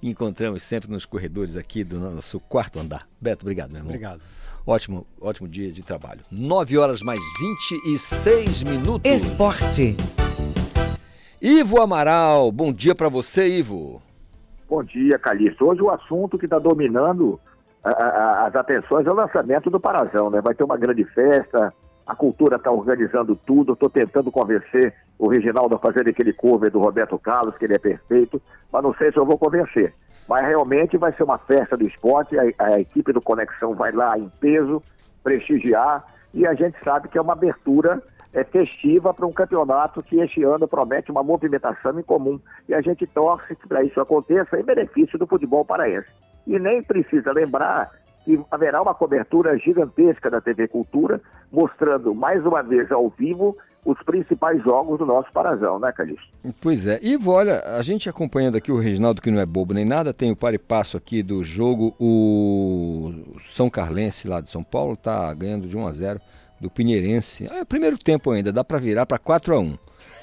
Encontramos 0.00 0.62
sempre 0.62 0.88
nos 0.88 1.04
corredores 1.04 1.56
aqui 1.56 1.82
do 1.82 1.98
nosso 1.98 2.38
quarto 2.38 2.78
andar. 2.78 3.08
Beto, 3.20 3.44
obrigado, 3.44 3.70
meu 3.70 3.78
irmão. 3.78 3.90
Obrigado. 3.90 4.20
Ótimo, 4.64 5.04
ótimo 5.20 5.48
dia 5.48 5.72
de 5.72 5.82
trabalho. 5.82 6.20
9 6.30 6.78
horas 6.78 7.00
mais 7.00 7.18
26 7.64 8.62
minutos. 8.62 9.10
Esporte. 9.10 9.96
Ivo 11.40 11.80
Amaral, 11.82 12.52
bom 12.52 12.72
dia 12.72 12.94
para 12.94 13.08
você, 13.08 13.58
Ivo. 13.58 14.00
Bom 14.68 14.84
dia, 14.84 15.18
Calixto. 15.18 15.66
Hoje 15.66 15.82
o 15.82 15.90
assunto 15.90 16.38
que 16.38 16.46
está 16.46 16.60
dominando 16.60 17.40
a- 17.84 17.90
a- 17.90 18.46
as 18.46 18.56
atenções 18.56 19.06
é 19.06 19.10
o 19.10 19.14
lançamento 19.14 19.70
do 19.70 19.80
Parazão, 19.80 20.30
né? 20.30 20.40
Vai 20.40 20.54
ter 20.54 20.64
uma 20.64 20.76
grande 20.76 21.04
festa, 21.04 21.72
a 22.06 22.14
cultura 22.14 22.56
está 22.56 22.70
organizando 22.70 23.36
tudo, 23.36 23.72
estou 23.72 23.88
tentando 23.88 24.30
convencer 24.30 24.94
o 25.18 25.28
Reginaldo 25.28 25.76
a 25.76 25.78
fazer 25.78 26.08
aquele 26.08 26.32
cover 26.32 26.70
do 26.70 26.80
Roberto 26.80 27.18
Carlos, 27.18 27.56
que 27.56 27.64
ele 27.64 27.74
é 27.74 27.78
perfeito, 27.78 28.40
mas 28.72 28.82
não 28.82 28.94
sei 28.94 29.12
se 29.12 29.18
eu 29.18 29.26
vou 29.26 29.38
convencer. 29.38 29.94
Mas 30.28 30.46
realmente 30.46 30.96
vai 30.96 31.12
ser 31.12 31.22
uma 31.24 31.38
festa 31.38 31.76
do 31.76 31.86
esporte, 31.86 32.36
a, 32.38 32.42
a 32.58 32.80
equipe 32.80 33.12
do 33.12 33.20
Conexão 33.20 33.74
vai 33.74 33.92
lá 33.92 34.18
em 34.18 34.28
peso, 34.40 34.82
prestigiar, 35.22 36.04
e 36.34 36.46
a 36.46 36.54
gente 36.54 36.76
sabe 36.84 37.08
que 37.08 37.18
é 37.18 37.20
uma 37.20 37.34
abertura 37.34 38.02
é, 38.32 38.42
festiva 38.44 39.12
para 39.12 39.26
um 39.26 39.32
campeonato 39.32 40.02
que 40.02 40.18
este 40.20 40.42
ano 40.42 40.66
promete 40.66 41.10
uma 41.10 41.22
movimentação 41.22 41.98
em 41.98 42.02
comum. 42.02 42.40
E 42.68 42.74
a 42.74 42.80
gente 42.80 43.06
torce 43.06 43.54
para 43.68 43.84
isso 43.84 44.00
aconteça 44.00 44.58
em 44.58 44.64
benefício 44.64 45.18
do 45.18 45.26
futebol 45.26 45.64
paraense. 45.64 46.08
E 46.46 46.58
nem 46.58 46.82
precisa 46.82 47.32
lembrar 47.32 47.90
que 48.24 48.40
haverá 48.50 48.80
uma 48.80 48.94
cobertura 48.94 49.56
gigantesca 49.58 50.30
da 50.30 50.40
TV 50.40 50.68
Cultura, 50.68 51.20
mostrando 51.50 52.14
mais 52.14 52.44
uma 52.44 52.62
vez 52.62 52.90
ao 52.90 53.08
vivo 53.10 53.56
os 53.84 54.00
principais 54.04 54.62
jogos 54.62 54.98
do 54.98 55.04
nosso 55.04 55.32
Parazão, 55.32 55.78
né, 55.80 55.90
Calixto? 55.90 56.28
Pois 56.60 56.86
é. 56.86 57.00
Ivo, 57.02 57.32
olha, 57.32 57.60
a 57.76 57.82
gente 57.82 58.08
acompanhando 58.08 58.56
aqui 58.56 58.70
o 58.70 58.78
Reginaldo, 58.78 59.20
que 59.20 59.30
não 59.30 59.40
é 59.40 59.46
bobo 59.46 59.74
nem 59.74 59.84
nada, 59.84 60.14
tem 60.14 60.30
o 60.30 60.36
par 60.36 60.54
e 60.54 60.58
passo 60.58 60.96
aqui 60.96 61.20
do 61.20 61.42
jogo. 61.42 61.94
O 61.98 63.12
São 63.48 63.68
Carlense, 63.68 64.28
lá 64.28 64.40
de 64.40 64.50
São 64.50 64.62
Paulo, 64.62 64.96
tá 64.96 65.34
ganhando 65.34 65.66
de 65.66 65.76
1 65.76 65.86
a 65.86 65.92
0 65.92 66.20
do 66.60 66.70
Pinheirense. 66.70 67.48
É 67.52 67.64
primeiro 67.64 67.98
tempo 67.98 68.30
ainda, 68.30 68.52
dá 68.52 68.62
para 68.62 68.78
virar 68.78 69.04
para 69.04 69.18
4 69.18 69.54
a 69.54 69.58
1 69.58 69.76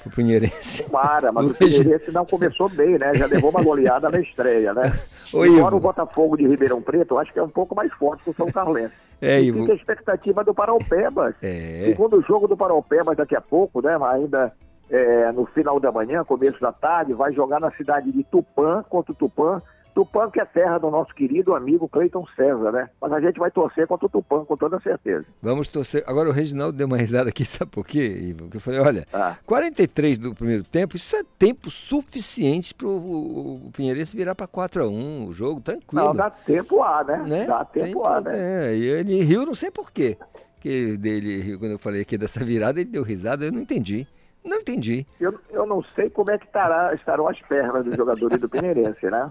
o 0.06 0.10
Pinheirense. 0.10 0.84
Tomara, 0.84 1.32
mas 1.32 1.46
o 1.50 1.54
Pinheirense 1.54 2.10
não 2.12 2.24
começou 2.24 2.68
bem, 2.68 2.98
né? 2.98 3.12
Já 3.14 3.26
levou 3.26 3.50
uma 3.50 3.62
goleada 3.62 4.08
na 4.08 4.20
estreia, 4.20 4.72
né? 4.72 4.92
Ô, 5.32 5.44
Embora 5.44 5.76
o 5.76 5.80
Botafogo 5.80 6.36
de 6.36 6.46
Ribeirão 6.46 6.82
Preto, 6.82 7.14
eu 7.14 7.18
acho 7.18 7.32
que 7.32 7.38
é 7.38 7.42
um 7.42 7.48
pouco 7.48 7.74
mais 7.74 7.92
forte 7.94 8.24
que 8.24 8.30
o 8.30 8.34
São 8.34 8.46
Carlense. 8.52 8.94
É, 9.20 9.40
e 9.40 9.46
Ivo. 9.48 9.60
fica 9.60 9.72
a 9.72 9.76
expectativa 9.76 10.42
do 10.42 10.54
Paraupebas. 10.54 11.34
É. 11.42 11.84
Segundo 11.86 12.22
jogo 12.22 12.48
do 12.48 12.56
Paraupebas 12.56 13.16
daqui 13.16 13.36
a 13.36 13.40
pouco, 13.40 13.82
né? 13.82 13.96
Ainda 14.12 14.52
é, 14.90 15.30
no 15.32 15.46
final 15.46 15.78
da 15.78 15.92
manhã, 15.92 16.24
começo 16.24 16.60
da 16.60 16.72
tarde, 16.72 17.12
vai 17.12 17.32
jogar 17.32 17.60
na 17.60 17.70
cidade 17.72 18.10
de 18.10 18.24
Tupã 18.24 18.82
contra 18.88 19.12
o 19.12 19.14
Tupã. 19.14 19.62
Tupã 19.90 20.30
que 20.30 20.40
é 20.40 20.44
terra 20.44 20.78
do 20.78 20.90
nosso 20.90 21.14
querido 21.14 21.54
amigo 21.54 21.88
Cleiton 21.88 22.24
César, 22.36 22.72
né? 22.72 22.88
Mas 23.00 23.12
a 23.12 23.20
gente 23.20 23.38
vai 23.38 23.50
torcer 23.50 23.86
contra 23.86 24.06
o 24.06 24.08
Tupã, 24.08 24.44
com 24.44 24.56
toda 24.56 24.80
certeza. 24.80 25.24
Vamos 25.42 25.68
torcer. 25.68 26.02
Agora 26.06 26.28
o 26.28 26.32
Reginaldo 26.32 26.76
deu 26.76 26.86
uma 26.86 26.96
risada 26.96 27.28
aqui, 27.28 27.44
sabe 27.46 27.70
por 27.70 27.86
quê, 27.86 28.02
Ivo? 28.04 28.48
Que 28.48 28.56
eu 28.56 28.60
falei, 28.60 28.80
olha, 28.80 29.06
43 29.46 30.18
do 30.18 30.34
primeiro 30.34 30.62
tempo, 30.64 30.96
isso 30.96 31.14
é 31.16 31.22
tempo 31.38 31.70
suficiente 31.70 32.74
para 32.74 32.86
o 32.88 33.70
Pinheirense 33.74 34.16
virar 34.16 34.34
para 34.34 34.46
4 34.46 34.84
a 34.84 34.88
1 34.88 35.26
o 35.26 35.32
jogo, 35.32 35.60
tranquilo. 35.60 36.04
Não, 36.06 36.14
dá 36.14 36.30
tempo 36.30 36.82
A, 36.82 37.04
né? 37.04 37.24
né? 37.26 37.44
Dá 37.46 37.64
tempo 37.64 38.02
Tem 38.02 38.12
A, 38.12 38.22
que- 38.22 38.28
né? 38.28 38.66
É, 38.70 38.76
e 38.76 38.84
ele 38.86 39.22
riu, 39.22 39.44
não 39.46 39.54
sei 39.54 39.70
porquê. 39.70 40.16
Que 40.60 40.96
dele 40.98 41.40
riu 41.40 41.58
quando 41.58 41.72
eu 41.72 41.78
falei 41.78 42.02
aqui 42.02 42.18
dessa 42.18 42.44
virada, 42.44 42.80
ele 42.80 42.90
deu 42.90 43.02
risada, 43.02 43.44
eu 43.46 43.52
não 43.52 43.60
entendi. 43.60 44.06
Não 44.44 44.56
entendi. 44.58 45.06
Eu, 45.20 45.38
eu 45.50 45.66
não 45.66 45.82
sei 45.82 46.08
como 46.08 46.30
é 46.30 46.38
que 46.38 46.46
estará, 46.46 46.94
estarão 46.94 47.28
as 47.28 47.38
pernas 47.42 47.84
dos 47.84 47.94
jogadores 47.94 48.40
do 48.40 48.48
Pinheirense, 48.48 49.04
né? 49.10 49.30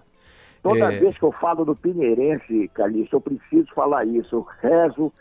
Toda 0.61 0.93
É. 0.93 0.99
vez 0.99 1.17
que 1.17 1.23
eu 1.23 1.31
falo 1.31 1.63
do 1.63 1.75
Pinheirense, 1.75 2.69
Calixto, 2.73 3.15
eu 3.15 3.21
preciso 3.21 3.73
falar 3.73 4.05
isso. 4.05 4.35
Eu 4.35 4.47
rezo, 4.61 5.11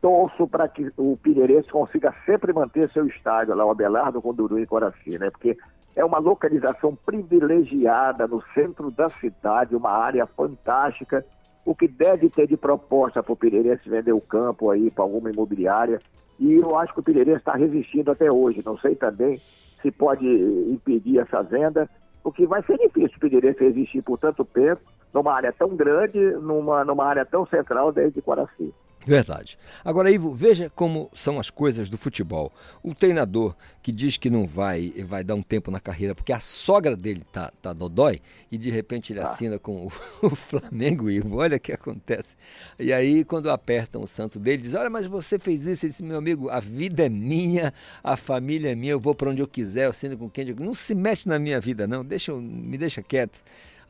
torço 0.00 0.46
para 0.46 0.68
que 0.68 0.90
o 0.96 1.16
Pinheirense 1.16 1.68
consiga 1.70 2.14
sempre 2.26 2.52
manter 2.52 2.90
seu 2.90 3.06
estádio 3.06 3.54
lá, 3.54 3.64
o 3.64 3.70
Abelardo, 3.70 4.20
Conduru 4.20 4.58
e 4.58 4.66
Coraci, 4.66 5.18
né? 5.18 5.30
Porque 5.30 5.56
é 5.94 6.04
uma 6.04 6.18
localização 6.18 6.96
privilegiada 7.06 8.26
no 8.26 8.42
centro 8.54 8.90
da 8.90 9.08
cidade, 9.08 9.74
uma 9.74 9.90
área 9.90 10.26
fantástica. 10.26 11.24
O 11.64 11.74
que 11.74 11.86
deve 11.86 12.30
ter 12.30 12.46
de 12.46 12.56
proposta 12.56 13.22
para 13.22 13.32
o 13.32 13.36
Pinheirense 13.36 13.88
vender 13.88 14.12
o 14.12 14.20
campo 14.20 14.70
aí 14.70 14.90
para 14.90 15.04
alguma 15.04 15.30
imobiliária. 15.30 16.00
E 16.38 16.54
eu 16.54 16.76
acho 16.78 16.94
que 16.94 17.00
o 17.00 17.02
Pinheirense 17.02 17.38
está 17.38 17.54
resistindo 17.54 18.10
até 18.10 18.30
hoje. 18.30 18.62
Não 18.64 18.78
sei 18.78 18.94
também 18.94 19.40
se 19.82 19.90
pode 19.90 20.26
impedir 20.26 21.18
essa 21.18 21.42
venda, 21.42 21.88
porque 22.22 22.46
vai 22.46 22.62
ser 22.62 22.78
difícil 22.78 23.16
o 23.16 23.20
Pinheirense 23.20 23.64
resistir 23.64 24.02
por 24.02 24.18
tanto 24.18 24.44
tempo 24.44 24.82
numa 25.12 25.32
área 25.32 25.52
tão 25.52 25.74
grande, 25.74 26.18
numa, 26.18 26.84
numa 26.84 27.06
área 27.06 27.24
tão 27.24 27.46
central 27.46 27.92
desde 27.92 28.20
Coraci. 28.20 28.74
Verdade. 29.06 29.58
Agora, 29.84 30.10
Ivo, 30.10 30.34
veja 30.34 30.70
como 30.74 31.10
são 31.14 31.40
as 31.40 31.48
coisas 31.48 31.88
do 31.88 31.96
futebol. 31.96 32.52
O 32.82 32.94
treinador 32.94 33.56
que 33.82 33.90
diz 33.90 34.16
que 34.16 34.28
não 34.28 34.46
vai, 34.46 34.90
vai 35.06 35.24
dar 35.24 35.34
um 35.34 35.42
tempo 35.42 35.70
na 35.70 35.80
carreira 35.80 36.14
porque 36.14 36.32
a 36.32 36.40
sogra 36.40 36.94
dele 36.94 37.22
tá, 37.32 37.50
tá 37.62 37.72
dodói 37.72 38.20
e 38.52 38.58
de 38.58 38.70
repente 38.70 39.12
ele 39.12 39.20
assina 39.20 39.58
com 39.58 39.86
o, 39.86 39.92
o 40.26 40.36
Flamengo, 40.36 41.08
Ivo. 41.08 41.38
Olha 41.38 41.56
o 41.56 41.60
que 41.60 41.72
acontece. 41.72 42.36
E 42.78 42.92
aí, 42.92 43.24
quando 43.24 43.50
apertam 43.50 44.02
o 44.02 44.06
santo 44.06 44.38
dele, 44.38 44.62
diz: 44.62 44.74
Olha, 44.74 44.90
mas 44.90 45.06
você 45.06 45.38
fez 45.38 45.64
isso. 45.64 45.86
Ele 45.86 45.90
disse: 45.90 46.04
Meu 46.04 46.18
amigo, 46.18 46.50
a 46.50 46.60
vida 46.60 47.06
é 47.06 47.08
minha, 47.08 47.72
a 48.04 48.16
família 48.16 48.72
é 48.72 48.74
minha, 48.74 48.92
eu 48.92 49.00
vou 49.00 49.14
para 49.14 49.30
onde 49.30 49.40
eu 49.40 49.48
quiser, 49.48 49.86
eu 49.86 49.90
assino 49.90 50.18
com 50.18 50.28
quem 50.28 50.48
eu 50.48 50.56
Não 50.56 50.74
se 50.74 50.94
mete 50.94 51.26
na 51.28 51.38
minha 51.38 51.60
vida, 51.60 51.86
não. 51.86 52.04
Deixa, 52.04 52.34
me 52.34 52.76
deixa 52.76 53.02
quieto. 53.02 53.40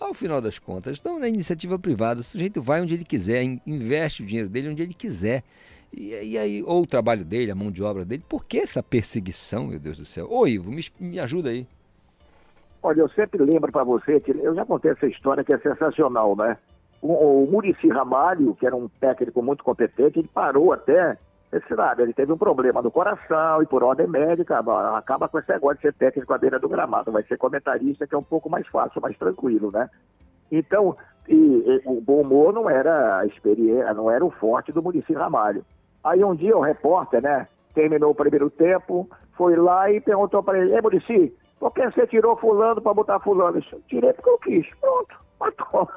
Ao 0.01 0.15
final 0.15 0.41
das 0.41 0.59
contas, 0.59 0.95
estão 0.95 1.19
na 1.19 1.29
iniciativa 1.29 1.79
privada. 1.79 2.20
O 2.20 2.23
sujeito 2.23 2.62
vai 2.62 2.81
onde 2.81 2.95
ele 2.95 3.05
quiser, 3.05 3.43
in- 3.43 3.61
investe 3.66 4.23
o 4.23 4.27
dinheiro 4.27 4.49
dele 4.49 4.69
onde 4.69 4.83
ele 4.83 4.95
quiser. 4.95 5.43
E, 5.93 6.15
e 6.33 6.39
aí, 6.39 6.62
ou 6.62 6.83
o 6.83 6.87
trabalho 6.87 7.25
dele, 7.25 7.51
a 7.51 7.55
mão 7.55 7.70
de 7.70 7.83
obra 7.83 8.05
dele. 8.05 8.23
Por 8.29 8.45
que 8.45 8.59
essa 8.59 8.83
perseguição, 8.83 9.66
meu 9.66 9.79
Deus 9.81 9.99
do 9.99 10.05
céu? 10.05 10.29
Ô, 10.31 10.47
Ivo, 10.47 10.70
me, 10.70 10.85
me 11.01 11.19
ajuda 11.19 11.51
aí. 11.51 11.66
Olha, 12.83 13.01
eu 13.01 13.09
sempre 13.09 13.43
lembro 13.43 13.73
para 13.73 13.83
você, 13.83 14.20
que 14.20 14.31
eu 14.31 14.55
já 14.55 14.65
contei 14.65 14.93
essa 14.93 15.07
história 15.07 15.43
que 15.43 15.53
é 15.53 15.59
sensacional, 15.59 16.37
né? 16.37 16.57
O, 17.03 17.45
o 17.45 17.51
Murici 17.51 17.89
Ramalho, 17.89 18.55
que 18.55 18.66
era 18.66 18.77
um 18.77 18.89
técnico 19.01 19.43
muito 19.43 19.65
competente, 19.65 20.20
ele 20.20 20.29
parou 20.33 20.73
até, 20.73 21.19
sei 21.51 21.77
lá, 21.77 21.95
ele 21.99 22.12
teve 22.12 22.33
um 22.33 22.39
problema 22.39 22.83
no 22.83 22.91
coração 22.91 23.62
e 23.62 23.66
por 23.66 23.83
ordem 23.83 24.07
médica, 24.07 24.59
acaba, 24.59 25.29
com 25.29 25.39
esse 25.39 25.51
negócio 25.51 25.77
de 25.77 25.83
ser 25.83 25.95
técnico 25.95 26.33
à 26.35 26.39
beira 26.39 26.59
do 26.59 26.69
gramado, 26.69 27.11
vai 27.11 27.23
ser 27.23 27.39
comentarista, 27.39 28.07
que 28.07 28.15
é 28.15 28.19
um 28.19 28.23
pouco 28.23 28.51
mais 28.51 28.66
fácil, 28.69 29.01
mais 29.01 29.16
tranquilo, 29.16 29.70
né? 29.73 29.89
Então, 30.53 30.97
e, 31.27 31.35
e, 31.35 31.83
o 31.87 32.01
bom 32.01 32.20
humor 32.20 32.53
não 32.53 32.69
era 32.69 33.19
a 33.19 33.27
experiência, 33.27 33.95
não 33.95 34.11
era 34.11 34.25
o 34.25 34.31
forte 34.31 34.73
do 34.73 34.83
Murici 34.83 35.12
Ramalho. 35.12 35.65
Aí 36.05 36.23
um 36.23 36.35
dia 36.35 36.57
o 36.57 36.61
repórter, 36.61 37.23
né, 37.23 37.49
terminou 37.75 38.11
o 38.11 38.15
primeiro 38.15 38.51
tempo, 38.51 39.09
foi 39.37 39.57
lá 39.57 39.91
e 39.91 40.01
perguntou 40.01 40.43
para 40.43 40.59
ele, 40.59 40.75
Ei, 40.75 40.83
Murici, 40.83 41.35
por 41.59 41.73
que 41.73 41.85
você 41.91 42.07
tirou 42.07 42.37
fulano 42.37 42.81
para 42.81 42.95
botar 42.95 43.20
fulano? 43.20 43.59
Eu 43.73 43.81
Tirei 43.89 44.12
porque 44.12 44.31
eu 44.31 44.39
quis. 44.39 44.75
Pronto, 44.81 45.16
matou. 45.41 45.89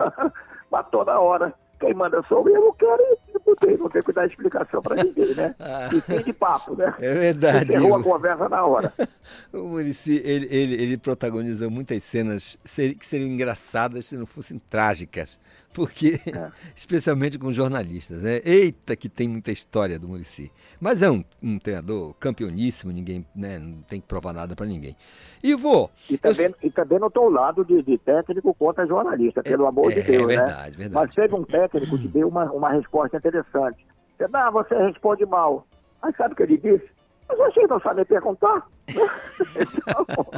matou 0.71 1.05
na 1.05 1.19
hora. 1.19 1.53
Quem 1.81 1.95
manda 1.95 2.23
sou 2.29 2.47
eu, 2.47 2.63
eu 2.63 2.73
quero 2.73 3.01
e 3.33 3.39
botei, 3.39 3.75
não 3.75 3.89
tem 3.89 4.03
que 4.03 4.13
dar 4.13 4.27
explicação 4.27 4.81
para 4.81 5.03
ninguém, 5.03 5.33
né? 5.33 5.55
E 5.91 5.99
fim 5.99 6.21
de 6.21 6.31
papo, 6.31 6.75
né? 6.75 6.93
É 6.99 7.13
verdade. 7.13 7.69
Encerrou 7.69 7.95
a 7.95 8.03
conversa 8.03 8.47
na 8.47 8.65
hora. 8.65 8.93
O 9.51 9.67
Murici, 9.67 10.21
ele, 10.23 10.47
ele, 10.49 10.81
ele 10.81 10.97
protagonizou 10.97 11.69
muitas 11.69 12.03
cenas 12.03 12.57
que 12.63 13.05
seriam 13.05 13.29
engraçadas 13.29 14.05
se 14.05 14.17
não 14.17 14.25
fossem 14.25 14.59
trágicas, 14.69 15.39
porque, 15.73 16.19
especialmente 16.75 17.37
com 17.37 17.51
jornalistas, 17.51 18.23
né? 18.23 18.41
Eita, 18.43 18.95
que 18.95 19.09
tem 19.09 19.27
muita 19.27 19.51
história 19.51 19.97
do 19.97 20.07
Murici. 20.07 20.51
Mas 20.79 21.01
é 21.01 21.09
um, 21.09 21.23
um 21.41 21.57
treinador 21.57 22.13
campeoníssimo, 22.15 22.91
ninguém, 22.91 23.25
né? 23.35 23.59
Não 23.59 23.81
tem 23.83 23.99
que 23.99 24.07
provar 24.07 24.33
nada 24.33 24.55
para 24.55 24.65
ninguém. 24.65 24.95
Ivo, 25.43 25.89
E 26.09 26.17
também, 26.17 26.53
e 26.63 26.71
também 26.71 26.99
não 26.99 27.07
estou 27.07 27.23
ao 27.25 27.29
lado 27.29 27.65
de, 27.65 27.81
de 27.81 27.97
técnico 27.97 28.53
contra 28.53 28.85
jornalista, 28.85 29.41
pelo 29.41 29.65
amor 29.65 29.91
de 29.91 29.99
é 29.99 30.03
Deus, 30.03 30.27
verdade, 30.27 30.77
né? 30.77 30.83
verdade. 30.83 30.93
Mas 30.93 31.15
teve 31.15 31.35
um 31.35 31.43
técnico 31.43 31.97
que 31.97 32.07
deu 32.09 32.27
uma, 32.27 32.51
uma 32.51 32.71
resposta 32.71 33.17
interessante. 33.17 33.85
Você, 34.17 34.27
não, 34.27 34.51
você 34.51 34.75
responde 34.75 35.25
mal. 35.25 35.65
Aí 36.01 36.13
sabe 36.17 36.33
o 36.33 36.37
que 36.37 36.43
ele 36.43 36.57
disse? 36.57 37.00
Mas 37.37 37.53
vocês 37.53 37.69
não 37.69 37.79
sabem 37.79 38.05
perguntar. 38.05 38.65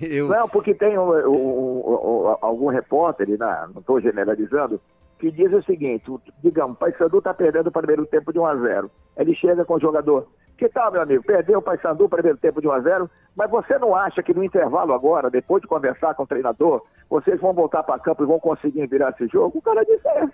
eu... 0.00 0.28
Não, 0.28 0.48
porque 0.48 0.74
tem 0.74 0.98
um, 0.98 1.10
um- 1.12 1.30
um- 1.30 2.26
um- 2.30 2.36
algum 2.40 2.68
repórter, 2.68 3.28
na- 3.38 3.68
não 3.72 3.80
estou 3.80 4.00
generalizando, 4.00 4.80
que 5.18 5.30
diz 5.30 5.52
o 5.52 5.62
seguinte, 5.62 6.10
digamos, 6.42 6.76
o 6.76 6.78
Paysandu 6.78 7.18
está 7.18 7.34
perdendo 7.34 7.68
o 7.68 7.72
primeiro 7.72 8.06
tempo 8.06 8.32
de 8.32 8.38
1 8.38 8.46
a 8.46 8.56
0 8.56 8.90
Ele 9.16 9.34
chega 9.34 9.64
com 9.64 9.74
o 9.74 9.80
jogador, 9.80 10.26
que 10.60 10.68
tal, 10.68 10.92
meu 10.92 11.00
amigo? 11.00 11.24
Perdeu 11.24 11.58
o 11.58 11.62
Paysandu 11.62 12.04
o 12.04 12.08
primeiro 12.08 12.36
tempo 12.38 12.60
de 12.60 12.68
1 12.68 12.72
a 12.72 12.80
0 12.80 13.10
mas 13.34 13.50
você 13.50 13.78
não 13.78 13.94
acha 13.96 14.22
que 14.22 14.34
no 14.34 14.44
intervalo 14.44 14.92
agora, 14.92 15.30
depois 15.30 15.62
de 15.62 15.66
conversar 15.68 16.14
com 16.14 16.24
o 16.24 16.26
treinador, 16.26 16.84
vocês 17.08 17.40
vão 17.40 17.54
voltar 17.54 17.82
para 17.82 17.98
campo 17.98 18.22
e 18.22 18.26
vão 18.26 18.38
conseguir 18.38 18.86
virar 18.86 19.10
esse 19.10 19.26
jogo? 19.28 19.58
O 19.58 19.62
cara 19.62 19.82
disse, 19.84 20.06
é. 20.08 20.28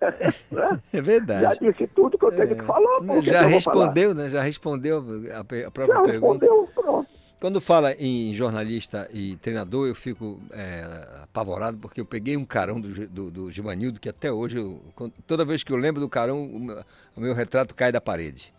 É 0.92 1.00
verdade. 1.00 1.42
Já 1.42 1.54
disse 1.54 1.86
tudo 1.88 2.18
que 2.18 2.24
eu 2.24 2.32
tenho 2.32 2.56
que 2.56 2.64
falar. 2.64 3.00
que 3.00 3.22
Já 3.30 3.44
que 3.44 3.50
respondeu, 3.50 4.14
né? 4.14 4.28
Já 4.28 4.42
respondeu 4.42 4.98
a, 5.38 5.44
própria 5.44 5.86
Já 5.86 6.02
pergunta. 6.02 6.44
respondeu, 6.46 6.68
pronto. 6.74 7.08
Quando 7.40 7.60
fala 7.60 7.92
em 7.92 8.34
jornalista 8.34 9.08
e 9.12 9.36
treinador, 9.36 9.86
eu 9.86 9.94
fico 9.94 10.40
é, 10.52 11.22
apavorado 11.22 11.78
porque 11.78 12.00
eu 12.00 12.04
peguei 12.04 12.36
um 12.36 12.44
carão 12.44 12.80
do, 12.80 13.06
do, 13.06 13.30
do 13.30 13.50
Givanildo 13.50 14.00
que 14.00 14.08
até 14.08 14.32
hoje, 14.32 14.58
eu- 14.58 14.80
toda 15.24 15.44
vez 15.44 15.62
que 15.62 15.72
eu 15.72 15.76
lembro 15.76 16.00
do 16.00 16.08
carão, 16.08 16.44
o 16.44 16.58
meu, 16.58 16.78
o 17.16 17.20
meu 17.20 17.34
retrato 17.34 17.74
cai 17.76 17.92
da 17.92 18.00
parede. 18.00 18.52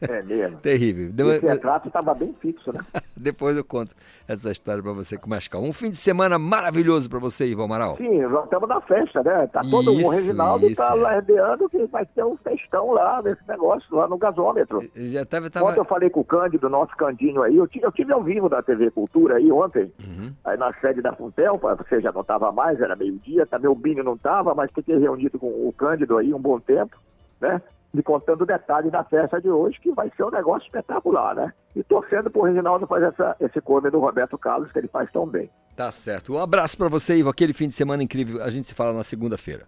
É 0.00 0.22
mesmo. 0.22 0.58
Terrível. 0.58 1.12
Deu- 1.12 1.32
Esse 1.32 1.46
retrato 1.46 1.88
estava 1.88 2.14
bem 2.14 2.34
fixo, 2.40 2.72
né? 2.72 2.80
Depois 3.16 3.56
eu 3.56 3.64
conto 3.64 3.94
essa 4.28 4.50
história 4.50 4.82
para 4.82 4.92
você 4.92 5.16
com 5.16 5.28
mais 5.28 5.48
calma. 5.48 5.66
Um 5.68 5.72
fim 5.72 5.90
de 5.90 5.96
semana 5.96 6.38
maravilhoso 6.38 7.08
para 7.08 7.18
você, 7.18 7.46
Ivo 7.46 7.62
Amaral. 7.62 7.96
Sim, 7.96 8.22
nós 8.22 8.44
estamos 8.44 8.68
na 8.68 8.80
festa, 8.80 9.22
né? 9.22 9.46
Tá 9.48 9.60
todo 9.70 9.92
Isso, 9.92 10.08
o 10.08 10.12
Reginaldo 10.12 10.66
está 10.66 10.92
é. 10.92 10.94
lardeando 10.94 11.68
que 11.68 11.84
vai 11.86 12.04
ter 12.06 12.24
um 12.24 12.36
festão 12.38 12.92
lá 12.92 13.22
nesse 13.22 13.40
negócio, 13.48 13.94
lá 13.96 14.08
no 14.08 14.18
gasômetro. 14.18 14.78
Já 14.94 15.24
tava, 15.24 15.48
tava... 15.50 15.66
Ontem 15.66 15.80
eu 15.80 15.84
falei 15.84 16.10
com 16.10 16.20
o 16.20 16.24
Cândido, 16.24 16.68
nosso 16.68 16.94
Candinho 16.96 17.42
aí, 17.42 17.56
eu 17.56 17.66
tive, 17.66 17.86
eu 17.86 17.92
tive 17.92 18.12
ao 18.12 18.22
vivo 18.22 18.48
da 18.48 18.62
TV 18.62 18.90
Cultura 18.90 19.36
aí 19.36 19.50
ontem, 19.50 19.92
Uhum. 20.04 20.32
aí 20.44 20.56
na 20.56 20.72
sede 20.80 21.00
da 21.02 21.12
Funtel, 21.14 21.52
você 21.60 22.00
já 22.00 22.10
não 22.12 22.20
estava 22.22 22.50
mais, 22.52 22.80
era 22.80 22.96
meio-dia, 22.96 23.46
também 23.46 23.70
o 23.70 23.74
Binho 23.74 24.02
não 24.04 24.14
estava, 24.14 24.54
mas 24.54 24.70
fiquei 24.74 24.98
reunido 24.98 25.38
com 25.38 25.46
o 25.46 25.72
Cândido 25.76 26.16
aí 26.18 26.32
um 26.34 26.38
bom 26.40 26.58
tempo, 26.60 26.96
né? 27.40 27.60
Me 27.94 28.02
contando 28.02 28.44
detalhes 28.44 28.90
da 28.90 29.04
festa 29.04 29.40
de 29.40 29.48
hoje, 29.48 29.78
que 29.80 29.92
vai 29.92 30.10
ser 30.16 30.24
um 30.24 30.30
negócio 30.30 30.66
espetacular, 30.66 31.36
né? 31.36 31.52
E 31.76 31.82
torcendo 31.84 32.28
pro 32.28 32.42
Reginaldo 32.42 32.88
fazer 32.88 33.06
essa, 33.06 33.36
esse 33.38 33.60
cover 33.60 33.92
do 33.92 34.00
Roberto 34.00 34.36
Carlos, 34.36 34.72
que 34.72 34.78
ele 34.80 34.88
faz 34.88 35.08
tão 35.12 35.24
bem. 35.28 35.48
Tá 35.76 35.92
certo. 35.92 36.34
Um 36.34 36.40
abraço 36.40 36.76
para 36.76 36.88
você, 36.88 37.16
Ivo. 37.16 37.30
Aquele 37.30 37.52
fim 37.52 37.68
de 37.68 37.74
semana 37.74 38.02
incrível. 38.02 38.42
A 38.42 38.50
gente 38.50 38.66
se 38.66 38.74
fala 38.74 38.92
na 38.92 39.04
segunda-feira. 39.04 39.64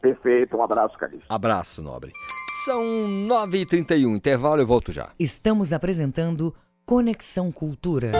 Perfeito, 0.00 0.56
um 0.56 0.62
abraço, 0.62 0.98
Calixto. 0.98 1.32
Abraço, 1.32 1.80
nobre. 1.80 2.10
São 2.64 2.82
9h31. 3.28 4.16
Intervalo, 4.16 4.60
eu 4.60 4.66
volto 4.66 4.90
já. 4.90 5.10
Estamos 5.16 5.72
apresentando 5.72 6.52
Conexão 6.84 7.52
Cultura. 7.52 8.10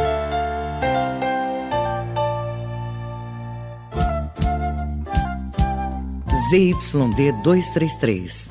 ZYD 6.51 7.33
233, 7.43 8.51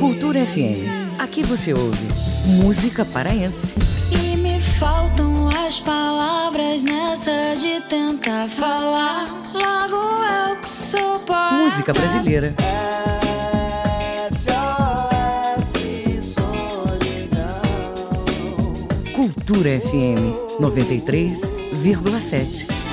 Cultura 0.00 0.44
FM. 0.46 0.88
Aqui 1.18 1.42
você 1.42 1.74
ouve 1.74 2.08
música 2.46 3.04
paraense. 3.04 3.74
E 4.10 4.34
me 4.38 4.58
faltam 4.58 5.50
as 5.50 5.78
palavras 5.78 6.82
nessa 6.82 7.54
de 7.54 7.82
tentar 7.82 8.48
falar. 8.48 9.26
Logo 9.52 10.24
eu 10.24 10.56
que 10.56 10.70
sou 10.70 11.20
poeta. 11.20 11.54
Música 11.54 11.92
brasileira. 11.92 12.54
Cultura 19.14 19.78
FM 19.78 20.34
93,7. 20.58 22.89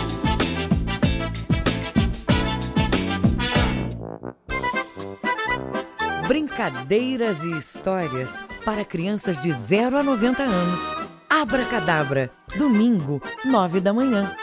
Brincadeiras 6.58 7.44
e 7.44 7.56
histórias 7.56 8.40
para 8.66 8.84
crianças 8.84 9.40
de 9.40 9.54
0 9.54 9.96
a 9.96 10.02
90 10.02 10.42
anos. 10.42 10.82
Abracadabra, 11.30 12.32
domingo, 12.58 13.22
9 13.46 13.80
da 13.80 13.94
manhã. 13.94 14.36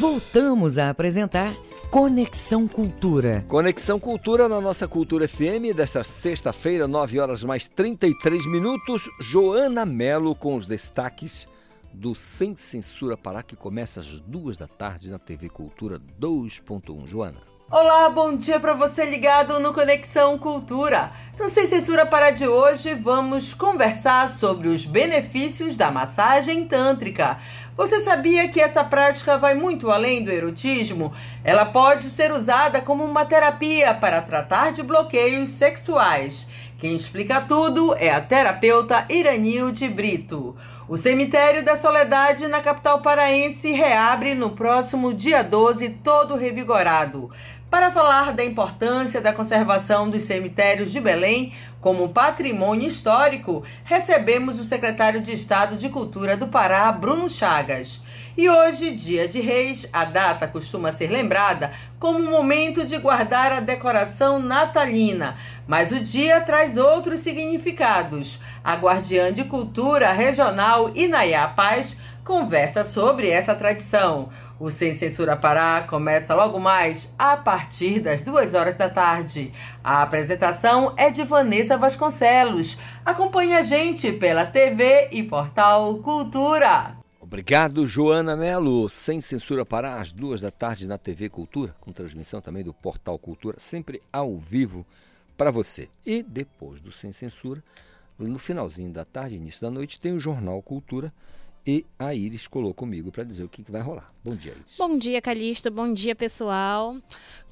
Voltamos 0.00 0.76
a 0.76 0.90
apresentar 0.90 1.54
Conexão 1.88 2.66
Cultura. 2.66 3.44
Conexão 3.46 4.00
Cultura 4.00 4.48
na 4.48 4.60
nossa 4.60 4.88
Cultura 4.88 5.28
FM 5.28 5.72
desta 5.72 6.02
sexta-feira, 6.02 6.88
9 6.88 7.20
horas 7.20 7.44
mais 7.44 7.68
33 7.68 8.44
minutos. 8.50 9.04
Joana 9.20 9.86
Melo 9.86 10.34
com 10.34 10.56
os 10.56 10.66
destaques 10.66 11.46
do 11.92 12.14
Sem 12.14 12.56
Censura 12.56 13.16
Pará, 13.16 13.42
que 13.42 13.56
começa 13.56 14.00
às 14.00 14.20
duas 14.20 14.56
da 14.56 14.66
tarde 14.66 15.10
na 15.10 15.18
TV 15.18 15.48
Cultura 15.48 16.00
2.1. 16.20 17.06
Joana. 17.06 17.40
Olá, 17.70 18.08
bom 18.08 18.34
dia 18.34 18.58
para 18.58 18.72
você 18.72 19.04
ligado 19.04 19.60
no 19.60 19.74
Conexão 19.74 20.38
Cultura. 20.38 21.12
No 21.38 21.50
Sem 21.50 21.66
Censura 21.66 22.06
para 22.06 22.30
de 22.30 22.48
hoje, 22.48 22.94
vamos 22.94 23.52
conversar 23.52 24.26
sobre 24.28 24.68
os 24.68 24.86
benefícios 24.86 25.76
da 25.76 25.90
massagem 25.90 26.66
tântrica. 26.66 27.38
Você 27.76 28.00
sabia 28.00 28.48
que 28.48 28.60
essa 28.60 28.82
prática 28.82 29.36
vai 29.36 29.54
muito 29.54 29.90
além 29.90 30.24
do 30.24 30.30
erotismo? 30.30 31.12
Ela 31.44 31.66
pode 31.66 32.10
ser 32.10 32.32
usada 32.32 32.80
como 32.80 33.04
uma 33.04 33.26
terapia 33.26 33.92
para 33.92 34.22
tratar 34.22 34.72
de 34.72 34.82
bloqueios 34.82 35.50
sexuais. 35.50 36.48
Quem 36.78 36.94
explica 36.94 37.40
tudo 37.40 37.94
é 37.96 38.10
a 38.10 38.20
terapeuta 38.20 39.04
Iranilde 39.10 39.88
Brito. 39.88 40.56
O 40.88 40.96
Cemitério 40.96 41.62
da 41.62 41.76
Soledade, 41.76 42.48
na 42.48 42.62
capital 42.62 43.02
paraense, 43.02 43.70
reabre 43.72 44.34
no 44.34 44.52
próximo 44.52 45.12
dia 45.12 45.44
12, 45.44 45.90
todo 46.02 46.34
revigorado. 46.34 47.30
Para 47.70 47.90
falar 47.90 48.32
da 48.32 48.42
importância 48.42 49.20
da 49.20 49.30
conservação 49.30 50.08
dos 50.08 50.22
cemitérios 50.22 50.90
de 50.90 50.98
Belém 50.98 51.52
como 51.78 52.08
patrimônio 52.08 52.88
histórico, 52.88 53.62
recebemos 53.84 54.58
o 54.58 54.64
secretário 54.64 55.20
de 55.20 55.30
Estado 55.30 55.76
de 55.76 55.90
Cultura 55.90 56.38
do 56.38 56.48
Pará, 56.48 56.90
Bruno 56.90 57.28
Chagas. 57.28 58.00
E 58.38 58.48
hoje, 58.48 58.92
dia 58.92 59.26
de 59.26 59.40
Reis, 59.40 59.88
a 59.92 60.04
data 60.04 60.46
costuma 60.46 60.92
ser 60.92 61.10
lembrada 61.10 61.72
como 61.98 62.20
um 62.20 62.30
momento 62.30 62.86
de 62.86 62.96
guardar 62.96 63.50
a 63.50 63.58
decoração 63.58 64.38
natalina. 64.38 65.36
Mas 65.66 65.90
o 65.90 65.98
dia 65.98 66.40
traz 66.42 66.76
outros 66.76 67.18
significados. 67.18 68.38
A 68.62 68.76
guardiã 68.76 69.32
de 69.32 69.42
cultura 69.42 70.12
regional 70.12 70.92
Inayá 70.94 71.48
Paz 71.48 71.98
conversa 72.24 72.84
sobre 72.84 73.28
essa 73.28 73.56
tradição. 73.56 74.28
O 74.60 74.70
Sem 74.70 74.94
Censura 74.94 75.36
Pará 75.36 75.84
começa 75.88 76.32
logo 76.32 76.60
mais 76.60 77.12
a 77.18 77.36
partir 77.36 77.98
das 77.98 78.22
duas 78.22 78.54
horas 78.54 78.76
da 78.76 78.88
tarde. 78.88 79.52
A 79.82 80.00
apresentação 80.00 80.94
é 80.96 81.10
de 81.10 81.24
Vanessa 81.24 81.76
Vasconcelos. 81.76 82.78
Acompanhe 83.04 83.56
a 83.56 83.64
gente 83.64 84.12
pela 84.12 84.46
TV 84.46 85.08
e 85.10 85.24
portal 85.24 85.96
Cultura. 85.96 86.97
Obrigado, 87.28 87.86
Joana 87.86 88.34
Melo. 88.34 88.88
Sem 88.88 89.20
Censura 89.20 89.62
Pará, 89.62 90.00
às 90.00 90.12
duas 90.12 90.40
da 90.40 90.50
tarde 90.50 90.88
na 90.88 90.96
TV 90.96 91.28
Cultura, 91.28 91.76
com 91.78 91.92
transmissão 91.92 92.40
também 92.40 92.64
do 92.64 92.72
portal 92.72 93.18
Cultura, 93.18 93.60
sempre 93.60 94.00
ao 94.10 94.38
vivo 94.38 94.86
para 95.36 95.50
você. 95.50 95.90
E 96.06 96.22
depois 96.22 96.80
do 96.80 96.90
Sem 96.90 97.12
Censura, 97.12 97.62
no 98.18 98.38
finalzinho 98.38 98.90
da 98.90 99.04
tarde, 99.04 99.36
início 99.36 99.60
da 99.60 99.70
noite, 99.70 100.00
tem 100.00 100.12
o 100.12 100.18
Jornal 100.18 100.62
Cultura 100.62 101.12
e 101.66 101.84
a 101.98 102.14
Iris 102.14 102.46
colou 102.46 102.72
comigo 102.72 103.12
para 103.12 103.24
dizer 103.24 103.44
o 103.44 103.48
que, 103.48 103.62
que 103.62 103.70
vai 103.70 103.82
rolar. 103.82 104.10
Bom 104.24 104.34
dia, 104.34 104.52
Iris. 104.52 104.76
Bom 104.78 104.96
dia, 104.96 105.20
Calixto. 105.20 105.70
Bom 105.70 105.92
dia, 105.92 106.16
pessoal. 106.16 106.96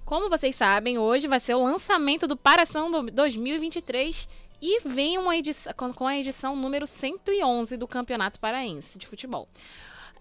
Como 0.07 0.31
vocês 0.31 0.57
sabem, 0.57 0.97
hoje 0.97 1.29
vai 1.29 1.39
ser 1.39 1.55
o 1.55 1.63
lançamento 1.63 2.27
do 2.27 2.35
Paração 2.35 3.05
2023 3.05 4.27
e 4.61 4.81
vem 4.81 5.19
uma 5.19 5.37
edição, 5.37 5.73
com 5.95 6.07
a 6.07 6.17
edição 6.17 6.57
número 6.57 6.87
111 6.87 7.77
do 7.77 7.87
Campeonato 7.87 8.41
Paraense 8.41 8.99
de 8.99 9.07
Futebol. 9.07 9.49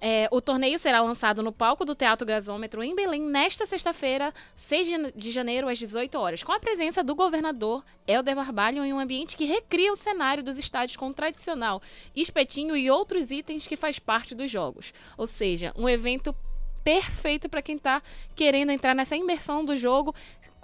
É, 0.01 0.27
o 0.31 0.41
torneio 0.41 0.77
será 0.77 1.01
lançado 1.01 1.41
no 1.41 1.51
palco 1.51 1.85
do 1.85 1.95
Teatro 1.95 2.27
Gasômetro 2.27 2.83
em 2.83 2.93
Belém 2.93 3.21
nesta 3.21 3.65
sexta-feira, 3.65 4.33
6 4.57 5.13
de 5.15 5.31
janeiro, 5.31 5.69
às 5.69 5.77
18 5.77 6.17
horas, 6.19 6.43
com 6.43 6.51
a 6.51 6.59
presença 6.59 7.03
do 7.03 7.15
governador 7.15 7.83
Helder 8.05 8.35
Barbalho 8.35 8.83
em 8.83 8.93
um 8.93 8.99
ambiente 8.99 9.37
que 9.37 9.45
recria 9.45 9.91
o 9.91 9.95
cenário 9.95 10.43
dos 10.43 10.59
estádios 10.59 10.97
com 10.97 11.13
tradicional 11.13 11.81
espetinho 12.15 12.75
e 12.75 12.91
outros 12.91 13.31
itens 13.31 13.67
que 13.67 13.77
faz 13.77 13.97
parte 13.97 14.35
dos 14.35 14.51
jogos. 14.51 14.93
Ou 15.17 15.25
seja, 15.25 15.73
um 15.77 15.87
evento 15.87 16.35
perfeito 16.83 17.49
para 17.49 17.63
quem 17.63 17.77
está 17.77 18.01
querendo 18.35 18.71
entrar 18.71 18.93
nessa 18.93 19.15
imersão 19.15 19.65
do 19.65 19.75
jogo 19.75 20.13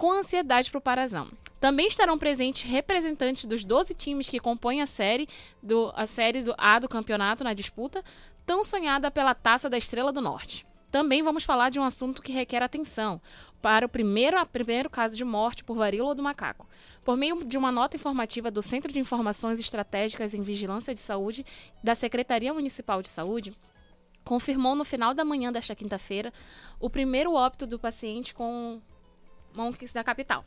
com 0.02 0.10
ansiedade 0.10 0.68
para 0.68 0.78
o 0.78 0.82
Parazão. 0.82 1.28
Também 1.60 1.86
estarão 1.86 2.18
presentes 2.18 2.68
representantes 2.68 3.44
dos 3.44 3.62
12 3.62 3.94
times 3.94 4.28
que 4.28 4.40
compõem 4.40 4.82
a 4.82 4.86
série 4.86 5.28
do 5.62 5.92
a 5.94 6.08
série 6.08 6.42
do 6.42 6.52
A 6.58 6.80
do 6.80 6.88
campeonato 6.88 7.44
na 7.44 7.54
disputa, 7.54 8.02
tão 8.44 8.64
sonhada 8.64 9.12
pela 9.12 9.32
Taça 9.32 9.70
da 9.70 9.78
Estrela 9.78 10.10
do 10.10 10.20
Norte. 10.20 10.66
Também 10.90 11.22
vamos 11.22 11.44
falar 11.44 11.70
de 11.70 11.78
um 11.78 11.84
assunto 11.84 12.20
que 12.20 12.32
requer 12.32 12.64
atenção 12.64 13.20
para 13.62 13.86
o 13.86 13.88
primeiro, 13.88 14.44
primeiro 14.46 14.90
caso 14.90 15.16
de 15.16 15.24
morte 15.24 15.62
por 15.62 15.76
varíola 15.76 16.16
do 16.16 16.22
macaco. 16.22 16.66
Por 17.04 17.16
meio 17.16 17.38
de 17.44 17.56
uma 17.56 17.70
nota 17.70 17.94
informativa 17.94 18.50
do 18.50 18.60
Centro 18.60 18.92
de 18.92 18.98
Informações 18.98 19.60
Estratégicas 19.60 20.34
em 20.34 20.42
Vigilância 20.42 20.92
de 20.92 20.98
Saúde 20.98 21.46
da 21.80 21.94
Secretaria 21.94 22.52
Municipal 22.52 23.02
de 23.02 23.08
Saúde, 23.08 23.56
confirmou 24.24 24.74
no 24.74 24.84
final 24.84 25.14
da 25.14 25.24
manhã 25.24 25.52
desta 25.52 25.76
quinta-feira 25.76 26.32
o 26.80 26.90
primeiro 26.90 27.34
óbito 27.34 27.68
do 27.68 27.78
paciente 27.78 28.34
com 28.34 28.82
monkeys 29.54 29.92
da 29.92 30.02
capital. 30.04 30.44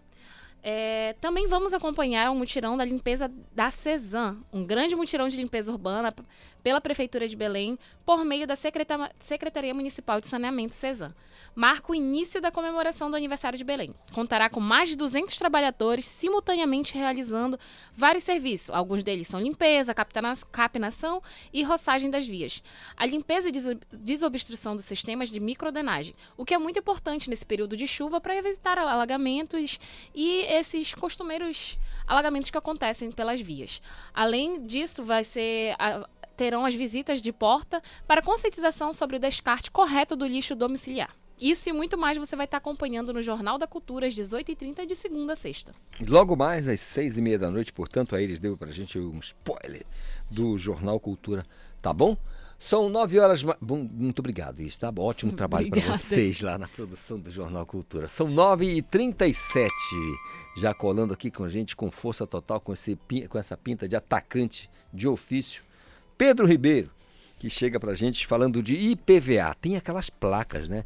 É, 0.67 1.15
também 1.21 1.47
vamos 1.47 1.73
acompanhar 1.75 2.31
o 2.31 2.35
mutirão 2.35 2.75
da 2.75 2.83
limpeza 2.83 3.31
da 3.53 3.69
CESAM, 3.69 4.43
um 4.51 4.65
grande 4.65 4.95
mutirão 4.95 5.29
de 5.29 5.37
limpeza 5.37 5.71
urbana 5.71 6.11
pela 6.63 6.81
Prefeitura 6.81 7.27
de 7.27 7.35
Belém, 7.35 7.77
por 8.03 8.25
meio 8.25 8.47
da 8.47 8.55
Secretaria 8.55 9.73
Municipal 9.75 10.19
de 10.19 10.27
Saneamento 10.27 10.73
CESAM. 10.73 11.13
Marca 11.55 11.93
o 11.93 11.95
início 11.95 12.41
da 12.41 12.51
comemoração 12.51 13.09
do 13.09 13.15
aniversário 13.15 13.57
de 13.57 13.63
Belém. 13.63 13.93
Contará 14.13 14.49
com 14.49 14.59
mais 14.59 14.89
de 14.89 14.97
200 14.97 15.37
trabalhadores 15.37 16.05
simultaneamente 16.05 16.93
realizando 16.93 17.57
vários 17.95 18.25
serviços. 18.25 18.69
Alguns 18.69 19.03
deles 19.03 19.25
são 19.27 19.39
limpeza, 19.39 19.95
capinação 20.51 21.21
e 21.53 21.63
roçagem 21.63 22.09
das 22.09 22.27
vias. 22.27 22.61
A 22.97 23.05
limpeza 23.05 23.47
e 23.47 23.53
desobstrução 23.93 24.75
dos 24.75 24.83
sistemas 24.83 25.29
de 25.29 25.39
microdenagem, 25.39 26.13
o 26.35 26.43
que 26.43 26.53
é 26.53 26.57
muito 26.57 26.79
importante 26.79 27.29
nesse 27.29 27.45
período 27.45 27.77
de 27.77 27.87
chuva 27.87 28.19
para 28.19 28.35
evitar 28.35 28.77
alagamentos 28.77 29.79
e 30.13 30.41
esses 30.41 30.93
costumeiros 30.93 31.77
alagamentos 32.05 32.51
que 32.51 32.57
acontecem 32.57 33.13
pelas 33.13 33.39
vias. 33.39 33.81
Além 34.13 34.67
disso, 34.67 35.05
vai 35.05 35.23
ser 35.23 35.73
terão 36.35 36.65
as 36.65 36.73
visitas 36.73 37.21
de 37.21 37.31
porta 37.31 37.81
para 38.05 38.21
conscientização 38.21 38.93
sobre 38.93 39.15
o 39.15 39.19
descarte 39.19 39.71
correto 39.71 40.17
do 40.17 40.27
lixo 40.27 40.53
domiciliar. 40.53 41.15
Isso 41.39 41.69
e 41.69 41.73
muito 41.73 41.97
mais 41.97 42.17
você 42.17 42.35
vai 42.35 42.45
estar 42.45 42.57
acompanhando 42.57 43.13
no 43.13 43.21
Jornal 43.21 43.57
da 43.57 43.67
Cultura 43.67 44.07
às 44.07 44.13
18h30 44.13 44.85
de 44.85 44.95
segunda 44.95 45.33
a 45.33 45.35
sexta. 45.35 45.73
Logo 46.07 46.35
mais 46.35 46.67
às 46.67 46.79
seis 46.79 47.17
e 47.17 47.21
meia 47.21 47.37
da 47.37 47.51
noite, 47.51 47.73
portanto, 47.73 48.15
a 48.15 48.21
Iris 48.21 48.39
deu 48.39 48.57
para 48.57 48.69
a 48.69 48.73
gente 48.73 48.97
um 48.97 49.19
spoiler 49.19 49.85
do 50.29 50.57
Jornal 50.57 50.99
Cultura, 50.99 51.45
tá 51.81 51.93
bom? 51.93 52.17
São 52.57 52.87
nove 52.87 53.19
horas. 53.19 53.43
Bom, 53.61 53.87
muito 53.91 54.19
obrigado, 54.19 54.61
isso 54.61 54.79
tá 54.79 54.91
ótimo 54.97 55.33
trabalho 55.33 55.69
para 55.69 55.81
vocês 55.81 56.39
lá 56.39 56.57
na 56.57 56.69
produção 56.69 57.19
do 57.19 57.29
Jornal 57.29 57.65
Cultura. 57.65 58.07
São 58.07 58.29
nove 58.29 58.65
e 58.65 58.81
trinta 58.81 59.27
e 59.27 59.33
sete, 59.33 59.95
já 60.57 60.73
colando 60.73 61.13
aqui 61.13 61.29
com 61.29 61.43
a 61.43 61.49
gente 61.49 61.75
com 61.75 61.91
força 61.91 62.25
total, 62.25 62.61
com, 62.61 62.71
esse, 62.71 62.97
com 63.29 63.37
essa 63.37 63.57
pinta 63.57 63.89
de 63.89 63.95
atacante 63.95 64.69
de 64.93 65.05
ofício 65.05 65.63
Pedro 66.17 66.47
Ribeiro, 66.47 66.89
que 67.39 67.49
chega 67.49 67.79
para 67.79 67.91
a 67.91 67.95
gente 67.95 68.25
falando 68.25 68.63
de 68.63 68.75
IPVA. 68.75 69.53
Tem 69.59 69.75
aquelas 69.75 70.09
placas, 70.09 70.69
né? 70.69 70.85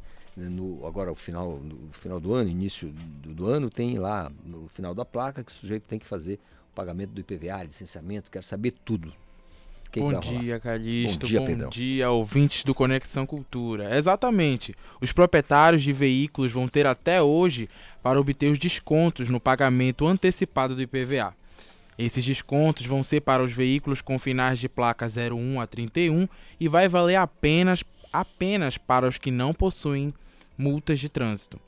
No, 0.49 0.86
agora, 0.86 1.11
o 1.11 1.16
final, 1.16 1.60
no 1.60 1.91
final 1.91 2.20
do 2.20 2.34
ano, 2.34 2.49
início 2.49 2.90
do, 2.91 3.34
do, 3.34 3.45
ano, 3.48 3.70
tem 3.70 3.98
lá 3.98 4.32
no 4.45 4.68
final 4.70 4.95
da 4.95 5.03
placa 5.03 5.44
que 5.44 5.52
o 5.52 5.56
sujeito 5.56 5.84
tem 5.84 5.99
que 5.99 6.06
fazer 6.06 6.40
o 6.72 6.76
pagamento 6.76 7.11
do 7.11 7.20
IPVA, 7.20 7.64
licenciamento, 7.64 8.32
quero 8.32 8.45
saber 8.45 8.72
tudo. 8.86 9.14
Que 9.91 9.99
bom 9.99 10.20
que 10.20 10.38
dia, 10.38 10.60
Calixto. 10.60 11.20
Bom 11.20 11.28
dia, 11.28 11.40
bom 11.40 11.45
Pedrão. 11.45 11.70
dia, 11.70 12.11
ouvintes 12.11 12.64
do 12.64 12.76
Conexão 12.76 13.26
Cultura. 13.26 13.98
Exatamente. 13.98 14.76
Os 15.02 15.11
proprietários 15.11 15.82
de 15.82 15.91
veículos 15.91 16.52
vão 16.52 16.68
ter 16.68 16.86
até 16.86 17.22
hoje 17.22 17.68
para 18.03 18.20
obter 18.20 18.52
os 18.52 18.60
descontos 18.60 19.30
no 19.30 19.40
pagamento 19.40 20.06
antecipado 20.06 20.76
do 20.76 20.82
IPVA. 20.82 21.34
Esses 21.98 22.24
descontos 22.24 22.86
vão 22.86 23.03
ser 23.03 23.22
para 23.22 23.44
os 23.44 23.52
veículos 23.52 23.99
com 23.99 24.20
finais 24.20 24.60
de 24.60 24.70
placa 24.70 25.07
01 25.07 25.60
a 25.60 25.68
31 25.68 26.30
e 26.60 26.68
vai 26.68 26.88
valer 26.88 27.16
apenas, 27.16 27.84
apenas 28.14 28.78
para 28.78 29.07
os 29.07 29.18
que 29.18 29.32
não 29.32 29.53
possuem 29.53 30.14
multas 30.60 30.99
de 30.99 31.07
trânsito. 31.07 31.60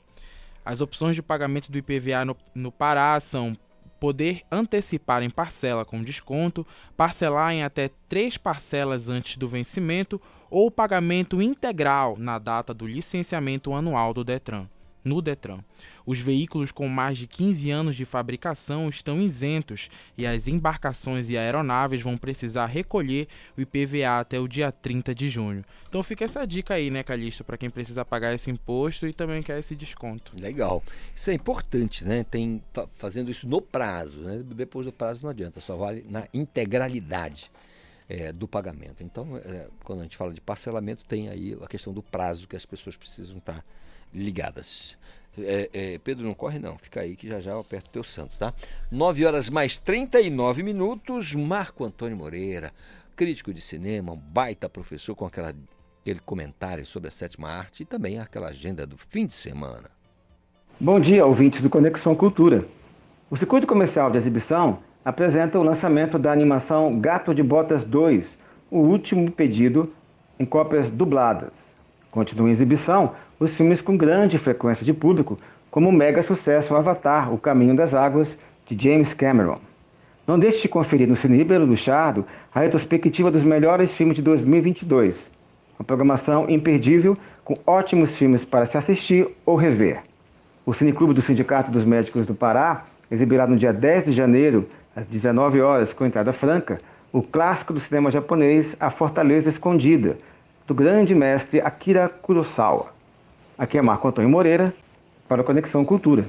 As 0.64 0.80
opções 0.80 1.16
de 1.16 1.22
pagamento 1.22 1.72
do 1.72 1.78
IPVA 1.78 2.24
no, 2.24 2.36
no 2.54 2.70
Pará 2.70 3.18
são 3.18 3.56
poder 3.98 4.42
antecipar 4.52 5.22
em 5.22 5.30
parcela 5.30 5.84
com 5.84 6.02
desconto, 6.02 6.66
parcelar 6.96 7.52
em 7.52 7.62
até 7.62 7.90
três 8.08 8.36
parcelas 8.36 9.08
antes 9.08 9.36
do 9.36 9.48
vencimento 9.48 10.20
ou 10.50 10.70
pagamento 10.70 11.40
integral 11.40 12.16
na 12.18 12.38
data 12.38 12.74
do 12.74 12.86
licenciamento 12.86 13.72
anual 13.72 14.12
do 14.12 14.22
Detran 14.22 14.68
no 15.04 15.20
Detran. 15.20 15.60
Os 16.04 16.18
veículos 16.18 16.72
com 16.72 16.88
mais 16.88 17.16
de 17.18 17.26
15 17.26 17.70
anos 17.70 17.96
de 17.96 18.04
fabricação 18.04 18.88
estão 18.88 19.20
isentos 19.20 19.88
e 20.16 20.26
as 20.26 20.48
embarcações 20.48 21.30
e 21.30 21.36
aeronaves 21.36 22.02
vão 22.02 22.16
precisar 22.16 22.66
recolher 22.66 23.28
o 23.56 23.60
IPVA 23.60 24.18
até 24.20 24.38
o 24.40 24.48
dia 24.48 24.72
30 24.72 25.14
de 25.14 25.28
junho. 25.28 25.64
Então 25.88 26.02
fica 26.02 26.24
essa 26.24 26.44
dica 26.46 26.74
aí, 26.74 26.90
né, 26.90 27.02
Calixto, 27.02 27.44
para 27.44 27.56
quem 27.56 27.70
precisa 27.70 28.04
pagar 28.04 28.34
esse 28.34 28.50
imposto 28.50 29.06
e 29.06 29.12
também 29.12 29.42
quer 29.42 29.58
esse 29.58 29.76
desconto. 29.76 30.32
Legal. 30.40 30.82
Isso 31.14 31.30
é 31.30 31.34
importante, 31.34 32.04
né? 32.04 32.24
Tem 32.24 32.62
fazendo 32.92 33.30
isso 33.30 33.48
no 33.48 33.60
prazo, 33.60 34.20
né? 34.20 34.42
Depois 34.44 34.86
do 34.86 34.92
prazo 34.92 35.22
não 35.22 35.30
adianta, 35.30 35.60
só 35.60 35.76
vale 35.76 36.04
na 36.08 36.26
integralidade. 36.32 37.50
É, 38.08 38.30
do 38.30 38.46
pagamento. 38.46 39.02
Então, 39.02 39.38
é, 39.38 39.68
quando 39.84 40.00
a 40.00 40.02
gente 40.02 40.18
fala 40.18 40.34
de 40.34 40.40
parcelamento, 40.40 41.02
tem 41.02 41.30
aí 41.30 41.56
a 41.62 41.66
questão 41.66 41.94
do 41.94 42.02
prazo 42.02 42.46
que 42.46 42.54
as 42.54 42.66
pessoas 42.66 42.94
precisam 42.94 43.38
estar 43.38 43.64
ligadas. 44.14 44.98
É, 45.38 45.70
é, 45.72 45.98
Pedro, 45.98 46.26
não 46.26 46.34
corre 46.34 46.58
não, 46.58 46.76
fica 46.76 47.00
aí 47.00 47.16
que 47.16 47.26
já 47.26 47.40
já 47.40 47.52
eu 47.52 47.60
aperto 47.60 47.88
o 47.88 47.92
teu 47.92 48.04
santo, 48.04 48.36
tá? 48.36 48.52
9 48.90 49.24
horas 49.24 49.48
mais 49.48 49.78
39 49.78 50.62
minutos, 50.62 51.34
Marco 51.34 51.84
Antônio 51.84 52.16
Moreira, 52.16 52.70
crítico 53.16 53.52
de 53.52 53.60
cinema, 53.60 54.12
um 54.12 54.16
baita 54.16 54.68
professor 54.68 55.14
com 55.14 55.24
aquela, 55.24 55.54
aquele 56.02 56.20
comentário 56.20 56.84
sobre 56.84 57.08
a 57.08 57.10
sétima 57.10 57.48
arte 57.48 57.82
e 57.82 57.86
também 57.86 58.18
aquela 58.18 58.48
agenda 58.48 58.86
do 58.86 58.98
fim 58.98 59.26
de 59.26 59.34
semana. 59.34 59.90
Bom 60.78 61.00
dia, 61.00 61.24
ouvintes 61.24 61.62
do 61.62 61.70
Conexão 61.70 62.14
Cultura. 62.14 62.66
O 63.30 63.36
circuito 63.36 63.66
comercial 63.66 64.10
de 64.10 64.18
exibição 64.18 64.80
apresenta 65.02 65.58
o 65.58 65.62
lançamento 65.62 66.18
da 66.18 66.30
animação 66.30 66.98
Gato 67.00 67.34
de 67.34 67.42
Botas 67.42 67.84
2, 67.84 68.36
o 68.70 68.80
último 68.80 69.30
pedido 69.30 69.90
em 70.38 70.44
cópias 70.44 70.90
dubladas. 70.90 71.74
Continua 72.10 72.48
em 72.48 72.52
exibição 72.52 73.14
os 73.44 73.56
filmes 73.56 73.80
com 73.80 73.96
grande 73.96 74.38
frequência 74.38 74.84
de 74.84 74.92
público, 74.92 75.38
como 75.70 75.88
o 75.88 75.92
mega 75.92 76.22
sucesso 76.22 76.74
Avatar, 76.74 77.32
O 77.32 77.38
Caminho 77.38 77.74
das 77.74 77.94
Águas, 77.94 78.38
de 78.66 78.76
James 78.80 79.14
Cameron. 79.14 79.58
Não 80.26 80.38
deixe 80.38 80.62
de 80.62 80.68
conferir 80.68 81.08
no 81.08 81.16
Cinebelo 81.16 81.66
do 81.66 81.76
Chardo 81.76 82.24
a 82.54 82.60
retrospectiva 82.60 83.30
dos 83.30 83.42
melhores 83.42 83.92
filmes 83.92 84.16
de 84.16 84.22
2022. 84.22 85.30
Uma 85.78 85.84
programação 85.84 86.48
imperdível 86.48 87.16
com 87.44 87.58
ótimos 87.66 88.16
filmes 88.16 88.44
para 88.44 88.66
se 88.66 88.78
assistir 88.78 89.26
ou 89.44 89.56
rever. 89.56 90.02
O 90.64 90.72
Cineclube 90.72 91.12
do 91.12 91.20
Sindicato 91.20 91.70
dos 91.70 91.84
Médicos 91.84 92.24
do 92.24 92.34
Pará 92.34 92.84
exibirá 93.10 93.46
no 93.46 93.56
dia 93.56 93.72
10 93.72 94.04
de 94.04 94.12
janeiro, 94.12 94.68
às 94.94 95.06
19 95.06 95.60
horas, 95.60 95.92
com 95.92 96.06
entrada 96.06 96.32
franca, 96.32 96.80
o 97.12 97.20
clássico 97.20 97.72
do 97.72 97.80
cinema 97.80 98.10
japonês 98.10 98.76
A 98.78 98.90
Fortaleza 98.90 99.48
Escondida, 99.48 100.16
do 100.66 100.74
grande 100.74 101.14
mestre 101.14 101.60
Akira 101.60 102.08
Kurosawa. 102.08 103.01
Aqui 103.58 103.76
é 103.76 103.82
Marco 103.82 104.08
Antônio 104.08 104.30
Moreira, 104.30 104.74
para 105.28 105.42
a 105.42 105.44
Conexão 105.44 105.84
Cultura. 105.84 106.28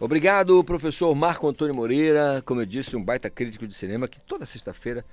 Obrigado, 0.00 0.62
professor 0.64 1.14
Marco 1.14 1.46
Antônio 1.46 1.74
Moreira. 1.74 2.42
Como 2.44 2.60
eu 2.60 2.66
disse, 2.66 2.96
um 2.96 3.02
baita 3.02 3.30
crítico 3.30 3.66
de 3.66 3.74
cinema 3.74 4.08
que 4.08 4.18
toda 4.20 4.44
sexta-feira 4.44 5.04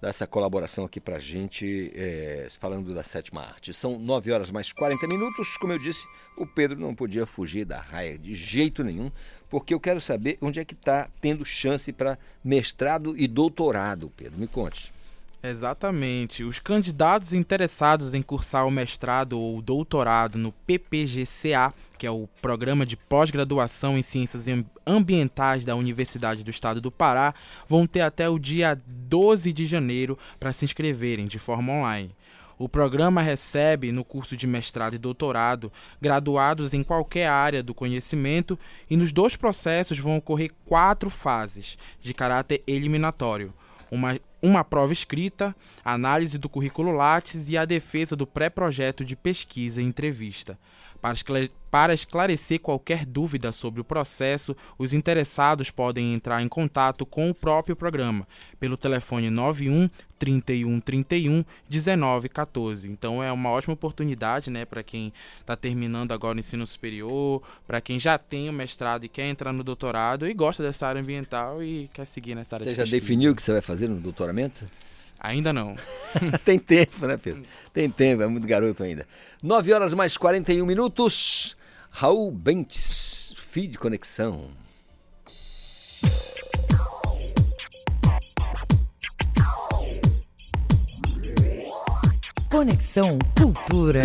dá 0.00 0.10
essa 0.10 0.26
colaboração 0.26 0.84
aqui 0.84 1.00
pra 1.00 1.18
gente, 1.18 1.90
é, 1.96 2.48
falando 2.60 2.94
da 2.94 3.02
sétima 3.02 3.40
arte. 3.40 3.72
São 3.72 3.98
9 3.98 4.30
horas 4.30 4.50
mais 4.50 4.70
40 4.72 5.06
minutos. 5.08 5.56
Como 5.56 5.72
eu 5.72 5.78
disse, 5.78 6.04
o 6.36 6.46
Pedro 6.46 6.78
não 6.78 6.94
podia 6.94 7.24
fugir 7.24 7.64
da 7.64 7.80
raia 7.80 8.18
de 8.18 8.34
jeito 8.34 8.84
nenhum, 8.84 9.10
porque 9.48 9.72
eu 9.72 9.80
quero 9.80 10.02
saber 10.02 10.36
onde 10.42 10.60
é 10.60 10.66
que 10.66 10.74
está 10.74 11.08
tendo 11.20 11.46
chance 11.46 11.90
para 11.92 12.18
mestrado 12.44 13.16
e 13.16 13.26
doutorado, 13.26 14.12
Pedro. 14.14 14.38
Me 14.38 14.46
conte. 14.46 14.92
Exatamente. 15.48 16.42
Os 16.42 16.58
candidatos 16.58 17.32
interessados 17.32 18.14
em 18.14 18.22
cursar 18.22 18.66
o 18.66 18.70
mestrado 18.70 19.38
ou 19.38 19.62
doutorado 19.62 20.36
no 20.38 20.50
PPGCA, 20.50 21.72
que 21.96 22.06
é 22.06 22.10
o 22.10 22.28
Programa 22.42 22.84
de 22.84 22.96
Pós-Graduação 22.96 23.96
em 23.96 24.02
Ciências 24.02 24.46
Ambientais 24.86 25.64
da 25.64 25.76
Universidade 25.76 26.42
do 26.42 26.50
Estado 26.50 26.80
do 26.80 26.90
Pará, 26.90 27.34
vão 27.68 27.86
ter 27.86 28.00
até 28.00 28.28
o 28.28 28.38
dia 28.38 28.80
12 28.86 29.52
de 29.52 29.66
janeiro 29.66 30.18
para 30.40 30.52
se 30.52 30.64
inscreverem 30.64 31.26
de 31.26 31.38
forma 31.38 31.72
online. 31.72 32.10
O 32.58 32.68
programa 32.68 33.20
recebe, 33.20 33.92
no 33.92 34.02
curso 34.02 34.34
de 34.34 34.46
mestrado 34.46 34.94
e 34.94 34.98
doutorado, 34.98 35.70
graduados 36.00 36.72
em 36.72 36.82
qualquer 36.82 37.28
área 37.28 37.62
do 37.62 37.74
conhecimento, 37.74 38.58
e 38.88 38.96
nos 38.96 39.12
dois 39.12 39.36
processos 39.36 39.98
vão 39.98 40.16
ocorrer 40.16 40.50
quatro 40.64 41.10
fases, 41.10 41.76
de 42.00 42.14
caráter 42.14 42.62
eliminatório. 42.66 43.52
Uma, 43.90 44.18
uma 44.46 44.62
prova 44.62 44.92
escrita, 44.92 45.54
análise 45.84 46.38
do 46.38 46.48
currículo 46.48 46.92
Lattes 46.92 47.48
e 47.48 47.58
a 47.58 47.64
defesa 47.64 48.14
do 48.14 48.26
pré-projeto 48.26 49.04
de 49.04 49.16
pesquisa 49.16 49.82
e 49.82 49.84
entrevista. 49.84 50.56
Para 51.70 51.92
esclarecer 51.92 52.60
qualquer 52.60 53.04
dúvida 53.04 53.52
sobre 53.52 53.80
o 53.80 53.84
processo, 53.84 54.56
os 54.78 54.92
interessados 54.92 55.70
podem 55.70 56.14
entrar 56.14 56.42
em 56.42 56.48
contato 56.48 57.04
com 57.04 57.28
o 57.30 57.34
próprio 57.34 57.76
programa 57.76 58.26
pelo 58.58 58.76
telefone 58.76 59.30
91 59.30 59.90
31 60.18 60.80
31 60.80 61.44
19 61.68 62.28
14. 62.28 62.90
Então 62.90 63.22
é 63.22 63.30
uma 63.30 63.50
ótima 63.50 63.74
oportunidade, 63.74 64.50
né, 64.50 64.64
para 64.64 64.82
quem 64.82 65.12
está 65.40 65.54
terminando 65.54 66.12
agora 66.12 66.36
o 66.36 66.40
ensino 66.40 66.66
superior, 66.66 67.42
para 67.66 67.80
quem 67.80 68.00
já 68.00 68.16
tem 68.16 68.48
o 68.48 68.52
mestrado 68.52 69.04
e 69.04 69.08
quer 69.08 69.28
entrar 69.28 69.52
no 69.52 69.62
doutorado 69.62 70.26
e 70.26 70.32
gosta 70.32 70.62
dessa 70.62 70.86
área 70.86 71.00
ambiental 71.00 71.62
e 71.62 71.88
quer 71.92 72.06
seguir 72.06 72.34
nessa 72.34 72.56
área. 72.56 72.64
Você 72.64 72.70
de 72.70 72.76
já 72.76 72.84
definiu 72.84 73.32
o 73.32 73.36
que 73.36 73.42
você 73.42 73.52
vai 73.52 73.62
fazer 73.62 73.88
no 73.88 73.96
doutoramento? 73.96 74.64
Ainda 75.18 75.52
não. 75.52 75.76
Tem 76.44 76.58
tempo, 76.58 77.06
né, 77.06 77.16
Pedro? 77.16 77.42
Tem 77.72 77.90
tempo, 77.90 78.22
é 78.22 78.26
muito 78.26 78.46
garoto 78.46 78.82
ainda. 78.82 79.06
9 79.42 79.72
horas 79.72 79.94
mais 79.94 80.16
41 80.16 80.64
minutos. 80.64 81.56
Raul 81.90 82.30
Bentes, 82.30 83.32
Feed 83.36 83.78
Conexão. 83.78 84.50
Conexão 92.50 93.18
Cultura. 93.36 94.02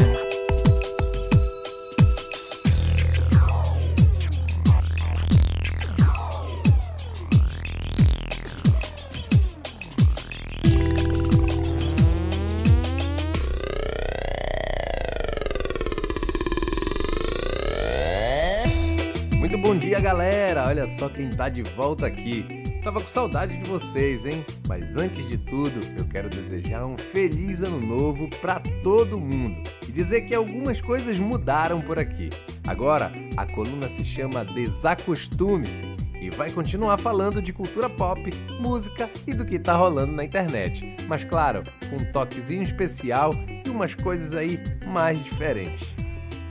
Só 21.01 21.09
quem 21.09 21.31
tá 21.31 21.49
de 21.49 21.63
volta 21.63 22.05
aqui. 22.05 22.45
Tava 22.83 23.01
com 23.01 23.07
saudade 23.07 23.57
de 23.57 23.67
vocês, 23.67 24.23
hein? 24.23 24.45
Mas 24.67 24.95
antes 24.95 25.27
de 25.27 25.35
tudo, 25.35 25.79
eu 25.97 26.05
quero 26.05 26.29
desejar 26.29 26.85
um 26.85 26.95
feliz 26.95 27.63
ano 27.63 27.81
novo 27.81 28.29
para 28.39 28.59
todo 28.83 29.19
mundo 29.19 29.63
e 29.87 29.91
dizer 29.91 30.21
que 30.21 30.35
algumas 30.35 30.79
coisas 30.79 31.17
mudaram 31.17 31.81
por 31.81 31.97
aqui. 31.97 32.29
Agora, 32.67 33.11
a 33.35 33.47
coluna 33.47 33.89
se 33.89 34.05
chama 34.05 34.45
Desacostume-se 34.45 35.87
e 36.21 36.29
vai 36.29 36.51
continuar 36.51 36.99
falando 36.99 37.41
de 37.41 37.51
cultura 37.51 37.89
pop, 37.89 38.21
música 38.59 39.09
e 39.25 39.33
do 39.33 39.43
que 39.43 39.57
tá 39.57 39.73
rolando 39.73 40.11
na 40.11 40.23
internet. 40.23 40.95
Mas 41.07 41.23
claro, 41.23 41.63
com 41.89 41.95
um 41.95 42.11
toquezinho 42.11 42.61
especial 42.61 43.33
e 43.65 43.69
umas 43.71 43.95
coisas 43.95 44.35
aí 44.35 44.59
mais 44.85 45.23
diferentes. 45.23 45.95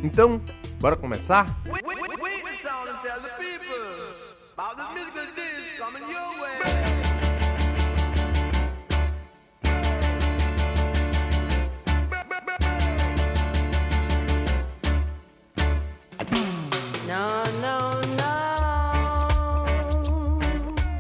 Então, 0.03 0.41
bora 0.81 0.97
começar? 0.97 1.57
No, 4.81 5.20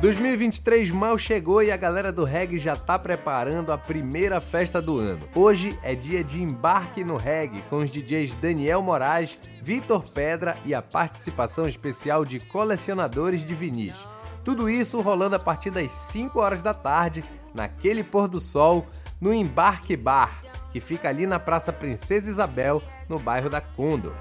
2023 0.00 0.90
mal 0.90 1.18
chegou 1.18 1.62
e 1.62 1.70
a 1.70 1.76
galera 1.76 2.10
do 2.10 2.24
reggae 2.24 2.58
já 2.58 2.74
tá 2.74 2.98
preparando 2.98 3.70
a 3.70 3.76
primeira 3.76 4.40
festa 4.40 4.80
do 4.80 4.96
ano. 4.96 5.28
Hoje 5.34 5.78
é 5.82 5.94
dia 5.94 6.24
de 6.24 6.42
embarque 6.42 7.04
no 7.04 7.18
reggae 7.18 7.60
com 7.68 7.76
os 7.76 7.90
DJs 7.90 8.32
Daniel 8.36 8.80
Moraes, 8.80 9.38
Vitor 9.62 10.02
Pedra 10.08 10.56
e 10.64 10.74
a 10.74 10.80
participação 10.80 11.68
especial 11.68 12.24
de 12.24 12.40
colecionadores 12.40 13.44
de 13.44 13.54
vinis. 13.54 13.94
Tudo 14.42 14.70
isso 14.70 15.02
rolando 15.02 15.36
a 15.36 15.38
partir 15.38 15.70
das 15.70 15.92
5 15.92 16.40
horas 16.40 16.62
da 16.62 16.72
tarde, 16.72 17.22
naquele 17.54 18.02
pôr 18.02 18.26
do 18.26 18.40
sol, 18.40 18.86
no 19.20 19.34
Embarque 19.34 19.98
Bar, 19.98 20.42
que 20.72 20.80
fica 20.80 21.10
ali 21.10 21.26
na 21.26 21.38
Praça 21.38 21.74
Princesa 21.74 22.30
Isabel, 22.30 22.82
no 23.06 23.18
bairro 23.18 23.50
da 23.50 23.60
Condo. 23.60 24.14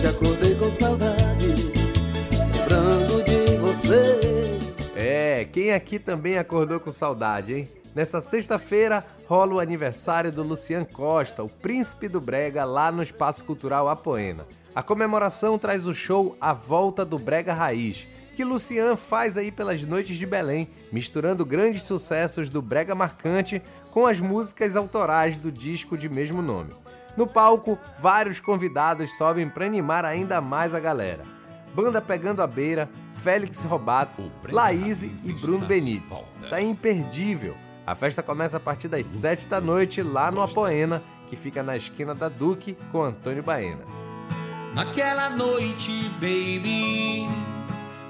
Hoje 0.00 0.08
acordei 0.08 0.54
com 0.54 0.70
saudade, 0.70 1.46
lembrando 2.56 3.22
de 3.22 3.56
você. 3.58 4.58
É, 4.96 5.44
quem 5.44 5.72
aqui 5.72 5.98
também 5.98 6.38
acordou 6.38 6.80
com 6.80 6.90
saudade, 6.90 7.52
hein? 7.52 7.68
Nessa 7.94 8.22
sexta-feira 8.22 9.04
rola 9.28 9.56
o 9.56 9.60
aniversário 9.60 10.32
do 10.32 10.42
Lucian 10.42 10.86
Costa, 10.86 11.42
o 11.42 11.50
príncipe 11.50 12.08
do 12.08 12.18
Brega, 12.18 12.64
lá 12.64 12.90
no 12.90 13.02
Espaço 13.02 13.44
Cultural 13.44 13.90
Apoena. 13.90 14.46
A 14.74 14.82
comemoração 14.82 15.58
traz 15.58 15.86
o 15.86 15.92
show 15.92 16.34
A 16.40 16.54
Volta 16.54 17.04
do 17.04 17.18
Brega 17.18 17.52
Raiz, 17.52 18.08
que 18.34 18.42
Lucian 18.42 18.96
faz 18.96 19.36
aí 19.36 19.52
pelas 19.52 19.82
noites 19.82 20.16
de 20.16 20.24
Belém, 20.24 20.70
misturando 20.90 21.44
grandes 21.44 21.82
sucessos 21.82 22.48
do 22.48 22.62
Brega 22.62 22.94
Marcante 22.94 23.60
com 23.90 24.06
as 24.06 24.18
músicas 24.18 24.76
autorais 24.76 25.36
do 25.36 25.52
disco 25.52 25.98
de 25.98 26.08
mesmo 26.08 26.40
nome. 26.40 26.70
No 27.16 27.26
palco, 27.26 27.78
vários 27.98 28.40
convidados 28.40 29.16
sobem 29.16 29.48
para 29.48 29.66
animar 29.66 30.04
ainda 30.04 30.40
mais 30.40 30.74
a 30.74 30.80
galera. 30.80 31.24
Banda 31.74 32.00
Pegando 32.00 32.42
a 32.42 32.46
Beira, 32.46 32.88
Félix 33.22 33.62
Robato, 33.62 34.30
Laís 34.50 35.02
e 35.28 35.32
Bruno 35.32 35.66
Benites. 35.66 36.26
Tá 36.48 36.60
imperdível. 36.60 37.54
A 37.86 37.94
festa 37.94 38.22
começa 38.22 38.56
a 38.56 38.60
partir 38.60 38.88
das 38.88 39.06
7 39.06 39.46
da 39.46 39.60
noite 39.60 40.02
lá 40.02 40.30
no 40.30 40.42
Apoena, 40.42 41.02
que 41.28 41.36
fica 41.36 41.62
na 41.62 41.76
esquina 41.76 42.14
da 42.14 42.28
Duque 42.28 42.76
com 42.90 43.02
Antônio 43.02 43.42
Baena. 43.42 43.84
Naquela 44.74 45.30
noite, 45.30 46.08
baby, 46.20 47.28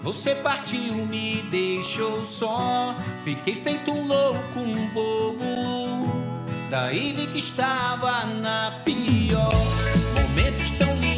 você 0.03 0.35
partiu, 0.35 0.95
me 1.07 1.43
deixou 1.51 2.25
só. 2.25 2.95
Fiquei 3.25 3.55
feito 3.55 3.91
um 3.91 4.07
louco, 4.07 4.59
um 4.59 4.87
bobo. 4.89 6.20
Daí 6.71 7.13
vi 7.13 7.27
que 7.27 7.39
estava 7.39 8.27
na 8.27 8.81
pior. 8.85 9.53
Momentos 10.15 10.71
tão 10.79 11.10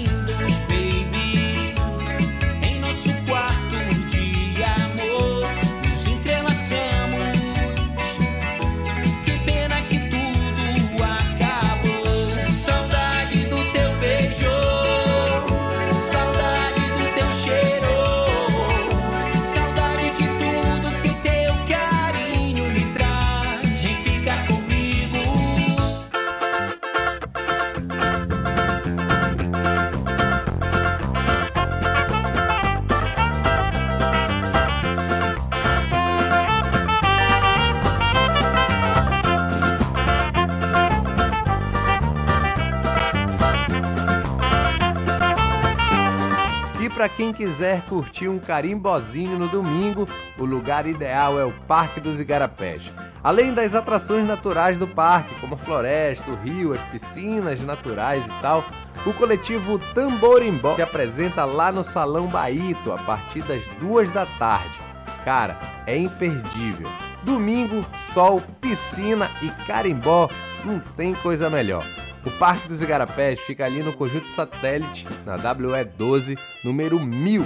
para 47.02 47.08
quem 47.08 47.32
quiser 47.32 47.82
curtir 47.86 48.28
um 48.28 48.38
carimbozinho 48.38 49.36
no 49.36 49.48
domingo, 49.48 50.08
o 50.38 50.44
lugar 50.44 50.86
ideal 50.86 51.36
é 51.36 51.44
o 51.44 51.50
Parque 51.66 51.98
dos 51.98 52.20
Igarapés. 52.20 52.92
Além 53.24 53.52
das 53.52 53.74
atrações 53.74 54.24
naturais 54.24 54.78
do 54.78 54.86
parque, 54.86 55.34
como 55.40 55.54
a 55.54 55.58
floresta, 55.58 56.30
o 56.30 56.36
rio, 56.36 56.72
as 56.72 56.80
piscinas 56.84 57.60
naturais 57.62 58.24
e 58.24 58.32
tal, 58.40 58.64
o 59.04 59.12
coletivo 59.14 59.80
Tamborimbó 59.92 60.76
se 60.76 60.82
apresenta 60.82 61.44
lá 61.44 61.72
no 61.72 61.82
Salão 61.82 62.28
Baíto 62.28 62.92
a 62.92 62.98
partir 62.98 63.42
das 63.42 63.66
duas 63.80 64.08
da 64.12 64.24
tarde. 64.24 64.80
Cara, 65.24 65.58
é 65.88 65.96
imperdível. 65.96 66.88
Domingo, 67.24 67.84
sol, 68.12 68.40
piscina 68.60 69.28
e 69.42 69.50
carimbó, 69.66 70.28
não 70.64 70.78
tem 70.96 71.14
coisa 71.14 71.50
melhor. 71.50 71.84
O 72.24 72.31
Parque 72.31 72.69
dos 72.69 72.81
Igarapés 72.81 73.40
fica 73.40 73.65
ali 73.65 73.82
no 73.82 73.93
Conjunto 73.93 74.31
Satélite, 74.31 75.07
na 75.27 75.36
WE12, 75.36 76.39
número 76.65 77.01
1000. 77.01 77.44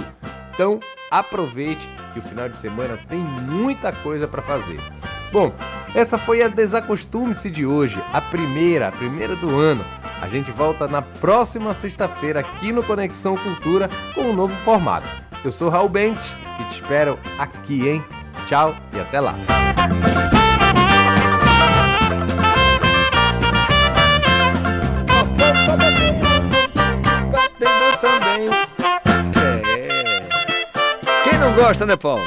Então, 0.53 0.79
aproveite 1.11 1.89
que 2.13 2.19
o 2.19 2.21
final 2.21 2.49
de 2.49 2.57
semana 2.57 2.97
tem 3.07 3.19
muita 3.19 3.91
coisa 3.91 4.27
para 4.27 4.41
fazer. 4.41 4.79
Bom, 5.31 5.53
essa 5.93 6.17
foi 6.17 6.41
a 6.41 6.47
Desacostume-se 6.47 7.51
de 7.51 7.65
hoje, 7.65 8.01
a 8.13 8.21
primeira, 8.21 8.87
a 8.87 8.91
primeira 8.91 9.35
do 9.35 9.55
ano. 9.59 9.85
A 10.21 10.27
gente 10.27 10.51
volta 10.51 10.87
na 10.87 11.01
próxima 11.01 11.73
sexta-feira 11.73 12.39
aqui 12.39 12.71
no 12.71 12.83
Conexão 12.83 13.35
Cultura 13.35 13.89
com 14.15 14.21
um 14.21 14.33
novo 14.33 14.55
formato. 14.63 15.07
Eu 15.43 15.51
sou 15.51 15.69
Raul 15.69 15.89
Bente 15.89 16.35
e 16.59 16.63
te 16.65 16.81
espero 16.81 17.19
aqui, 17.37 17.87
hein? 17.87 18.03
Tchau 18.45 18.75
e 18.93 18.99
até 18.99 19.19
lá. 19.19 19.35
Não 31.47 31.55
gosta, 31.55 31.85
né, 31.85 31.95
Paulo? 31.95 32.23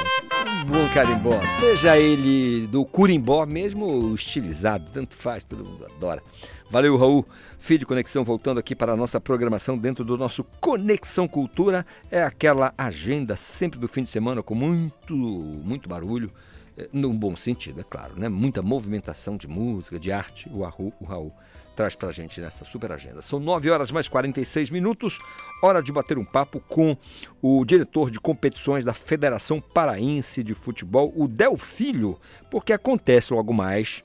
Um 0.63 0.65
bom 0.65 0.89
carimbó. 0.95 1.39
Seja 1.61 1.99
ele 1.99 2.67
do 2.69 2.87
curimbó 2.87 3.45
mesmo 3.45 4.15
estilizado, 4.15 4.91
tanto 4.91 5.15
faz, 5.15 5.45
todo 5.45 5.63
mundo 5.63 5.85
adora. 5.85 6.23
Valeu, 6.71 6.97
Raul. 6.97 7.27
Filho 7.59 7.81
de 7.81 7.87
Conexão, 7.87 8.25
voltando 8.25 8.59
aqui 8.59 8.75
para 8.75 8.93
a 8.93 8.97
nossa 8.97 9.21
programação 9.21 9.77
dentro 9.77 10.05
do 10.07 10.17
nosso 10.17 10.43
Conexão 10.59 11.29
Cultura. 11.29 11.85
É 12.11 12.23
aquela 12.23 12.73
agenda 12.79 13.37
sempre 13.37 13.79
do 13.79 13.89
fim 13.89 14.03
de 14.03 14.09
semana 14.09 14.43
com 14.43 14.55
muito, 14.55 15.15
muito 15.15 15.87
barulho. 15.87 16.31
eh, 16.79 16.89
No 16.91 17.13
bom 17.13 17.37
sentido, 17.37 17.81
é 17.81 17.85
claro, 17.85 18.15
né? 18.17 18.27
Muita 18.31 18.63
movimentação 18.63 19.37
de 19.37 19.47
música, 19.47 19.99
de 20.01 20.11
arte. 20.11 20.49
O 20.51 20.63
Raul, 20.63 20.95
o 20.99 21.05
Raul 21.05 21.33
traz 21.81 21.94
pra 21.94 22.12
gente 22.12 22.43
nessa 22.43 22.62
super 22.62 22.93
agenda. 22.93 23.23
São 23.23 23.40
9 23.40 23.70
horas 23.70 23.90
mais 23.90 24.07
46 24.07 24.69
minutos, 24.69 25.16
hora 25.62 25.82
de 25.82 25.90
bater 25.90 26.19
um 26.19 26.24
papo 26.27 26.61
com 26.69 26.94
o 27.40 27.65
diretor 27.65 28.11
de 28.11 28.20
competições 28.20 28.85
da 28.85 28.93
Federação 28.93 29.62
Paraense 29.62 30.44
de 30.44 30.52
Futebol, 30.52 31.11
o 31.16 31.27
Del 31.27 31.57
Filho, 31.57 32.20
porque 32.51 32.74
acontece 32.74 33.32
logo 33.32 33.55
mais 33.55 34.05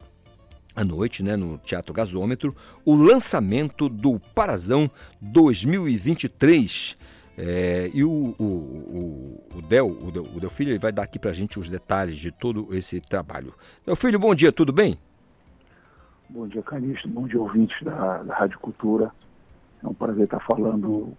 à 0.73 0.85
noite, 0.85 1.21
né, 1.21 1.35
no 1.35 1.57
Teatro 1.57 1.93
Gasômetro, 1.93 2.55
o 2.85 2.95
lançamento 2.95 3.89
do 3.89 4.21
Parazão 4.33 4.89
2023. 5.19 6.95
É, 7.37 7.91
e 7.93 8.05
o, 8.05 8.33
o, 8.39 8.45
o, 8.45 9.57
o 9.57 9.61
Del, 9.63 9.87
o, 9.89 10.11
Del, 10.13 10.23
o 10.33 10.39
Del 10.39 10.49
Filho, 10.49 10.71
ele 10.71 10.79
vai 10.79 10.93
dar 10.93 11.03
aqui 11.03 11.19
pra 11.19 11.33
gente 11.33 11.59
os 11.59 11.67
detalhes 11.67 12.17
de 12.17 12.31
todo 12.31 12.73
esse 12.73 13.01
trabalho. 13.01 13.53
Del 13.85 13.97
Filho, 13.97 14.17
bom 14.17 14.33
dia, 14.33 14.53
tudo 14.53 14.71
bem? 14.71 14.97
Bom 16.29 16.47
dia, 16.47 16.61
Calixto. 16.63 17.07
Bom 17.07 17.27
dia, 17.27 17.39
ouvintes 17.39 17.81
da, 17.83 18.23
da 18.23 18.35
Rádio 18.35 18.59
Cultura. 18.59 19.11
É 19.83 19.87
um 19.87 19.93
prazer 19.93 20.23
estar 20.23 20.39
falando 20.39 21.15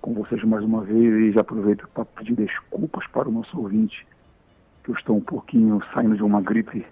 com 0.00 0.12
vocês 0.12 0.42
mais 0.44 0.62
uma 0.62 0.82
vez 0.82 1.14
e 1.14 1.32
já 1.32 1.40
aproveito 1.40 1.88
para 1.94 2.04
pedir 2.04 2.34
desculpas 2.34 3.06
para 3.06 3.28
o 3.28 3.32
nosso 3.32 3.58
ouvinte, 3.58 4.06
que 4.84 4.90
eu 4.90 4.94
estou 4.94 5.16
um 5.16 5.20
pouquinho 5.20 5.80
saindo 5.94 6.16
de 6.16 6.22
uma 6.22 6.42
gripe 6.42 6.84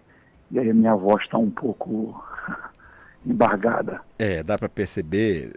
e 0.50 0.58
aí 0.58 0.70
a 0.70 0.74
minha 0.74 0.94
voz 0.94 1.22
está 1.22 1.36
um 1.36 1.50
pouco 1.50 2.24
embargada. 3.26 4.00
É, 4.18 4.42
dá 4.42 4.56
para 4.56 4.68
perceber, 4.68 5.52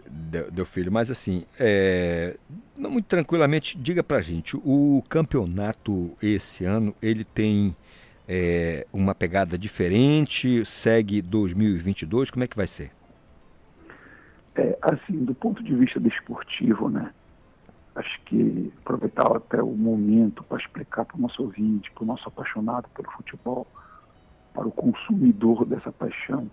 Del 0.52 0.66
Filho, 0.66 0.92
mas 0.92 1.10
assim, 1.10 1.44
é, 1.58 2.36
não 2.76 2.90
muito 2.90 3.06
tranquilamente, 3.06 3.78
diga 3.78 4.04
pra 4.04 4.20
gente, 4.20 4.56
o 4.56 5.02
campeonato 5.08 6.12
esse 6.22 6.64
ano, 6.64 6.94
ele 7.00 7.24
tem 7.24 7.74
é, 8.28 8.86
uma 8.92 9.14
pegada 9.14 9.58
diferente, 9.58 10.64
segue 10.64 11.20
2022, 11.20 12.30
como 12.30 12.44
é 12.44 12.48
que 12.48 12.56
vai 12.56 12.66
ser? 12.66 12.90
É, 14.54 14.78
assim, 14.80 15.24
do 15.24 15.34
ponto 15.34 15.62
de 15.62 15.74
vista 15.74 15.98
desportivo, 16.00 16.88
né? 16.88 17.12
Acho 17.94 18.20
que 18.22 18.72
aproveitar 18.80 19.36
até 19.36 19.62
o 19.62 19.70
momento 19.70 20.42
para 20.44 20.58
explicar 20.58 21.04
para 21.04 21.16
o 21.16 21.20
nosso 21.20 21.42
ouvinte, 21.42 21.90
para 21.92 22.02
o 22.02 22.06
nosso 22.06 22.28
apaixonado 22.28 22.88
pelo 22.88 23.10
futebol, 23.12 23.66
para 24.52 24.66
o 24.66 24.72
consumidor 24.72 25.64
dessa 25.64 25.92
paixão 25.92 26.50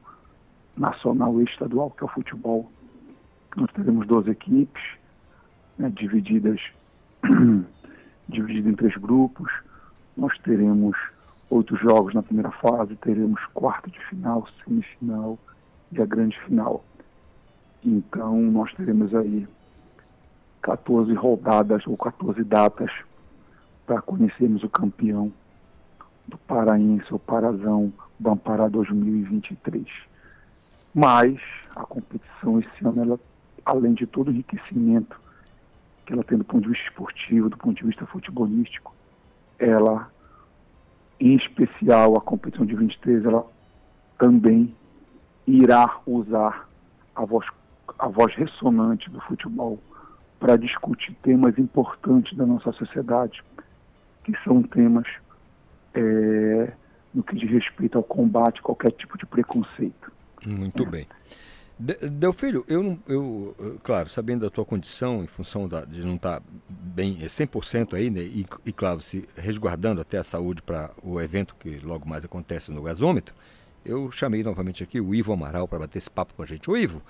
nacional 0.77 1.39
e 1.41 1.45
estadual 1.45 1.91
que 1.91 2.03
é 2.03 2.05
o 2.05 2.09
futebol. 2.09 2.71
Nós 3.55 3.71
teremos 3.73 4.07
12 4.07 4.29
equipes, 4.29 4.83
né, 5.77 5.91
divididas, 5.95 6.59
divididas 8.29 8.71
em 8.71 8.75
três 8.75 8.95
grupos. 8.95 9.51
Nós 10.15 10.37
teremos 10.39 10.95
oito 11.51 11.75
jogos 11.75 12.13
na 12.13 12.23
primeira 12.23 12.51
fase, 12.51 12.95
teremos 12.95 13.39
quarto 13.53 13.91
de 13.91 13.99
final, 14.07 14.47
semifinal 14.63 15.37
e 15.91 16.01
a 16.01 16.05
grande 16.05 16.39
final. 16.41 16.83
Então 17.83 18.39
nós 18.41 18.73
teremos 18.73 19.13
aí 19.13 19.47
14 20.61 21.13
rodadas 21.13 21.85
ou 21.87 21.97
14 21.97 22.43
datas 22.43 22.91
para 23.85 24.01
conhecermos 24.01 24.63
o 24.63 24.69
campeão 24.69 25.31
do 26.27 26.37
Paraense, 26.37 27.13
o 27.13 27.19
Parazão 27.19 27.91
Bampará 28.19 28.67
2023. 28.67 29.85
Mas 30.93 31.39
a 31.75 31.83
competição 31.83 32.59
esse 32.59 32.85
ano, 32.85 33.01
ela, 33.01 33.19
além 33.65 33.93
de 33.93 34.05
todo 34.05 34.27
o 34.27 34.31
enriquecimento 34.31 35.19
que 36.05 36.13
ela 36.13 36.23
tem 36.23 36.37
do 36.37 36.43
ponto 36.43 36.63
de 36.63 36.69
vista 36.69 36.85
esportivo, 36.87 37.49
do 37.49 37.57
ponto 37.57 37.77
de 37.77 37.85
vista 37.85 38.05
futebolístico, 38.05 38.93
ela, 39.57 40.10
em 41.21 41.35
especial 41.35 42.17
a 42.17 42.21
competição 42.21 42.65
de 42.65 42.75
23, 42.75 43.23
ela 43.25 43.45
também 44.17 44.75
irá 45.45 45.99
usar 46.05 46.67
a 47.15 47.23
voz, 47.23 47.45
a 47.99 48.07
voz 48.07 48.33
ressonante 48.33 49.07
do 49.11 49.21
futebol 49.21 49.79
para 50.39 50.57
discutir 50.57 51.15
temas 51.21 51.57
importantes 51.59 52.35
da 52.35 52.43
nossa 52.43 52.71
sociedade, 52.71 53.43
que 54.23 54.33
são 54.43 54.63
temas 54.63 55.05
é, 55.93 56.73
no 57.13 57.21
que 57.21 57.35
diz 57.35 57.51
respeito 57.51 57.99
ao 57.99 58.03
combate 58.03 58.59
a 58.59 58.63
qualquer 58.63 58.91
tipo 58.91 59.15
de 59.15 59.25
preconceito. 59.27 60.11
Muito 60.47 60.83
bem. 60.87 61.05
De- 61.83 62.09
Del 62.09 62.31
Filho, 62.33 62.63
eu, 62.67 62.99
eu, 63.07 63.79
claro, 63.83 64.07
sabendo 64.07 64.41
da 64.41 64.49
tua 64.49 64.63
condição, 64.63 65.23
em 65.23 65.27
função 65.27 65.67
da- 65.67 65.83
de 65.83 66.05
não 66.05 66.15
estar 66.15 66.41
bem 66.69 67.17
é 67.21 67.27
100% 67.27 67.95
aí, 67.95 68.09
né, 68.09 68.21
e, 68.21 68.45
e, 68.65 68.71
claro, 68.71 69.01
se 69.01 69.27
resguardando 69.35 69.99
até 69.99 70.17
a 70.19 70.23
saúde 70.23 70.61
para 70.61 70.91
o 71.01 71.19
evento 71.19 71.55
que 71.59 71.79
logo 71.79 72.07
mais 72.07 72.23
acontece 72.23 72.71
no 72.71 72.83
gasômetro, 72.83 73.33
eu 73.83 74.11
chamei 74.11 74.43
novamente 74.43 74.83
aqui 74.83 75.01
o 75.01 75.15
Ivo 75.15 75.33
Amaral 75.33 75.67
para 75.67 75.79
bater 75.79 75.97
esse 75.97 76.09
papo 76.11 76.35
com 76.35 76.43
a 76.43 76.45
gente. 76.45 76.69
Ô 76.69 76.77
Ivo, 76.77 77.01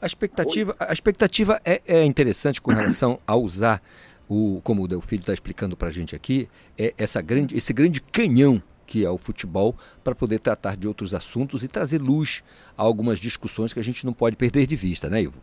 a 0.00 0.06
expectativa, 0.06 0.76
a 0.78 0.92
expectativa 0.92 1.60
é, 1.64 1.82
é 1.84 2.04
interessante 2.04 2.60
com 2.60 2.70
relação 2.72 3.18
a 3.26 3.34
usar, 3.34 3.82
o, 4.28 4.60
como 4.62 4.84
o 4.84 4.86
Del 4.86 5.00
Filho 5.00 5.22
está 5.22 5.34
explicando 5.34 5.76
para 5.76 5.88
a 5.88 5.90
gente 5.90 6.14
aqui, 6.14 6.48
é 6.78 6.94
essa 6.96 7.20
grande, 7.20 7.56
esse 7.56 7.72
grande 7.72 8.00
canhão 8.00 8.62
que 8.90 9.06
é 9.06 9.10
o 9.10 9.16
futebol, 9.16 9.76
para 10.02 10.16
poder 10.16 10.40
tratar 10.40 10.76
de 10.76 10.88
outros 10.88 11.14
assuntos 11.14 11.62
e 11.62 11.68
trazer 11.68 12.02
luz 12.02 12.42
a 12.76 12.82
algumas 12.82 13.20
discussões 13.20 13.72
que 13.72 13.78
a 13.78 13.84
gente 13.84 14.04
não 14.04 14.12
pode 14.12 14.34
perder 14.34 14.66
de 14.66 14.74
vista, 14.74 15.08
né, 15.08 15.22
Ivo? 15.22 15.38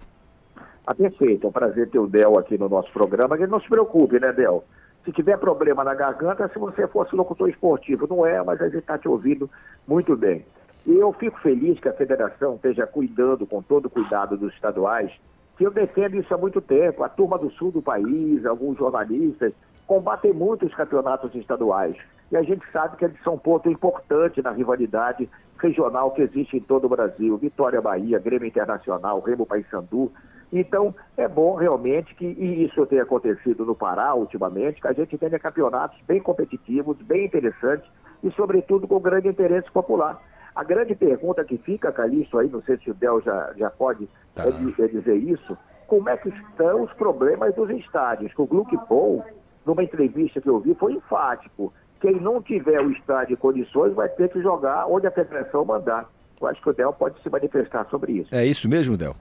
Ah, 0.86 0.94
perfeito. 0.94 1.48
É 1.48 1.50
um 1.50 1.54
prazer 1.54 1.90
ter 1.90 1.98
o 1.98 2.08
Del 2.08 2.38
aqui 2.38 2.58
no 2.58 2.68
nosso 2.68 2.92
programa. 2.92 3.38
Que 3.38 3.48
não 3.48 3.62
se 3.62 3.70
preocupe, 3.70 4.20
né, 4.20 4.34
Del? 4.34 4.66
Se 5.06 5.14
tiver 5.14 5.38
problema 5.38 5.82
na 5.86 5.96
garganta, 5.96 6.50
se 6.50 6.60
você 6.60 6.86
fosse 6.90 7.16
locutor 7.16 7.50
esportivo, 7.50 8.06
não 8.10 8.26
é, 8.26 8.44
mas 8.44 8.62
a 8.62 8.66
gente 8.66 8.80
está 8.80 8.98
te 8.98 9.08
ouvindo 9.08 9.50
muito 9.88 10.18
bem. 10.18 10.46
E 10.86 10.92
eu 10.92 11.14
fico 11.14 11.40
feliz 11.40 11.80
que 11.80 11.88
a 11.88 11.94
federação 11.94 12.56
esteja 12.56 12.86
cuidando, 12.86 13.48
com 13.48 13.62
todo 13.62 13.90
cuidado 13.90 14.36
dos 14.36 14.54
estaduais, 14.54 15.10
que 15.58 15.66
eu 15.66 15.72
defendo 15.72 16.18
isso 16.18 16.34
há 16.34 16.38
muito 16.38 16.60
tempo. 16.60 17.02
A 17.02 17.08
turma 17.08 17.38
do 17.38 17.50
sul 17.52 17.72
do 17.72 17.82
país, 17.82 18.46
alguns 18.46 18.78
jornalistas, 18.78 19.54
combatem 19.86 20.34
muito 20.34 20.66
os 20.66 20.76
campeonatos 20.76 21.34
estaduais. 21.34 21.96
E 22.32 22.38
a 22.38 22.44
gente 22.44 22.66
sabe 22.72 22.98
que 22.98 23.06
eles 23.06 23.22
são 23.24 23.36
um 23.36 23.40
ponto 23.40 23.70
importante 23.70 24.42
na 24.42 24.52
rivalidade 24.52 25.30
regional 25.58 26.12
que 26.12 26.22
existe 26.22 26.58
em 26.58 26.60
todo 26.60 26.86
o 26.86 26.90
Brasil. 26.90 27.38
Vitória 27.38 27.82
Bahia, 27.82 28.20
Grêmio 28.20 28.48
Internacional, 28.48 29.20
Remo 29.22 29.46
Paysandu. 29.46 30.12
Então, 30.52 30.94
é 31.18 31.28
bom 31.28 31.56
realmente 31.56 32.14
que, 32.16 32.26
e 32.26 32.66
isso 32.66 32.86
tem 32.86 33.00
acontecido 33.00 33.66
no 33.66 33.76
Pará 33.76 34.14
ultimamente, 34.14 34.82
que 34.82 34.88
a 34.88 34.94
gente 34.94 35.18
tenha 35.18 35.40
campeonatos 35.40 36.00
bem 36.08 36.22
competitivos, 36.22 36.98
bem 37.02 37.26
interessantes 37.26 37.90
e, 38.24 38.32
sobretudo, 38.32 38.88
com 38.88 39.00
grande 39.00 39.28
interesse 39.28 39.70
popular. 39.72 40.22
A 40.56 40.64
grande 40.64 40.96
pergunta 40.96 41.44
que 41.44 41.58
fica, 41.58 41.92
Calixto, 41.92 42.40
aí, 42.40 42.50
não 42.50 42.62
sei 42.64 42.78
se 42.78 42.90
o 42.90 42.94
Del 42.94 43.22
já, 43.22 43.54
já 43.58 43.70
pode 43.70 44.10
é, 44.38 44.52
di- 44.52 44.76
é 44.82 44.88
dizer 44.88 45.16
isso, 45.16 45.58
como 45.86 46.10
é 46.10 46.18
que 46.18 46.30
estão 46.30 46.84
os 46.84 46.94
problemas 46.94 47.54
dos 47.56 47.70
estádios? 47.70 48.32
O 48.38 48.46
Gluck 48.46 48.76
Bowl 48.90 49.24
numa 49.66 49.84
entrevista 49.84 50.40
que 50.40 50.50
eu 50.50 50.60
vi, 50.60 50.74
foi 50.76 50.94
enfático. 50.94 51.74
Quem 52.00 52.20
não 52.20 52.42
tiver 52.42 52.80
o 52.82 52.92
estádio 52.92 53.34
em 53.34 53.38
condições 53.38 53.94
vai 53.94 54.10
ter 54.10 54.30
que 54.30 54.42
jogar 54.42 54.86
onde 54.88 55.08
a 55.08 55.12
federação 55.12 55.66
mandar. 55.66 56.10
Eu 56.40 56.48
acho 56.48 56.62
que 56.62 56.70
o 56.70 56.74
Del 56.74 56.94
pode 56.94 57.22
se 57.22 57.30
manifestar 57.30 57.88
sobre 57.90 58.14
isso. 58.14 58.34
É 58.34 58.46
isso 58.46 58.70
mesmo, 58.70 58.96
Del? 58.96 59.16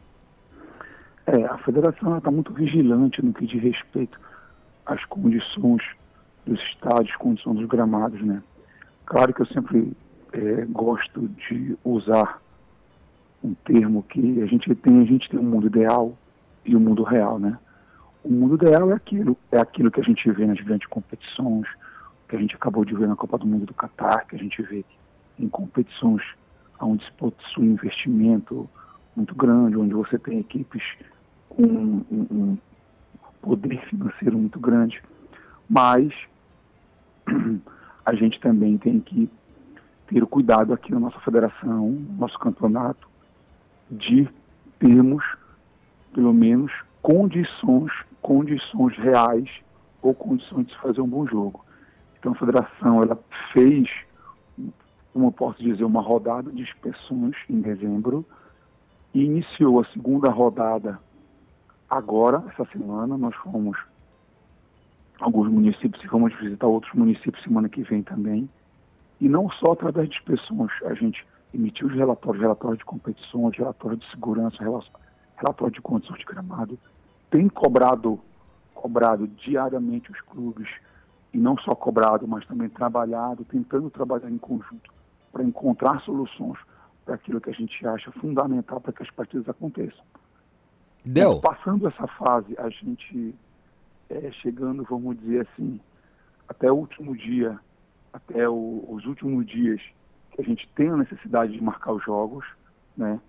É, 1.26 1.44
a 1.44 1.58
federação 1.58 2.18
está 2.18 2.30
muito 2.30 2.52
vigilante 2.52 3.24
no 3.24 3.32
que 3.32 3.46
diz 3.46 3.60
respeito 3.62 4.20
às 4.84 5.04
condições 5.06 5.82
dos 6.46 6.60
estádios, 6.60 7.16
condições 7.16 7.58
dos 7.58 7.66
gramados, 7.66 8.20
né? 8.22 8.42
Claro 9.06 9.34
que 9.34 9.42
eu 9.42 9.46
sempre 9.46 9.92
é, 10.32 10.64
gosto 10.66 11.28
de 11.28 11.76
usar 11.84 12.40
um 13.42 13.54
termo 13.64 14.02
que 14.04 14.42
a 14.42 14.46
gente 14.46 14.72
tem, 14.76 15.00
a 15.00 15.04
gente 15.04 15.28
tem 15.28 15.40
um 15.40 15.44
mundo 15.44 15.66
ideal 15.66 16.16
e 16.64 16.76
um 16.76 16.80
mundo 16.80 17.02
real, 17.02 17.38
né? 17.38 17.58
O 18.22 18.30
mundo 18.30 18.54
ideal 18.56 18.90
é 18.90 18.94
aquilo, 18.94 19.36
é 19.50 19.58
aquilo 19.58 19.90
que 19.90 20.00
a 20.00 20.04
gente 20.04 20.30
vê 20.30 20.46
nas 20.46 20.60
grandes 20.60 20.86
competições, 20.88 21.66
que 22.28 22.36
a 22.36 22.38
gente 22.38 22.54
acabou 22.54 22.84
de 22.84 22.94
ver 22.94 23.08
na 23.08 23.16
Copa 23.16 23.38
do 23.38 23.46
Mundo 23.46 23.66
do 23.66 23.74
Catar, 23.74 24.26
que 24.26 24.36
a 24.36 24.38
gente 24.38 24.60
vê 24.62 24.84
em 25.38 25.48
competições 25.48 26.22
onde 26.80 27.04
se 27.04 27.12
possui 27.12 27.66
investimento 27.66 28.68
muito 29.14 29.34
grande, 29.34 29.76
onde 29.76 29.94
você 29.94 30.18
tem 30.18 30.38
equipes 30.38 30.82
com 31.48 31.62
um, 31.62 32.04
um 32.10 32.58
poder 33.40 33.80
financeiro 33.86 34.36
muito 34.38 34.58
grande, 34.58 35.02
mas 35.68 36.12
a 38.04 38.14
gente 38.14 38.40
também 38.40 38.76
tem 38.76 39.00
que 39.00 39.30
ter 40.06 40.22
o 40.22 40.26
cuidado 40.26 40.72
aqui 40.72 40.92
na 40.92 41.00
nossa 41.00 41.18
federação, 41.20 41.90
no 41.90 42.18
nosso 42.18 42.38
campeonato, 42.38 43.08
de 43.90 44.28
termos, 44.78 45.24
pelo 46.12 46.32
menos, 46.32 46.72
condições, 47.00 47.92
condições 48.20 48.96
reais 48.98 49.48
ou 50.02 50.14
condições 50.14 50.66
de 50.66 50.76
fazer 50.78 51.00
um 51.00 51.08
bom 51.08 51.26
jogo. 51.26 51.65
Então 52.26 52.34
a 52.34 52.38
federação 52.40 53.02
ela 53.04 53.16
fez, 53.52 53.88
como 55.12 55.28
eu 55.28 55.30
posso 55.30 55.62
dizer, 55.62 55.84
uma 55.84 56.00
rodada 56.00 56.50
de 56.50 56.60
inspeções 56.60 57.36
em 57.48 57.60
dezembro 57.60 58.26
e 59.14 59.22
iniciou 59.22 59.80
a 59.80 59.84
segunda 59.92 60.28
rodada 60.28 60.98
agora, 61.88 62.42
essa 62.48 62.68
semana. 62.72 63.16
Nós 63.16 63.32
fomos 63.36 63.78
alguns 65.20 65.48
municípios 65.48 66.02
e 66.02 66.08
vamos 66.08 66.34
visitar 66.40 66.66
outros 66.66 66.92
municípios 66.94 67.44
semana 67.44 67.68
que 67.68 67.84
vem 67.84 68.02
também. 68.02 68.50
E 69.20 69.28
não 69.28 69.48
só 69.48 69.70
através 69.70 70.08
de 70.08 70.16
inspeções, 70.16 70.72
a 70.84 70.94
gente 70.94 71.24
emitiu 71.54 71.86
os 71.86 71.94
relatórios, 71.94 72.42
relatórios 72.42 72.80
de 72.80 72.84
competições, 72.86 73.56
relatórios 73.56 74.00
de 74.00 74.10
segurança, 74.10 74.56
relatórios 75.36 75.76
de 75.76 75.80
condições 75.80 76.18
de 76.18 76.24
gramado, 76.24 76.76
tem 77.30 77.48
cobrado, 77.48 78.18
cobrado 78.74 79.28
diariamente 79.28 80.10
os 80.10 80.20
clubes, 80.22 80.68
e 81.36 81.38
não 81.38 81.58
só 81.58 81.74
cobrado, 81.74 82.26
mas 82.26 82.46
também 82.46 82.66
trabalhado, 82.70 83.44
tentando 83.44 83.90
trabalhar 83.90 84.30
em 84.30 84.38
conjunto 84.38 84.90
para 85.30 85.44
encontrar 85.44 86.00
soluções 86.00 86.58
para 87.04 87.16
aquilo 87.16 87.42
que 87.42 87.50
a 87.50 87.52
gente 87.52 87.86
acha 87.86 88.10
fundamental 88.12 88.80
para 88.80 88.90
que 88.90 89.02
as 89.02 89.10
partidas 89.10 89.46
aconteçam. 89.46 90.02
Del. 91.04 91.38
Passando 91.40 91.86
essa 91.86 92.06
fase, 92.06 92.56
a 92.58 92.70
gente 92.70 93.34
é, 94.08 94.30
chegando, 94.32 94.82
vamos 94.84 95.18
dizer 95.18 95.46
assim, 95.46 95.78
até 96.48 96.72
o 96.72 96.76
último 96.76 97.14
dia, 97.14 97.60
até 98.14 98.48
o, 98.48 98.86
os 98.88 99.04
últimos 99.04 99.46
dias 99.46 99.82
que 100.30 100.40
a 100.40 100.44
gente 100.44 100.66
tem 100.74 100.88
a 100.88 100.96
necessidade 100.96 101.52
de 101.52 101.62
marcar 101.62 101.92
os 101.92 102.02
jogos, 102.02 102.46
né? 102.96 103.20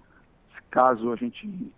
Caso 0.71 1.11
a 1.11 1.15
gente 1.17 1.73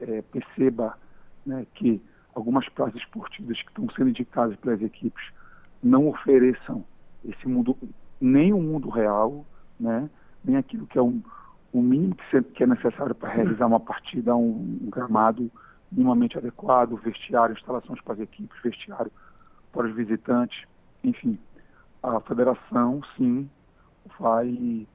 é, 0.00 0.22
perceba 0.22 0.98
né, 1.44 1.66
que 1.74 2.00
algumas 2.34 2.68
praças 2.68 2.96
esportivas 2.96 3.60
que 3.60 3.68
estão 3.68 3.88
sendo 3.90 4.10
indicadas 4.10 4.56
pelas 4.56 4.80
equipes 4.82 5.24
não 5.82 6.08
ofereçam 6.08 6.84
esse 7.24 7.48
mundo, 7.48 7.76
nem 8.20 8.52
o 8.52 8.60
mundo 8.60 8.88
real, 8.88 9.44
né, 9.78 10.08
nem 10.44 10.56
aquilo 10.56 10.86
que 10.86 10.98
é 10.98 11.02
um, 11.02 11.22
o 11.72 11.82
mínimo 11.82 12.16
que, 12.54 12.62
é 12.62 12.66
necessário 12.66 13.14
para 13.14 13.30
realizar 13.30 13.66
uma 13.66 13.80
partida, 13.80 14.34
um, 14.34 14.78
um 14.82 14.90
gramado 14.90 15.50
minimamente 15.90 16.38
adequado, 16.38 16.96
vestiário, 16.96 17.54
instalações 17.54 18.00
para 18.02 18.14
as 18.14 18.20
equipes, 18.20 18.60
vestiário 18.62 19.10
para 19.72 19.86
os 19.86 19.94
visitantes, 19.94 20.64
enfim, 21.02 21.38
a 22.02 22.20
federação 22.20 23.00
sim 23.16 23.48
vai, 24.18 24.86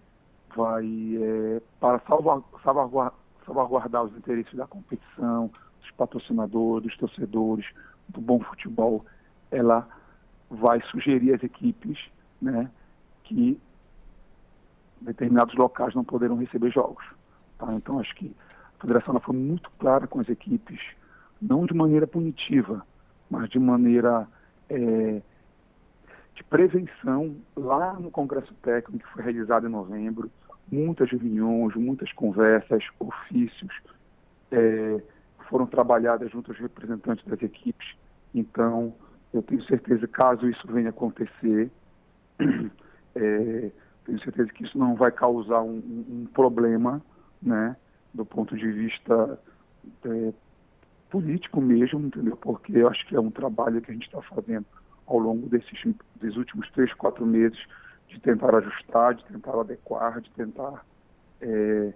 vai 0.56 0.86
é, 1.18 1.62
para 1.80 2.00
salvaguardar, 2.00 3.14
salvaguardar 3.46 4.04
os 4.04 4.18
interesses 4.18 4.54
da 4.56 4.68
competição, 4.68 5.50
dos 5.86 5.92
patrocinadores, 5.92 6.98
torcedores, 6.98 7.66
do 8.10 8.20
bom 8.22 8.40
futebol, 8.40 9.06
ela 9.52 9.88
vai 10.50 10.82
sugerir 10.90 11.34
às 11.34 11.44
equipes 11.44 11.98
né, 12.42 12.70
que 13.24 13.60
determinados 15.02 15.56
locais 15.56 15.94
não 15.94 16.04
poderão 16.04 16.38
receber 16.38 16.72
jogos. 16.72 17.04
Tá? 17.58 17.74
Então, 17.74 18.00
acho 18.00 18.14
que 18.16 18.36
a 18.78 18.82
federação 18.82 19.20
foi 19.20 19.36
muito 19.36 19.70
clara 19.80 20.08
com 20.08 20.20
as 20.20 20.30
equipes, 20.30 20.80
não 21.42 21.66
de 21.66 21.74
maneira 21.74 22.08
punitiva, 22.08 22.86
mas 23.30 23.50
de 23.50 23.60
maneira 23.60 24.28
é, 24.70 25.22
de 26.36 26.44
prevenção 26.44 27.36
lá 27.56 27.94
no 27.94 28.12
Congresso 28.12 28.54
Técnico, 28.62 29.06
que 29.06 29.14
foi 29.14 29.24
realizado 29.24 29.68
em 29.68 29.72
novembro, 29.72 30.30
muitas 30.72 31.10
reuniões, 31.10 31.76
muitas 31.76 32.12
conversas, 32.14 32.84
ofícios 33.00 33.74
é, 34.52 35.02
foram 35.50 35.66
trabalhadas 35.66 36.32
junto 36.32 36.52
aos 36.52 36.60
representantes 36.60 37.26
das 37.26 37.42
equipes. 37.42 37.96
Então, 38.34 38.94
eu 39.34 39.42
tenho 39.42 39.64
certeza, 39.64 40.08
caso 40.08 40.50
isso 40.50 40.68
venha 40.68 40.90
acontecer, 40.90 41.72
é, 43.16 43.72
tenho 44.06 44.20
certeza 44.22 44.52
que 44.52 44.64
isso 44.64 44.78
não 44.78 44.96
vai 44.96 45.12
causar 45.12 45.62
um, 45.62 45.78
um 45.78 46.28
problema, 46.34 47.02
né, 47.42 47.76
do 48.14 48.26
ponto 48.26 48.56
de 48.56 48.72
vista 48.72 49.40
é, 50.06 50.34
político 51.10 51.62
mesmo, 51.62 52.00
entendeu? 52.00 52.38
Porque 52.38 52.78
eu 52.78 52.88
acho 52.90 53.06
que 53.08 53.16
é 53.16 53.20
um 53.20 53.32
trabalho 53.32 53.82
que 53.82 53.92
a 53.92 53.94
gente 53.94 54.06
está 54.06 54.22
fazendo 54.22 54.66
ao 55.06 55.20
longo 55.20 55.48
desses, 55.48 55.80
desses 56.16 56.38
últimos 56.38 56.70
três, 56.72 56.94
quatro 56.94 57.26
meses 57.26 57.60
de 58.08 58.20
tentar 58.20 58.56
ajustar, 58.56 59.16
de 59.16 59.26
tentar 59.26 59.60
adequar, 59.60 60.22
de 60.22 60.30
tentar 60.32 60.86
é, 61.42 61.94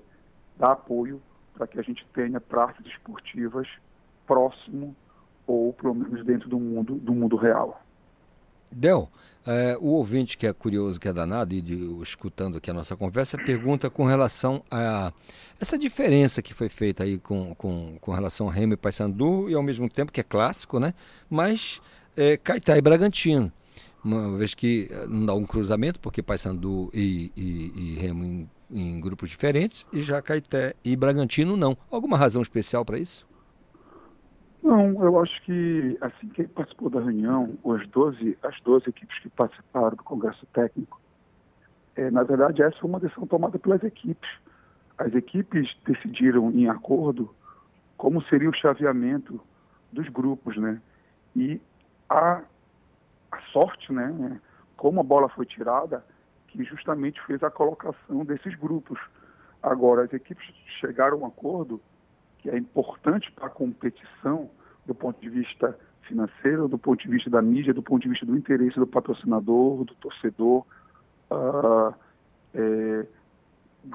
dar 0.57 0.73
apoio 0.73 1.21
para 1.59 1.67
que 1.67 1.77
a 1.77 1.83
gente 1.83 2.07
tenha 2.13 2.39
praças 2.39 2.85
esportivas 2.85 3.67
próximo 4.25 4.95
ou 5.45 5.73
pelo 5.73 5.93
menos 5.93 6.25
dentro 6.25 6.47
do 6.47 6.57
mundo 6.57 6.95
do 6.95 7.13
mundo 7.13 7.35
real. 7.35 7.83
Del, 8.71 9.09
é, 9.45 9.75
o 9.81 9.87
ouvinte 9.87 10.37
que 10.37 10.47
é 10.47 10.53
curioso, 10.53 10.99
que 10.99 11.07
é 11.07 11.11
danado, 11.11 11.53
e 11.53 11.61
de, 11.61 11.75
escutando 12.01 12.59
aqui 12.59 12.69
a 12.69 12.73
nossa 12.73 12.95
conversa, 12.95 13.37
pergunta 13.37 13.89
com 13.89 14.05
relação 14.05 14.63
a 14.71 15.11
essa 15.59 15.77
diferença 15.77 16.41
que 16.41 16.53
foi 16.53 16.69
feita 16.69 17.03
aí 17.03 17.17
com, 17.17 17.53
com, 17.55 17.97
com 17.99 18.11
relação 18.11 18.47
a 18.47 18.53
Remo 18.53 18.73
e 18.73 18.77
Paysandu, 18.77 19.49
e 19.49 19.55
ao 19.55 19.63
mesmo 19.63 19.89
tempo 19.89 20.11
que 20.11 20.21
é 20.21 20.23
clássico, 20.23 20.79
né? 20.79 20.93
Mas 21.29 21.81
é, 22.15 22.37
Caetá 22.37 22.77
e 22.77 22.81
Bragantino. 22.81 23.51
Uma 24.01 24.37
vez 24.37 24.53
que 24.53 24.87
eh, 24.89 25.07
não 25.07 25.25
dá 25.25 25.33
um 25.33 25.45
cruzamento, 25.45 25.99
porque 25.99 26.23
Paysandu 26.23 26.89
e, 26.93 27.33
e, 27.35 27.73
e 27.75 27.99
Remo 27.99 28.47
em, 28.69 28.99
grupos 28.99 29.29
diferentes, 29.29 29.85
e 29.91 30.01
já 30.01 30.21
Caeté 30.21 30.75
e 30.83 30.95
Bragantino 30.95 31.57
não. 31.57 31.77
Alguma 31.89 32.17
razão 32.17 32.41
especial 32.41 32.85
para 32.85 32.97
isso? 32.97 33.27
Não, 34.61 35.03
eu 35.03 35.19
acho 35.21 35.41
que 35.43 35.97
assim 36.01 36.27
que 36.29 36.47
participou 36.47 36.89
da 36.89 36.99
reunião, 36.99 37.57
as 37.65 37.87
12, 37.87 38.37
as 38.43 38.59
12 38.61 38.89
equipes 38.89 39.17
que 39.19 39.29
participaram 39.29 39.95
do 39.95 40.03
Congresso 40.03 40.45
Técnico, 40.47 40.99
é, 41.95 42.11
na 42.11 42.23
verdade 42.23 42.61
essa 42.61 42.77
foi 42.79 42.89
uma 42.89 42.99
decisão 42.99 43.25
tomada 43.25 43.57
pelas 43.57 43.83
equipes. 43.83 44.29
As 44.97 45.13
equipes 45.13 45.75
decidiram 45.85 46.51
em 46.51 46.67
acordo 46.67 47.33
como 47.97 48.21
seria 48.23 48.49
o 48.49 48.53
chaveamento 48.53 49.41
dos 49.91 50.07
grupos, 50.09 50.55
né? 50.57 50.81
E 51.35 51.61
a, 52.09 52.41
a 53.31 53.41
sorte, 53.51 53.91
né? 53.91 54.39
Como 54.77 54.99
a 54.99 55.03
bola 55.03 55.27
foi 55.29 55.45
tirada, 55.45 56.03
que 56.51 56.63
justamente 56.63 57.21
fez 57.25 57.41
a 57.43 57.49
colocação 57.49 58.25
desses 58.25 58.55
grupos. 58.55 58.99
Agora, 59.61 60.03
as 60.03 60.13
equipes 60.13 60.45
chegaram 60.79 61.17
a 61.17 61.21
um 61.21 61.25
acordo 61.25 61.81
que 62.39 62.49
é 62.49 62.57
importante 62.57 63.31
para 63.31 63.47
a 63.47 63.49
competição 63.49 64.49
do 64.85 64.95
ponto 64.95 65.19
de 65.21 65.29
vista 65.29 65.77
financeiro, 66.03 66.67
do 66.67 66.77
ponto 66.77 67.01
de 67.01 67.09
vista 67.09 67.29
da 67.29 67.41
mídia, 67.41 67.73
do 67.73 67.83
ponto 67.83 68.01
de 68.01 68.09
vista 68.09 68.25
do 68.25 68.35
interesse 68.35 68.79
do 68.79 68.87
patrocinador, 68.87 69.83
do 69.83 69.93
torcedor, 69.95 70.65
uh, 71.29 71.93
é, 72.53 73.05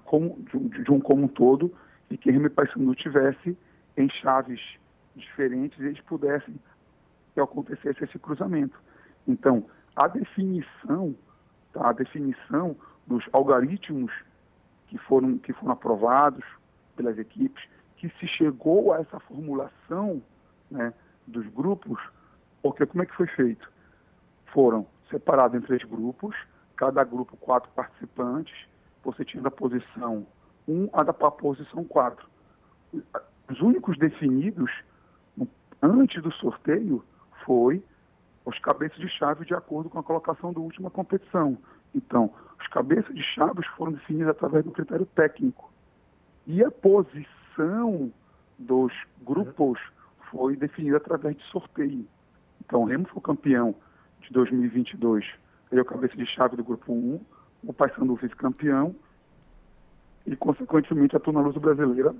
como, 0.05 0.39
de, 0.53 0.85
de, 0.85 0.93
um 0.93 1.01
como 1.01 1.25
um 1.25 1.29
todo, 1.29 1.75
e 2.11 2.17
que 2.17 2.31
Remy 2.31 2.51
Paysandu 2.51 2.95
tivesse 2.95 3.57
em 3.97 4.09
chaves 4.09 4.61
diferentes 5.17 5.79
eles 5.81 6.01
pudessem 6.03 6.55
que 7.33 7.41
acontecesse 7.41 8.05
esse 8.05 8.19
cruzamento. 8.19 8.79
Então, 9.27 9.67
a 9.97 10.07
definição, 10.07 11.15
a 11.77 11.93
definição 11.93 12.77
dos 13.07 13.25
algoritmos 13.33 14.13
que 14.87 14.99
foram, 14.99 15.39
que 15.39 15.53
foram 15.53 15.73
aprovados 15.73 16.45
pelas 16.97 17.19
equipes, 17.19 17.63
que 17.97 18.09
se 18.21 18.27
chegou 18.27 18.93
a 18.93 19.01
essa 19.01 19.19
formulação 19.21 20.23
né, 20.71 20.93
dos 21.27 21.47
grupos, 21.49 22.01
Porque 22.63 22.87
como 22.87 23.03
é 23.03 23.07
que 23.07 23.15
foi 23.15 23.27
feito? 23.27 23.71
Foram 24.53 24.87
separados 25.11 25.57
em 25.57 25.67
três 25.67 25.83
grupos, 25.85 26.35
cada 26.77 27.05
grupo 27.05 27.37
quatro 27.37 27.71
participantes, 27.73 28.55
você 29.03 29.25
tinha 29.25 29.43
da 29.43 29.51
posição 29.51 30.27
1 30.67 30.89
a 30.93 31.03
da 31.03 31.13
posição 31.13 31.85
4. 31.85 32.27
Os 33.51 33.61
únicos 33.61 33.99
definidos 33.99 34.71
antes 35.83 36.23
do 36.23 36.33
sorteio 36.33 37.05
foi 37.45 37.85
os 38.45 38.59
cabeças 38.59 38.99
de 38.99 39.09
chave 39.09 39.45
de 39.45 39.55
acordo 39.55 39.89
com 39.89 39.99
a 39.99 40.03
colocação 40.03 40.53
da 40.53 40.61
última 40.61 40.91
competição. 40.91 41.57
Então, 41.95 42.33
os 42.61 42.67
cabeças 42.69 43.15
de 43.15 43.23
chaves 43.23 43.67
foram 43.77 43.93
definidos 43.93 44.29
através 44.29 44.65
do 44.65 44.71
critério 44.71 45.07
técnico. 45.07 45.73
E 46.47 46.63
a 46.63 46.71
posição 46.71 48.13
dos 48.59 48.93
grupos 49.23 49.81
foi 50.31 50.57
definida 50.57 50.99
através 50.99 51.37
de 51.37 51.45
sorteio. 51.45 52.07
Então, 52.61 52.83
o 52.83 52.85
Remo 52.85 53.07
foi 53.07 53.23
campeão 53.23 53.75
de 54.21 54.31
2022, 54.33 55.25
ele 55.71 55.81
é 55.81 55.83
o 55.83 55.87
cabeça 55.87 56.17
de 56.17 56.27
chave 56.27 56.57
do 56.57 56.65
grupo 56.65 56.93
1, 56.93 57.21
o 57.65 57.73
Paysandu 57.73 58.15
vice-campeão 58.17 58.95
e, 60.27 60.37
consequentemente, 60.37 61.17
a 61.17 61.21
Tuna 61.21 61.41
Luz 61.41 61.57
Brasileira 61.57 62.15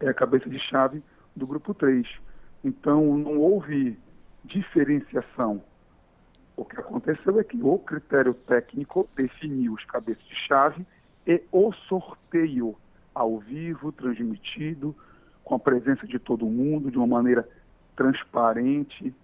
é 0.00 0.08
a 0.08 0.14
cabeça 0.14 0.48
de 0.48 0.58
chave 0.58 1.02
do 1.34 1.46
grupo 1.46 1.74
3. 1.74 2.06
Então, 2.64 3.18
não 3.18 3.38
houve 3.38 3.98
diferenciação. 4.48 5.62
O 6.56 6.64
que 6.64 6.80
aconteceu 6.80 7.38
é 7.38 7.44
que 7.44 7.56
o 7.62 7.78
critério 7.78 8.34
técnico 8.34 9.08
definiu 9.14 9.74
os 9.74 9.84
cabeças 9.84 10.24
de 10.24 10.34
chave 10.34 10.84
e 11.26 11.42
o 11.52 11.72
sorteio 11.72 12.76
ao 13.14 13.38
vivo, 13.38 13.92
transmitido, 13.92 14.94
com 15.44 15.54
a 15.54 15.58
presença 15.58 16.06
de 16.06 16.18
todo 16.18 16.46
mundo, 16.46 16.90
de 16.90 16.98
uma 16.98 17.06
maneira 17.06 17.48
transparente, 17.94 19.14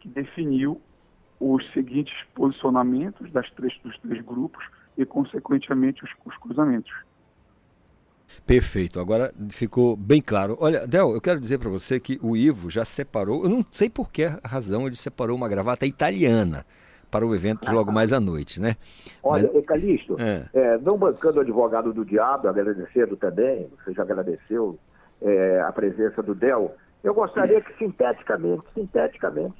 que 0.00 0.08
definiu 0.08 0.80
os 1.38 1.70
seguintes 1.72 2.14
posicionamentos 2.34 3.30
das 3.32 3.50
três, 3.52 3.76
dos 3.82 3.98
três 3.98 4.24
grupos 4.24 4.64
e, 4.96 5.04
consequentemente, 5.04 6.04
os, 6.04 6.10
os 6.24 6.36
cruzamentos. 6.38 6.92
Perfeito, 8.46 8.98
agora 9.00 9.32
ficou 9.50 9.96
bem 9.96 10.20
claro. 10.20 10.56
Olha, 10.60 10.86
Del, 10.86 11.14
eu 11.14 11.20
quero 11.20 11.40
dizer 11.40 11.58
para 11.58 11.68
você 11.68 12.00
que 12.00 12.18
o 12.22 12.36
Ivo 12.36 12.70
já 12.70 12.84
separou, 12.84 13.44
eu 13.44 13.48
não 13.48 13.64
sei 13.72 13.88
por 13.88 14.10
que 14.10 14.26
razão 14.44 14.86
ele 14.86 14.96
separou 14.96 15.36
uma 15.36 15.48
gravata 15.48 15.86
italiana 15.86 16.64
para 17.10 17.26
o 17.26 17.34
evento 17.34 17.70
logo 17.70 17.90
mais 17.92 18.12
à 18.12 18.18
noite, 18.18 18.60
né? 18.60 18.76
Olha, 19.22 19.50
Mas... 19.52 19.66
Calixto, 19.66 20.16
é. 20.18 20.44
É, 20.52 20.78
não 20.78 20.96
bancando 20.96 21.38
o 21.38 21.42
advogado 21.42 21.92
do 21.92 22.04
diabo, 22.04 22.48
agradecendo 22.48 23.16
também, 23.16 23.68
você 23.84 23.92
já 23.92 24.02
agradeceu 24.02 24.78
é, 25.20 25.60
a 25.60 25.70
presença 25.72 26.22
do 26.22 26.34
Del, 26.34 26.74
eu 27.04 27.14
gostaria 27.14 27.60
que 27.60 27.76
sinteticamente, 27.78 28.64
sinteticamente, 28.74 29.56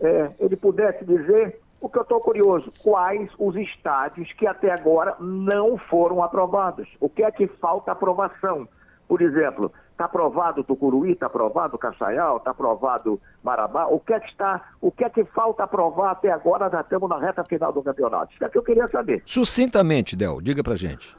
é, 0.00 0.30
ele 0.40 0.56
pudesse 0.56 1.04
dizer 1.04 1.60
o 1.80 1.88
que 1.88 1.98
eu 1.98 2.02
estou 2.02 2.20
curioso, 2.20 2.72
quais 2.82 3.30
os 3.38 3.54
estádios 3.56 4.32
que 4.32 4.46
até 4.46 4.70
agora 4.70 5.16
não 5.20 5.78
foram 5.78 6.22
aprovados? 6.22 6.88
O 7.00 7.08
que 7.08 7.22
é 7.22 7.30
que 7.30 7.46
falta 7.46 7.92
aprovação? 7.92 8.68
Por 9.06 9.22
exemplo, 9.22 9.72
está 9.92 10.04
aprovado 10.04 10.62
Tucuruí, 10.64 11.12
está 11.12 11.26
aprovado 11.26 11.78
Caçaial, 11.78 12.38
está 12.38 12.50
aprovado 12.50 13.20
Marabá? 13.42 13.86
O 13.86 13.98
que 13.98 14.12
é 14.12 14.20
que 14.20 14.28
está, 14.28 14.70
o 14.80 14.90
que 14.90 15.04
é 15.04 15.10
que 15.10 15.24
falta 15.24 15.64
aprovar 15.64 16.12
até 16.12 16.30
agora? 16.30 16.68
Já 16.68 16.80
estamos 16.80 17.08
na 17.08 17.18
reta 17.18 17.44
final 17.44 17.72
do 17.72 17.82
campeonato. 17.82 18.32
Isso 18.34 18.44
é 18.44 18.48
que 18.48 18.58
eu 18.58 18.62
queria 18.62 18.86
saber. 18.88 19.22
Sucintamente, 19.24 20.14
Del, 20.14 20.40
diga 20.40 20.62
pra 20.62 20.76
gente. 20.76 21.16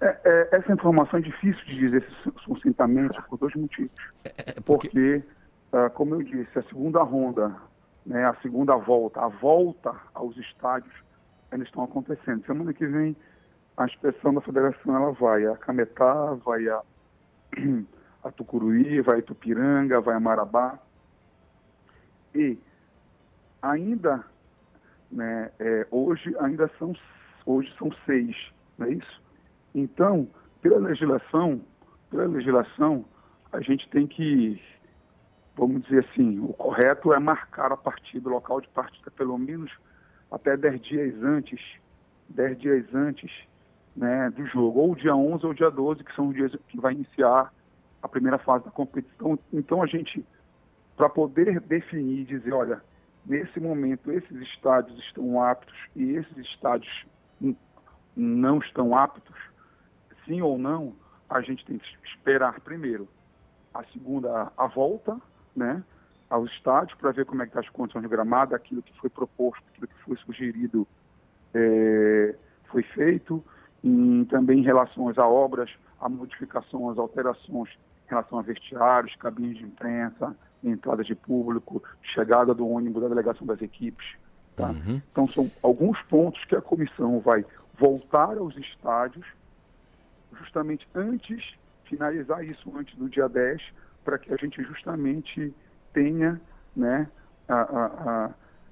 É, 0.00 0.16
é, 0.24 0.48
essa 0.56 0.72
informação 0.72 1.18
é 1.18 1.22
difícil 1.22 1.62
de 1.66 1.76
dizer 1.76 2.06
sucintamente 2.44 3.20
por 3.28 3.38
dois 3.38 3.54
motivos. 3.54 3.92
É, 4.24 4.52
é 4.52 4.60
porque, 4.64 4.88
porque 4.88 5.22
uh, 5.72 5.90
como 5.90 6.14
eu 6.14 6.22
disse, 6.22 6.58
a 6.58 6.62
segunda 6.62 7.02
ronda 7.02 7.54
né, 8.10 8.24
a 8.24 8.34
segunda 8.42 8.74
volta, 8.74 9.20
a 9.20 9.28
volta 9.28 9.94
aos 10.12 10.36
estádios, 10.36 10.92
ainda 11.52 11.64
estão 11.64 11.84
acontecendo. 11.84 12.44
Semana 12.44 12.74
que 12.74 12.84
vem, 12.84 13.16
a 13.76 13.84
inspeção 13.84 14.34
da 14.34 14.40
federação 14.40 14.96
ela 14.96 15.12
vai 15.12 15.46
a 15.46 15.56
Cametá, 15.56 16.34
vai 16.44 16.68
a, 16.68 16.82
a 18.24 18.32
Tucuruí, 18.32 19.00
vai 19.00 19.20
a 19.20 19.22
Tupiranga, 19.22 20.00
vai 20.00 20.16
a 20.16 20.20
Marabá. 20.20 20.76
E 22.34 22.58
ainda, 23.62 24.24
né, 25.08 25.52
é, 25.60 25.86
hoje 25.88 26.34
ainda 26.40 26.68
são, 26.80 26.92
hoje 27.46 27.72
são 27.78 27.92
seis, 28.06 28.36
não 28.76 28.88
é 28.88 28.90
isso? 28.90 29.22
Então, 29.72 30.26
pela 30.60 30.78
legislação, 30.78 31.60
pela 32.10 32.26
legislação, 32.26 33.04
a 33.52 33.60
gente 33.60 33.88
tem 33.88 34.08
que 34.08 34.60
vamos 35.56 35.82
dizer 35.82 36.06
assim, 36.10 36.38
o 36.40 36.52
correto 36.52 37.12
é 37.12 37.18
marcar 37.18 37.72
a 37.72 37.76
partida, 37.76 38.28
o 38.28 38.32
local 38.32 38.60
de 38.60 38.68
partida, 38.68 39.10
pelo 39.10 39.36
menos 39.38 39.70
até 40.30 40.56
10 40.56 40.80
dias 40.82 41.22
antes, 41.22 41.60
10 42.28 42.58
dias 42.58 42.94
antes 42.94 43.30
né, 43.96 44.30
do 44.30 44.46
jogo, 44.46 44.80
ou 44.80 44.94
dia 44.94 45.14
11 45.14 45.46
ou 45.46 45.54
dia 45.54 45.70
12, 45.70 46.04
que 46.04 46.14
são 46.14 46.28
os 46.28 46.34
dias 46.34 46.52
que 46.68 46.80
vai 46.80 46.94
iniciar 46.94 47.52
a 48.02 48.08
primeira 48.08 48.38
fase 48.38 48.64
da 48.64 48.70
competição. 48.70 49.38
Então 49.52 49.82
a 49.82 49.86
gente, 49.86 50.24
para 50.96 51.08
poder 51.08 51.60
definir 51.60 52.20
e 52.20 52.24
dizer, 52.24 52.52
olha, 52.52 52.82
nesse 53.26 53.60
momento 53.60 54.10
esses 54.10 54.36
estádios 54.48 54.98
estão 55.00 55.42
aptos 55.42 55.76
e 55.94 56.12
esses 56.12 56.36
estádios 56.38 57.06
não 58.16 58.58
estão 58.58 58.96
aptos, 58.96 59.36
sim 60.24 60.40
ou 60.40 60.58
não, 60.58 60.94
a 61.28 61.40
gente 61.40 61.64
tem 61.64 61.78
que 61.78 61.86
esperar 62.04 62.60
primeiro 62.60 63.08
a 63.72 63.84
segunda 63.84 64.52
a 64.56 64.66
volta 64.66 65.20
né, 65.54 65.82
aos 66.28 66.50
estádios 66.52 66.96
para 66.98 67.10
ver 67.10 67.26
como 67.26 67.42
é 67.42 67.44
que 67.44 67.50
estão 67.50 67.62
tá 67.62 67.68
as 67.68 67.74
condições 67.74 68.02
de 68.02 68.08
gramado, 68.08 68.54
aquilo 68.54 68.82
que 68.82 68.96
foi 68.98 69.10
proposto, 69.10 69.62
aquilo 69.72 69.88
que 69.88 69.98
foi 70.04 70.16
sugerido 70.18 70.86
é, 71.52 72.34
foi 72.66 72.82
feito, 72.82 73.42
e 73.82 74.26
também 74.30 74.60
em 74.60 74.64
relação 74.64 75.08
às 75.08 75.18
obras, 75.18 75.70
a 76.00 76.08
modificação, 76.08 76.88
as 76.88 76.98
alterações 76.98 77.70
em 78.06 78.10
relação 78.10 78.38
a 78.38 78.42
vestiários, 78.42 79.14
cabines 79.16 79.58
de 79.58 79.64
imprensa, 79.64 80.36
entrada 80.62 81.02
de 81.02 81.14
público, 81.14 81.82
chegada 82.02 82.54
do 82.54 82.68
ônibus 82.68 83.02
da 83.02 83.08
delegação 83.08 83.46
das 83.46 83.60
equipes. 83.62 84.06
Tá? 84.56 84.70
Uhum. 84.70 85.00
Então 85.10 85.26
são 85.26 85.50
alguns 85.62 86.00
pontos 86.02 86.44
que 86.44 86.54
a 86.54 86.60
comissão 86.60 87.18
vai 87.20 87.44
voltar 87.78 88.36
aos 88.36 88.56
estádios 88.56 89.26
justamente 90.38 90.86
antes, 90.94 91.54
finalizar 91.84 92.44
isso 92.44 92.70
antes 92.76 92.96
do 92.96 93.08
dia 93.08 93.28
10, 93.28 93.62
para 94.04 94.18
que 94.18 94.32
a 94.32 94.36
gente 94.36 94.62
justamente 94.62 95.52
tenha 95.92 96.40
né, 96.74 97.08
a, 97.48 97.60
a, 97.60 98.30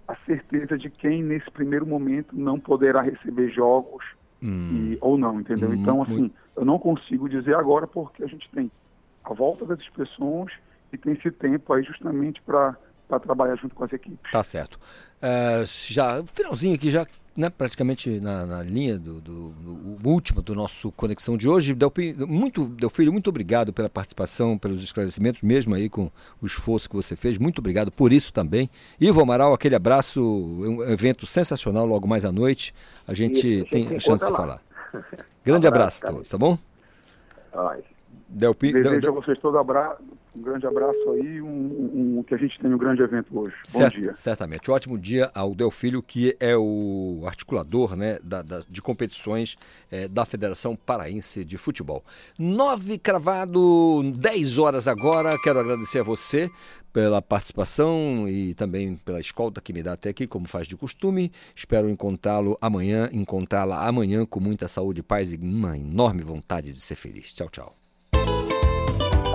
a, 0.09 0.17
certeza 0.25 0.79
de 0.79 0.89
quem 0.91 1.23
nesse 1.23 1.51
primeiro 1.51 1.87
momento 1.87 2.37
não 2.37 2.59
poderá 2.59 3.03
receber 3.03 3.51
jogos 3.51 4.05
hum. 4.43 4.93
e, 4.93 4.99
ou 5.01 5.19
não, 5.19 5.41
entendeu? 5.41 5.71
Hum, 5.71 5.75
então, 5.75 6.03
assim, 6.03 6.19
muito... 6.19 6.35
eu 6.57 6.65
não 6.65 6.79
consigo 6.79 7.29
dizer 7.29 7.55
agora 7.57 7.87
porque 7.87 8.23
a 8.23 8.27
gente 8.27 8.49
tem 8.51 8.71
a 9.25 9.33
volta 9.35 9.65
das 9.65 9.79
inspeções 9.81 10.53
e 10.93 10.97
tem 10.97 11.13
esse 11.13 11.31
tempo 11.31 11.73
aí 11.73 11.83
justamente 11.83 12.41
para 12.43 12.77
trabalhar 13.21 13.57
junto 13.57 13.75
com 13.75 13.85
as 13.85 13.93
equipes. 13.93 14.31
Tá 14.31 14.43
certo. 14.43 14.79
Uh, 15.21 15.65
já, 15.67 16.23
finalzinho 16.25 16.75
aqui, 16.75 16.91
já 16.91 17.07
né, 17.39 17.49
praticamente 17.49 18.19
na, 18.19 18.45
na 18.45 18.63
linha 18.65 18.99
do, 18.99 19.21
do, 19.21 19.51
do, 19.53 20.09
último 20.09 20.43
do 20.43 20.57
nosso 20.57 20.91
Conexão 20.91 21.37
de 21.37 21.49
hoje. 21.49 21.73
Delpi, 21.73 22.13
muito, 22.27 22.67
Delfilho, 22.67 23.13
muito 23.13 23.31
obrigado 23.31 23.73
pela 23.73 23.89
participação, 23.89 24.59
pelos 24.59 24.83
esclarecimentos, 24.83 25.41
mesmo 25.41 25.73
aí 25.73 25.89
com 25.89 26.11
o 26.43 26.47
esforço 26.47 26.91
que 26.91 26.97
você 26.97 27.15
fez. 27.15 27.39
Muito 27.39 27.61
obrigado 27.61 27.93
por 27.93 28.13
isso 28.13 28.33
também. 28.33 28.69
Ivo 29.01 29.21
Amaral, 29.21 29.55
aquele 29.55 29.77
abraço, 29.77 30.21
um 30.21 30.83
evento 30.83 31.27
sensacional 31.27 31.87
logo 31.87 32.09
mais 32.09 32.25
à 32.25 32.33
noite. 32.33 32.75
A 33.07 33.15
gente 33.15 33.65
tem 33.71 33.95
a 33.95 34.01
chance 34.01 34.27
de 34.27 34.33
falar. 34.33 34.61
Grande 35.45 35.67
abraço, 35.69 35.99
abraço 35.99 36.07
a 36.07 36.11
todos, 36.11 36.29
tá 36.29 36.39
bom? 36.39 36.59
Delpi, 38.29 38.73
Desejo 38.73 39.01
Del... 39.01 39.11
a 39.11 39.15
vocês 39.15 39.39
todo 39.41 39.59
abraço, 39.59 40.03
um 40.37 40.43
grande 40.43 40.67
abraço 40.67 41.11
aí, 41.11 41.41
um, 41.41 41.49
um, 41.49 42.19
um, 42.19 42.23
que 42.23 42.35
a 42.35 42.39
gente 42.39 42.59
tenha 42.61 42.75
um 42.75 42.79
grande 42.79 43.03
evento 43.03 43.37
hoje. 43.37 43.55
Bom 43.73 43.89
dia. 43.89 44.15
Certamente. 44.15 44.71
Ótimo 44.71 44.99
dia 44.99 45.31
ao 45.35 45.55
Delfílio, 45.55 46.03
que 46.03 46.37
é 46.39 46.57
o 46.57 47.23
articulador 47.27 47.97
né, 47.97 48.19
da, 48.23 48.43
da, 48.43 48.61
de 48.69 48.81
competições 48.81 49.57
é, 49.91 50.07
da 50.07 50.25
Federação 50.25 50.77
Paraense 50.77 51.45
de 51.45 51.57
Futebol. 51.57 52.05
Nove 52.39 52.99
cravado, 52.99 54.03
dez 54.17 54.59
horas 54.59 54.87
agora. 54.87 55.31
Quero 55.43 55.59
agradecer 55.59 56.01
a 56.01 56.05
você 56.05 56.49
pela 56.93 57.21
participação 57.21 58.29
e 58.29 58.55
também 58.55 58.97
pela 58.97 59.21
escolta 59.21 59.61
que 59.61 59.73
me 59.73 59.83
dá 59.83 59.95
até 59.95 60.11
aqui, 60.11 60.27
como 60.27 60.47
faz 60.47 60.67
de 60.67 60.77
costume. 60.77 61.33
Espero 61.55 61.89
encontrá-lo 61.89 62.57
amanhã, 62.61 63.09
encontrá-la 63.13 63.87
amanhã 63.87 64.25
com 64.25 64.41
muita 64.41 64.69
saúde, 64.69 65.03
paz 65.03 65.33
e 65.33 65.37
uma 65.37 65.77
enorme 65.77 66.23
vontade 66.23 66.73
de 66.73 66.81
ser 66.81 66.95
feliz. 66.95 67.33
Tchau, 67.33 67.49
tchau. 67.49 67.78